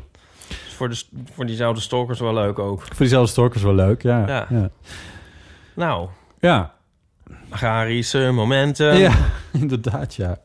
Dus 0.47 0.73
voor, 0.75 0.89
de, 0.89 1.03
voor 1.33 1.45
diezelfde 1.45 1.81
stalkers 1.81 2.19
wel 2.19 2.33
leuk 2.33 2.59
ook. 2.59 2.81
Voor 2.81 2.95
diezelfde 2.97 3.31
storkers 3.31 3.63
wel 3.63 3.75
leuk, 3.75 4.01
ja. 4.01 4.27
Ja. 4.27 4.45
Ja, 4.49 4.69
Nou, 5.75 6.09
ja. 6.39 6.73
agrarische 7.49 8.31
momenten. 8.33 8.97
Ja, 8.97 9.13
inderdaad, 9.61 10.15
ja. 10.15 10.37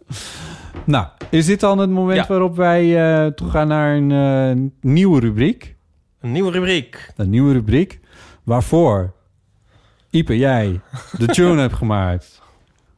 Nou, 0.85 1.07
is 1.31 1.47
dit 1.47 1.61
dan 1.61 1.79
het 1.79 1.91
moment 1.91 2.19
Ja. 2.19 2.27
waarop 2.27 2.57
wij 2.57 2.97
eh 3.25 3.27
toegaan 3.33 3.69
naar 3.69 3.97
een 3.97 4.11
eh, 4.13 4.71
nieuwe 4.81 5.21
rubriek? 5.21 5.75
Een 6.21 6.33
nieuwe 6.33 6.51
rubriek. 6.51 7.13
Een 7.17 7.31
nieuwe 7.31 7.53
rubriek 7.53 8.01
waarvoor 8.45 9.13
Ipe, 10.11 10.39
jij 10.39 10.81
de 11.19 11.27
tune 11.35 11.61
hebt 11.61 11.75
gemaakt. 11.75 12.43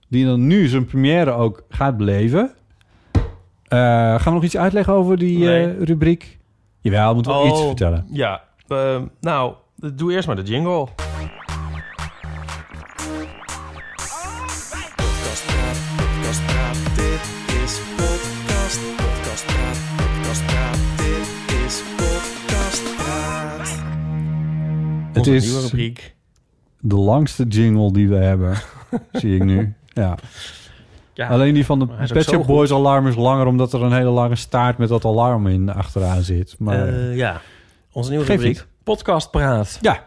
Die 0.09 0.25
dan 0.27 0.47
nu 0.47 0.67
zijn 0.67 0.85
première 0.85 1.31
ook 1.31 1.63
gaat 1.69 1.97
beleven. 1.97 2.51
Eh, 3.69 3.79
gaan 3.79 4.25
we 4.25 4.31
nog 4.31 4.43
iets 4.45 4.57
uitleggen 4.57 4.93
over 4.93 5.19
die 5.19 5.39
Nee. 5.39 5.85
rubriek? 5.85 6.39
Jawel, 6.81 7.15
moeten 7.15 7.33
we 7.33 7.39
Oh. 7.39 7.47
iets 7.49 7.61
vertellen. 7.63 8.07
Ja, 8.11 8.43
nou, 9.21 9.55
doe 9.95 10.13
eerst 10.13 10.27
maar 10.27 10.37
de 10.37 10.43
jingle. 10.43 10.89
Het 25.19 25.27
is 25.27 25.45
nieuwe 25.45 25.61
rubriek. 25.61 26.15
de 26.81 26.97
langste 26.97 27.45
jingle 27.45 27.93
die 27.93 28.09
we 28.09 28.17
hebben, 28.17 28.57
zie 29.13 29.35
ik 29.35 29.45
nu. 29.45 29.75
Ja. 29.93 30.19
Ja, 31.15 31.29
Alleen 31.29 31.55
die 31.55 31.65
van 31.65 31.79
de 31.79 31.87
Pet 31.87 32.09
zo 32.09 32.21
Shop 32.21 32.35
goed. 32.35 32.47
Boys 32.47 32.73
alarm 32.73 33.07
is 33.07 33.15
langer... 33.15 33.47
omdat 33.47 33.73
er 33.73 33.83
een 33.83 33.93
hele 33.93 34.11
lange 34.11 34.37
staart 34.37 34.79
met 34.79 34.89
dat 34.89 35.05
alarm 35.05 35.47
in 35.47 35.69
achteraan 35.73 36.23
zit. 36.23 36.55
Maar 36.59 36.89
eh, 36.89 37.17
ja. 37.17 37.41
Onze 37.93 38.11
nieuwe 38.11 38.25
rubriek. 38.25 38.67
Podcast 38.85 39.31
Praat. 39.31 39.79
ja, 39.81 40.05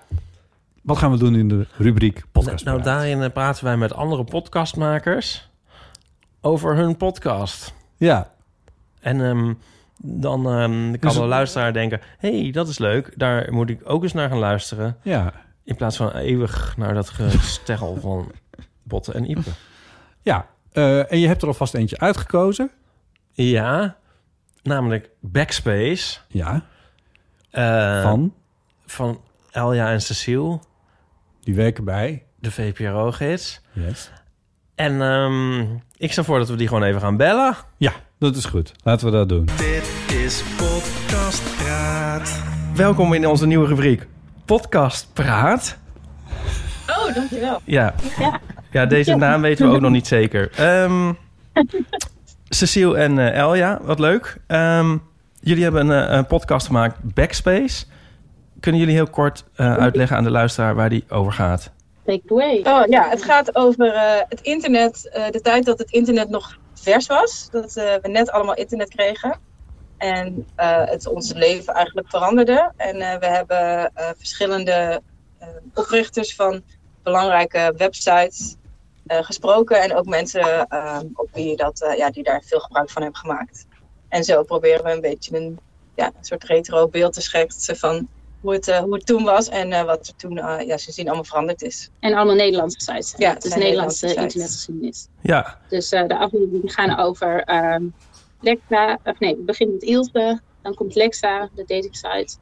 wat 0.82 0.98
gaan 0.98 1.12
we 1.12 1.18
doen 1.18 1.36
in 1.36 1.48
de 1.48 1.68
rubriek 1.78 2.24
podcast? 2.32 2.66
nou, 2.66 2.82
Praat? 2.82 2.96
daarin 2.98 3.22
eh, 3.24 3.32
praten 3.32 3.64
wij 3.64 3.78
met 3.78 3.94
andere 3.94 4.24
podcastmakers 4.24 5.50
over 6.42 6.76
hun 6.76 6.98
podcast. 6.98 7.74
Ja, 7.98 8.32
En 9.00 9.22
ehm, 9.26 9.54
dan 10.04 10.46
ehm, 10.48 10.92
kan 10.92 11.00
Dus- 11.00 11.14
de 11.14 11.26
luisteraar 11.26 11.74
denken... 11.74 12.02
hey, 12.18 12.52
dat 12.52 12.68
is 12.68 12.78
leuk, 12.80 13.14
daar 13.18 13.54
moet 13.54 13.70
ik 13.70 13.80
ook 13.84 14.04
eens 14.04 14.14
naar 14.14 14.30
gaan 14.30 14.38
luisteren. 14.38 14.98
ja, 15.04 15.34
In 15.64 15.76
plaats 15.76 15.98
van 15.98 16.12
eeuwig 16.12 16.78
naar 16.78 16.94
dat 16.94 17.10
gesteggel 17.10 17.98
van 18.02 18.32
Botten 18.84 19.14
en 19.14 19.30
Ipe. 19.30 19.50
ja. 20.22 20.46
Eh, 20.72 21.12
en 21.12 21.20
je 21.20 21.28
hebt 21.28 21.42
er 21.42 21.48
alvast 21.48 21.74
eentje 21.74 22.00
uitgekozen. 22.00 22.72
Ja, 23.32 23.96
namelijk 24.64 25.10
Backspace. 25.20 26.20
Ja, 26.28 26.64
eh, 27.50 28.02
van. 28.02 28.34
Van 28.86 29.22
Elja 29.52 29.92
en 29.92 30.02
Cecile, 30.02 30.60
Die 31.40 31.56
werken 31.56 31.84
bij. 31.84 32.26
de 32.40 32.52
VPRO-gids. 32.52 33.62
Yes. 33.72 34.12
En 34.76 35.02
ehm, 35.02 35.60
ik 35.98 36.12
stel 36.12 36.24
voor 36.24 36.38
dat 36.38 36.50
we 36.50 36.56
die 36.56 36.68
gewoon 36.68 36.84
even 36.84 37.02
gaan 37.02 37.18
bellen. 37.18 37.56
Ja, 37.78 37.92
dat 38.22 38.36
is 38.36 38.46
goed. 38.46 38.72
Laten 38.84 39.06
we 39.06 39.12
dat 39.12 39.30
doen. 39.30 39.46
Dit 39.46 39.92
is 40.26 40.44
Podcast 40.58 41.58
Praat. 41.58 42.44
Welkom 42.76 43.14
in 43.14 43.28
onze 43.28 43.48
nieuwe 43.48 43.68
rubriek 43.68 44.08
Podcast 44.46 45.08
Praat. 45.14 45.78
Oh, 46.88 47.16
dankjewel. 47.16 47.60
Ja, 47.66 47.94
Ja. 48.20 48.40
ja 48.72 48.86
deze 48.86 49.16
naam 49.16 49.42
weten 49.42 49.70
we 49.70 49.76
ook 49.76 49.82
nog 49.82 49.92
niet 49.92 50.08
zeker. 50.08 50.52
Ehm 50.56 51.14
Cecile 52.50 52.98
en 52.98 53.20
eh, 53.20 53.34
Elja, 53.40 53.80
wat 53.82 54.00
leuk. 54.00 54.38
Ehm, 54.48 54.98
jullie 55.40 55.64
hebben 55.64 55.90
een, 55.90 56.08
eh, 56.08 56.16
een 56.16 56.26
podcast 56.26 56.66
gemaakt, 56.66 56.98
Backspace. 57.14 57.86
Kunnen 58.60 58.82
jullie 58.82 58.96
heel 58.96 59.10
kort 59.10 59.44
eh, 59.56 59.74
uitleggen 59.78 60.18
aan 60.18 60.24
de 60.24 60.32
luisteraar 60.32 60.76
waar 60.76 60.90
die 60.90 61.04
over 61.10 61.32
gaat? 61.34 61.72
Take 62.06 62.22
it 62.24 62.32
away. 62.32 62.58
Oh 62.64 62.88
ja, 62.88 63.10
het 63.10 63.24
gaat 63.24 63.56
over 63.56 63.94
eh, 63.94 64.22
het 64.30 64.42
internet, 64.42 65.10
eh, 65.14 65.30
de 65.32 65.42
tijd 65.42 65.66
dat 65.66 65.78
het 65.80 65.92
internet 65.92 66.30
nog 66.30 66.58
vers 66.82 67.08
was. 67.08 67.48
Dat 67.52 67.76
eh, 67.76 67.96
we 68.02 68.08
net 68.08 68.32
allemaal 68.32 68.56
internet 68.56 68.90
kregen. 68.90 69.40
En 69.98 70.48
eh, 70.56 70.86
het 70.86 71.08
ons 71.08 71.34
leven 71.34 71.74
eigenlijk 71.74 72.10
veranderde. 72.10 72.72
En 72.78 72.96
eh, 72.96 73.20
we 73.20 73.26
hebben 73.26 73.92
verschillende 74.18 75.02
oprichters 75.74 76.36
van 76.36 76.64
belangrijke 77.04 77.74
websites 77.78 78.56
gesproken. 79.08 79.82
En 79.82 79.96
ook 79.96 80.06
mensen 80.06 80.68
op 81.14 81.30
wie 81.34 81.56
dat, 81.56 81.94
ja, 81.98 82.10
die 82.10 82.24
daar 82.24 82.42
veel 82.46 82.60
gebruik 82.60 82.90
van 82.90 83.02
hebben 83.02 83.20
gemaakt. 83.20 83.66
En 84.10 84.24
zo 84.24 84.44
proberen 84.44 84.84
we 84.84 84.92
een 84.92 85.02
beetje 85.02 85.38
een, 85.38 85.60
ja, 85.96 86.06
een 86.06 86.26
soort 86.26 86.44
retro 86.44 86.88
beeld 86.88 87.14
te 87.14 87.22
schetsen 87.22 87.78
van 87.78 88.08
hoe 88.42 88.54
het, 88.54 88.68
eh, 88.68 88.80
hoe 88.80 88.94
het 88.94 89.06
toen 89.06 89.24
was. 89.24 89.50
En 89.50 89.72
eh, 89.74 89.84
wat 89.84 90.08
er 90.08 90.16
toen 90.16 90.38
eh, 90.38 90.68
ja, 90.68 90.78
sindsdien 90.78 91.06
allemaal 91.06 91.24
veranderd 91.24 91.62
is. 91.62 91.90
En 92.00 92.14
allemaal 92.14 92.36
Nederlandse 92.36 92.80
sites. 92.82 93.14
Ja, 93.18 93.34
het 93.34 93.44
is 93.46 93.56
Nederlandse 93.56 94.06
Nederlandse 94.06 94.24
internetgeschiedenis. 94.24 95.08
Ja, 95.22 95.58
Dus 95.70 95.92
eh, 95.92 96.08
de 96.08 96.18
afleveringen 96.18 96.70
gaan 96.70 97.00
over 97.00 97.42
ehm 97.44 97.84
Lexa, 98.44 99.00
of 99.04 99.20
nee, 99.20 99.30
het 99.36 99.46
begint 99.46 99.72
met 99.72 99.82
Ilse, 99.84 100.42
dan 100.62 100.74
komt 100.74 100.96
Lexa, 100.96 101.50
de 101.56 101.64
dating 101.68 101.96
site. 101.96 102.38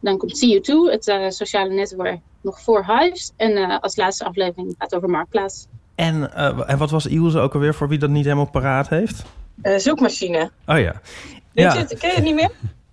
Dan 0.00 0.18
komt 0.18 0.44
CU2, 0.44 0.92
het 0.92 1.08
eh, 1.08 1.28
sociale 1.28 1.74
netwerk, 1.74 2.20
nog 2.40 2.60
voor 2.60 2.84
Hives. 2.86 3.32
En 3.36 3.56
eh, 3.56 3.78
als 3.80 3.96
laatste 3.96 4.24
aflevering 4.24 4.74
gaat 4.78 4.94
over 4.94 5.08
Marktplaats. 5.08 5.66
en, 5.94 6.34
eh, 6.34 6.60
en 6.66 6.78
wat 6.78 6.90
was 6.90 7.06
Ilse 7.06 7.38
ook 7.38 7.54
alweer 7.54 7.74
voor 7.74 7.88
wie 7.88 7.98
dat 7.98 8.10
niet 8.10 8.24
helemaal 8.24 8.50
paraat 8.50 8.88
heeft? 8.88 9.22
Eh, 9.62 9.76
zoekmachine. 9.76 10.50
Oh 10.66 10.78
ja. 10.78 11.00
Weet 11.52 11.64
Ja. 11.64 11.72
je 11.72 11.78
het? 11.78 11.98
Ken 11.98 12.08
je 12.08 12.14
het 12.14 12.24
niet 12.24 12.34
meer? 12.34 12.50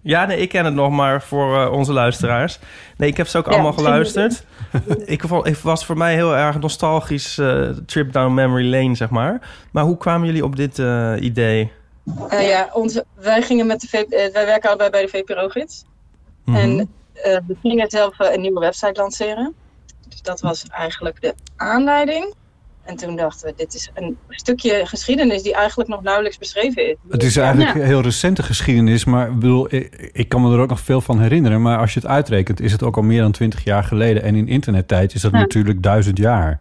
Ja, 0.08 0.26
nee, 0.26 0.38
ik 0.38 0.50
ken 0.50 0.66
het 0.66 0.74
nog 0.74 0.92
maar 0.92 1.22
voor 1.22 1.62
eh, 1.62 1.72
onze 1.72 1.94
luisteraars. 1.94 2.60
Nee, 2.98 3.10
ik 3.10 3.18
heb 3.18 3.28
ze 3.28 3.38
ook 3.38 3.46
Ja, 3.46 3.52
allemaal 3.52 3.74
geluisterd. 3.74 4.44
ik 5.06 5.24
was 5.62 5.86
voor 5.86 5.98
mij 5.98 6.14
heel 6.14 6.36
erg 6.36 6.60
nostalgisch 6.60 7.38
eh, 7.38 7.70
trip 7.86 8.12
down 8.12 8.34
memory 8.34 8.70
lane, 8.70 8.96
zeg 8.96 9.10
maar. 9.10 9.50
Maar 9.72 9.84
hoe 9.84 9.98
kwamen 9.98 10.28
jullie 10.28 10.44
op 10.44 10.56
dit 10.56 10.80
eh, 10.80 11.14
idee? 11.20 11.72
Ja, 12.30 12.70
onze, 12.74 13.06
wij 13.16 13.42
gingen 13.42 13.68
met 13.68 13.82
de 13.82 14.06
wij 14.34 14.46
werken 14.46 14.70
allebei 14.70 14.90
bij 14.90 15.02
de 15.02 15.08
VPRO-gids. 15.08 15.86
Mhm. 16.46 16.58
En 16.58 16.90
we 17.48 17.56
gingen 17.62 17.90
zelf 17.90 18.20
een 18.20 18.42
nieuwe 18.42 18.60
website 18.60 19.02
lanceren. 19.02 19.54
Dus 20.10 20.22
dat 20.22 20.40
was 20.42 20.66
eigenlijk 20.70 21.22
de 21.22 21.36
aanleiding. 21.56 22.36
En 22.88 22.96
toen 22.96 23.16
dachten 23.16 23.48
we, 23.48 23.54
dit 23.56 23.74
is 23.74 23.90
een 23.94 24.18
stukje 24.30 24.82
geschiedenis 24.86 25.42
die 25.42 25.54
eigenlijk 25.54 25.90
nog 25.90 26.02
nauwelijks 26.04 26.38
beschreven 26.38 26.90
is. 26.90 26.96
Het 27.10 27.24
is 27.24 27.38
eigenlijk 27.38 27.76
Ja. 27.78 27.84
heel 27.84 28.02
recente 28.02 28.44
geschiedenis, 28.44 29.06
maar 29.06 29.28
ik 29.30 29.40
bedoel, 29.40 29.68
ik, 29.74 30.10
ik 30.14 30.30
kan 30.30 30.42
me 30.42 30.54
er 30.54 30.60
ook 30.60 30.70
nog 30.70 30.80
veel 30.80 31.02
van 31.02 31.20
herinneren. 31.20 31.62
Maar 31.62 31.78
als 31.78 31.94
je 31.94 32.00
het 32.00 32.10
uitrekent, 32.10 32.62
is 32.62 32.72
het 32.72 32.84
ook 32.84 32.96
al 32.96 33.02
meer 33.04 33.22
dan 33.22 33.32
twintig 33.32 33.64
jaar 33.64 33.84
geleden. 33.84 34.24
En 34.24 34.36
in 34.36 34.48
internettijd 34.48 35.14
is 35.14 35.22
dat 35.22 35.32
Ja. 35.32 35.38
natuurlijk 35.40 35.84
duizend 35.84 36.18
jaar. 36.18 36.60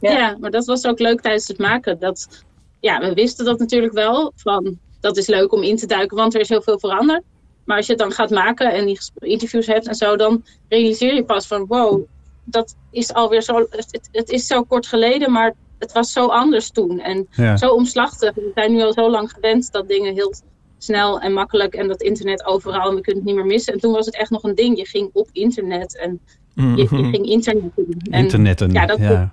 Ja. 0.00 0.10
Ja. 0.10 0.36
maar 0.40 0.50
dat 0.50 0.64
was 0.64 0.86
ook 0.86 0.98
leuk 0.98 1.20
tijdens 1.20 1.48
het 1.48 1.58
maken. 1.58 1.98
Dat, 2.00 2.44
ja, 2.80 3.00
we 3.00 3.14
wisten 3.14 3.44
dat 3.44 3.58
natuurlijk 3.58 3.92
wel. 3.92 4.32
Van, 4.36 4.78
dat 5.00 5.16
is 5.16 5.26
leuk 5.26 5.52
om 5.52 5.62
in 5.62 5.76
te 5.76 5.86
duiken, 5.86 6.16
want 6.16 6.34
er 6.34 6.40
is 6.40 6.48
heel 6.48 6.62
veel 6.62 6.78
veranderd. 6.78 7.22
Maar 7.64 7.76
als 7.76 7.86
je 7.86 7.92
het 7.92 8.00
dan 8.00 8.12
gaat 8.12 8.30
maken 8.30 8.72
en 8.72 8.86
die 8.86 8.98
interviews 9.18 9.66
hebt 9.66 9.88
en 9.88 9.94
zo, 9.94 10.16
dan 10.16 10.44
realiseer 10.68 11.14
je 11.14 11.24
pas 11.24 11.46
van 11.46 11.64
wow, 11.68 12.02
dat 12.44 12.76
is 12.90 13.12
alweer 13.12 13.42
zo. 13.42 13.66
Het, 14.10 14.30
is 14.30 14.46
zo 14.46 14.62
kort 14.62 14.86
geleden, 14.86 15.32
maar 15.32 15.54
het 15.78 15.92
was 15.92 16.12
zo 16.12 16.26
anders 16.26 16.70
toen. 16.70 17.00
En 17.00 17.26
Ja. 17.30 17.56
zo 17.56 17.68
omslachtig. 17.70 18.34
We 18.34 18.50
zijn 18.54 18.72
nu 18.72 18.82
al 18.82 18.92
zo 18.92 19.10
lang 19.10 19.30
gewend 19.30 19.72
dat 19.72 19.88
dingen 19.88 20.14
heel 20.14 20.34
snel 20.78 21.20
en 21.20 21.32
makkelijk 21.32 21.74
en 21.74 21.88
dat 21.88 22.02
internet 22.02 22.44
overal 22.46 22.88
en 22.88 22.94
we 22.94 23.00
kunnen 23.00 23.22
het 23.22 23.32
niet 23.32 23.40
meer 23.42 23.52
missen. 23.52 23.72
En 23.72 23.80
toen 23.80 23.92
was 23.92 24.06
het 24.06 24.16
echt 24.16 24.30
nog 24.30 24.42
een 24.42 24.54
ding. 24.54 24.78
Je 24.78 24.86
ging 24.86 25.10
op 25.12 25.28
internet 25.32 25.98
en 25.98 26.20
je, 26.54 26.62
je 26.62 26.86
Mhm. 26.90 27.10
ging 27.10 27.26
internet 27.26 27.70
doen. 27.76 27.94
En 28.10 28.22
Internetten. 28.22 28.72
ja, 28.72 28.86
dat- 28.86 28.98
ja. 28.98 29.32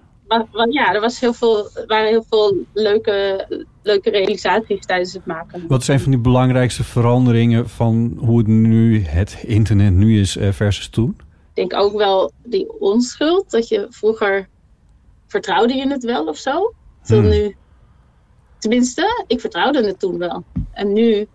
er 0.93 1.01
was 1.01 1.19
heel 1.19 1.33
veel, 1.33 1.69
er 1.73 1.83
waren 1.87 2.07
heel 2.07 2.25
veel 2.29 2.57
leuke, 2.73 3.45
leuke 3.83 4.09
realisaties 4.09 4.85
tijdens 4.85 5.13
het 5.13 5.25
maken. 5.25 5.63
Wat 5.67 5.83
zijn 5.83 5.99
van 5.99 6.11
die 6.11 6.19
belangrijkste 6.19 6.83
veranderingen 6.83 7.69
van 7.69 8.13
hoe 8.19 8.37
het 8.37 8.47
nu, 8.47 9.01
het 9.03 9.43
internet 9.45 9.93
nu 9.93 10.19
is 10.19 10.37
eh, 10.37 10.51
versus 10.51 10.89
toen? 10.89 11.17
Ik 11.53 11.69
denk 11.69 11.73
ook 11.73 11.93
wel 11.93 12.31
die 12.43 12.79
onschuld, 12.79 13.51
dat 13.51 13.67
je 13.67 13.87
vroeger 13.89 14.47
vertrouwde 15.27 15.75
je 15.75 15.87
het 15.87 16.03
wel 16.03 16.27
of 16.27 16.37
zo. 16.37 16.73
Hmm. 17.03 17.29
nu, 17.29 17.55
tenminste, 18.59 19.23
ik 19.27 19.39
vertrouwde 19.39 19.85
het 19.85 19.99
toen 19.99 20.17
wel. 20.17 20.43
En 20.71 20.93
nu 20.93 21.27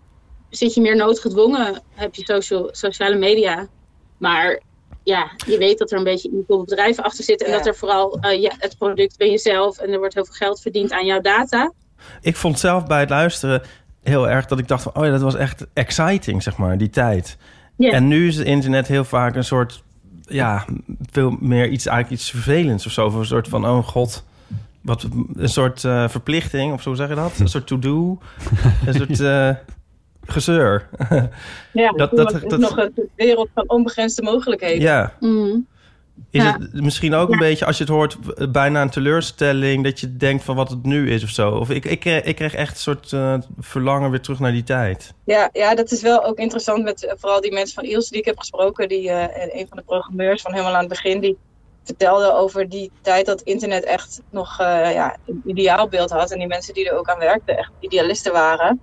zit 0.49 0.73
je 0.73 0.81
meer 0.81 0.95
noodgedwongen, 0.95 1.81
heb 1.93 2.15
je 2.15 2.23
social, 2.25 2.69
sociale 2.71 3.15
media. 3.17 3.67
Maar 4.17 4.61
ja, 5.03 5.31
je 5.45 5.57
weet 5.57 5.77
dat 5.77 5.91
er 5.91 5.97
een 5.97 6.03
beetje 6.03 6.29
evil 6.41 6.63
bedrijven 6.63 7.03
achter 7.03 7.23
zitten. 7.23 7.47
En 7.47 7.51
Ja. 7.51 7.57
dat 7.57 7.67
er 7.67 7.75
vooral 7.75 8.19
eh, 8.19 8.41
ja, 8.41 8.51
het 8.57 8.77
product 8.77 9.17
ben 9.17 9.29
jezelf 9.29 9.77
en 9.77 9.91
er 9.91 9.99
wordt 9.99 10.13
heel 10.13 10.25
veel 10.25 10.33
geld 10.33 10.61
verdiend 10.61 10.91
aan 10.91 11.05
jouw 11.05 11.21
data. 11.21 11.71
Ik 12.21 12.35
vond 12.35 12.59
zelf 12.59 12.85
bij 12.85 12.99
het 12.99 13.09
luisteren 13.09 13.61
heel 14.03 14.29
erg 14.29 14.45
dat 14.45 14.59
ik 14.59 14.67
dacht 14.67 14.83
van... 14.83 14.95
oh 14.95 15.05
ja, 15.05 15.11
dat 15.11 15.21
was 15.21 15.35
echt 15.35 15.65
exciting, 15.73 16.43
zeg 16.43 16.57
maar, 16.57 16.77
die 16.77 16.89
tijd. 16.89 17.37
En 17.77 18.07
nu 18.07 18.27
is 18.27 18.37
het 18.37 18.47
internet 18.47 18.87
heel 18.87 19.03
vaak 19.03 19.35
een 19.35 19.43
soort... 19.43 19.83
ja, 20.27 20.65
veel 21.11 21.37
meer 21.39 21.67
iets, 21.69 21.85
eigenlijk 21.85 22.21
iets 22.21 22.29
vervelends 22.31 22.85
of 22.85 22.91
zo. 22.91 23.05
Of 23.05 23.13
een 23.13 23.25
soort 23.25 23.47
van, 23.47 23.65
oh 23.67 23.87
god... 23.87 24.25
Wat, 24.81 25.07
een 25.33 25.49
soort 25.49 25.83
eh, 25.83 26.07
verplichting, 26.09 26.73
of 26.73 26.81
zo 26.81 26.93
zeg 26.93 27.09
je 27.09 27.15
dat? 27.15 27.39
Een 27.39 27.47
soort 27.47 27.67
to-do. 27.67 28.19
een 28.85 28.93
soort 28.93 29.19
eh, 29.33 29.49
gezeur. 30.25 30.89
Ja, 31.73 31.91
Dat- 31.97 32.15
dat- 32.15 32.41
dat- 32.47 32.59
nog 32.59 32.77
een 32.77 32.93
wereld 33.15 33.49
van 33.53 33.63
onbegrensde 33.69 34.21
mogelijkheden. 34.21 34.81
ja. 34.81 35.13
Mhm. 35.19 35.57
Is 36.31 36.43
Ja. 36.43 36.57
het 36.59 36.73
misschien 36.83 37.13
ook 37.13 37.29
een 37.31 37.39
beetje, 37.39 37.65
als 37.65 37.77
je 37.77 37.83
het 37.83 37.93
hoort, 37.93 38.17
eh, 38.35 38.47
bijna 38.51 38.81
een 38.81 38.89
teleurstelling... 38.89 39.83
dat 39.83 39.99
je 39.99 40.17
denkt 40.17 40.43
van 40.43 40.55
wat 40.55 40.69
het 40.69 40.83
nu 40.83 41.11
is 41.11 41.23
of 41.23 41.29
zo? 41.29 41.51
Of 41.51 41.69
ik, 41.69 41.85
ik, 41.85 41.99
kreeg, 41.99 42.23
ik 42.23 42.35
kreeg 42.35 42.53
echt 42.53 42.71
een 42.71 42.77
soort 42.81 43.13
eh, 43.13 43.37
verlangen 43.59 44.09
weer 44.09 44.21
terug 44.21 44.39
naar 44.39 44.51
die 44.51 44.63
tijd. 44.63 45.13
Ja, 45.25 45.49
ja, 45.53 45.75
dat 45.75 45.91
is 45.91 46.01
wel 46.01 46.23
ook 46.25 46.37
interessant 46.37 46.83
met 46.83 47.05
eh, 47.05 47.13
vooral 47.17 47.41
die 47.41 47.53
mensen 47.53 47.75
van 47.75 47.83
Ilse 47.83 48.09
die 48.09 48.19
ik 48.19 48.25
heb 48.25 48.39
gesproken. 48.39 48.87
Die, 48.89 49.09
eh, 49.09 49.43
en 49.43 49.49
een 49.59 49.67
van 49.67 49.77
de 49.77 49.83
programmeurs 49.83 50.41
van 50.41 50.51
helemaal 50.51 50.73
aan 50.73 50.79
het 50.79 50.89
begin, 50.89 51.19
die 51.19 51.37
vertelde 51.83 52.33
over 52.33 52.69
die 52.69 52.91
tijd 53.01 53.25
dat 53.25 53.41
internet 53.41 53.83
echt 53.83 54.21
nog 54.29 54.59
eh, 54.59 54.93
ja, 54.93 55.15
een 55.27 55.41
ideaalbeeld 55.45 56.09
had. 56.09 56.31
En 56.31 56.39
die 56.39 56.47
mensen 56.47 56.73
die 56.73 56.89
er 56.89 56.97
ook 56.97 57.09
aan 57.09 57.19
werkten 57.19 57.57
echt 57.57 57.71
idealisten 57.79 58.31
waren. 58.33 58.79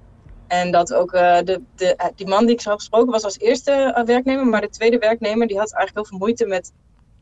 En 0.47 0.70
dat 0.70 0.95
ook 0.95 1.12
eh, 1.12 1.39
de, 1.45 1.61
de, 1.76 1.97
eh, 1.97 2.07
die 2.16 2.26
man 2.26 2.45
die 2.47 2.55
ik 2.55 2.61
zo 2.61 2.68
had 2.70 2.78
gesproken 2.78 3.12
was 3.12 3.24
als 3.24 3.39
eerste 3.39 3.70
eh, 3.72 4.05
werknemer. 4.05 4.47
Maar 4.47 4.61
de 4.61 4.68
tweede 4.68 4.99
werknemer 4.99 5.47
die 5.47 5.59
had 5.59 5.72
eigenlijk 5.72 5.95
heel 6.09 6.18
veel 6.18 6.26
moeite 6.26 6.47
met 6.47 6.72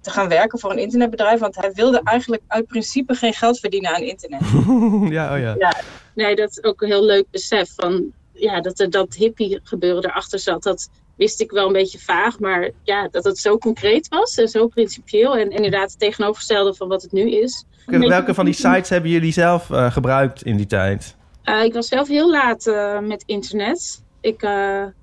te 0.02 0.10
gaan 0.10 0.28
werken 0.28 0.58
voor 0.58 0.70
een 0.70 0.78
internetbedrijf. 0.78 1.40
Want 1.40 1.56
hij 1.56 1.72
wilde 1.72 2.00
eigenlijk 2.04 2.42
uit 2.46 2.66
principe 2.66 3.14
geen 3.14 3.34
geld 3.34 3.58
verdienen 3.58 3.94
aan 3.94 4.02
internet. 4.02 4.40
ja, 5.16 5.34
oh 5.34 5.56
ja. 5.58 5.74
Nee, 6.14 6.36
dat 6.36 6.50
is 6.50 6.64
ook 6.64 6.82
een 6.82 6.88
heel 6.88 7.04
leuk 7.04 7.26
besef 7.30 7.74
van 7.74 8.12
ja, 8.32 8.60
dat 8.60 8.80
er 8.80 8.90
dat 8.90 9.14
hippie 9.14 9.60
gebeuren 9.62 10.04
erachter 10.04 10.38
zat. 10.38 10.62
Dat 10.62 10.88
wist 11.16 11.40
ik 11.40 11.50
wel 11.50 11.66
een 11.66 11.72
beetje 11.72 11.98
vaag, 11.98 12.38
maar 12.38 12.70
ja, 12.82 13.08
dat 13.10 13.24
het 13.24 13.38
zo 13.38 13.58
concreet 13.58 14.08
was 14.08 14.34
en 14.34 14.48
zo 14.48 14.66
principieel 14.66 15.36
en 15.36 15.50
inderdaad 15.50 15.90
het 15.90 15.98
tegenovergestelde 15.98 16.74
van 16.74 16.88
wat 16.88 17.02
het 17.02 17.12
nu 17.12 17.30
is. 17.30 17.64
Welke, 17.86 18.34
van 18.34 18.44
die 18.44 18.54
sites 18.54 18.88
hebben 18.88 19.10
jullie 19.10 19.32
zelf 19.32 19.70
eh, 19.70 19.92
gebruikt 19.92 20.42
in 20.42 20.56
die 20.56 20.66
tijd? 20.66 21.16
Eh, 21.42 21.62
ik 21.64 21.72
was 21.72 21.88
zelf 21.88 22.08
heel 22.08 22.30
laat 22.30 22.66
eh, 22.66 22.98
met 22.98 23.22
internet. 23.26 24.02
Ik, 24.20 24.46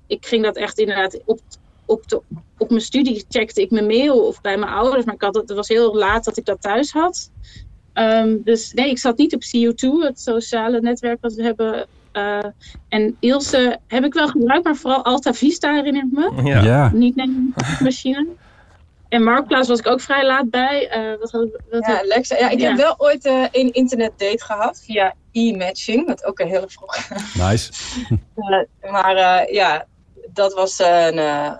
ik 0.06 0.26
ging 0.26 0.44
dat 0.44 0.56
echt 0.56 0.78
inderdaad 0.78 1.20
op, 1.24 1.40
op, 1.86 2.08
de, 2.08 2.20
op 2.60 2.70
mijn 2.70 2.82
studie 2.82 3.24
checkte 3.28 3.60
ik 3.60 3.70
mijn 3.70 3.86
mail 3.86 4.26
of 4.26 4.40
bij 4.40 4.56
mijn 4.56 4.72
ouders, 4.72 5.04
maar 5.04 5.14
ik 5.14 5.22
had 5.22 5.34
het, 5.34 5.48
het 5.48 5.56
was 5.56 5.68
heel 5.68 5.94
laat 5.96 6.24
dat 6.24 6.36
ik 6.36 6.44
dat 6.44 6.60
thuis 6.62 6.92
had. 6.92 7.30
Ehm, 7.92 8.36
dus 8.44 8.72
nee, 8.72 8.90
ik 8.90 8.98
zat 8.98 9.18
niet 9.18 9.34
op 9.34 9.42
CO2, 9.42 10.06
het 10.06 10.20
sociale 10.20 10.80
netwerk 10.80 11.18
wat 11.20 11.34
we 11.34 11.42
hebben. 11.42 11.86
Eh, 12.12 12.44
en 12.88 13.16
Ilse 13.20 13.78
heb 13.86 14.04
ik 14.04 14.14
wel 14.14 14.28
gebruikt, 14.28 14.64
maar 14.64 14.76
vooral 14.76 15.04
Alta 15.04 15.34
Vista 15.34 15.74
herinner 15.74 16.02
ik 16.04 16.12
me. 16.12 16.42
Ja. 16.50 16.62
Ja. 16.62 16.90
Niet 16.92 17.18
een 17.18 17.54
machine. 17.82 18.26
En 19.08 19.22
Marktplaats 19.22 19.68
was 19.68 19.78
ik 19.78 19.86
ook 19.86 20.00
vrij 20.00 20.26
laat 20.26 20.50
bij. 20.50 20.88
Eh, 20.88 21.18
wat 21.20 21.30
wat 21.30 21.86
Ja, 21.86 22.00
Alexa. 22.00 22.36
Ja, 22.38 22.48
ik 22.50 22.60
Ja. 22.60 22.68
heb 22.68 22.76
wel 22.76 22.94
ooit 22.98 23.24
eh, 23.24 23.44
een 23.52 23.72
internetdate 23.72 24.44
gehad 24.44 24.82
via 24.84 25.14
e-matching, 25.32 26.06
wat 26.06 26.24
ook 26.24 26.38
een 26.38 26.48
hele 26.48 26.68
vroeg. 26.68 26.96
Nice. 27.34 27.72
Eh, 28.34 28.90
maar 28.92 29.16
eh, 29.16 29.52
ja, 29.54 29.86
dat 30.32 30.54
was 30.54 30.78
een, 30.78 31.18
eh, 31.18 31.52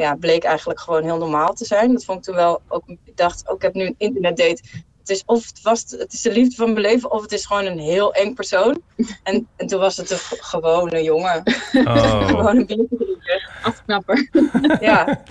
ja, 0.00 0.14
bleek 0.14 0.44
eigenlijk 0.44 0.80
gewoon 0.80 1.02
heel 1.02 1.18
normaal 1.18 1.54
te 1.54 1.64
zijn. 1.64 1.92
Dat 1.92 2.04
vond 2.04 2.18
ik 2.18 2.24
toen 2.24 2.34
wel 2.34 2.60
ook. 2.68 2.82
Ik 2.86 3.16
dacht, 3.16 3.48
ook 3.48 3.56
ik 3.56 3.62
heb 3.62 3.74
nu 3.74 3.84
een 3.86 3.94
internetdate. 3.98 4.62
Het 5.00 5.10
is 5.10 5.22
of 5.26 5.46
het, 5.46 5.62
was, 5.62 5.84
het 5.88 6.12
is 6.12 6.22
de 6.22 6.32
liefde 6.32 6.56
van 6.56 6.72
mijn 6.72 6.86
leven, 6.86 7.10
of 7.10 7.22
het 7.22 7.32
is 7.32 7.46
gewoon 7.46 7.64
een 7.64 7.78
heel 7.78 8.14
eng 8.14 8.34
persoon. 8.34 8.82
En, 9.22 9.48
en 9.56 9.66
toen 9.66 9.80
was 9.80 9.96
het 9.96 10.10
een 10.10 10.18
gewone 10.18 11.02
jongen. 11.02 11.42
Oh. 11.72 12.26
gewoon 12.36 12.56
een 12.56 12.66
biertje. 12.66 13.48
Afknapper. 13.62 14.28
Ja. 14.80 15.22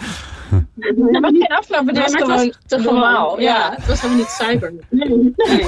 Het 0.79 0.97
was 0.97 1.09
geen 1.09 1.31
Nee, 1.31 1.47
was 1.49 1.69
maar 1.69 1.93
het 1.93 2.15
gewoon 2.15 2.45
was 2.45 2.57
te 2.65 2.77
normaal. 2.77 3.29
gewoon. 3.29 3.43
Ja, 3.43 3.75
het 3.75 3.87
was 3.87 4.01
helemaal 4.01 4.21
niet 4.21 4.29
cyber. 4.29 4.73
Nee. 4.89 5.33
nee. 5.35 5.67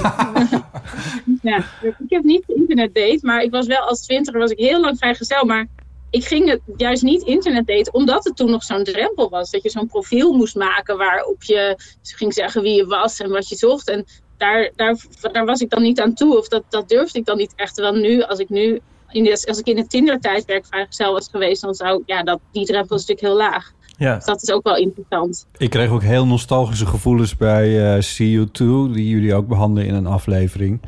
ja, 1.52 1.58
ik 1.82 2.10
heb 2.10 2.24
niet 2.24 2.44
internetdate, 2.48 3.20
maar 3.22 3.42
ik 3.42 3.52
was 3.52 3.68
wel 3.68 3.80
als 3.82 4.02
twintiger 4.02 4.40
was 4.40 4.52
ik 4.52 4.58
heel 4.58 4.80
lang 4.80 4.98
vrijgezel. 4.98 5.46
Maar 5.46 5.68
ik 6.12 6.26
ging 6.26 6.50
het 6.50 6.62
juist 6.76 7.04
niet 7.04 7.22
internetdate, 7.22 7.92
omdat 7.92 8.24
het 8.24 8.36
toen 8.36 8.52
nog 8.52 8.64
zo'n 8.64 8.84
drempel 8.84 9.30
was. 9.30 9.52
Dat 9.52 9.64
je 9.64 9.70
zo'n 9.70 9.88
profiel 9.88 10.34
moest 10.34 10.56
maken 10.56 10.98
waarop 10.98 11.44
je 11.44 11.78
ging 12.02 12.34
zeggen 12.34 12.62
wie 12.62 12.76
je 12.76 12.86
was 12.86 13.20
en 13.20 13.30
wat 13.30 13.50
je 13.50 13.56
zocht. 13.56 13.90
En 13.90 14.06
daar, 14.38 14.72
daar, 14.76 15.06
daar 15.32 15.46
was 15.46 15.62
ik 15.62 15.70
dan 15.70 15.82
niet 15.82 16.00
aan 16.00 16.14
toe, 16.14 16.38
of 16.38 16.48
dat, 16.48 16.64
dat 16.70 16.90
durfde 16.90 17.20
ik 17.20 17.26
dan 17.26 17.38
niet 17.38 17.54
echt. 17.56 17.76
Terwijl 17.76 17.96
nu, 17.96 18.22
als 18.22 18.40
ik 18.40 18.50
nu, 18.50 18.80
in 19.12 19.24
de, 19.24 19.44
als 19.48 19.60
ik 19.60 19.68
in 19.68 19.78
het 19.78 19.90
Tinder-tijdperk 19.90 20.66
vrijgezel 20.66 21.14
was 21.14 21.28
geweest, 21.32 21.62
dan 21.62 21.74
zou 21.74 22.04
ja, 22.06 22.24
dat, 22.24 22.40
die 22.52 22.66
drempel 22.66 22.96
is 22.96 23.06
natuurlijk 23.06 23.28
heel 23.28 23.50
laag. 23.50 23.72
Ja. 24.02 24.16
Dus 24.16 24.26
dat 24.26 24.42
is 24.42 24.52
ook 24.52 24.64
wel 24.64 24.76
interessant. 24.78 25.46
Ik 25.58 25.70
kreeg 25.70 25.90
ook 25.90 26.02
heel 26.04 26.28
nostalgische 26.28 26.86
gevoelens 26.86 27.38
bij 27.38 27.96
eh 27.96 28.02
CU2, 28.04 28.58
die 28.94 29.08
jullie 29.10 29.34
ook 29.36 29.48
behandelen 29.48 29.88
in 29.88 29.94
een 29.94 30.06
aflevering. 30.08 30.82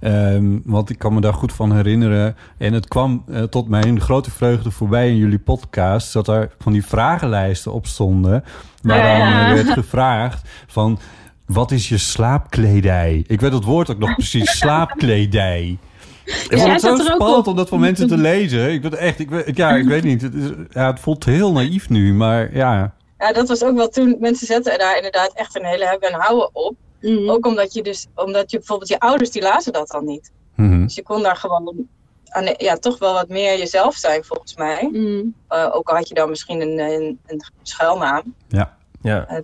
Ehm, 0.00 0.58
want 0.64 0.90
ik 0.90 0.98
kan 0.98 1.14
me 1.14 1.20
daar 1.20 1.34
goed 1.34 1.52
van 1.52 1.76
herinneren. 1.76 2.36
En 2.58 2.72
het 2.72 2.88
kwam 2.88 3.24
eh, 3.28 3.42
tot 3.42 3.68
mijn 3.68 4.00
grote 4.00 4.30
vreugde 4.30 4.70
voorbij 4.70 5.08
in 5.08 5.16
jullie 5.16 5.38
podcast, 5.38 6.12
dat 6.12 6.28
er 6.28 6.50
van 6.58 6.72
die 6.72 6.86
vragenlijsten 6.86 7.72
op 7.72 7.86
stonden, 7.86 8.44
waar 8.82 9.02
dan 9.18 9.28
Ja. 9.28 9.54
werd 9.54 9.70
gevraagd 9.70 10.48
van... 10.66 10.98
Wat 11.46 11.70
is 11.70 11.88
je 11.88 11.98
slaapkledij? 11.98 13.24
Ik 13.26 13.40
weet 13.40 13.52
het 13.52 13.64
woord 13.64 13.90
ook 13.90 13.98
nog 13.98 14.14
precies, 14.14 14.56
slaapkledij. 14.58 15.78
Ik 16.26 16.58
vond 16.58 16.72
het 16.72 16.80
zo 16.80 16.94
er 16.96 17.00
spannend 17.04 17.36
op. 17.38 17.46
om 17.46 17.56
dat 17.56 17.68
voor 17.68 17.78
mensen 17.80 18.08
te 18.08 18.16
lezen. 18.30 18.72
Ik 18.72 18.82
ben 18.82 18.98
echt, 18.98 19.18
ik, 19.18 19.30
weet- 19.30 19.56
ja, 19.56 19.70
ik 19.76 19.84
weet 19.84 20.02
niet. 20.04 20.22
Het, 20.22 20.34
is, 20.34 20.50
ja, 20.70 20.86
het 20.86 21.00
voelt 21.00 21.24
heel 21.24 21.52
naïef 21.52 21.88
nu, 21.88 22.14
maar 22.14 22.54
ja. 22.54 22.94
Ja, 23.18 23.32
dat 23.32 23.48
was 23.48 23.64
ook 23.64 23.76
wel 23.76 23.88
toen. 23.88 24.16
Mensen 24.20 24.46
zetten 24.46 24.78
daar 24.78 24.96
inderdaad 24.96 25.32
echt 25.34 25.56
een 25.56 25.64
hele 25.64 25.86
hebben 25.86 26.08
en 26.12 26.20
houden 26.20 26.50
op. 26.52 26.74
Mhm. 27.00 27.30
Ook 27.30 27.46
omdat 27.46 27.72
je 27.74 27.82
dus, 27.82 28.06
omdat 28.14 28.50
je 28.50 28.56
bijvoorbeeld 28.58 28.88
je 28.88 28.98
ouders 29.00 29.30
die 29.30 29.42
lazen 29.42 29.72
dat 29.72 29.88
dan 29.88 30.04
niet. 30.04 30.30
Mhm. 30.56 30.82
Dus 30.82 30.94
je 30.94 31.02
kon 31.02 31.22
daar 31.22 31.36
gewoon 31.36 31.86
aan, 32.28 32.44
ja, 32.56 32.76
toch 32.76 32.98
wel 32.98 33.12
wat 33.12 33.28
meer 33.28 33.58
jezelf 33.58 33.94
zijn 33.94 34.24
volgens 34.24 34.56
mij. 34.56 34.88
Mhm. 34.92 35.22
Eh, 35.48 35.68
ook 35.72 35.88
al 35.88 35.96
had 35.96 36.08
je 36.08 36.14
dan 36.14 36.28
misschien 36.28 36.60
een, 36.60 36.78
een, 36.78 37.18
een 37.26 37.42
schuilnaam. 37.62 38.34
Ja. 38.48 38.76
Ja. 39.02 39.42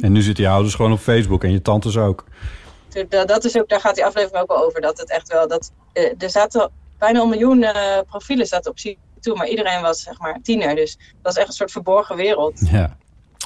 En 0.00 0.12
nu 0.12 0.20
zitten 0.22 0.44
je 0.44 0.50
ouders 0.50 0.74
gewoon 0.74 0.92
op 0.92 0.98
Facebook 0.98 1.44
en 1.44 1.52
je 1.52 1.62
tantes 1.62 1.96
ook. 1.96 2.24
Dus 2.98 3.08
dat, 3.08 3.28
dat 3.28 3.44
is 3.44 3.58
ook, 3.58 3.68
daar 3.68 3.80
gaat 3.80 3.94
die 3.94 4.04
aflevering 4.04 4.42
ook 4.42 4.48
wel 4.48 4.64
over. 4.64 4.80
Dat 4.80 4.98
het 4.98 5.10
echt 5.10 5.28
wel, 5.32 5.48
dat, 5.48 5.72
eh, 5.92 6.12
er 6.18 6.30
zaten 6.30 6.70
bijna 6.98 7.20
een 7.20 7.28
miljoen 7.28 7.62
eh, 7.62 7.98
profielen 8.06 8.46
zaten 8.46 8.70
op 8.70 8.78
toe, 9.20 9.36
maar 9.36 9.48
iedereen 9.48 9.82
was 9.82 10.02
zeg 10.02 10.18
maar 10.18 10.38
tiener. 10.42 10.74
Dus 10.74 10.98
dat 11.22 11.32
is 11.32 11.38
echt 11.38 11.48
een 11.48 11.54
soort 11.54 11.70
verborgen 11.70 12.16
wereld. 12.16 12.60
Ja. 12.70 12.96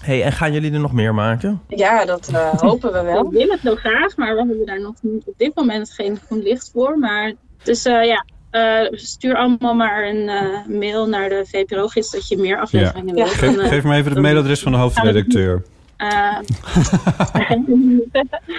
Hey, 0.02 0.22
en 0.22 0.32
gaan 0.32 0.52
jullie 0.52 0.72
er 0.72 0.80
nog 0.80 0.92
meer 0.92 1.14
maken? 1.14 1.62
Ja, 1.68 2.04
dat 2.04 2.28
eh, 2.28 2.52
hopen 2.68 2.92
we 2.92 3.02
wel. 3.02 3.24
Ik 3.24 3.30
wil 3.30 3.48
het 3.48 3.60
heel 3.60 3.76
graag, 3.76 4.16
maar 4.16 4.32
we 4.32 4.38
hebben 4.38 4.66
daar 4.66 4.80
nog 4.80 4.94
niet 5.00 5.26
op 5.26 5.34
dit 5.36 5.54
moment 5.54 5.90
geen 5.92 6.18
groen 6.26 6.42
licht 6.42 6.70
voor. 6.72 6.98
Maar 6.98 7.32
dus 7.62 7.84
eh, 7.84 8.04
ja, 8.04 8.24
eh, 8.50 8.86
stuur 8.90 9.36
allemaal 9.36 9.74
maar 9.74 10.04
een 10.08 10.28
eh, 10.28 10.66
mail 10.66 11.08
naar 11.08 11.28
de 11.28 11.44
VPRO-gids 11.46 12.10
dat 12.10 12.28
je 12.28 12.36
meer 12.36 12.60
afleveringen 12.60 13.16
Ja. 13.16 13.24
wilt. 13.24 13.36
Geef, 13.36 13.56
eh, 13.58 13.68
geef 13.68 13.84
me 13.84 13.94
even 13.96 14.12
het 14.12 14.20
mailadres 14.20 14.60
van 14.62 14.72
de 14.72 14.78
hoofdredacteur. 14.78 15.62
Eh, 16.02 16.38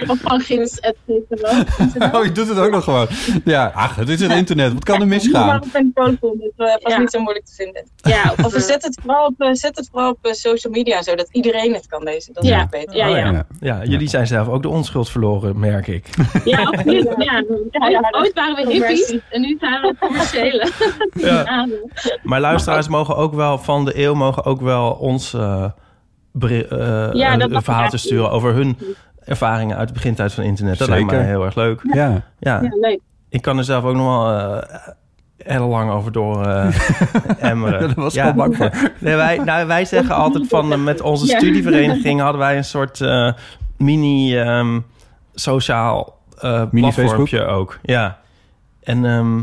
of 0.10 0.18
van 0.20 0.40
gids.vpro.nl. 0.40 1.62
Oh, 2.18 2.24
je 2.24 2.32
doet 2.32 2.48
het 2.48 2.58
ook 2.58 2.70
nog 2.70 2.84
gewoon. 2.84 3.06
Ja, 3.44 3.72
ach, 3.74 3.96
het 3.96 4.08
is 4.08 4.20
het 4.20 4.32
internet. 4.32 4.72
Wat 4.72 4.84
kan 4.84 5.00
er 5.00 5.06
misgaan? 5.06 5.46
Maar 5.46 5.56
op 5.56 5.66
een 5.72 5.92
telefoon, 5.94 6.36
dus 6.38 6.50
eh, 6.56 6.66
was 6.82 6.92
Ja. 6.92 6.98
niet 6.98 7.10
zo 7.10 7.20
moeilijk 7.20 7.46
te 7.46 7.54
vinden. 7.54 7.86
Ja, 7.96 8.22
of, 8.38 8.44
Of 8.44 8.52
we 8.52 8.58
eh, 8.58 8.64
zet 8.64 8.82
het 8.82 8.98
vooral 9.02 9.26
op, 9.26 9.48
zet 9.52 9.76
het 9.76 9.88
vooral 9.92 10.10
op 10.10 10.18
social 10.22 10.72
media, 10.72 11.02
zodat 11.02 11.28
iedereen 11.32 11.74
het 11.74 11.86
kan 11.86 12.02
lezen. 12.02 12.34
Dat 12.34 12.42
is 12.44 12.48
Ja. 12.50 12.62
ook 12.62 12.70
beter. 12.70 12.96
Ja, 12.96 13.08
Oh, 13.10 13.16
ja. 13.16 13.46
Ja, 13.60 13.84
jullie 13.84 14.08
zijn 14.08 14.26
zelf 14.26 14.48
ook 14.48 14.62
de 14.62 14.68
onschuld 14.68 15.10
verloren, 15.10 15.58
merk 15.58 15.86
ik. 15.86 16.06
ja, 16.44 16.62
absoluut. 16.62 17.14
Ja, 17.18 17.42
ooit, 18.10 18.32
waren 18.34 18.54
we 18.66 18.72
hippies 18.72 19.16
en 19.30 19.40
nu 19.40 19.56
zijn 19.60 19.80
we 19.80 19.94
commerciële. 20.00 20.70
Ja. 21.14 21.68
Maar 22.22 22.40
luisteraars 22.40 22.88
mogen 22.88 23.16
ook 23.16 23.34
wel 23.34 23.58
van 23.58 23.84
de 23.84 23.98
eeuw 23.98 24.14
mogen 24.14 24.44
ook 24.44 24.60
wel 24.60 24.90
ons 24.90 25.36
Ja, 26.40 27.32
een- 27.32 27.38
dat 27.50 27.64
verhaal 27.64 27.88
te 27.88 27.96
sturen 27.96 28.30
over 28.30 28.52
hun 28.54 28.78
ervaringen 29.24 29.76
uit 29.76 29.88
de 29.88 29.94
begintijd 29.94 30.32
van 30.32 30.44
internet. 30.44 30.78
Dat 30.78 30.88
lijkt 30.88 31.10
mij 31.10 31.24
heel 31.24 31.44
erg 31.44 31.54
leuk. 31.54 31.80
Ja. 31.92 32.08
Ja, 32.38 32.60
Ja, 32.62 32.68
leuk. 32.80 33.00
ik 33.28 33.42
kan 33.42 33.58
er 33.58 33.64
zelf 33.64 33.84
ook 33.84 33.94
nog 33.94 34.06
wel 34.24 34.38
eh, 34.38 34.78
heel 35.38 35.68
lang 35.68 35.90
over 35.90 36.12
door 36.12 36.46
eh 36.46 36.66
emmeren. 37.50 37.80
Daar 37.80 37.94
was 38.04 38.14
Ja. 38.14 38.34
bang 38.34 38.56
voor. 38.56 38.70
Nee, 38.98 39.14
wij, 39.14 39.38
nou, 39.38 39.66
wij 39.66 39.84
zeggen 39.84 40.14
altijd 40.14 40.48
van 40.48 40.72
eh, 40.72 40.78
met 40.78 41.00
onze 41.00 41.26
Ja. 41.26 41.38
studievereniging 41.38 42.20
hadden 42.20 42.40
wij 42.40 42.56
een 42.56 42.64
soort 42.64 43.00
eh, 43.00 43.32
mini 43.76 44.38
ehm, 44.38 44.80
sociaal 45.34 46.18
eh 46.38 46.62
Mini 46.70 46.92
platformpje 46.92 47.44
ook. 47.44 47.78
Ja. 47.82 48.18
En 48.82 49.04
ehm, 49.04 49.38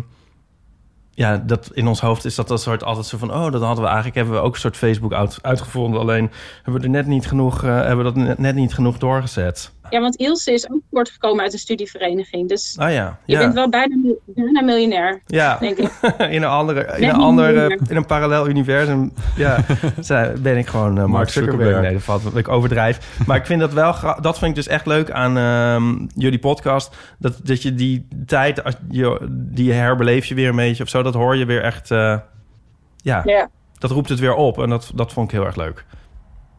ja, 1.13 1.37
dat 1.37 1.71
in 1.73 1.87
ons 1.87 2.01
hoofd 2.01 2.25
is 2.25 2.35
dat 2.35 2.49
een 2.49 2.57
soort 2.57 2.83
altijd 2.83 3.05
zo 3.05 3.17
van 3.17 3.33
oh, 3.33 3.51
dat 3.51 3.61
hadden 3.61 3.83
we 3.83 3.85
eigenlijk 3.85 4.15
hebben 4.15 4.33
we 4.33 4.39
ook 4.39 4.53
een 4.53 4.59
soort 4.59 4.77
Facebook 4.77 5.13
uit, 5.13 5.39
uitgevonden. 5.41 5.99
Alleen 5.99 6.31
hebben 6.55 6.81
we 6.81 6.87
er 6.87 6.93
net 6.93 7.07
niet 7.07 7.27
genoeg, 7.27 7.63
eh, 7.63 7.75
hebben 7.75 8.13
we 8.13 8.23
dat 8.23 8.37
net 8.37 8.55
niet 8.55 8.73
genoeg 8.73 8.97
doorgezet. 8.97 9.71
Ja, 9.91 9.99
want 10.01 10.15
Ilse 10.15 10.53
is 10.53 10.69
ook 10.71 10.81
voortgekomen 10.91 11.43
uit 11.43 11.53
een 11.53 11.59
studievereniging. 11.59 12.49
Dus 12.49 12.75
Ah 12.79 12.91
ja, 12.93 13.19
je 13.25 13.33
ja. 13.33 13.39
bent 13.39 13.53
wel 13.53 13.69
bijna, 13.69 13.95
bijna 14.25 14.61
miljonair, 14.61 15.21
ja. 15.25 15.57
denk 15.57 15.77
ik. 15.77 15.91
in 16.35 16.41
een 16.41 16.49
andere, 16.49 16.97
in 16.97 17.09
een 17.09 17.15
ander, 17.15 17.71
in 17.89 17.95
een 17.95 18.05
parallel 18.05 18.47
universum, 18.49 19.11
ja, 19.35 19.57
zij- 19.99 20.33
ben 20.41 20.57
ik 20.57 20.67
gewoon 20.67 20.97
eh, 20.97 21.05
Mark 21.05 21.29
Zuckerberg. 21.29 21.81
Nee, 21.81 21.93
dat 21.93 22.03
valt, 22.03 22.23
dat 22.23 22.35
ik 22.37 22.47
overdrijf. 22.47 23.19
Maar 23.27 23.37
ik 23.37 23.45
vind 23.45 23.59
dat 23.59 23.73
wel, 23.73 23.95
dat 24.21 24.37
vind 24.37 24.49
ik 24.49 24.55
dus 24.55 24.67
echt 24.67 24.85
leuk 24.85 25.11
aan 25.11 25.37
ehm, 25.37 26.07
jullie 26.15 26.39
podcast, 26.39 26.95
dat, 27.19 27.39
dat 27.43 27.61
je 27.61 27.73
die 27.75 28.07
tijd, 28.25 28.63
als 28.63 28.75
je, 28.89 29.27
die 29.31 29.71
herbeleef 29.73 30.25
je 30.25 30.35
weer 30.35 30.49
een 30.49 30.55
beetje 30.55 30.83
of 30.83 30.89
zo, 30.89 31.01
dat 31.03 31.13
hoor 31.13 31.35
je 31.35 31.45
weer 31.45 31.61
echt, 31.63 31.91
eh, 31.91 32.17
ja, 32.97 33.21
Ja. 33.25 33.49
dat 33.77 33.91
roept 33.91 34.09
het 34.09 34.19
weer 34.19 34.33
op 34.35 34.61
en 34.61 34.69
dat, 34.69 34.91
dat 34.95 35.13
vond 35.13 35.31
ik 35.31 35.37
heel 35.37 35.45
erg 35.45 35.55
leuk. 35.55 35.85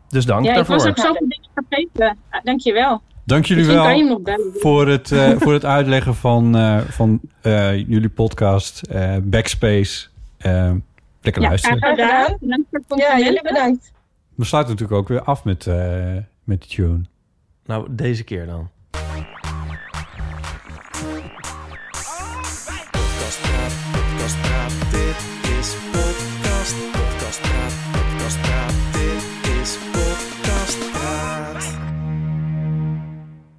Dus 0.09 0.25
dank 0.25 0.45
Ja, 0.45 0.51
ik 0.51 0.57
daarvoor. 0.57 0.75
was 0.77 0.87
ook 0.87 0.99
zoveel 0.99 1.29
dingen 1.29 1.49
vergeten. 1.69 2.17
Ah, 2.31 2.41
Dankjewel. 2.45 3.03
Dank 3.25 3.47
jullie 3.47 3.67
Misschien 3.67 4.21
wel 4.25 4.39
voor 4.55 4.89
het, 4.89 5.13
eh, 5.13 5.31
voor 5.43 5.53
het 5.53 5.65
uitleggen 5.65 6.15
van, 6.15 6.57
eh, 6.57 6.79
van 6.81 7.21
eh, 7.41 7.77
jullie 7.77 8.09
podcast 8.09 8.83
eh, 8.83 9.17
Backspace. 9.23 10.09
Lekker 11.21 11.43
Ja, 11.43 11.49
luisteren. 11.49 11.79
graag 11.79 11.91
gedaan. 11.91 12.37
Bedankt 12.41 12.67
voor 12.71 12.81
het 12.89 12.99
Ja, 12.99 13.19
jullie 13.19 13.43
bedankt. 13.43 13.93
We 14.35 14.45
sluiten 14.45 14.73
natuurlijk 14.75 15.01
ook 15.01 15.09
weer 15.09 15.23
af 15.23 15.45
met, 15.45 15.67
eh, 15.67 16.17
met 16.45 16.63
de 16.63 16.69
tune. 16.69 17.01
Nou, 17.67 17.87
deze 17.91 18.25
keer 18.25 18.47
dan. 18.47 18.71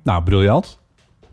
Nou, 0.04 0.24
briljant. 0.24 0.80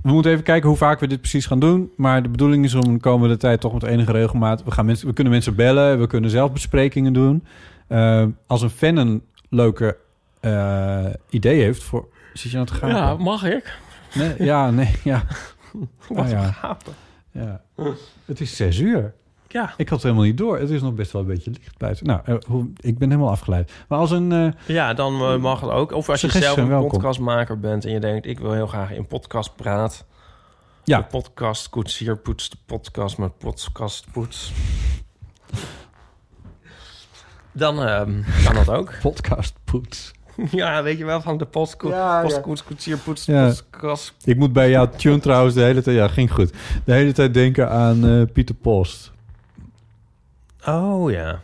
We 0.03 0.13
moeten 0.13 0.31
even 0.31 0.45
kijken 0.45 0.69
hoe 0.69 0.79
vaak 0.79 1.01
we 1.01 1.07
dit 1.07 1.21
precies 1.21 1.47
gaan 1.47 1.59
doen. 1.59 1.93
Maar 1.97 2.23
de 2.23 2.29
bedoeling 2.29 2.65
is 2.65 2.75
om 2.75 2.93
de 2.93 3.01
komende 3.01 3.37
tijd 3.37 3.61
toch 3.61 3.73
met 3.73 3.83
enige 3.83 4.13
regelmaat... 4.13 4.65
We, 4.65 4.71
gaan 4.71 4.87
mensen, 4.87 5.07
we 5.07 5.13
kunnen 5.13 5.33
mensen 5.33 5.55
bellen, 5.55 6.01
we 6.01 6.07
kunnen 6.07 6.31
zelf 6.31 6.53
besprekingen 6.53 7.13
doen. 7.13 7.45
Eh, 7.87 8.25
als 8.47 8.63
een 8.63 8.71
fan 8.71 8.97
een 8.97 9.23
leuke 9.49 9.97
eh, 10.41 11.07
idee 11.31 11.63
heeft 11.63 11.83
voor... 11.83 12.09
Zit 12.33 12.51
je 12.51 12.57
nou 12.57 12.69
te 12.69 12.75
gaan? 12.75 12.89
Ja, 12.89 13.15
mag 13.15 13.45
ik? 13.45 13.79
Nee, 14.15 14.35
ja, 14.39 14.71
nee, 14.71 14.95
ja. 15.05 15.23
Wat 16.09 16.31
ja. 16.31 16.47
een 16.47 16.53
gapen. 16.53 16.93
ja. 17.31 17.61
Het 18.25 18.41
is 18.41 18.57
zes 18.57 18.79
uur. 18.79 19.15
Ja. 19.53 19.75
Ik 19.77 19.89
had 19.89 19.99
het 19.99 20.03
helemaal 20.03 20.25
niet 20.25 20.39
door. 20.39 20.59
Het 20.59 20.71
is 20.71 20.83
nog 20.83 20.95
best 20.95 21.13
wel 21.13 21.23
een 21.23 21.29
beetje 21.29 21.51
licht 21.51 21.79
buiten. 21.79 22.07
Nou, 22.07 22.21
eh, 22.25 22.35
ik 22.77 22.99
ben 22.99 23.11
helemaal 23.11 23.31
afgeleid. 23.31 23.73
Maar 23.89 23.99
als 23.99 24.11
een... 24.11 24.33
eh, 24.33 24.49
Ja, 24.67 24.95
dan 24.95 25.13
eh, 25.21 25.37
mag 25.37 25.61
het 25.61 25.71
ook. 25.71 25.93
Of 25.93 26.09
als 26.09 26.21
je 26.21 26.31
zelf 26.31 26.57
een 26.57 26.69
welkom. 26.69 26.89
podcastmaker 26.91 27.61
bent 27.61 27.85
en 27.85 27.91
je 27.93 28.01
denkt... 28.01 28.27
ik 28.27 28.39
wil 28.39 28.53
heel 28.53 28.67
graag 28.67 28.93
in 28.93 29.07
podcast 29.07 29.57
praat. 29.57 30.05
Ja. 30.85 30.99
De 30.99 31.05
podcast 31.05 31.69
koetsier 31.69 32.17
poetst 32.17 32.51
de 32.51 32.59
podcast 32.67 33.19
met 33.19 33.39
podcast 33.39 34.07
poets. 34.13 34.53
Dan 37.53 37.83
ehm, 37.83 38.23
kan 38.45 38.55
dat 38.55 38.69
ook. 38.71 38.93
podcast 39.03 39.55
poets. 39.65 40.13
Ja, 40.51 40.83
weet 40.83 40.99
je 40.99 41.05
wel, 41.05 41.21
van 41.21 41.39
de 41.39 41.45
postkoets, 41.47 41.95
Ja, 41.95 42.17
ja. 42.17 42.23
postkoets, 42.23 42.65
koetsier, 42.65 42.97
poets, 42.99 43.25
Ja. 43.25 43.53
Ik 44.25 44.37
moet 44.37 44.53
bij 44.53 44.71
jouw 44.71 44.89
tune 44.97 45.19
trouwens 45.21 45.55
de 45.55 45.61
hele 45.61 45.83
tijd... 45.83 45.97
Ja, 45.97 46.09
ging 46.09 46.33
goed. 46.33 46.53
De 46.85 46.93
hele 46.93 47.13
tijd 47.13 47.35
denken 47.35 47.71
aan 47.71 48.07
eh, 48.07 48.23
Pieter 48.33 48.55
Post. 48.55 49.13
Oh 50.67 51.11
ja. 51.11 51.41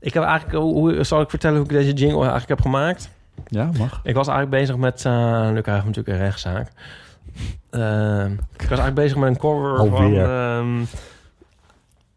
Ik 0.00 0.14
heb 0.14 0.22
eigenlijk, 0.22 0.62
hoe, 0.62 1.04
zal 1.04 1.20
ik 1.20 1.30
vertellen 1.30 1.56
hoe 1.56 1.66
ik 1.66 1.72
deze 1.72 1.92
jingle 1.92 2.20
eigenlijk 2.20 2.48
heb 2.48 2.60
gemaakt? 2.60 3.10
Ja, 3.46 3.70
mag. 3.78 4.00
Ik 4.02 4.14
was 4.14 4.28
eigenlijk 4.28 4.60
bezig 4.60 4.76
met, 4.76 5.04
eh 5.04 5.50
nu 5.50 5.60
krijgen 5.60 5.84
we 5.84 5.88
natuurlijk 5.88 6.08
een 6.08 6.24
rechtszaak. 6.24 6.68
Ehm, 7.70 8.32
ik 8.32 8.68
was 8.68 8.78
eigenlijk 8.78 8.94
bezig 8.94 9.16
met 9.16 9.28
een 9.28 9.38
cover 9.38 9.88
van... 9.88 10.14
Ehm, 10.14 10.80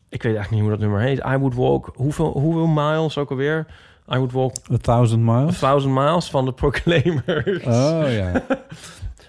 ik 0.10 0.24
weet 0.24 0.36
eigenlijk 0.36 0.52
niet 0.52 0.62
hoe 0.62 0.70
dat 0.70 0.80
nummer 0.80 1.00
heet. 1.00 1.18
I 1.18 1.38
Would 1.38 1.56
Walk, 1.56 1.92
hoeveel, 1.96 2.32
hoeveel 2.32 2.68
miles 2.68 3.18
ook 3.18 3.30
alweer? 3.30 3.66
I 4.14 4.16
Would 4.16 4.32
Walk 4.32 4.56
A 4.74 4.78
Thousand 4.78 5.30
a 5.30 5.32
Miles? 5.32 5.60
Thousand 5.60 5.94
Miles 5.94 6.30
van 6.30 6.46
de 6.46 6.52
Proclaimers. 6.52 7.64
Oh 7.64 8.12
ja. 8.12 8.32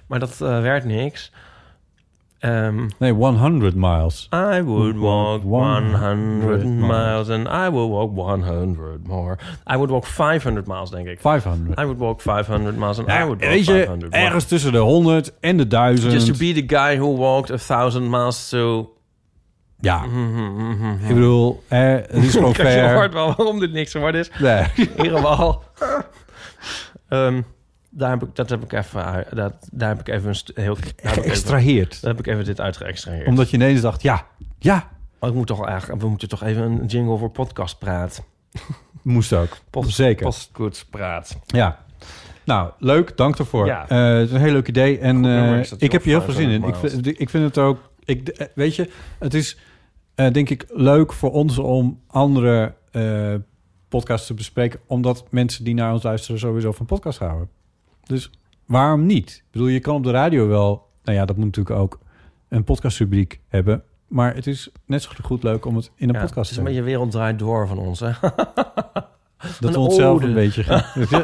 Maar 0.07 0.19
dat 0.19 0.41
eh, 0.41 0.61
werd 0.61 0.85
niks. 0.85 1.33
Ehm, 2.41 2.89
Nee, 2.99 3.13
100 3.13 3.75
Miles. 3.75 4.29
I 4.33 4.63
would 4.63 4.97
walk 4.97 5.43
100 5.45 5.93
100 5.93 6.65
miles 6.65 7.29
and 7.29 7.47
I 7.49 7.69
will 7.71 7.89
walk 7.89 8.11
100 8.17 9.07
more. 9.07 9.37
I 9.73 9.75
would 9.77 9.91
walk 9.91 10.05
500 10.07 10.67
miles, 10.67 10.91
denk 10.91 11.07
ik. 11.07 11.21
500. 11.21 11.79
I 11.79 11.83
would 11.85 11.99
walk 11.99 12.21
500 12.21 12.77
miles 12.77 12.99
and 12.99 13.09
I 13.09 13.25
would 13.25 13.41
walk 13.41 13.51
weet 13.51 13.65
je, 13.67 13.73
500 13.73 14.11
more. 14.13 14.25
ergens 14.25 14.45
tussen 14.45 14.73
de 14.73 14.79
100 14.79 15.33
en 15.41 15.57
de 15.57 15.67
1000. 15.67 16.13
Just 16.13 16.27
to 16.27 16.33
be 16.39 16.53
the 16.53 16.77
guy 16.77 16.97
who 16.99 17.17
walked 17.17 17.51
a 17.51 17.57
thousand 17.77 18.11
miles 18.11 18.49
to... 18.49 18.95
Ja, 19.81 19.99
Mhm, 20.07 20.93
ik 21.09 21.15
bedoel, 21.15 21.63
eh, 21.69 21.81
het 21.93 22.13
is 22.13 22.33
gewoon 22.37 22.55
fair. 22.55 22.95
hoort 22.95 23.13
wel 23.13 23.27
waarom 23.37 23.59
dit 23.59 23.73
niks 23.73 23.91
geworden 23.93 24.21
is. 24.21 24.31
Nee. 24.39 24.65
In 24.77 24.89
ieder 24.97 25.17
geval... 25.17 25.63
Ehm, 27.09 27.43
daar 27.91 28.11
heb 28.11 28.23
ik, 28.23 28.37
dat 28.37 28.51
heb 28.51 28.63
ik 28.63 28.73
even... 28.73 29.25
Dat, 29.31 29.69
daar 29.73 29.89
heb 29.89 30.01
ik 30.01 30.09
even 30.09 30.31
een 30.31 30.63
heel... 30.63 30.77
Geëxtraheerd. 30.97 32.01
Daar 32.01 32.11
heb 32.11 32.27
ik 32.27 32.33
even 32.33 32.45
dit 32.45 32.61
uitgeëxtraheerd. 32.61 33.27
Omdat 33.27 33.51
je 33.51 33.57
ineens 33.57 33.81
dacht, 33.81 34.03
ja, 34.03 34.27
ja, 34.59 34.89
Oh, 35.21 35.29
ik 35.29 35.35
moet 35.35 35.47
toch 35.47 35.67
eigenlijk, 35.67 36.03
we 36.03 36.09
moeten 36.09 36.29
toch 36.29 36.43
even 36.43 36.63
een 36.63 36.87
jingle 36.87 37.19
voor 37.19 37.31
podcast 37.31 37.79
praat. 37.79 38.25
moest 39.03 39.33
ook. 39.33 39.57
Post, 39.71 39.95
Zeker. 39.95 40.25
Postkoets 40.25 40.85
praat. 40.85 41.39
Ja. 41.47 41.85
Nou, 42.45 42.71
leuk. 42.79 43.17
Dank 43.17 43.37
daarvoor. 43.37 43.67
Ja. 43.67 43.89
Eh, 43.89 44.19
het 44.19 44.29
is 44.29 44.35
een 44.35 44.41
heel 44.41 44.53
leuk 44.53 44.69
idee. 44.69 44.99
En 44.99 45.25
eh, 45.25 45.63
ik 45.79 45.93
heb 45.93 46.03
hier 46.03 46.17
heel 46.17 46.23
veel 46.23 46.35
zin 46.35 46.49
in. 46.49 46.65
Ik 46.65 46.75
500 46.75 46.93
vind, 46.93 47.21
ik 47.21 47.31
vind 47.31 47.45
het 47.45 47.59
ook... 47.59 47.91
Ik, 48.05 48.29
eh, 48.29 48.47
weet 48.55 48.77
je, 48.77 48.91
het 49.19 49.35
is 49.35 49.59
denk 50.15 50.51
ik 50.51 50.65
leuk 50.69 51.13
voor 51.13 51.33
ons 51.33 51.59
om 51.59 52.01
andere 52.07 52.75
podcasts 53.89 54.27
te 54.27 54.35
bespreken. 54.35 54.81
Omdat 54.87 55.25
mensen 55.31 55.65
die 55.65 55.75
naar 55.75 55.93
ons 55.93 56.03
luisteren 56.03 56.41
sowieso 56.41 56.73
van 56.73 56.87
podcast 56.87 57.19
houden. 57.19 57.49
Dus 58.11 58.31
waarom 58.67 59.07
niet? 59.07 59.31
Ik 59.31 59.45
bedoel, 59.51 59.69
je 59.69 59.81
kan 59.81 59.95
op 59.95 60.05
de 60.05 60.11
radio 60.11 60.49
wel... 60.49 60.89
Nou 61.03 61.19
ja, 61.19 61.25
dat 61.25 61.37
moet 61.37 61.45
natuurlijk 61.45 61.77
ook 61.77 61.99
een 62.49 62.65
podcastrubriek 62.65 63.41
hebben. 63.49 63.83
Maar 64.09 64.35
het 64.35 64.47
is 64.47 64.71
net 64.87 65.03
zo 65.03 65.11
goed 65.23 65.43
leuk 65.43 65.65
om 65.65 65.77
het 65.77 65.91
in 65.95 66.09
een 66.09 66.15
Ja, 66.15 66.21
podcast 66.21 66.37
het 66.37 66.45
te 66.47 66.53
is 66.53 66.59
een 66.59 66.65
beetje 66.65 66.83
wereld 66.83 67.11
draait 67.11 67.39
door 67.39 67.69
van 67.69 67.79
ons, 67.79 68.01
hè? 68.01 68.11
Dat 69.41 69.51
een 69.61 69.73
we 69.73 69.79
onszelf 69.79 70.17
ode. 70.17 70.27
een 70.27 70.35
beetje 70.35 70.65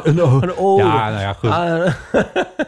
een 0.03 0.21
ode. 0.21 0.47
Een 0.47 0.57
ode. 0.57 0.83
Ja, 0.83 1.09
nou 1.09 1.19
ja, 1.21 1.33
goed. 1.33 1.49
Ah, 1.49 1.93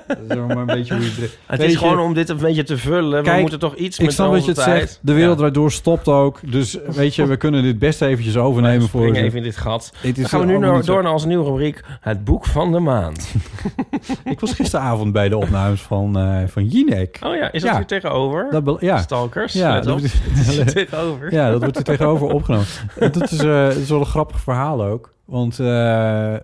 Dat 0.08 0.18
is 0.30 0.36
maar 0.38 0.58
een 0.58 0.66
beetje 0.66 0.94
hoe 0.96 1.04
je 1.04 1.30
het... 1.46 1.60
is 1.62 1.72
je- 1.72 1.78
gewoon 1.78 2.00
om 2.00 2.14
dit 2.14 2.30
een 2.30 2.38
beetje 2.38 2.64
te 2.64 2.78
vullen. 2.78 3.18
we 3.18 3.24
Kijk, 3.24 3.42
moeten 3.42 3.60
toch 3.60 3.76
iets 3.76 3.98
Ik 4.00 4.06
met 4.06 4.14
snap 4.14 4.32
wat 4.32 4.42
je 4.46 4.52
het 4.52 4.56
tijd. 4.64 4.80
zegt. 4.80 5.00
De 5.02 5.14
wereld 5.14 5.32
Ja. 5.32 5.38
draait 5.38 5.54
door 5.54 5.72
stopt 5.72 6.08
ook. 6.08 6.40
Dus 6.52 6.78
weet 6.88 7.16
je, 7.16 7.26
we 7.26 7.38
kunnen 7.38 7.64
dit 7.64 7.80
best 7.80 8.02
eventjes 8.02 8.38
overnemen 8.38 8.88
voor... 8.90 9.16
Ze. 9.16 9.22
even 9.22 9.38
in 9.38 9.44
dit 9.44 9.58
gat. 9.58 9.94
Dan 10.16 10.26
gaan 10.26 10.40
we 10.40 10.46
nu 10.46 10.58
naar, 10.58 10.86
door 10.86 11.04
naar 11.04 11.12
onze 11.12 11.28
nieuwe 11.28 11.46
rubriek. 11.46 11.84
Het 12.02 12.24
boek 12.24 12.46
van 12.46 12.72
de 12.72 12.80
maand. 12.80 13.34
Ik 14.24 14.40
was 14.40 14.54
gisteravond 14.54 15.12
bij 15.14 15.30
de 15.30 15.38
opnames 15.38 15.82
van, 15.82 16.18
eh 16.18 16.38
van 16.48 16.66
Jinek. 16.66 17.18
Oh 17.26 17.36
ja, 17.36 17.52
is 17.52 17.62
dat 17.62 17.72
Ja. 17.72 17.78
hier 17.78 17.86
tegenover? 17.86 18.48
Dat 18.52 18.78
ja. 18.80 18.98
Stalkers, 18.98 19.54
Ja, 19.54 19.74
let 19.74 19.84
dat 19.84 19.94
op. 19.94 20.00
wordt- 20.00 20.14
Het 20.24 20.48
is 20.48 20.56
hier 20.56 20.66
tegenover. 20.74 21.34
Ja, 21.34 21.52
dat 21.52 21.62
wordt 21.62 21.78
er 21.78 21.84
tegenover 21.84 22.28
opgenomen. 22.28 22.66
En 23.00 23.12
dat 23.12 23.32
is, 23.32 23.38
eh, 23.38 23.64
dat 23.66 23.76
is 23.76 23.90
wel 23.90 24.00
een 24.00 24.06
grappig 24.06 24.40
verhaal 24.40 24.84
ook. 24.84 25.12
Want 25.30 25.60
eh, 25.60 26.36
eh, 26.36 26.42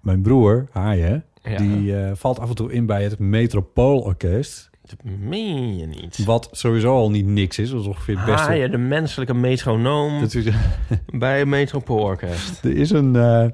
mijn 0.00 0.22
broer, 0.22 0.66
Haaien, 0.70 1.24
Ja. 1.42 1.56
die 1.56 1.96
eh, 1.96 2.10
valt 2.14 2.38
af 2.38 2.48
en 2.48 2.54
toe 2.54 2.72
in 2.72 2.86
bij 2.86 3.02
het 3.02 3.18
Metropoolorkest. 3.18 4.70
Dat 4.82 4.98
meen 5.18 5.76
je 5.78 5.86
niet. 5.86 6.24
Wat 6.24 6.48
sowieso 6.52 6.94
al 6.94 7.10
niet 7.10 7.26
niks 7.26 7.58
is. 7.58 7.70
Dat 7.70 7.80
is 7.80 7.86
ongeveer 7.86 8.16
het 8.16 8.26
beste. 8.26 8.46
Haaien, 8.46 8.70
de 8.70 8.78
menselijke 8.78 9.34
metronoom 9.34 10.20
Dat 10.20 10.34
is- 10.34 10.48
bij 11.18 11.38
het 11.38 11.48
Metropoolorkest. 11.48 12.64
Er 12.64 12.76
is 12.76 12.90
een. 12.90 13.14
er, 13.14 13.52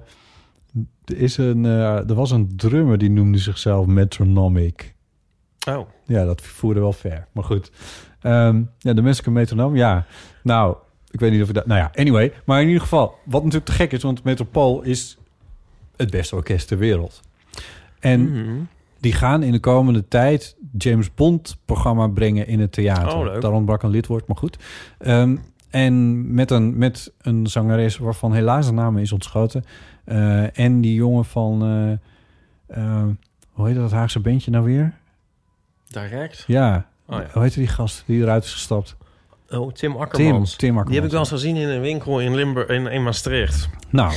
is 1.04 1.36
een 1.36 1.64
er 1.64 2.14
was 2.14 2.30
een 2.30 2.52
drummer 2.56 2.98
die 2.98 3.10
noemde 3.10 3.38
zichzelf 3.38 3.86
Metronomic. 3.86 4.94
Oh. 5.68 5.88
Ja, 6.06 6.24
dat 6.24 6.40
voerde 6.42 6.80
wel 6.80 6.92
ver. 6.92 7.26
Maar 7.32 7.44
goed. 7.44 7.70
Ehm, 8.20 8.62
ja, 8.78 8.92
de 8.92 9.02
menselijke 9.02 9.30
metronoom. 9.30 9.76
Ja, 9.76 10.06
nou, 10.42 10.76
ik 11.10 11.20
weet 11.20 11.30
niet 11.32 11.42
of 11.42 11.48
ik 11.48 11.54
dat... 11.54 11.66
Nou 11.66 11.80
ja, 11.80 11.90
anyway. 11.94 12.32
Maar 12.44 12.60
in 12.60 12.66
ieder 12.66 12.82
geval, 12.82 13.18
wat 13.24 13.40
natuurlijk 13.42 13.70
te 13.70 13.76
gek 13.76 13.92
is... 13.92 14.02
want 14.02 14.24
Metropool 14.24 14.82
is 14.82 15.18
het 15.96 16.10
beste 16.10 16.34
orkest 16.34 16.68
ter 16.68 16.78
wereld. 16.78 17.20
En 18.00 18.20
Mhm. 18.30 18.60
die 19.00 19.12
gaan 19.12 19.42
in 19.42 19.52
de 19.52 19.60
komende 19.60 20.08
tijd... 20.08 20.56
James 20.78 21.14
Bond-programma 21.14 22.06
brengen 22.06 22.46
in 22.46 22.60
het 22.60 22.72
theater. 22.72 23.16
Oh, 23.18 23.24
leuk. 23.24 23.40
Daar 23.40 23.52
ontbrak 23.52 23.82
een 23.82 23.90
lidwoord, 23.90 24.26
maar 24.26 24.36
goed. 24.36 24.58
Ehm, 24.98 25.36
en 25.70 26.34
met 26.34 26.50
een, 26.50 26.78
met 26.78 27.12
een 27.20 27.46
zangeres 27.46 27.96
waarvan 27.98 28.32
helaas 28.32 28.66
de 28.66 28.72
naam 28.72 28.98
is 28.98 29.12
ontschoten. 29.12 29.64
Eh, 30.04 30.58
en 30.58 30.80
die 30.80 30.94
jongen 30.94 31.24
van... 31.24 31.62
eh, 31.62 31.92
eh, 32.76 33.06
hoe 33.50 33.66
heet 33.66 33.76
dat 33.76 33.90
Haagse 33.92 34.20
bandje 34.20 34.50
nou 34.50 34.64
weer? 34.64 34.94
Direct? 35.86 36.44
Ja, 36.46 36.86
Oh 37.06 37.18
ja. 37.18 37.26
hoe 37.32 37.42
heet 37.42 37.54
die 37.54 37.66
gast 37.66 38.02
die 38.06 38.22
eruit 38.22 38.44
is 38.44 38.52
gestapt? 38.52 38.96
Oh, 39.50 39.72
Tim 39.72 39.96
Akkermans. 39.96 40.50
Tim, 40.50 40.58
Tim 40.58 40.78
Akkermans. 40.78 40.86
Die 40.86 40.96
heb 40.96 41.04
ik 41.04 41.10
wel 41.10 41.20
eens 41.20 41.28
gezien 41.28 41.56
in 41.56 41.68
een 41.68 41.80
winkel 41.80 42.20
in 42.20 42.34
Limburg, 42.34 42.68
in, 42.68 42.86
in 42.86 43.02
Maastricht. 43.02 43.68
Nou, 43.90 44.12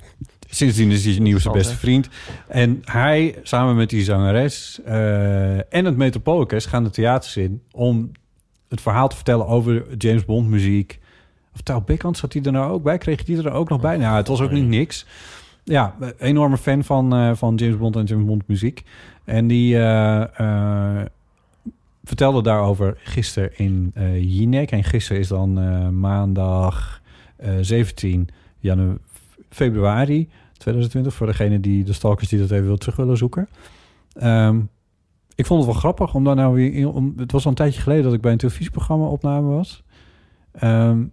sindsdien 0.50 0.90
is 0.90 1.04
hij 1.04 1.18
nieuw 1.18 1.20
zijn 1.20 1.26
Interessant, 1.26 1.54
beste 1.54 1.76
vriend. 1.76 2.08
En 2.48 2.80
hij, 2.84 3.38
samen 3.42 3.76
met 3.76 3.90
die 3.90 4.04
zangeres 4.04 4.80
eh, 4.84 5.74
en 5.74 5.84
het 5.84 5.96
Metropoolorkest... 5.96 6.66
gaan 6.66 6.84
de 6.84 6.90
theaters 6.90 7.36
in 7.36 7.62
om 7.70 8.10
het 8.68 8.80
verhaal 8.80 9.08
te 9.08 9.16
vertellen 9.16 9.46
over 9.46 9.96
James 9.96 10.24
Bond 10.24 10.48
muziek. 10.48 11.00
Of 11.74 11.84
Beckhand 11.84 12.16
zat 12.16 12.32
hij 12.32 12.42
er 12.42 12.52
nou 12.52 12.72
ook 12.72 12.82
bij? 12.82 12.98
Kreeg 12.98 13.26
hij 13.26 13.36
er 13.36 13.52
ook 13.52 13.68
nog 13.68 13.80
bij? 13.80 13.96
Nou, 13.96 14.16
het 14.16 14.28
was 14.28 14.40
ook 14.40 14.50
niet 14.50 14.66
niks. 14.66 15.06
Ja, 15.64 15.96
enorme 16.18 16.58
fan 16.58 16.84
van, 16.84 17.14
eh, 17.14 17.30
van 17.34 17.54
James 17.54 17.76
Bond 17.76 17.96
en 17.96 18.04
James 18.04 18.26
Bond 18.26 18.42
muziek. 18.46 18.82
En 19.24 19.46
die 19.46 19.78
eh, 19.78 21.00
vertelde 22.04 22.42
daarover 22.42 22.98
gisteren 22.98 23.58
in 23.58 23.90
eh 23.94 24.22
Jinek. 24.22 24.70
En 24.70 24.84
gisteren 24.84 25.20
is 25.20 25.28
dan 25.28 25.58
eh, 25.58 25.88
maandag 25.88 27.02
eh 27.36 27.50
17 27.60 28.28
januari, 28.58 28.98
februari 29.48 30.28
2020. 30.52 31.14
Voor 31.14 31.26
degene 31.26 31.60
die 31.60 31.84
de 31.84 31.92
stalkers 31.92 32.28
die 32.28 32.38
dat 32.38 32.50
even 32.50 32.66
wil 32.66 32.76
terug 32.76 32.96
willen 32.96 33.16
zoeken. 33.16 33.48
Ehm, 34.12 34.60
ik 35.34 35.46
vond 35.46 35.64
het 35.64 35.70
wel 35.70 35.80
grappig 35.80 36.14
om 36.14 36.24
daar 36.24 36.34
nou 36.34 36.54
weer 36.54 36.74
in, 36.74 36.86
om, 36.86 37.12
Het 37.16 37.32
was 37.32 37.44
al 37.44 37.50
een 37.50 37.56
tijdje 37.56 37.80
geleden 37.80 38.04
dat 38.04 38.12
ik 38.12 38.20
bij 38.20 38.32
een 38.32 38.38
televisieprogramma 38.38 39.06
opname 39.06 39.48
was. 39.48 39.82
Ehm, 40.52 41.04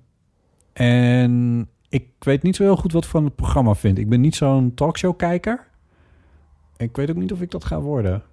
en 0.73 1.67
ik 1.89 2.05
weet 2.19 2.43
niet 2.43 2.55
zo 2.55 2.63
heel 2.63 2.75
goed 2.75 2.91
wat 2.91 3.03
ik 3.03 3.09
van 3.09 3.23
het 3.23 3.35
programma 3.35 3.75
vind. 3.75 3.97
Ik 3.97 4.09
ben 4.09 4.21
niet 4.21 4.35
zo'n 4.35 4.73
talkshow-kijker. 4.73 5.67
Ik 6.77 6.95
weet 6.95 7.09
ook 7.09 7.15
niet 7.15 7.31
of 7.31 7.41
ik 7.41 7.51
dat 7.51 7.65
ga 7.65 7.79
worden. 7.81 8.23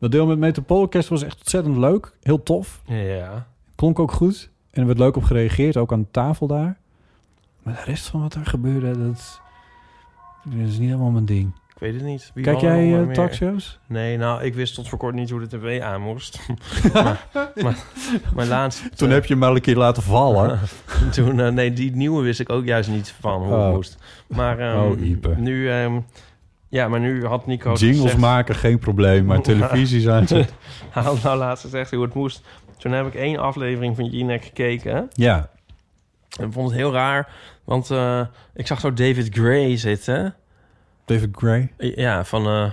Dat 0.00 0.12
deel 0.12 0.26
met 0.26 0.38
Metropoolorkest 0.38 1.08
was 1.08 1.22
echt 1.22 1.38
ontzettend 1.38 1.76
leuk. 1.76 2.12
Heel 2.22 2.42
tof. 2.42 2.82
Ja. 2.84 3.46
Klonk 3.74 3.98
ook 3.98 4.12
goed. 4.12 4.50
En 4.70 4.80
er 4.80 4.86
werd 4.86 4.98
leuk 4.98 5.16
op 5.16 5.22
gereageerd, 5.24 5.76
ook 5.76 5.92
aan 5.92 6.00
de 6.00 6.10
tafel 6.10 6.46
daar. 6.46 6.78
Maar 7.62 7.74
de 7.74 7.82
rest 7.84 8.06
van 8.06 8.20
wat 8.20 8.34
er 8.34 8.46
gebeurde, 8.46 9.06
dat, 9.06 9.40
dat 10.44 10.68
is 10.68 10.78
niet 10.78 10.88
helemaal 10.88 11.10
mijn 11.10 11.24
ding. 11.24 11.52
Ik 11.74 11.78
weet 11.78 11.94
het 11.94 12.04
niet. 12.04 12.30
Wie 12.34 12.44
Kijk 12.44 12.60
jij 12.60 12.86
nog 12.88 13.08
eh, 13.08 13.14
talkshows? 13.14 13.78
Nee, 13.86 14.16
nou, 14.16 14.42
ik 14.42 14.54
wist 14.54 14.74
tot 14.74 14.88
voor 14.88 14.98
kort 14.98 15.14
niet 15.14 15.30
hoe 15.30 15.40
de 15.40 15.46
tv 15.58 15.80
aan 15.80 16.00
moest. 16.02 16.40
maar, 16.92 17.26
maar, 17.62 17.76
maar 18.34 18.46
laatst... 18.46 18.96
Toen 18.96 19.08
eh, 19.08 19.14
heb 19.14 19.22
je 19.24 19.30
hem 19.30 19.38
maar 19.38 19.50
een 19.54 19.60
keer 19.60 19.76
laten 19.76 20.02
vallen. 20.02 20.58
Toen, 21.12 21.40
eh, 21.40 21.48
nee, 21.52 21.72
die 21.72 21.96
nieuwe 21.96 22.22
wist 22.22 22.40
ik 22.40 22.50
ook 22.50 22.64
juist 22.64 22.90
niet 22.90 23.14
van 23.20 23.42
hoe 23.42 23.52
het 23.52 23.66
Oh. 23.66 23.72
moest. 23.72 23.96
Maar 24.26 24.58
ehm, 24.58 24.78
Oh, 24.78 25.36
nu... 25.36 25.70
ehm, 25.70 26.00
ja, 26.70 26.88
maar 26.88 27.00
nu 27.00 27.26
had 27.26 27.46
Nico 27.46 27.72
Jingles 27.72 28.00
gezegd- 28.00 28.20
maken, 28.20 28.54
geen 28.54 28.78
probleem. 28.78 29.24
Maar 29.24 29.40
televisie 29.52 30.00
zijn 30.00 30.28
ze. 30.28 30.34
Hij 30.90 31.02
had 31.02 31.22
nou 31.22 31.38
laatst 31.38 31.64
gezegd 31.64 31.90
hoe 31.90 32.02
het 32.02 32.14
moest. 32.14 32.42
Toen 32.78 32.92
heb 32.92 33.06
ik 33.06 33.14
één 33.14 33.38
aflevering 33.38 33.96
van 33.96 34.04
Jinek 34.04 34.44
gekeken. 34.44 35.08
Ja. 35.12 35.48
En 36.38 36.46
ik 36.46 36.52
vond 36.52 36.68
het 36.68 36.78
heel 36.78 36.92
raar, 36.92 37.28
want 37.64 37.90
eh, 37.90 38.20
ik 38.54 38.66
zag 38.66 38.80
zo 38.80 38.92
David 38.92 39.28
Gray 39.34 39.76
zitten. 39.76 40.34
David 41.04 41.28
Gray? 41.36 41.72
Ja, 41.76 42.24
van 42.24 42.46
eh 42.46 42.70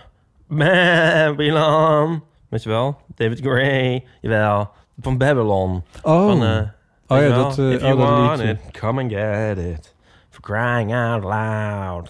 Babylon. 0.48 2.24
Weet 2.50 2.64
je 2.64 2.70
wel? 2.70 3.02
David 3.16 3.40
Gray. 3.40 4.06
Jawel. 4.22 4.70
Van 5.02 5.18
Babylon. 5.18 5.84
Oh. 6.04 6.26
Van, 6.28 6.44
eh, 6.44 6.62
Oh 7.10 7.22
ja, 7.22 7.28
dat, 7.28 7.58
eh, 7.60 7.72
If 7.72 7.82
you 7.82 7.94
oh, 7.94 8.00
want 8.28 8.40
it, 8.40 8.60
come 8.80 9.02
and 9.02 9.12
get 9.12 9.58
it. 9.58 9.96
For 10.30 10.42
crying 10.42 10.94
out 10.94 11.24
loud. 11.24 12.10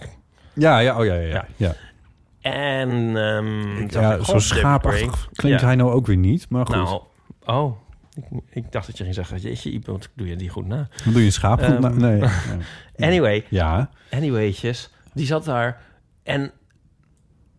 Ja, 0.58 0.78
ja, 0.78 0.98
oh 0.98 1.04
ja, 1.04 1.14
ja. 1.14 1.26
ja. 1.26 1.46
ja. 1.56 1.74
En 2.40 2.90
ehm, 3.16 3.88
ja 4.00 4.22
zo 4.24 4.38
schaapachtig 4.38 5.28
klinkt 5.32 5.60
Ja. 5.60 5.66
hij 5.66 5.76
nou 5.76 5.92
ook 5.92 6.06
weer 6.06 6.16
niet. 6.16 6.48
Maar 6.48 6.66
goed, 6.66 6.74
Nou, 6.74 7.02
oh. 7.44 7.76
Ik, 8.14 8.24
ik 8.50 8.72
dacht 8.72 8.86
dat 8.86 8.96
je 8.98 9.02
ging 9.02 9.14
zeggen, 9.14 9.38
jeetje, 9.38 9.70
Iep, 9.70 9.86
wat 9.86 10.08
doe 10.14 10.26
je 10.28 10.36
die 10.36 10.48
goed 10.48 10.66
na? 10.66 10.88
dan 11.04 11.12
doe 11.12 11.20
je 11.20 11.26
een 11.26 11.32
schaap 11.32 11.60
goed? 11.62 11.68
Ehm, 11.72 11.80
Nou, 11.80 11.96
nee. 11.96 12.22
Anyway, 13.08 13.44
Ja, 13.50 13.90
anywaytjes, 14.10 14.90
die 15.12 15.26
zat 15.26 15.44
daar 15.44 15.80
en 16.22 16.50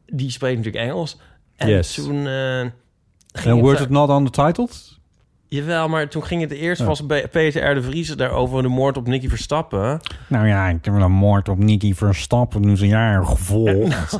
die 0.06 0.32
spreekt 0.32 0.58
natuurlijk 0.58 0.84
Engels. 0.86 1.20
En 1.56 1.70
Yes. 1.70 1.94
toen 1.94 2.28
eh 2.28 2.60
ging 3.32 3.56
en 3.56 3.60
wordt 3.62 3.78
er- 3.80 3.84
het 3.84 3.94
not 3.94 4.10
undertitled? 4.10 4.99
Jawel, 5.50 5.88
maar 5.90 6.08
toen 6.08 6.24
ging 6.24 6.42
het 6.42 6.52
eerst 6.52 6.82
was 6.84 7.06
bij 7.06 7.28
Peter 7.28 7.72
R. 7.72 7.76
de 7.76 7.82
Vries 7.82 8.08
daarover 8.08 8.62
de 8.62 8.68
moord 8.68 8.98
op 8.98 9.08
Nicky 9.08 9.30
Verstappen. 9.30 10.00
Nou 10.28 10.48
ja, 10.48 10.68
ik 10.68 10.86
heb 10.86 10.94
een 10.94 11.12
moord 11.12 11.50
op 11.50 11.58
Nicky 11.58 11.94
Verstappen. 11.94 12.62
Nu 12.62 12.72
een 12.72 12.88
jaar 12.88 13.26
gevolgd. 13.26 14.20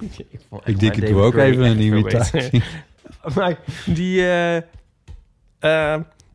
ik 0.00 0.18
echt 0.18 0.68
Ik 0.68 0.80
denk 0.80 0.96
maar 0.96 1.06
het 1.06 1.14
ook 1.16 1.34
even 1.36 1.64
een 1.64 1.80
imitatie. 1.80 2.62
maar 3.36 3.58
die, 3.86 4.20
eh 4.26 4.56
eh, 4.56 4.62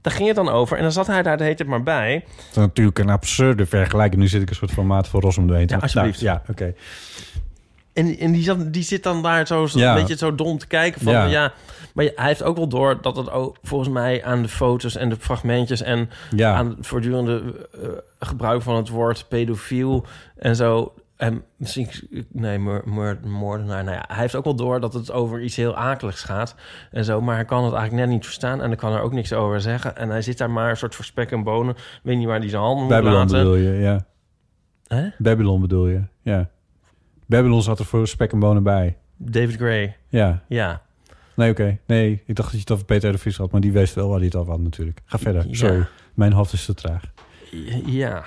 daar 0.01 0.13
ging 0.13 0.27
het 0.27 0.35
dan 0.35 0.49
over. 0.49 0.77
En 0.77 0.83
dan 0.83 0.91
zat 0.91 1.07
hij 1.07 1.21
daar 1.21 1.37
de 1.37 1.43
hele 1.43 1.55
tijd 1.55 1.69
maar 1.69 1.83
bij. 1.83 2.23
Dat 2.37 2.49
is 2.49 2.55
natuurlijk 2.55 2.99
een 2.99 3.09
absurde 3.09 3.65
vergelijking. 3.65 4.21
Nu 4.21 4.27
zit 4.27 4.41
ik 4.41 4.49
een 4.49 4.55
soort 4.55 4.71
van 4.71 4.87
maat 4.87 5.07
voor 5.07 5.21
doorheen. 5.47 5.67
te- 5.67 5.73
Ja, 5.75 5.79
alsjeblieft. 5.79 6.21
Nou, 6.21 6.39
ja, 6.45 6.51
oké. 6.51 6.73
En, 7.95 8.17
en 8.17 8.31
die, 8.31 8.43
zat, 8.43 8.73
die 8.73 8.83
zit 8.83 9.03
dan 9.03 9.21
daar 9.21 9.47
zo 9.47 9.65
zo- 9.65 9.79
Ja. 9.79 9.89
een 9.93 9.99
beetje 9.99 10.17
zo 10.17 10.35
dom 10.35 10.57
te 10.57 10.67
kijken 10.67 11.01
van... 11.01 11.13
Ja. 11.13 11.25
Ja. 11.25 11.53
maar 11.93 12.05
hij 12.15 12.27
heeft 12.27 12.43
ook 12.43 12.57
wel 12.57 12.67
door 12.67 13.01
dat 13.01 13.15
het 13.15 13.31
ook 13.31 13.57
volgens 13.63 13.89
mij 13.89 14.23
aan 14.23 14.41
de 14.41 14.47
foto's 14.47 14.95
en 14.95 15.09
de 15.09 15.15
fragmentjes... 15.19 15.81
en 15.81 16.09
Ja. 16.35 16.53
aan 16.53 16.67
het 16.69 16.87
voortdurende 16.87 17.43
eh, 17.81 17.89
gebruik 18.19 18.61
van 18.61 18.75
het 18.75 18.89
woord 18.89 19.25
pedofiel 19.29 20.05
en 20.37 20.55
zo... 20.55 20.93
En 21.15 21.43
misschien, 21.55 21.89
nee, 22.31 22.59
moor- 22.59 22.81
moor- 22.85 23.17
moordenaar. 23.23 23.83
Nou 23.83 23.95
ja, 23.97 24.03
hij 24.07 24.17
heeft 24.21 24.35
ook 24.35 24.43
wel 24.43 24.55
door 24.55 24.79
dat 24.79 24.93
het 24.93 25.11
over 25.11 25.41
iets 25.41 25.55
heel 25.55 25.75
akeligs 25.75 26.23
gaat 26.23 26.55
en 26.91 27.05
zo. 27.05 27.21
Maar 27.21 27.35
hij 27.35 27.45
kan 27.45 27.63
het 27.63 27.73
eigenlijk 27.73 28.05
net 28.05 28.15
niet 28.15 28.25
verstaan 28.25 28.61
en 28.61 28.67
dan 28.67 28.77
kan 28.77 28.93
er 28.93 29.01
ook 29.01 29.13
niks 29.13 29.33
over 29.33 29.61
zeggen. 29.61 29.95
En 29.97 30.09
hij 30.09 30.21
zit 30.21 30.37
daar 30.37 30.49
maar 30.49 30.69
een 30.69 30.77
soort 30.77 30.95
voor 30.95 31.05
spek 31.05 31.31
en 31.31 31.43
bonen. 31.43 31.75
Weet 32.03 32.17
niet 32.17 32.27
waar 32.27 32.39
hij 32.39 32.49
zijn 32.49 32.61
handen 32.61 32.83
moet 32.83 32.93
Babylon 32.93 33.13
laten. 33.17 33.37
bedoel 33.37 33.55
je, 33.55 33.71
ja. 33.71 34.05
Hè? 34.87 35.07
Babylon 35.17 35.61
bedoel 35.61 35.87
je, 35.87 36.01
ja. 36.21 36.49
Babylon 37.25 37.61
zat 37.61 37.79
er 37.79 37.85
voor 37.85 38.07
spek 38.07 38.31
en 38.31 38.39
bonen 38.39 38.63
bij. 38.63 38.95
David 39.17 39.55
Gray, 39.55 39.95
Ja. 40.09 40.41
ja. 40.47 40.81
Nee, 41.35 41.51
oké. 41.51 41.77
Nee, 41.85 42.21
ik 42.25 42.35
dacht 42.35 42.47
dat 42.47 42.51
je 42.51 42.59
het 42.59 42.71
over 42.71 42.85
Peter 42.85 43.11
de 43.11 43.17
Vries 43.17 43.37
had, 43.37 43.51
maar 43.51 43.61
die 43.61 43.71
wist 43.71 43.93
wel 43.95 44.07
waar 44.07 44.17
hij 44.17 44.25
het 44.25 44.35
over 44.35 44.51
had 44.51 44.61
natuurlijk. 44.61 44.99
Ga 45.05 45.17
verder. 45.17 45.45
Ja. 45.47 45.53
Sorry, 45.55 45.85
mijn 46.13 46.31
hoofd 46.33 46.53
is 46.53 46.65
te 46.65 46.73
traag. 46.73 47.01
Ja. 47.85 48.23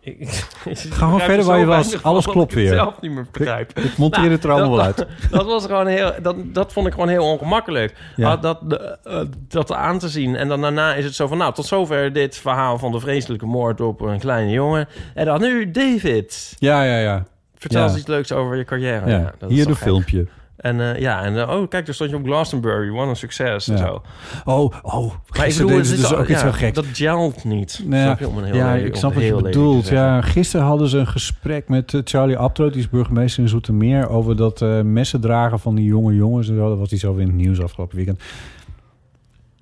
Ik- 0.00 0.18
ik- 0.20 0.48
ik 0.64 0.78
gewoon 0.78 1.18
verder 1.20 1.38
er 1.38 1.44
waar 1.44 1.58
je 1.58 1.64
was. 1.64 2.02
Alles 2.02 2.26
klopt 2.26 2.50
ik 2.50 2.56
weer. 2.58 2.68
zelf 2.68 3.00
niet 3.00 3.10
meer 3.10 3.26
begrijp. 3.32 3.78
Ik 3.78 3.96
monteer 3.96 4.30
het 4.30 4.44
er 4.44 4.50
allemaal 4.50 4.76
wel 4.76 4.84
dat, 4.86 5.06
uit. 5.06 5.08
Dat 5.30 5.46
was 5.46 5.64
gewoon 5.66 5.86
heel... 5.86 6.12
Dat, 6.22 6.36
dat 6.54 6.72
vond 6.72 6.86
ik 6.86 6.92
gewoon 6.92 7.08
heel 7.08 7.24
ongemakkelijk. 7.32 7.94
Ja. 8.16 8.36
Dat, 8.36 8.60
eh, 9.04 9.20
dat 9.48 9.72
aan 9.72 9.98
te 9.98 10.08
zien. 10.08 10.36
En 10.36 10.48
dan 10.48 10.60
daarna 10.60 10.94
is 10.94 11.04
het 11.04 11.14
zo 11.14 11.26
van... 11.26 11.38
Nou, 11.38 11.54
tot 11.54 11.66
zover 11.66 12.12
dit 12.12 12.36
verhaal 12.36 12.78
van 12.78 12.92
de 12.92 13.00
vreselijke 13.00 13.46
moord 13.46 13.80
op 13.80 14.00
een 14.00 14.18
kleine 14.18 14.50
jongen. 14.52 14.88
En 15.14 15.24
dan 15.24 15.40
nu 15.40 15.70
David. 15.70 16.56
Ja, 16.58 16.82
ja, 16.82 16.98
ja. 16.98 17.24
Vertel 17.58 17.82
eens 17.82 17.96
iets 17.96 18.06
leuks 18.06 18.32
over 18.32 18.56
je 18.56 18.64
carrière. 18.64 19.10
ja. 19.10 19.32
Dat 19.38 19.50
Hier 19.50 19.66
een 19.68 19.74
gek. 19.76 19.82
filmpje. 19.82 20.26
En 20.56 20.80
eh, 20.94 21.00
ja, 21.00 21.22
en 21.22 21.36
eh, 21.40 21.48
oh, 21.48 21.68
kijk, 21.68 21.86
daar 21.86 21.94
stond 21.94 22.10
je 22.10 22.16
op 22.16 22.24
Glastonbury. 22.24 22.90
Wat 22.90 23.08
een 23.08 23.16
succes 23.16 23.68
en 23.68 23.76
Ja. 23.76 23.86
zo. 23.86 24.02
Oh, 24.44 24.72
oh. 24.82 25.12
Maar 25.36 25.46
ik 25.46 25.56
bedoel, 25.56 25.76
het 25.76 25.86
is 25.86 25.90
dus 25.96 26.12
al- 26.12 26.18
ook 26.18 26.28
iets 26.28 26.40
zo 26.40 26.52
gek. 26.52 26.74
Dat 26.74 26.84
gelt 26.92 27.44
niet. 27.44 27.80
Nou 27.84 27.96
ja, 27.96 28.04
Snap 28.04 28.18
je? 28.18 28.28
Om 28.28 28.38
een 28.38 28.44
heel 28.44 28.54
ja, 28.54 28.66
lelijk- 28.72 28.86
ik 28.86 28.96
snap 28.96 29.14
wat 29.14 29.22
je 29.22 29.34
bedoelt. 29.42 29.88
Ja, 29.88 30.20
gisteren 30.20 30.66
hadden 30.66 30.88
ze 30.88 30.98
een 30.98 31.06
gesprek 31.06 31.68
met 31.68 31.94
eh, 31.94 32.00
Charlie 32.04 32.36
Abtroot, 32.38 32.72
die 32.72 32.82
is 32.82 32.88
burgemeester 32.90 33.42
in 33.42 33.48
Zoetermeer, 33.48 34.08
over 34.08 34.36
dat 34.36 34.60
messen 34.84 35.20
dragen 35.20 35.58
van 35.58 35.74
die 35.74 35.84
jonge 35.84 36.14
jongens 36.14 36.48
en 36.48 36.56
zo. 36.56 36.68
Dat 36.68 36.78
was 36.78 36.92
iets 36.92 37.04
over 37.04 37.20
in 37.20 37.26
het 37.26 37.36
nieuws 37.36 37.62
afgelopen 37.62 37.96
weekend. 37.96 38.20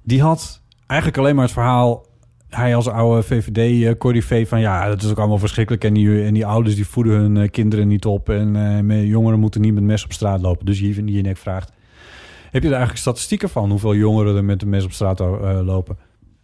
Die 0.03 0.22
had 0.22 0.61
eigenlijk 0.86 1.18
alleen 1.20 1.34
maar 1.34 1.45
het 1.45 1.53
verhaal, 1.53 2.07
hij 2.55 2.77
als 2.77 2.89
oude 2.89 3.23
VVD-corrivé 3.23 4.47
van 4.47 4.61
ja, 4.61 4.89
dat 4.89 5.03
is 5.03 5.11
ook 5.11 5.19
allemaal 5.19 5.39
verschrikkelijk 5.39 5.85
en 5.85 5.95
die, 5.95 6.25
en 6.25 6.35
die 6.35 6.47
ouders 6.47 6.75
die 6.75 6.87
voeden 6.87 7.13
hun 7.13 7.37
eh, 7.37 7.51
kinderen 7.51 7.89
niet 7.89 8.05
op 8.05 8.29
en 8.29 8.57
eh, 8.91 9.05
jongeren 9.09 9.41
moeten 9.41 9.61
niet 9.61 9.75
met 9.75 9.83
mes 9.83 10.05
op 10.05 10.13
straat 10.13 10.41
lopen. 10.41 10.67
Dus 10.67 10.79
je 10.81 10.95
in 10.95 11.23
nek 11.23 11.37
vraagt, 11.37 11.73
heb 12.51 12.63
je 12.63 12.69
er 12.69 12.75
eigenlijk 12.75 12.99
statistieken 13.03 13.49
van 13.49 13.71
hoeveel 13.71 13.95
jongeren 13.95 14.37
er 14.37 14.45
met 14.45 14.63
een 14.63 14.69
mes 14.69 14.85
op 14.85 14.93
straat 14.93 15.21
eh, 15.21 15.61
lopen? 15.65 15.97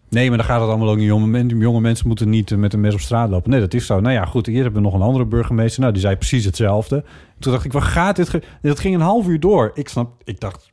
Nee, 0.09 0.29
maar 0.29 0.39
dan 0.39 0.47
gaat 0.47 0.61
het 0.61 0.69
allemaal 0.69 0.89
ook 0.91 0.97
niet 0.97 1.13
om. 1.13 1.37
Jonge 1.37 1.81
mensen 1.81 2.07
moeten 2.07 2.29
niet 2.29 2.51
eh, 2.53 2.59
met 2.59 2.73
een 2.73 2.81
mes 2.81 2.95
op 2.95 3.01
straat 3.01 3.31
lopen. 3.31 3.51
Nee, 3.51 3.61
dat 3.61 3.75
is 3.75 3.87
zo. 3.87 4.01
Nou 4.01 4.15
ja, 4.15 4.25
goed. 4.25 4.47
Hier 4.47 4.63
hebben 4.63 4.83
we 4.83 4.89
nog 4.89 4.97
een 4.97 5.07
andere 5.07 5.27
burgemeester. 5.27 5.81
Nou, 5.81 5.93
die 5.93 6.03
zei 6.03 6.17
precies 6.17 6.45
hetzelfde. 6.45 7.05
Toen 7.39 7.53
dacht 7.53 7.65
ik, 7.65 7.73
waar 7.73 7.83
gaat 7.83 8.17
dit? 8.17 8.29
ge- 8.29 8.43
Dat 8.63 8.81
ging 8.81 8.95
een 8.95 9.01
half 9.01 9.27
uur 9.27 9.41
door. 9.41 9.71
Ik 9.75 9.89
snap, 9.89 10.13
ik 10.25 10.41
dacht, 10.41 10.71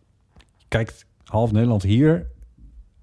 kijk, 0.68 0.94
half 1.24 1.52
Nederland 1.52 1.84
hier. 1.84 2.28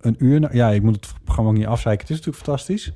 Een 0.05 0.17
uur. 0.19 0.41
na- 0.41 0.49
Ja, 0.53 0.71
ik 0.71 0.83
moet 0.83 0.95
het 0.95 1.15
programma 1.25 1.51
ook 1.51 1.57
niet 1.57 1.67
afzeiken. 1.67 2.07
Het 2.07 2.11
is 2.17 2.25
natuurlijk 2.25 2.45
fantastisch. 2.45 2.93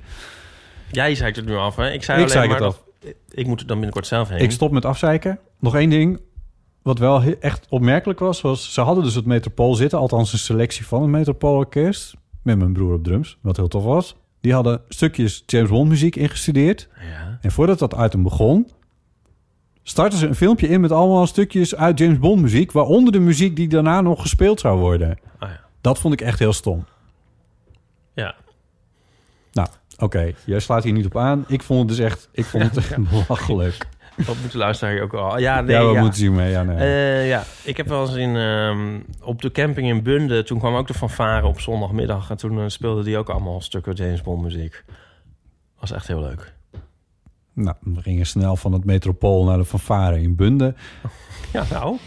Jij 0.91 1.15
zei 1.15 1.31
het 1.31 1.45
nu 1.45 1.55
af, 1.55 1.75
hè? 1.75 1.91
Ik 1.91 2.03
zei 2.03 2.23
Ik 2.23 2.31
alleen 2.35 2.49
maar 2.49 2.61
het 2.61 2.75
dat... 3.01 3.13
Ik 3.29 3.47
moet 3.47 3.59
er 3.59 3.65
dan 3.67 3.75
binnenkort 3.75 4.07
zelf 4.07 4.29
heen. 4.29 4.39
Ik 4.39 4.51
stop 4.51 4.71
met 4.71 4.85
afzeiken. 4.85 5.39
Nog 5.59 5.75
één 5.75 5.89
ding. 5.89 6.19
Wat 6.81 6.99
wel 6.99 7.21
echt 7.39 7.65
opmerkelijk 7.69 8.19
was, 8.19 8.41
was... 8.41 8.73
Ze 8.73 8.81
hadden 8.81 9.03
dus 9.03 9.15
het 9.15 9.25
Metropool 9.25 9.75
zitten. 9.75 9.99
Althans 9.99 10.33
een 10.33 10.39
selectie 10.39 10.85
van 10.87 11.01
het 11.01 11.11
Metropoolorkest. 11.11 12.13
Met 12.43 12.57
mijn 12.57 12.73
broer 12.73 12.93
op 12.93 13.03
drums. 13.03 13.37
Wat 13.41 13.55
heel 13.57 13.67
tof 13.67 13.83
was. 13.83 14.15
Die 14.41 14.53
hadden 14.53 14.81
stukjes 14.89 15.43
James 15.45 15.69
Bond 15.69 15.89
muziek 15.89 16.15
ingestudeerd. 16.15 16.87
Ja. 17.11 17.37
En 17.41 17.51
voordat 17.51 17.79
dat 17.79 17.95
item 17.99 18.23
begon... 18.23 18.67
startten 19.83 20.19
ze 20.19 20.27
een 20.27 20.35
filmpje 20.35 20.67
in 20.67 20.81
met 20.81 20.91
allemaal 20.91 21.27
stukjes 21.27 21.75
uit 21.75 21.99
James 21.99 22.19
Bond 22.19 22.41
muziek... 22.41 22.71
waaronder 22.71 23.11
de 23.13 23.19
muziek 23.19 23.55
die 23.55 23.67
daarna 23.67 24.01
nog 24.01 24.21
gespeeld 24.21 24.59
zou 24.59 24.79
worden. 24.79 25.17
Ah, 25.39 25.49
ja. 25.49 25.59
Dat 25.81 25.99
vond 25.99 26.13
ik 26.13 26.21
echt 26.21 26.39
heel 26.39 26.53
stom. 26.53 26.85
Ja. 28.13 28.35
Nou, 29.51 29.67
oké. 29.97 30.33
Jij 30.45 30.59
slaat 30.59 30.83
hier 30.83 30.93
niet 30.93 31.05
op 31.05 31.17
aan. 31.17 31.45
Ik 31.47 31.63
vond 31.63 31.79
het 31.79 31.97
dus 31.97 32.05
echt... 32.07 32.29
Ik 32.31 32.45
vond 32.45 32.63
het 32.63 32.77
echt 32.83 33.09
belachelijk. 33.09 33.87
Dat 34.25 34.35
moet 34.41 34.51
de 34.51 34.57
luisteraar 34.57 34.93
hier 34.93 35.03
ook 35.03 35.13
al. 35.13 35.39
Ja, 35.39 35.61
nee, 35.61 35.75
ja, 35.75 35.87
we 35.87 35.93
ja. 35.93 36.01
moeten 36.01 36.19
zien 36.19 36.35
mee. 36.35 36.51
Ja, 36.51 36.63
nee. 36.63 36.77
Eh, 36.77 37.27
ja, 37.27 37.43
ik 37.63 37.77
heb 37.77 37.87
wel 37.87 38.01
eens 38.01 38.15
in, 38.15 38.35
ehm, 38.35 38.99
op 39.21 39.41
de 39.41 39.51
camping 39.51 39.87
in 39.87 40.03
Bunde... 40.03 40.43
toen 40.43 40.59
kwam 40.59 40.75
ook 40.75 40.87
de 40.87 40.93
fanfare 40.93 41.47
op 41.47 41.59
zondagmiddag... 41.59 42.29
en 42.29 42.37
toen 42.37 42.59
eh, 42.59 42.67
speelde 42.67 43.03
die 43.03 43.17
ook 43.17 43.29
allemaal 43.29 43.61
stukken 43.61 43.93
James 43.93 44.21
Bond 44.21 44.41
muziek. 44.41 44.83
Was 45.79 45.91
echt 45.91 46.07
heel 46.07 46.21
leuk. 46.21 46.53
Nou, 47.53 47.75
we 47.79 48.01
gingen 48.01 48.25
snel 48.25 48.55
van 48.55 48.71
het 48.71 48.85
metropool 48.85 49.45
naar 49.45 49.57
de 49.57 49.65
fanfare 49.65 50.21
in 50.21 50.35
Bunde. 50.35 50.73
Ja, 51.53 51.65
nou. 51.71 51.97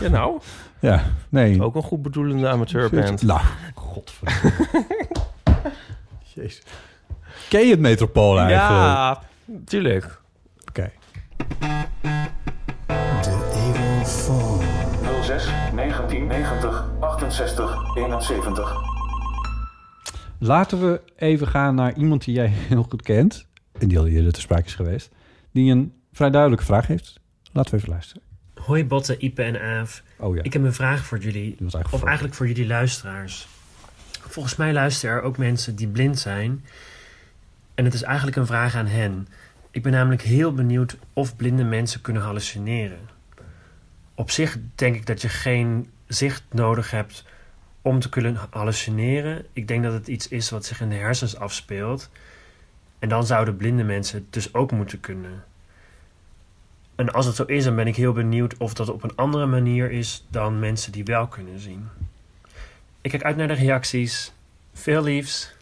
Ja, 0.00 0.08
nou. 0.08 0.40
Ja, 0.80 1.02
nee. 1.28 1.62
Ook 1.62 1.74
een 1.74 1.82
goed 1.82 2.02
bedoelende 2.02 2.48
amateurband. 2.48 3.22
Nou, 3.22 3.40
godverdomme. 3.74 4.66
Jezus. 6.34 6.62
Ken 7.48 7.64
je 7.64 7.70
het 7.70 7.80
metropool 7.80 8.38
eigenlijk? 8.38 8.68
Ja, 8.68 9.22
tuurlijk. 9.64 10.20
Oké. 10.68 10.90
06 15.22 15.44
1990 15.74 16.84
68 17.00 17.96
71. 17.96 18.72
Laten 20.38 20.80
we 20.80 21.00
even 21.16 21.46
gaan 21.48 21.74
naar 21.74 21.94
iemand 21.96 22.24
die 22.24 22.34
jij 22.34 22.46
heel 22.48 22.82
goed 22.82 23.02
kent. 23.02 23.46
En 23.78 23.88
die 23.88 23.98
al 23.98 24.06
eerder 24.06 24.32
te 24.32 24.40
sprake 24.40 24.66
is 24.66 24.74
geweest. 24.74 25.10
Die 25.52 25.72
een 25.72 25.92
vrij 26.12 26.30
duidelijke 26.30 26.64
vraag 26.64 26.86
heeft. 26.86 27.20
Laten 27.52 27.70
we 27.70 27.76
even 27.76 27.88
luisteren. 27.90 28.22
Hoi 28.54 28.84
Botte, 28.84 29.16
Ipe 29.18 29.42
en 29.42 29.60
Aaf. 29.60 30.02
Oh 30.18 30.36
ja. 30.36 30.42
Ik 30.42 30.52
heb 30.52 30.62
een 30.62 30.74
vraag 30.74 31.04
voor 31.04 31.18
jullie, 31.18 31.56
eigenlijk 31.58 31.84
of 31.92 31.98
voor- 31.98 32.06
eigenlijk 32.08 32.36
voor 32.36 32.46
jullie 32.46 32.66
luisteraars. 32.66 33.46
Volgens 34.34 34.56
mij 34.56 34.72
luisteren 34.72 35.16
er 35.16 35.22
ook 35.22 35.38
mensen 35.38 35.76
die 35.76 35.88
blind 35.88 36.18
zijn. 36.18 36.64
En 37.74 37.84
het 37.84 37.94
is 37.94 38.02
eigenlijk 38.02 38.36
een 38.36 38.46
vraag 38.46 38.74
aan 38.74 38.86
hen. 38.86 39.28
Ik 39.70 39.82
ben 39.82 39.92
namelijk 39.92 40.22
heel 40.22 40.54
benieuwd 40.54 40.96
of 41.12 41.36
blinde 41.36 41.64
mensen 41.64 42.00
kunnen 42.00 42.22
hallucineren. 42.22 42.98
Op 44.14 44.30
zich 44.30 44.58
denk 44.74 44.94
ik 44.96 45.06
dat 45.06 45.22
je 45.22 45.28
geen 45.28 45.90
zicht 46.06 46.42
nodig 46.50 46.90
hebt 46.90 47.24
om 47.82 48.00
te 48.00 48.08
kunnen 48.08 48.38
hallucineren. 48.50 49.46
Ik 49.52 49.68
denk 49.68 49.82
dat 49.82 49.92
het 49.92 50.08
iets 50.08 50.28
is 50.28 50.50
wat 50.50 50.64
zich 50.64 50.80
in 50.80 50.88
de 50.88 50.94
hersens 50.94 51.36
afspeelt. 51.36 52.10
En 52.98 53.08
dan 53.08 53.26
zouden 53.26 53.56
blinde 53.56 53.84
mensen 53.84 54.18
het 54.18 54.32
dus 54.32 54.54
ook 54.54 54.72
moeten 54.72 55.00
kunnen. 55.00 55.44
En 56.94 57.12
als 57.12 57.26
het 57.26 57.36
zo 57.36 57.44
is, 57.44 57.64
dan 57.64 57.76
ben 57.76 57.86
ik 57.86 57.96
heel 57.96 58.12
benieuwd 58.12 58.56
of 58.56 58.74
dat 58.74 58.88
op 58.88 59.02
een 59.02 59.16
andere 59.16 59.46
manier 59.46 59.90
is 59.90 60.26
dan 60.28 60.58
mensen 60.58 60.92
die 60.92 61.04
wel 61.04 61.26
kunnen 61.26 61.58
zien. 61.58 61.88
Ik 63.04 63.10
kijk 63.10 63.22
uit 63.22 63.36
naar 63.36 63.48
de 63.48 63.54
reacties. 63.54 64.32
Veel 64.72 65.02
liefs. 65.02 65.56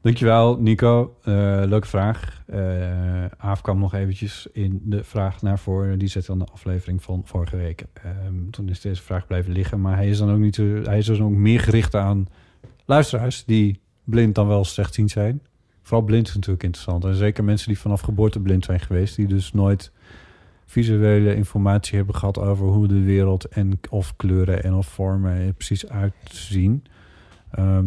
Dankjewel, 0.00 0.60
Nico. 0.60 1.16
Eh, 1.22 1.32
leuke 1.66 1.86
vraag. 1.86 2.42
Eh 2.46 3.24
Aaf 3.38 3.60
kwam 3.60 3.78
nog 3.78 3.94
eventjes 3.94 4.46
in 4.52 4.80
de 4.84 5.04
vraag 5.04 5.42
naar 5.42 5.58
voren. 5.58 5.98
Die 5.98 6.08
zet 6.08 6.26
dan 6.26 6.38
de 6.38 6.46
aflevering 6.52 7.02
van 7.02 7.22
vorige 7.24 7.56
week. 7.56 7.84
Ehm, 7.92 8.50
toen 8.50 8.68
is 8.68 8.80
deze 8.80 9.02
vraag 9.02 9.26
blijven 9.26 9.52
liggen. 9.52 9.80
Maar 9.80 9.96
hij 9.96 10.08
is 10.08 10.18
dan 10.18 10.30
ook, 10.30 10.38
niet, 10.38 10.56
hij 10.56 10.98
is 10.98 11.06
dus 11.06 11.20
ook 11.20 11.30
meer 11.30 11.60
gericht 11.60 11.94
aan 11.94 12.28
luisteraars... 12.84 13.44
die 13.44 13.80
blind 14.04 14.34
dan 14.34 14.48
wel 14.48 14.64
slechtziend 14.64 15.10
zijn. 15.10 15.42
Vooral 15.82 16.06
blind 16.06 16.28
is 16.28 16.34
natuurlijk 16.34 16.64
interessant. 16.64 17.04
En 17.04 17.14
zeker 17.14 17.44
mensen 17.44 17.68
die 17.68 17.78
vanaf 17.78 18.00
geboorte 18.00 18.40
blind 18.40 18.64
zijn 18.64 18.80
geweest... 18.80 19.16
die 19.16 19.26
dus 19.26 19.52
nooit 19.52 19.92
visuele 20.70 21.34
informatie 21.34 21.96
hebben 21.96 22.14
gehad 22.14 22.38
over 22.38 22.66
hoe 22.66 22.88
de 22.88 23.02
wereld 23.02 23.44
en 23.44 23.80
of 23.90 24.16
kleuren 24.16 24.64
en 24.64 24.74
of 24.74 24.86
vormen 24.86 25.32
er 25.32 25.52
precies 25.52 25.88
uitzien. 25.88 26.84
Ehm, 27.50 27.86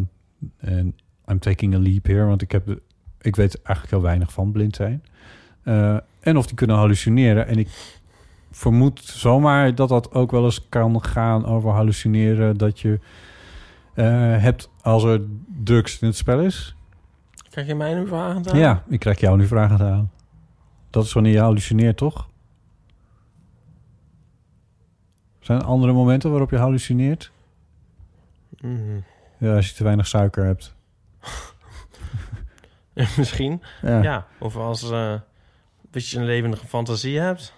En 0.58 0.96
I'm 1.28 1.40
taking 1.40 1.76
a 1.76 1.80
leap 1.80 2.06
here, 2.06 2.26
want 2.26 2.42
ik, 2.42 2.52
heb, 2.52 2.80
ik 3.22 3.36
weet 3.36 3.62
eigenlijk 3.62 3.96
heel 3.96 4.02
weinig 4.02 4.32
van 4.32 4.52
blind 4.52 4.76
zijn. 4.76 5.04
Eh, 5.64 5.98
en 6.20 6.38
of 6.38 6.46
die 6.46 6.56
kunnen 6.56 6.76
hallucineren. 6.76 7.48
En 7.48 7.58
ik 7.58 8.00
vermoed 8.52 9.00
zomaar 9.04 9.76
dat 9.76 9.90
dat 9.90 10.14
ook 10.14 10.32
wel 10.32 10.44
eens 10.44 10.70
kan 10.70 11.04
gaan 11.04 11.46
over 11.46 11.72
hallucineren. 11.72 12.58
Dat 12.58 12.80
je 12.80 13.00
eh, 13.94 14.06
hebt 14.38 14.70
als 14.82 15.04
er 15.04 15.22
drugs 15.64 16.00
in 16.00 16.08
het 16.08 16.18
spel 16.18 16.40
is. 16.40 16.76
Krijg 17.50 17.68
je 17.68 17.76
mij 17.76 17.94
nu 17.94 18.08
vragen 18.08 18.50
aan? 18.52 18.58
Ja, 18.58 18.84
ik 18.90 19.00
krijg 19.00 19.20
jou 19.20 19.38
nu 19.38 19.48
vragen 19.48 19.78
te 19.78 19.84
aan. 19.84 20.12
Dat 20.90 21.04
is 21.04 21.14
wanneer 21.14 21.34
je 21.34 21.40
hallucineert, 21.40 21.98
toch? 21.98 22.30
Zijn 25.42 25.60
er 25.60 25.66
andere 25.66 25.94
momenten 25.94 26.30
waarop 26.30 26.50
je 26.50 26.58
hallucineert? 26.58 27.32
Mhm. 28.60 29.00
Ja, 29.38 29.56
als 29.56 29.70
je 29.70 29.76
te 29.76 29.84
weinig 29.84 30.08
suiker 30.08 30.46
hebt. 30.46 30.76
Misschien. 33.18 33.62
Ja. 33.82 34.02
Ja. 34.02 34.28
Of 34.40 34.56
als 34.56 34.92
eh 34.92 35.14
dat 35.92 36.08
je 36.08 36.18
een 36.18 36.26
levendige 36.26 36.68
fantasie 36.68 37.20
hebt. 37.20 37.54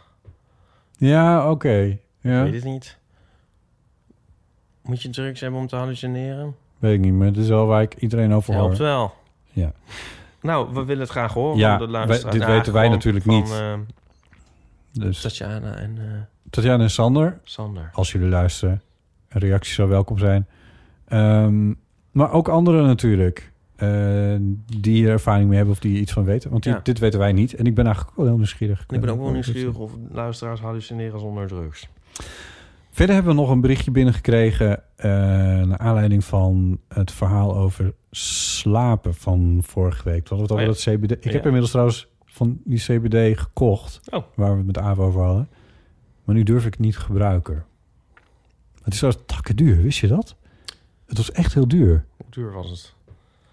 Ja, 0.98 1.52
oké. 1.52 1.98
Ja. 2.20 2.44
Ik 2.44 2.52
weet 2.52 2.54
het 2.54 2.72
niet. 2.72 2.98
Moet 4.82 5.02
je 5.02 5.10
drugs 5.10 5.40
hebben 5.40 5.60
om 5.60 5.68
te 5.68 5.76
hallucineren? 5.76 6.56
Weet 6.80 6.94
ik 6.94 7.00
niet, 7.00 7.14
maar 7.14 7.28
het 7.28 7.38
is 7.38 7.48
wel 7.48 7.66
waar 7.66 7.82
ik 7.82 7.96
iedereen 7.96 8.34
over 8.34 8.54
hoor. 8.54 8.64
Helpt 8.64 8.78
wel. 8.78 9.14
Ja. 9.52 9.72
Nou, 10.42 10.74
we 10.74 10.84
willen 10.84 11.02
het 11.02 11.12
graag 11.12 11.34
horen 11.34 11.58
Ja, 11.58 11.78
van 11.78 11.92
de 11.92 12.30
dit 12.30 12.46
weten 12.46 12.74
wij 12.74 12.90
natuurlijk 12.90 13.26
van, 13.26 13.34
niet. 13.34 13.54
Dus 14.92 15.22
Tatjana 15.22 15.76
en 15.76 15.98
eh, 15.98 16.22
Tatjana 16.54 16.84
en 16.84 16.90
Sander, 16.90 17.40
Sander. 17.44 17.90
als 17.94 18.12
jullie 18.12 18.28
luisteren, 18.28 18.82
een 19.30 19.40
reactie 19.42 19.74
zou 19.74 19.90
welkom 19.90 20.18
zijn. 20.18 20.48
Ehm, 21.08 21.74
maar 22.12 22.32
ook 22.32 22.48
anderen 22.48 22.86
natuurlijk, 22.86 23.52
eh, 23.76 24.36
die 24.80 24.96
hier 24.96 25.10
ervaring 25.10 25.48
mee 25.48 25.56
hebben 25.58 25.74
of 25.76 25.80
die 25.82 26.00
iets 26.00 26.12
van 26.12 26.24
weten. 26.24 26.50
Want 26.52 26.64
die- 26.64 26.72
Ja. 26.74 26.80
dit 26.84 27.00
weten 27.00 27.20
wij 27.20 27.32
niet. 27.32 27.54
En 27.56 27.66
ik 27.66 27.76
ben 27.76 27.86
eigenlijk 27.86 28.16
wel 28.18 28.26
heel 28.26 28.36
nieuwsgierig. 28.36 28.82
Ik 28.90 29.00
ben 29.02 29.10
ook 29.10 29.20
wel 29.20 29.32
nieuwsgierig 29.32 29.76
of 29.78 29.92
luisteraars 30.12 30.60
hallucineren 30.60 31.20
zonder 31.20 31.48
drugs. 31.48 31.88
Verder 32.92 33.16
hebben 33.16 33.36
we 33.36 33.40
nog 33.42 33.50
een 33.50 33.62
berichtje 33.62 33.92
binnengekregen... 33.92 34.84
eh 34.96 35.12
naar 35.64 35.78
aanleiding 35.78 36.24
van 36.24 36.80
het 36.88 37.12
verhaal 37.12 37.56
over 37.58 37.94
slapen 38.12 39.14
van 39.14 39.60
vorige 39.66 40.04
week. 40.04 40.30
We 40.30 40.36
hadden 40.36 40.42
het 40.42 40.52
over 40.52 40.64
Oh 40.70 40.76
ja. 40.76 40.96
dat 40.96 41.00
CBD. 41.10 41.12
Ik 41.12 41.24
Ja. 41.24 41.32
heb 41.32 41.44
inmiddels 41.44 41.72
trouwens 41.72 42.08
van 42.26 42.60
die 42.64 42.80
CBD 42.80 43.40
gekocht... 43.40 44.00
Oh. 44.12 44.24
waar 44.36 44.52
we 44.52 44.58
het 44.58 44.66
met 44.66 44.78
Aaf 44.78 45.00
over 45.00 45.22
hadden. 45.22 45.48
Maar 46.24 46.36
nu 46.36 46.44
durf 46.44 46.66
ik 46.66 46.72
het 46.72 46.80
niet 46.82 46.98
gebruiken. 46.98 47.66
Het 48.84 48.94
is 48.94 49.00
zo 49.00 49.12
takken 49.26 49.56
duur, 49.56 49.82
wist 49.82 50.00
je 50.00 50.08
dat? 50.08 50.36
Het 51.06 51.18
was 51.18 51.32
echt 51.32 51.54
heel 51.54 51.68
duur. 51.68 52.06
Hoe 52.18 52.26
duur 52.30 52.52
was 52.52 52.70
het? 52.70 52.94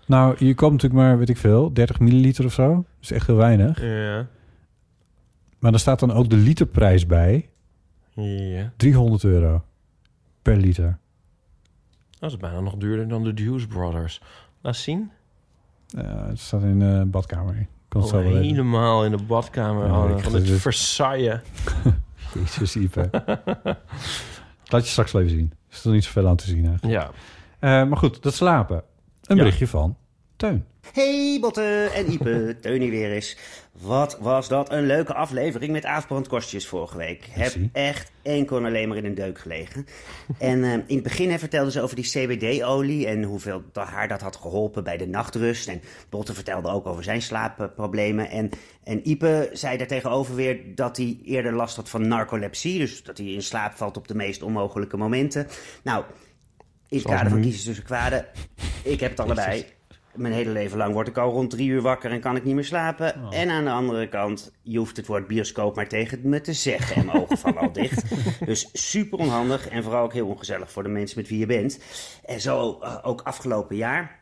Nou, 0.06 0.44
je 0.46 0.54
koopt 0.54 0.72
natuurlijk 0.72 1.00
maar, 1.00 1.18
weet 1.18 1.28
ik 1.28 1.36
veel, 1.36 1.72
30 1.72 1.98
milliliter 2.00 2.44
of 2.44 2.52
zo. 2.52 2.74
Dat 2.74 2.84
is 3.00 3.10
echt 3.10 3.26
heel 3.26 3.36
weinig. 3.36 3.82
Ja. 3.82 4.26
Maar 5.58 5.72
er 5.72 5.78
staat 5.78 6.00
dan 6.00 6.12
ook 6.12 6.30
de 6.30 6.36
literprijs 6.36 7.06
bij. 7.06 7.48
Ja. 8.14 8.72
300 8.76 9.24
euro 9.24 9.64
per 10.42 10.56
liter. 10.56 10.98
Dat 12.18 12.30
is 12.30 12.36
bijna 12.36 12.60
nog 12.60 12.74
duurder 12.76 13.08
dan 13.08 13.24
de 13.24 13.42
Hughes 13.42 13.66
Brothers. 13.66 14.20
Laat 14.60 14.76
zien. 14.76 15.10
Ja, 15.86 16.26
het 16.26 16.38
staat 16.38 16.62
in 16.62 16.78
de 16.78 17.04
badkamer. 17.06 17.56
Ik 17.56 17.68
kan 17.88 18.02
Oh, 18.02 18.10
helemaal 18.12 19.04
in 19.04 19.10
de 19.10 19.22
badkamer 19.22 19.86
Ja, 19.86 20.16
ik- 20.16 20.22
van 20.22 20.34
het 20.34 20.46
dit- 20.46 20.60
Versailles. 20.60 21.40
Jezus, 22.38 22.76
Ipe. 22.76 23.10
Laat 24.64 24.84
je 24.84 24.90
straks 24.90 25.12
wel 25.12 25.22
even 25.22 25.36
zien. 25.36 25.52
Er 25.68 25.76
is 25.76 25.84
er 25.84 25.90
niet 25.92 26.04
zoveel 26.04 26.28
aan 26.28 26.36
te 26.36 26.44
zien 26.46 26.66
eigenlijk. 26.66 26.92
Ja. 27.02 27.10
Eh, 27.82 27.88
maar 27.88 27.98
goed, 27.98 28.22
dat 28.22 28.34
slapen. 28.34 28.76
Een 28.76 29.36
Ja. 29.36 29.42
berichtje 29.42 29.66
van 29.66 29.96
Teun. 30.40 30.64
Hey 30.92 31.38
Botte 31.40 31.90
en 31.94 32.12
Ipe, 32.12 32.56
Teun 32.60 32.80
hier 32.80 32.90
weer 32.90 33.12
eens. 33.12 33.36
Wat 33.72 34.18
was 34.20 34.48
dat 34.48 34.72
een 34.72 34.86
leuke 34.86 35.14
aflevering 35.14 35.72
met 35.72 35.84
aafbrandkostjes 35.84 36.66
vorige 36.66 36.96
week. 36.96 37.26
Heb 37.30 37.54
echt 37.72 38.10
enkel 38.22 38.56
en 38.56 38.64
alleen 38.64 38.88
maar 38.88 38.96
in 38.96 39.04
een 39.04 39.14
deuk 39.14 39.38
gelegen. 39.38 39.86
En 40.38 40.64
eh, 40.64 40.72
in 40.72 40.94
het 40.94 41.02
begin 41.02 41.30
hè, 41.30 41.38
vertelden 41.38 41.72
ze 41.72 41.80
over 41.80 41.96
die 41.96 42.04
CBD-olie 42.04 43.06
en 43.06 43.22
hoeveel 43.22 43.62
haar 43.72 44.08
dat 44.08 44.20
had 44.20 44.36
geholpen 44.36 44.84
bij 44.84 44.96
de 44.96 45.06
nachtrust. 45.06 45.68
En 45.68 45.82
Botte 46.08 46.34
vertelde 46.34 46.68
ook 46.68 46.86
over 46.86 47.04
zijn 47.04 47.22
slaapproblemen. 47.22 48.30
En, 48.30 48.50
en 48.84 49.08
Ipe 49.08 49.50
zei 49.52 49.76
daartegenover 49.76 50.34
weer 50.34 50.74
dat 50.74 50.96
hij 50.96 51.18
eerder 51.24 51.52
last 51.52 51.76
had 51.76 51.88
van 51.88 52.08
narcolepsie. 52.08 52.78
Dus 52.78 53.02
dat 53.02 53.18
hij 53.18 53.26
in 53.26 53.42
slaap 53.42 53.74
valt 53.74 53.96
op 53.96 54.08
de 54.08 54.14
meest 54.14 54.42
onmogelijke 54.42 54.96
momenten. 54.96 55.46
Nou, 55.82 56.04
in 56.88 56.98
het 56.98 57.06
kader 57.06 57.30
van 57.30 57.40
kiezen 57.40 57.64
tussen 57.64 57.84
kwaden, 57.84 58.26
ik 58.82 59.00
heb 59.00 59.10
het 59.10 59.20
allebei. 59.20 59.78
Mijn 60.14 60.32
hele 60.32 60.50
leven 60.50 60.78
lang 60.78 60.92
word 60.92 61.08
ik 61.08 61.16
al 61.16 61.32
rond 61.32 61.50
drie 61.50 61.68
uur 61.68 61.80
wakker 61.80 62.10
en 62.10 62.20
kan 62.20 62.36
ik 62.36 62.44
niet 62.44 62.54
meer 62.54 62.64
slapen. 62.64 63.30
En 63.30 63.50
aan 63.50 63.64
de 63.64 63.70
andere 63.70 64.08
kant, 64.08 64.52
je 64.62 64.78
hoeft 64.78 64.96
het 64.96 65.06
woord 65.06 65.26
bioscoop 65.26 65.76
maar 65.76 65.88
tegen 65.88 66.20
me 66.22 66.40
te 66.40 66.52
zeggen. 66.52 66.96
En 66.96 67.06
mijn 67.06 67.18
ogen 67.18 67.38
vallen 67.38 67.60
al 67.60 67.72
dicht. 67.72 68.02
Dus 68.44 68.68
super 68.72 69.18
onhandig 69.18 69.68
en 69.68 69.82
vooral 69.82 70.02
ook 70.02 70.12
heel 70.12 70.26
ongezellig 70.26 70.72
voor 70.72 70.82
de 70.82 70.88
mensen 70.88 71.18
met 71.18 71.28
wie 71.28 71.38
je 71.38 71.46
bent. 71.46 71.80
En 72.24 72.40
zo 72.40 72.78
eh, 72.80 72.98
ook 73.02 73.20
afgelopen 73.20 73.76
jaar. 73.76 74.20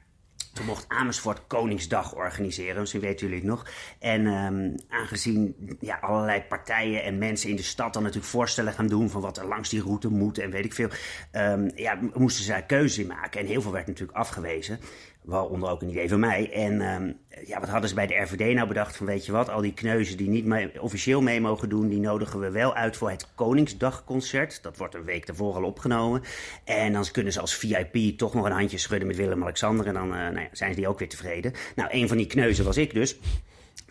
Toen 0.58 0.66
mocht 0.66 0.84
Amersfoort 0.88 1.46
Koningsdag 1.46 2.14
organiseren, 2.14 2.80
misschien 2.80 3.00
weten 3.00 3.26
jullie 3.26 3.42
het 3.42 3.50
nog. 3.50 3.66
En 3.98 4.26
ehm, 4.26 4.76
aangezien 4.88 5.54
ja, 5.80 5.98
allerlei 6.00 6.42
partijen 6.42 7.02
en 7.02 7.18
mensen 7.18 7.50
in 7.50 7.56
de 7.56 7.62
stad 7.62 7.92
dan 7.92 8.02
natuurlijk 8.02 8.30
voorstellen 8.30 8.72
gaan 8.72 8.86
doen 8.86 9.10
van 9.10 9.20
wat 9.20 9.38
er 9.38 9.46
langs 9.46 9.68
die 9.68 9.82
route 9.82 10.08
moet 10.08 10.38
en 10.38 10.50
weet 10.50 10.64
ik 10.64 10.74
veel, 10.74 10.88
ehm, 11.30 11.70
ja, 11.74 11.98
moesten 12.14 12.44
ze 12.44 12.50
daar 12.50 12.62
keuze 12.62 13.00
in 13.00 13.06
maken. 13.06 13.40
En 13.40 13.46
heel 13.46 13.62
veel 13.62 13.72
werd 13.72 13.86
natuurlijk 13.86 14.18
afgewezen, 14.18 14.80
waaronder 15.28 15.70
ook 15.70 15.82
een 15.82 15.90
idee 15.90 16.08
van 16.08 16.20
mij. 16.20 16.52
En 16.52 16.80
ehm, 16.80 17.12
ja, 17.46 17.60
wat 17.60 17.68
hadden 17.68 17.88
ze 17.88 17.94
bij 17.94 18.06
de 18.06 18.14
RVD 18.14 18.54
nou 18.54 18.68
bedacht 18.68 18.96
van 18.96 19.06
weet 19.06 19.26
je 19.26 19.32
wat, 19.32 19.48
al 19.48 19.60
die 19.60 19.74
kneuzen 19.74 20.16
die 20.16 20.28
niet 20.28 20.44
mee- 20.44 20.82
officieel 20.82 21.22
mee 21.22 21.40
mogen 21.40 21.68
doen, 21.68 21.88
die 21.88 22.00
nodigen 22.00 22.40
we 22.40 22.50
wel 22.50 22.74
uit 22.74 22.96
voor 22.96 23.10
het 23.10 23.28
Koningsdagconcert. 23.34 24.62
Dat 24.62 24.76
wordt 24.76 24.94
een 24.94 25.04
week 25.04 25.26
daarvoor 25.26 25.54
al 25.54 25.62
opgenomen. 25.62 26.22
En 26.64 26.92
dan 26.92 27.04
kunnen 27.12 27.32
ze 27.32 27.40
als 27.40 27.54
VIP 27.54 28.18
toch 28.18 28.34
nog 28.34 28.44
een 28.44 28.52
handje 28.52 28.78
schudden 28.78 29.08
met 29.08 29.16
Willem-Alexander 29.16 29.86
en 29.86 29.94
dan 29.94 30.14
eh, 30.14 30.18
nou 30.18 30.40
ja, 30.40 30.48
zijn 30.52 30.70
ze 30.70 30.76
die 30.76 30.88
ook 30.88 30.98
weer 30.98 31.08
tevreden. 31.08 31.52
Nou, 31.76 31.88
een 31.92 32.08
van 32.08 32.16
die 32.16 32.26
kneuzen 32.26 32.64
was 32.64 32.76
ik 32.76 32.94
dus. 32.94 33.18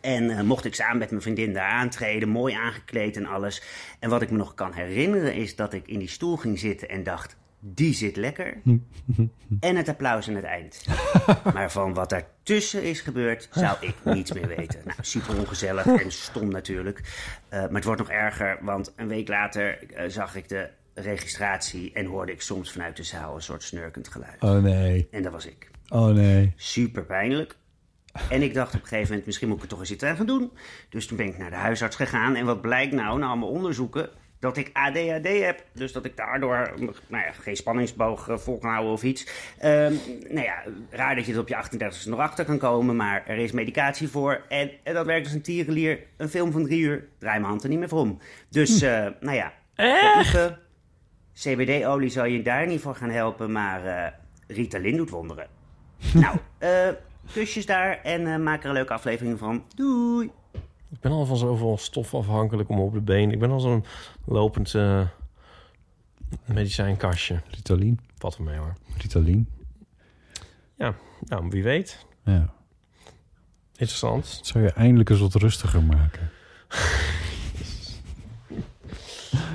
En 0.01 0.29
eh, 0.29 0.41
mocht 0.41 0.65
ik 0.65 0.75
samen 0.75 0.97
met 0.97 1.09
mijn 1.09 1.21
vriendin 1.21 1.53
daar 1.53 1.69
aantreden, 1.69 2.29
mooi 2.29 2.53
aangekleed 2.53 3.17
en 3.17 3.25
alles. 3.25 3.61
En 3.99 4.09
wat 4.09 4.21
ik 4.21 4.31
me 4.31 4.37
nog 4.37 4.53
kan 4.53 4.73
herinneren 4.73 5.33
is 5.33 5.55
dat 5.55 5.73
ik 5.73 5.87
in 5.87 5.99
die 5.99 6.09
stoel 6.09 6.37
ging 6.37 6.59
zitten 6.59 6.89
en 6.89 7.03
dacht, 7.03 7.37
die 7.59 7.93
zit 7.93 8.15
lekker. 8.15 8.57
En 9.59 9.75
het 9.75 9.89
applaus 9.89 10.27
aan 10.27 10.35
het 10.35 10.43
eind. 10.43 10.85
maar 11.53 11.71
van 11.71 11.93
wat 11.93 12.09
daartussen 12.09 12.83
is 12.83 13.01
gebeurd, 13.01 13.47
zou 13.51 13.77
ik 13.79 13.95
niets 14.03 14.33
meer 14.33 14.47
weten. 14.47 14.81
Nou, 14.85 14.97
super 15.01 15.37
ongezellig 15.39 15.85
en 15.85 16.11
stom 16.11 16.49
natuurlijk. 16.49 17.01
Eh, 17.49 17.59
maar 17.59 17.73
het 17.73 17.83
wordt 17.83 17.99
nog 17.99 18.09
erger, 18.09 18.57
want 18.61 18.93
een 18.95 19.07
week 19.07 19.27
later 19.27 19.91
eh, 19.91 20.09
zag 20.09 20.35
ik 20.35 20.49
de 20.49 20.69
registratie 20.93 21.93
en 21.93 22.05
hoorde 22.05 22.31
ik 22.31 22.41
soms 22.41 22.71
vanuit 22.71 22.97
de 22.97 23.03
zaal 23.03 23.35
een 23.35 23.41
soort 23.41 23.63
snurkend 23.63 24.07
geluid. 24.07 24.43
Oh 24.43 24.61
nee. 24.61 25.07
En 25.11 25.23
dat 25.23 25.31
was 25.31 25.45
ik. 25.45 25.71
Oh 25.89 26.07
nee. 26.07 26.53
Super 26.55 27.05
pijnlijk. 27.05 27.55
En 28.29 28.41
ik 28.41 28.53
dacht 28.53 28.75
op 28.75 28.81
een 28.81 28.87
gegeven 28.87 29.07
moment, 29.07 29.25
misschien 29.25 29.47
moet 29.47 29.57
ik 29.57 29.63
er 29.63 29.69
toch 29.69 29.79
eens 29.79 29.91
iets 29.91 30.03
aan 30.03 30.15
gaan 30.15 30.25
doen. 30.25 30.51
Dus 30.89 31.07
toen 31.07 31.17
ben 31.17 31.27
ik 31.27 31.37
naar 31.37 31.49
de 31.49 31.55
huisarts 31.55 31.95
gegaan. 31.95 32.35
En 32.35 32.45
wat 32.45 32.61
blijkt 32.61 32.93
nou, 32.93 33.19
na 33.19 33.27
allemaal 33.27 33.49
onderzoeken, 33.49 34.09
dat 34.39 34.57
ik 34.57 34.69
ADHD 34.73 35.27
heb. 35.27 35.63
Dus 35.73 35.91
dat 35.91 36.05
ik 36.05 36.17
daardoor 36.17 36.73
nou 37.07 37.25
ja, 37.25 37.31
geen 37.31 37.55
spanningsboog 37.55 38.29
eh, 38.29 38.37
vol 38.37 38.57
kan 38.57 38.69
houden 38.69 38.91
of 38.91 39.03
iets. 39.03 39.27
Ehm, 39.59 39.93
nou 40.29 40.45
ja, 40.45 40.63
raar 40.89 41.15
dat 41.15 41.25
je 41.25 41.33
er 41.33 41.39
op 41.39 41.47
je 41.47 41.55
38e 41.55 42.09
nog 42.09 42.19
achter 42.19 42.45
kan 42.45 42.57
komen, 42.57 42.95
maar 42.95 43.23
er 43.27 43.37
is 43.37 43.51
medicatie 43.51 44.07
voor. 44.07 44.41
En, 44.49 44.71
en 44.83 44.93
dat 44.93 45.05
werkt 45.05 45.25
als 45.25 45.35
een 45.35 45.41
tierenlier. 45.41 45.99
Een 46.17 46.29
film 46.29 46.51
van 46.51 46.63
drie 46.63 46.79
uur, 46.79 47.07
draai 47.19 47.39
mijn 47.39 47.49
hand 47.49 47.63
er 47.63 47.69
niet 47.69 47.79
meer 47.79 47.89
voor 47.89 47.99
om. 47.99 48.19
Dus, 48.49 48.81
eh, 48.81 49.07
nou 49.19 49.35
ja, 49.35 49.53
CBD-olie 51.33 52.09
zal 52.09 52.25
je 52.25 52.41
daar 52.41 52.67
niet 52.67 52.81
voor 52.81 52.95
gaan 52.95 53.09
helpen, 53.09 53.51
maar 53.51 53.85
eh 53.85 54.11
Ritalin 54.47 54.97
doet 54.97 55.09
wonderen. 55.09 55.47
nou, 56.13 56.37
kusjes 57.33 57.65
daar 57.65 58.01
en 58.03 58.43
maak 58.43 58.63
er 58.63 58.67
een 58.67 58.73
leuke 58.73 58.93
aflevering 58.93 59.39
van. 59.39 59.65
Doei! 59.75 60.31
Ik 60.89 60.99
ben 60.99 61.11
al 61.11 61.25
van 61.25 61.37
zoveel 61.37 61.77
stof 61.77 62.13
afhankelijk 62.13 62.69
om 62.69 62.79
op 62.79 62.93
de 62.93 63.01
been. 63.01 63.31
Ik 63.31 63.39
ben 63.39 63.51
al 63.51 63.59
zo'n 63.59 63.85
lopend 64.25 64.75
eh, 64.75 65.01
medicijnkastje. 66.45 67.41
Ritalin. 67.49 67.99
Wat 68.17 68.35
er 68.35 68.43
mee 68.43 68.57
hoor. 68.57 68.73
Ritalin. 68.97 69.47
Ja, 70.75 70.95
nou, 71.19 71.49
wie 71.49 71.63
weet. 71.63 72.05
Ja. 72.23 72.53
Interessant. 73.71 74.35
Dat 74.37 74.47
zou 74.47 74.63
je 74.63 74.71
eindelijk 74.71 75.09
eens 75.09 75.19
wat 75.19 75.33
rustiger 75.33 75.83
maken. 75.83 76.31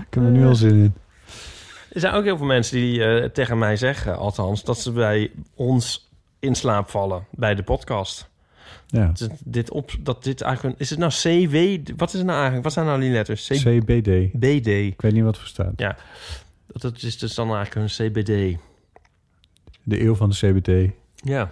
ik 0.07 0.15
heb 0.15 0.25
er 0.25 0.31
nu 0.31 0.47
al 0.47 0.55
zin 0.55 0.75
in. 0.75 0.95
Er 1.93 2.01
zijn 2.01 2.15
ook 2.15 2.25
heel 2.25 2.37
veel 2.37 2.47
mensen 2.47 2.77
die 2.77 3.05
eh, 3.05 3.31
tegen 3.31 3.59
mij 3.59 3.77
zeggen, 3.77 4.19
althans, 4.19 4.65
dat 4.65 4.79
ze 4.79 4.93
bij 4.93 5.31
ons 5.55 6.11
in 6.39 6.55
slaap 6.55 6.89
vallen 6.89 7.27
bij 7.31 7.55
de 7.55 7.63
podcast. 7.63 8.31
Ja. 8.87 9.07
Dat, 9.15 9.31
dit 9.45 9.71
op, 9.71 9.91
dat 10.01 10.25
dit 10.25 10.41
eigenlijk... 10.41 10.75
een- 10.75 10.81
Is 10.81 10.91
het 10.91 10.99
nou 10.99 11.13
CW? 11.13 11.91
Wat 11.97 12.09
is 12.09 12.15
het 12.15 12.25
nou 12.25 12.33
eigenlijk? 12.37 12.63
Wat 12.65 12.73
zijn 12.73 12.87
nou 12.87 13.01
die 13.01 13.11
letters? 13.11 13.47
C- 13.49 13.53
CBD. 13.53 14.33
BD. 14.33 14.67
Ik 14.67 15.01
weet 15.01 15.13
niet 15.13 15.23
wat 15.23 15.39
voor 15.39 15.47
staat. 15.49 15.73
Ja. 15.77 15.97
Dat, 16.67 16.83
dat 16.83 17.03
is 17.03 17.19
dus 17.19 17.35
dan 17.35 17.55
eigenlijk 17.55 17.99
een 17.99 18.11
CBD. 18.11 18.59
De 19.83 20.03
eeuw 20.03 20.15
van 20.15 20.31
de 20.31 20.37
CBD. 20.37 20.93
Ja. 21.15 21.51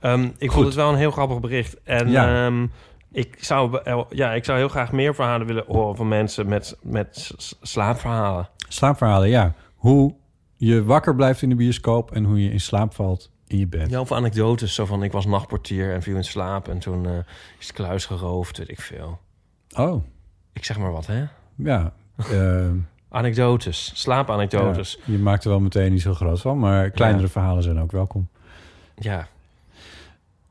Ehm, 0.00 0.24
ik 0.24 0.32
Goed. 0.38 0.52
vond 0.52 0.64
het 0.66 0.74
wel 0.74 0.90
een 0.90 0.98
heel 0.98 1.10
grappig 1.10 1.40
bericht. 1.40 1.76
En 1.82 2.10
Ja. 2.10 2.46
ehm, 2.46 2.66
ik, 3.12 3.36
zou, 3.40 3.80
wel- 3.84 4.06
ja, 4.10 4.32
ik 4.32 4.44
zou 4.44 4.58
heel 4.58 4.68
graag 4.68 4.92
meer 4.92 5.14
verhalen 5.14 5.46
willen 5.46 5.64
horen 5.66 5.96
van 5.96 6.08
mensen 6.08 6.48
met, 6.48 6.76
met 6.82 7.30
slaapverhalen. 7.62 8.48
Slaapverhalen, 8.68 9.28
ja. 9.28 9.54
Hoe 9.74 10.14
je 10.56 10.84
wakker 10.84 11.14
blijft 11.14 11.42
in 11.42 11.48
de 11.48 11.54
bioscoop 11.54 12.12
en 12.12 12.24
hoe 12.24 12.42
je 12.42 12.50
in 12.50 12.60
slaap 12.60 12.94
valt 12.94 13.30
in 13.46 13.58
je 13.58 13.66
bed. 13.66 13.90
Ja, 13.90 14.00
of 14.00 14.12
anekdotes. 14.12 14.74
Zo 14.74 14.84
van, 14.86 15.02
ik 15.02 15.12
was 15.12 15.26
nachtportier 15.26 15.92
en 15.94 16.02
viel 16.02 16.16
in 16.16 16.24
slaap... 16.24 16.68
en 16.68 16.78
toen 16.78 17.06
eh, 17.06 17.12
is 17.58 17.66
het 17.66 17.72
kluis 17.76 18.04
geroofd, 18.06 18.58
weet 18.58 18.70
ik 18.70 18.80
veel. 18.80 19.18
Oh, 19.76 20.04
Ik 20.52 20.64
zeg 20.64 20.78
maar 20.78 20.92
wat, 20.92 21.06
hè? 21.06 21.24
ja. 21.56 21.92
eh, 22.16 22.68
Anekdotes, 23.08 23.90
slaapanekdotes. 23.94 24.98
ja, 25.04 25.12
je 25.12 25.18
maakt 25.18 25.44
er 25.44 25.50
wel 25.50 25.60
meteen 25.60 25.92
niet 25.92 26.02
zo 26.02 26.14
groot 26.14 26.40
van, 26.40 26.58
maar 26.58 26.90
kleinere 26.90 27.22
Ja. 27.22 27.28
verhalen 27.28 27.62
zijn 27.62 27.80
ook 27.80 27.92
welkom. 27.92 28.28
Ja. 28.96 29.28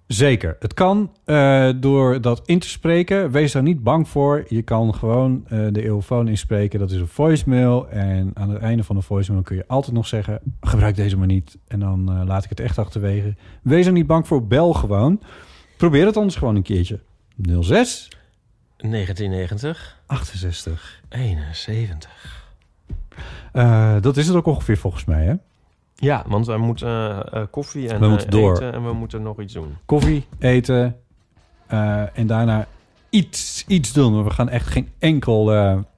Zeker. 0.08 0.56
Het 0.60 0.74
kan 0.74 1.12
eh, 1.24 1.70
door 1.76 2.22
dat 2.22 2.42
in 2.46 2.60
te 2.60 2.70
spreken. 2.70 3.32
Wees 3.32 3.52
daar 3.52 3.64
niet 3.64 3.84
bang 3.84 4.10
voor. 4.10 4.46
Je 4.48 4.62
kan 4.62 4.96
gewoon 4.96 5.44
eh, 5.48 5.68
de 5.72 5.84
eeuwfoon 5.84 6.28
inspreken. 6.28 6.80
Dat 6.80 6.92
is 6.92 7.00
een 7.00 7.08
voicemail. 7.08 7.90
En 7.90 8.32
aan 8.34 8.50
het 8.50 8.62
einde 8.62 8.84
van 8.84 8.96
de 8.96 9.02
voicemail 9.02 9.44
kun 9.44 9.56
je 9.56 9.68
altijd 9.68 9.96
nog 9.96 10.08
zeggen... 10.08 10.40
gebruik 10.62 10.96
deze 10.96 11.18
maar 11.18 11.28
niet. 11.28 11.58
En 11.68 11.80
dan 11.80 12.12
eh, 12.12 12.22
laat 12.26 12.44
ik 12.44 12.50
het 12.50 12.60
echt 12.60 12.78
achterwege. 12.78 13.36
Wees 13.62 13.86
er 13.86 13.92
niet 13.92 14.08
bang 14.08 14.28
voor. 14.28 14.48
Bel 14.48 14.74
gewoon. 14.74 15.22
Probeer 15.78 16.06
het 16.06 16.18
anders 16.18 16.36
gewoon 16.36 16.56
een 16.56 16.64
keertje. 16.64 17.00
06 17.62 18.10
1990, 18.78 20.02
68. 20.06 21.02
71. 21.10 22.44
Eh, 23.52 23.96
dat 24.02 24.18
is 24.18 24.28
het 24.28 24.36
ook 24.36 24.46
ongeveer 24.46 24.78
volgens 24.78 25.06
mij, 25.06 25.24
hè? 25.24 25.34
Ja, 25.96 26.24
want 26.28 26.46
wij 26.46 26.58
moeten 26.58 26.88
eh, 26.88 27.42
eh, 27.42 27.48
koffie 27.52 27.90
en 27.90 28.00
We 28.00 28.18
eh, 28.18 28.30
door. 28.30 28.52
eten 28.56 28.74
en 28.74 28.84
we 28.86 28.94
moeten 28.94 29.22
nog 29.22 29.42
iets 29.42 29.54
doen. 29.54 29.76
Koffie, 29.86 30.26
eten 30.40 30.96
en 32.14 32.28
daarna 32.28 32.68
iets, 33.10 33.64
iets 33.68 33.94
doen. 33.94 34.24
We 34.24 34.30
gaan 34.30 34.50
echt 34.50 34.68
geen 34.68 34.90
enkel... 35.00 35.46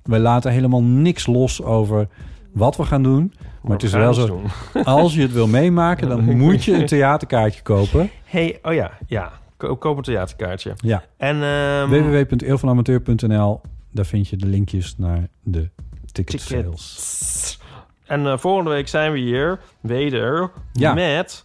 we 0.04 0.20
laten 0.20 0.52
helemaal 0.52 0.84
niks 0.84 1.26
los 1.26 1.64
over 1.64 2.08
wat 2.52 2.78
we 2.78 2.84
gaan 2.84 3.04
doen. 3.04 3.34
Maar 3.62 3.72
het 3.72 3.82
we 3.82 3.88
is 3.88 3.94
wel 3.94 4.14
zo, 4.14 4.42
als 4.84 5.14
je 5.16 5.22
het 5.22 5.32
wil 5.34 5.48
meemaken... 5.48 6.08
dan 6.10 6.38
moet 6.38 6.64
je 6.64 6.74
een 6.74 6.86
theaterkaartje 6.86 7.62
kopen. 7.62 8.10
hey, 8.24 8.60
oh 8.62 8.74
ja, 8.74 8.92
ja. 9.08 9.32
Ko- 9.58 9.76
Koop 9.76 9.98
een 9.98 10.04
theaterkaartje. 10.04 10.74
Ja. 10.76 11.04
En 11.18 11.44
ehm 11.44 11.90
www.eelvanamateur.nl 11.90 13.62
Daar 13.92 14.06
vind 14.06 14.28
je 14.28 14.38
de 14.38 14.46
linkjes 14.46 14.98
naar 14.98 15.28
de 15.44 15.70
ticket 16.12 16.42
sales. 16.42 17.60
En 18.08 18.28
eh, 18.28 18.38
volgende 18.38 18.70
week 18.70 18.88
zijn 18.88 19.12
we 19.12 19.18
hier 19.20 19.60
weder 19.82 20.50
Ja. 20.74 20.94
met 20.94 21.44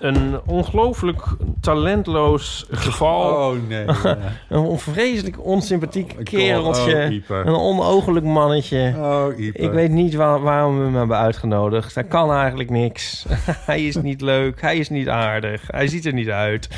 een 0.00 0.40
ongelooflijk 0.46 1.22
talentloos 1.60 2.66
geval. 2.70 3.50
Oh, 3.50 3.56
nee. 3.68 3.86
een 4.48 4.78
vreselijk 4.78 5.44
onsympathiek 5.44 6.14
kereltje. 6.24 7.22
oh, 7.28 7.36
een 7.36 7.54
onogelijk 7.54 8.26
mannetje. 8.26 8.94
Oh, 8.96 9.38
Ieper. 9.38 9.60
Ik 9.62 9.70
weet 9.70 9.90
niet 9.90 10.14
waar- 10.14 10.40
waarom 10.40 10.78
we 10.78 10.84
hem 10.84 10.94
hebben 10.96 11.16
uitgenodigd. 11.16 11.94
Hij 11.94 12.04
kan 12.04 12.32
eigenlijk 12.32 12.70
niks. 12.70 13.26
hij 13.70 13.84
is 13.86 13.96
niet 13.96 14.20
leuk. 14.20 14.60
Hij 14.60 14.76
is 14.76 14.88
niet 14.88 15.08
aardig. 15.08 15.62
Hij 15.66 15.86
ziet 15.86 16.06
er 16.06 16.12
niet 16.12 16.30
uit. 16.30 16.68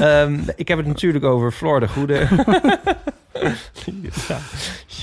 Ehm, 0.00 0.38
ik 0.56 0.68
heb 0.68 0.78
het 0.78 0.86
natuurlijk 0.86 1.24
over 1.24 1.50
Floor 1.52 1.80
de 1.80 1.88
Goede. 1.88 2.28
ja. 4.28 4.38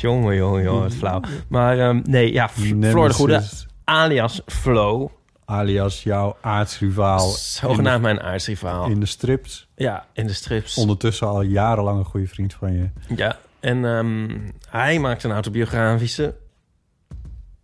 Jongen, 0.05 0.35
jongen, 0.35 0.63
jongen, 0.63 0.81
wat 0.81 0.93
flauw. 0.93 1.21
Maar 1.47 1.79
ehm, 1.79 2.01
nee, 2.03 2.33
ja, 2.33 2.49
Floor 2.49 3.07
de 3.07 3.13
Goede, 3.13 3.43
alias 3.83 4.41
Flo. 4.45 5.11
Alias 5.45 6.03
jouw 6.03 6.37
aartsrivaal. 6.41 7.29
Zogenaamd 7.29 8.01
mijn 8.01 8.21
aartsrivaal. 8.21 8.85
In 8.89 8.99
de 8.99 9.05
strips. 9.05 9.67
Ja, 9.75 10.05
in 10.13 10.27
de 10.27 10.33
strips. 10.33 10.77
Ondertussen 10.77 11.27
al 11.27 11.41
jarenlang 11.41 11.97
een 11.99 12.05
goede 12.05 12.27
vriend 12.27 12.53
van 12.53 12.73
je. 12.73 12.89
Ja, 13.15 13.37
en 13.59 13.85
ehm, 13.85 14.37
hij 14.69 14.99
maakt 14.99 15.23
een 15.23 15.31
autobiografische 15.31 16.35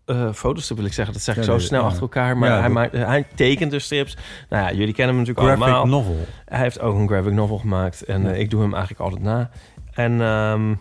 eh 0.05 0.33
fotostrip, 0.33 0.77
wil 0.77 0.87
ik 0.87 0.93
zeggen. 0.93 1.13
Dat 1.13 1.23
zeg 1.23 1.35
ik 1.35 1.41
Ja, 1.41 1.47
zo 1.47 1.55
nee, 1.55 1.65
snel 1.65 1.79
ja. 1.81 1.85
achter 1.85 2.01
elkaar. 2.01 2.37
Maar 2.37 2.49
Ja, 2.49 2.59
hij, 2.59 2.69
maakt, 2.69 2.91
hij 2.93 3.25
tekent 3.35 3.71
dus 3.71 3.83
strips. 3.83 4.17
Nou 4.49 4.63
ja, 4.63 4.71
jullie 4.77 4.93
kennen 4.93 5.15
hem 5.15 5.25
natuurlijk 5.25 5.55
Graphic 5.55 5.75
allemaal. 5.75 5.99
novel. 6.01 6.25
Hij 6.45 6.59
heeft 6.59 6.79
ook 6.79 6.95
een 6.97 7.07
graphic 7.07 7.33
novel 7.33 7.57
gemaakt. 7.57 8.03
En 8.03 8.31
eh, 8.33 8.39
ik 8.39 8.49
doe 8.49 8.61
hem 8.61 8.71
eigenlijk 8.73 9.01
altijd 9.03 9.21
na. 9.23 9.49
En 9.93 10.21
ehm, 10.21 10.75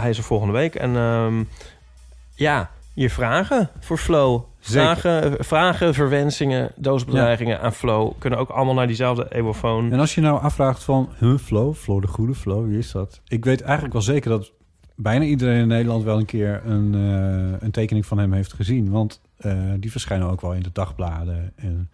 hij 0.00 0.10
is 0.10 0.18
er 0.18 0.24
volgende 0.24 0.52
week. 0.52 0.74
En 0.74 0.96
ehm, 0.96 1.44
ja, 2.34 2.70
je 2.92 3.10
vragen 3.10 3.70
voor 3.80 3.98
Flow. 3.98 4.42
Vragen, 4.60 5.44
vragen, 5.44 5.94
verwensingen, 5.94 6.72
doosbedreigingen 6.76 7.60
aan 7.60 7.72
Flow... 7.72 8.12
kunnen 8.18 8.38
ook 8.38 8.48
allemaal 8.48 8.74
naar 8.74 8.86
diezelfde 8.86 9.26
eeuwofoon. 9.30 9.92
En 9.92 9.98
als 9.98 10.14
je 10.14 10.20
nou 10.20 10.40
afvraagt 10.40 10.82
van, 10.82 11.08
huh, 11.18 11.38
Flo, 11.38 11.74
Flo 11.74 12.00
de 12.00 12.06
Goede, 12.06 12.34
Flo, 12.34 12.66
wie 12.66 12.78
is 12.78 12.90
dat? 12.90 13.20
Ik 13.28 13.44
weet 13.44 13.60
eigenlijk 13.60 13.92
wel 13.92 14.02
zeker 14.02 14.30
dat 14.30 14.52
bijna 14.94 15.24
iedereen 15.24 15.60
in 15.60 15.68
Nederland 15.68 16.04
wel 16.04 16.18
een 16.18 16.24
keer 16.24 16.62
een, 16.64 16.94
eh, 16.94 17.60
een 17.60 17.70
tekening 17.70 18.06
van 18.06 18.18
hem 18.18 18.32
heeft 18.32 18.52
gezien. 18.52 18.90
Want 18.90 19.20
eh, 19.36 19.52
die 19.76 19.90
verschijnen 19.90 20.28
ook 20.28 20.40
wel 20.40 20.52
in 20.52 20.62
de 20.62 20.72
dagbladen. 20.72 21.52
En, 21.56 21.90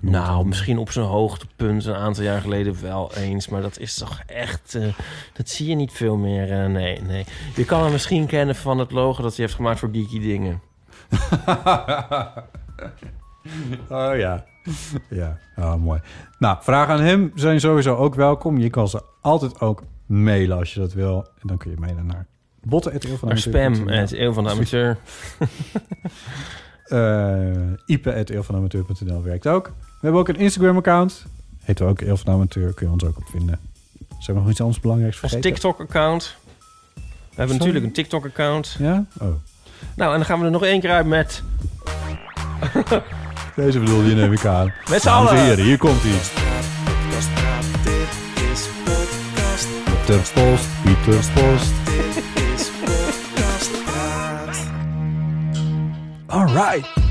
Nou, 0.00 0.46
misschien 0.46 0.78
op 0.78 0.90
zijn 0.90 1.06
hoogtepunt 1.06 1.84
een 1.84 1.94
aantal 1.94 2.24
jaar 2.24 2.40
geleden 2.40 2.82
wel 2.82 3.14
eens. 3.16 3.48
Maar 3.48 3.62
dat 3.62 3.78
is 3.78 3.94
toch 3.94 4.22
echt... 4.26 4.74
eh, 4.74 4.86
dat 5.32 5.48
zie 5.48 5.68
je 5.68 5.74
niet 5.74 5.92
veel 5.92 6.16
meer. 6.16 6.62
eh, 6.62 6.66
nee, 6.66 7.00
nee. 7.00 7.24
Je 7.54 7.64
kan 7.64 7.82
hem 7.82 7.92
misschien 7.92 8.26
kennen 8.26 8.54
van 8.56 8.78
het 8.78 8.92
logo 8.92 9.22
dat 9.22 9.36
hij 9.36 9.44
heeft 9.44 9.56
gemaakt 9.56 9.78
voor 9.78 9.88
Geeky 9.92 10.20
Dingen. 10.20 10.60
oh 13.88 14.16
ja. 14.16 14.44
Ja, 15.10 15.38
oh, 15.56 15.74
mooi. 15.74 16.00
Nou, 16.38 16.56
vragen 16.60 16.94
aan 16.94 17.00
hem 17.00 17.32
zijn 17.34 17.60
sowieso 17.60 17.94
ook 17.96 18.14
welkom. 18.14 18.58
Je 18.58 18.70
kan 18.70 18.88
ze 18.88 19.02
altijd 19.20 19.60
ook 19.60 19.82
mailen 20.06 20.58
als 20.58 20.74
je 20.74 20.80
dat 20.80 20.92
wil. 20.92 21.26
En 21.40 21.46
dan 21.46 21.56
kun 21.56 21.70
je 21.70 21.76
mailen 21.76 22.06
naar 22.06 22.26
botten.eeuw 22.62 23.16
van 23.16 23.28
Naar 23.28 23.38
spam, 23.38 23.88
het 23.88 24.12
eeuw 24.12 24.32
van 24.32 24.44
de 24.44 24.50
amateur. 24.50 24.98
uh, 26.88 27.72
ipe.eeuwvanamateur.nl 27.86 29.22
werkt 29.22 29.46
ook. 29.46 29.66
We 29.66 30.00
hebben 30.00 30.20
ook 30.20 30.28
een 30.28 30.36
Instagram-account. 30.36 31.24
Heet 31.60 31.78
we 31.78 31.84
ook 31.84 32.00
Eeuw 32.00 32.16
van 32.16 32.34
Amateur. 32.34 32.72
Kun 32.74 32.86
je 32.86 32.92
ons 32.92 33.04
ook 33.04 33.16
op 33.16 33.26
vinden. 33.30 33.58
Zijn 34.18 34.36
we 34.36 34.42
nog 34.42 34.50
iets 34.50 34.60
anders 34.60 34.80
belangrijks 34.80 35.20
Ons 35.20 35.32
vergeten? 35.32 35.52
TikTok-account. 35.52 36.36
We 36.94 37.00
hebben 37.34 37.56
natuurlijk 37.56 37.84
een 37.84 37.92
TikTok-account. 37.92 38.76
Ja? 38.78 39.04
Oh. 39.20 39.28
Nou, 39.96 40.10
en 40.12 40.16
dan 40.16 40.24
gaan 40.24 40.38
we 40.38 40.44
er 40.44 40.50
nog 40.50 40.64
één 40.64 40.80
keer 40.80 40.90
uit 40.90 41.06
met... 41.06 41.42
Deze 43.56 43.78
bedoel 43.78 44.02
je 44.02 44.14
neem 44.14 44.32
ik 44.32 44.44
aan. 44.44 44.72
Met 44.90 45.02
z'n 45.02 45.08
allen. 45.08 45.36
heren, 45.36 45.64
hier 45.64 45.78
komt 45.78 46.02
hij. 46.02 46.10
Podcast 46.84 47.34
Praat, 47.34 47.64
dit 47.84 48.50
is 48.52 48.68
podcast. 48.84 49.68
Pieter 49.84 50.32
Post, 50.34 50.66
Pieter 50.82 51.32
Post. 51.34 51.83
All 56.34 56.46
right. 56.46 57.03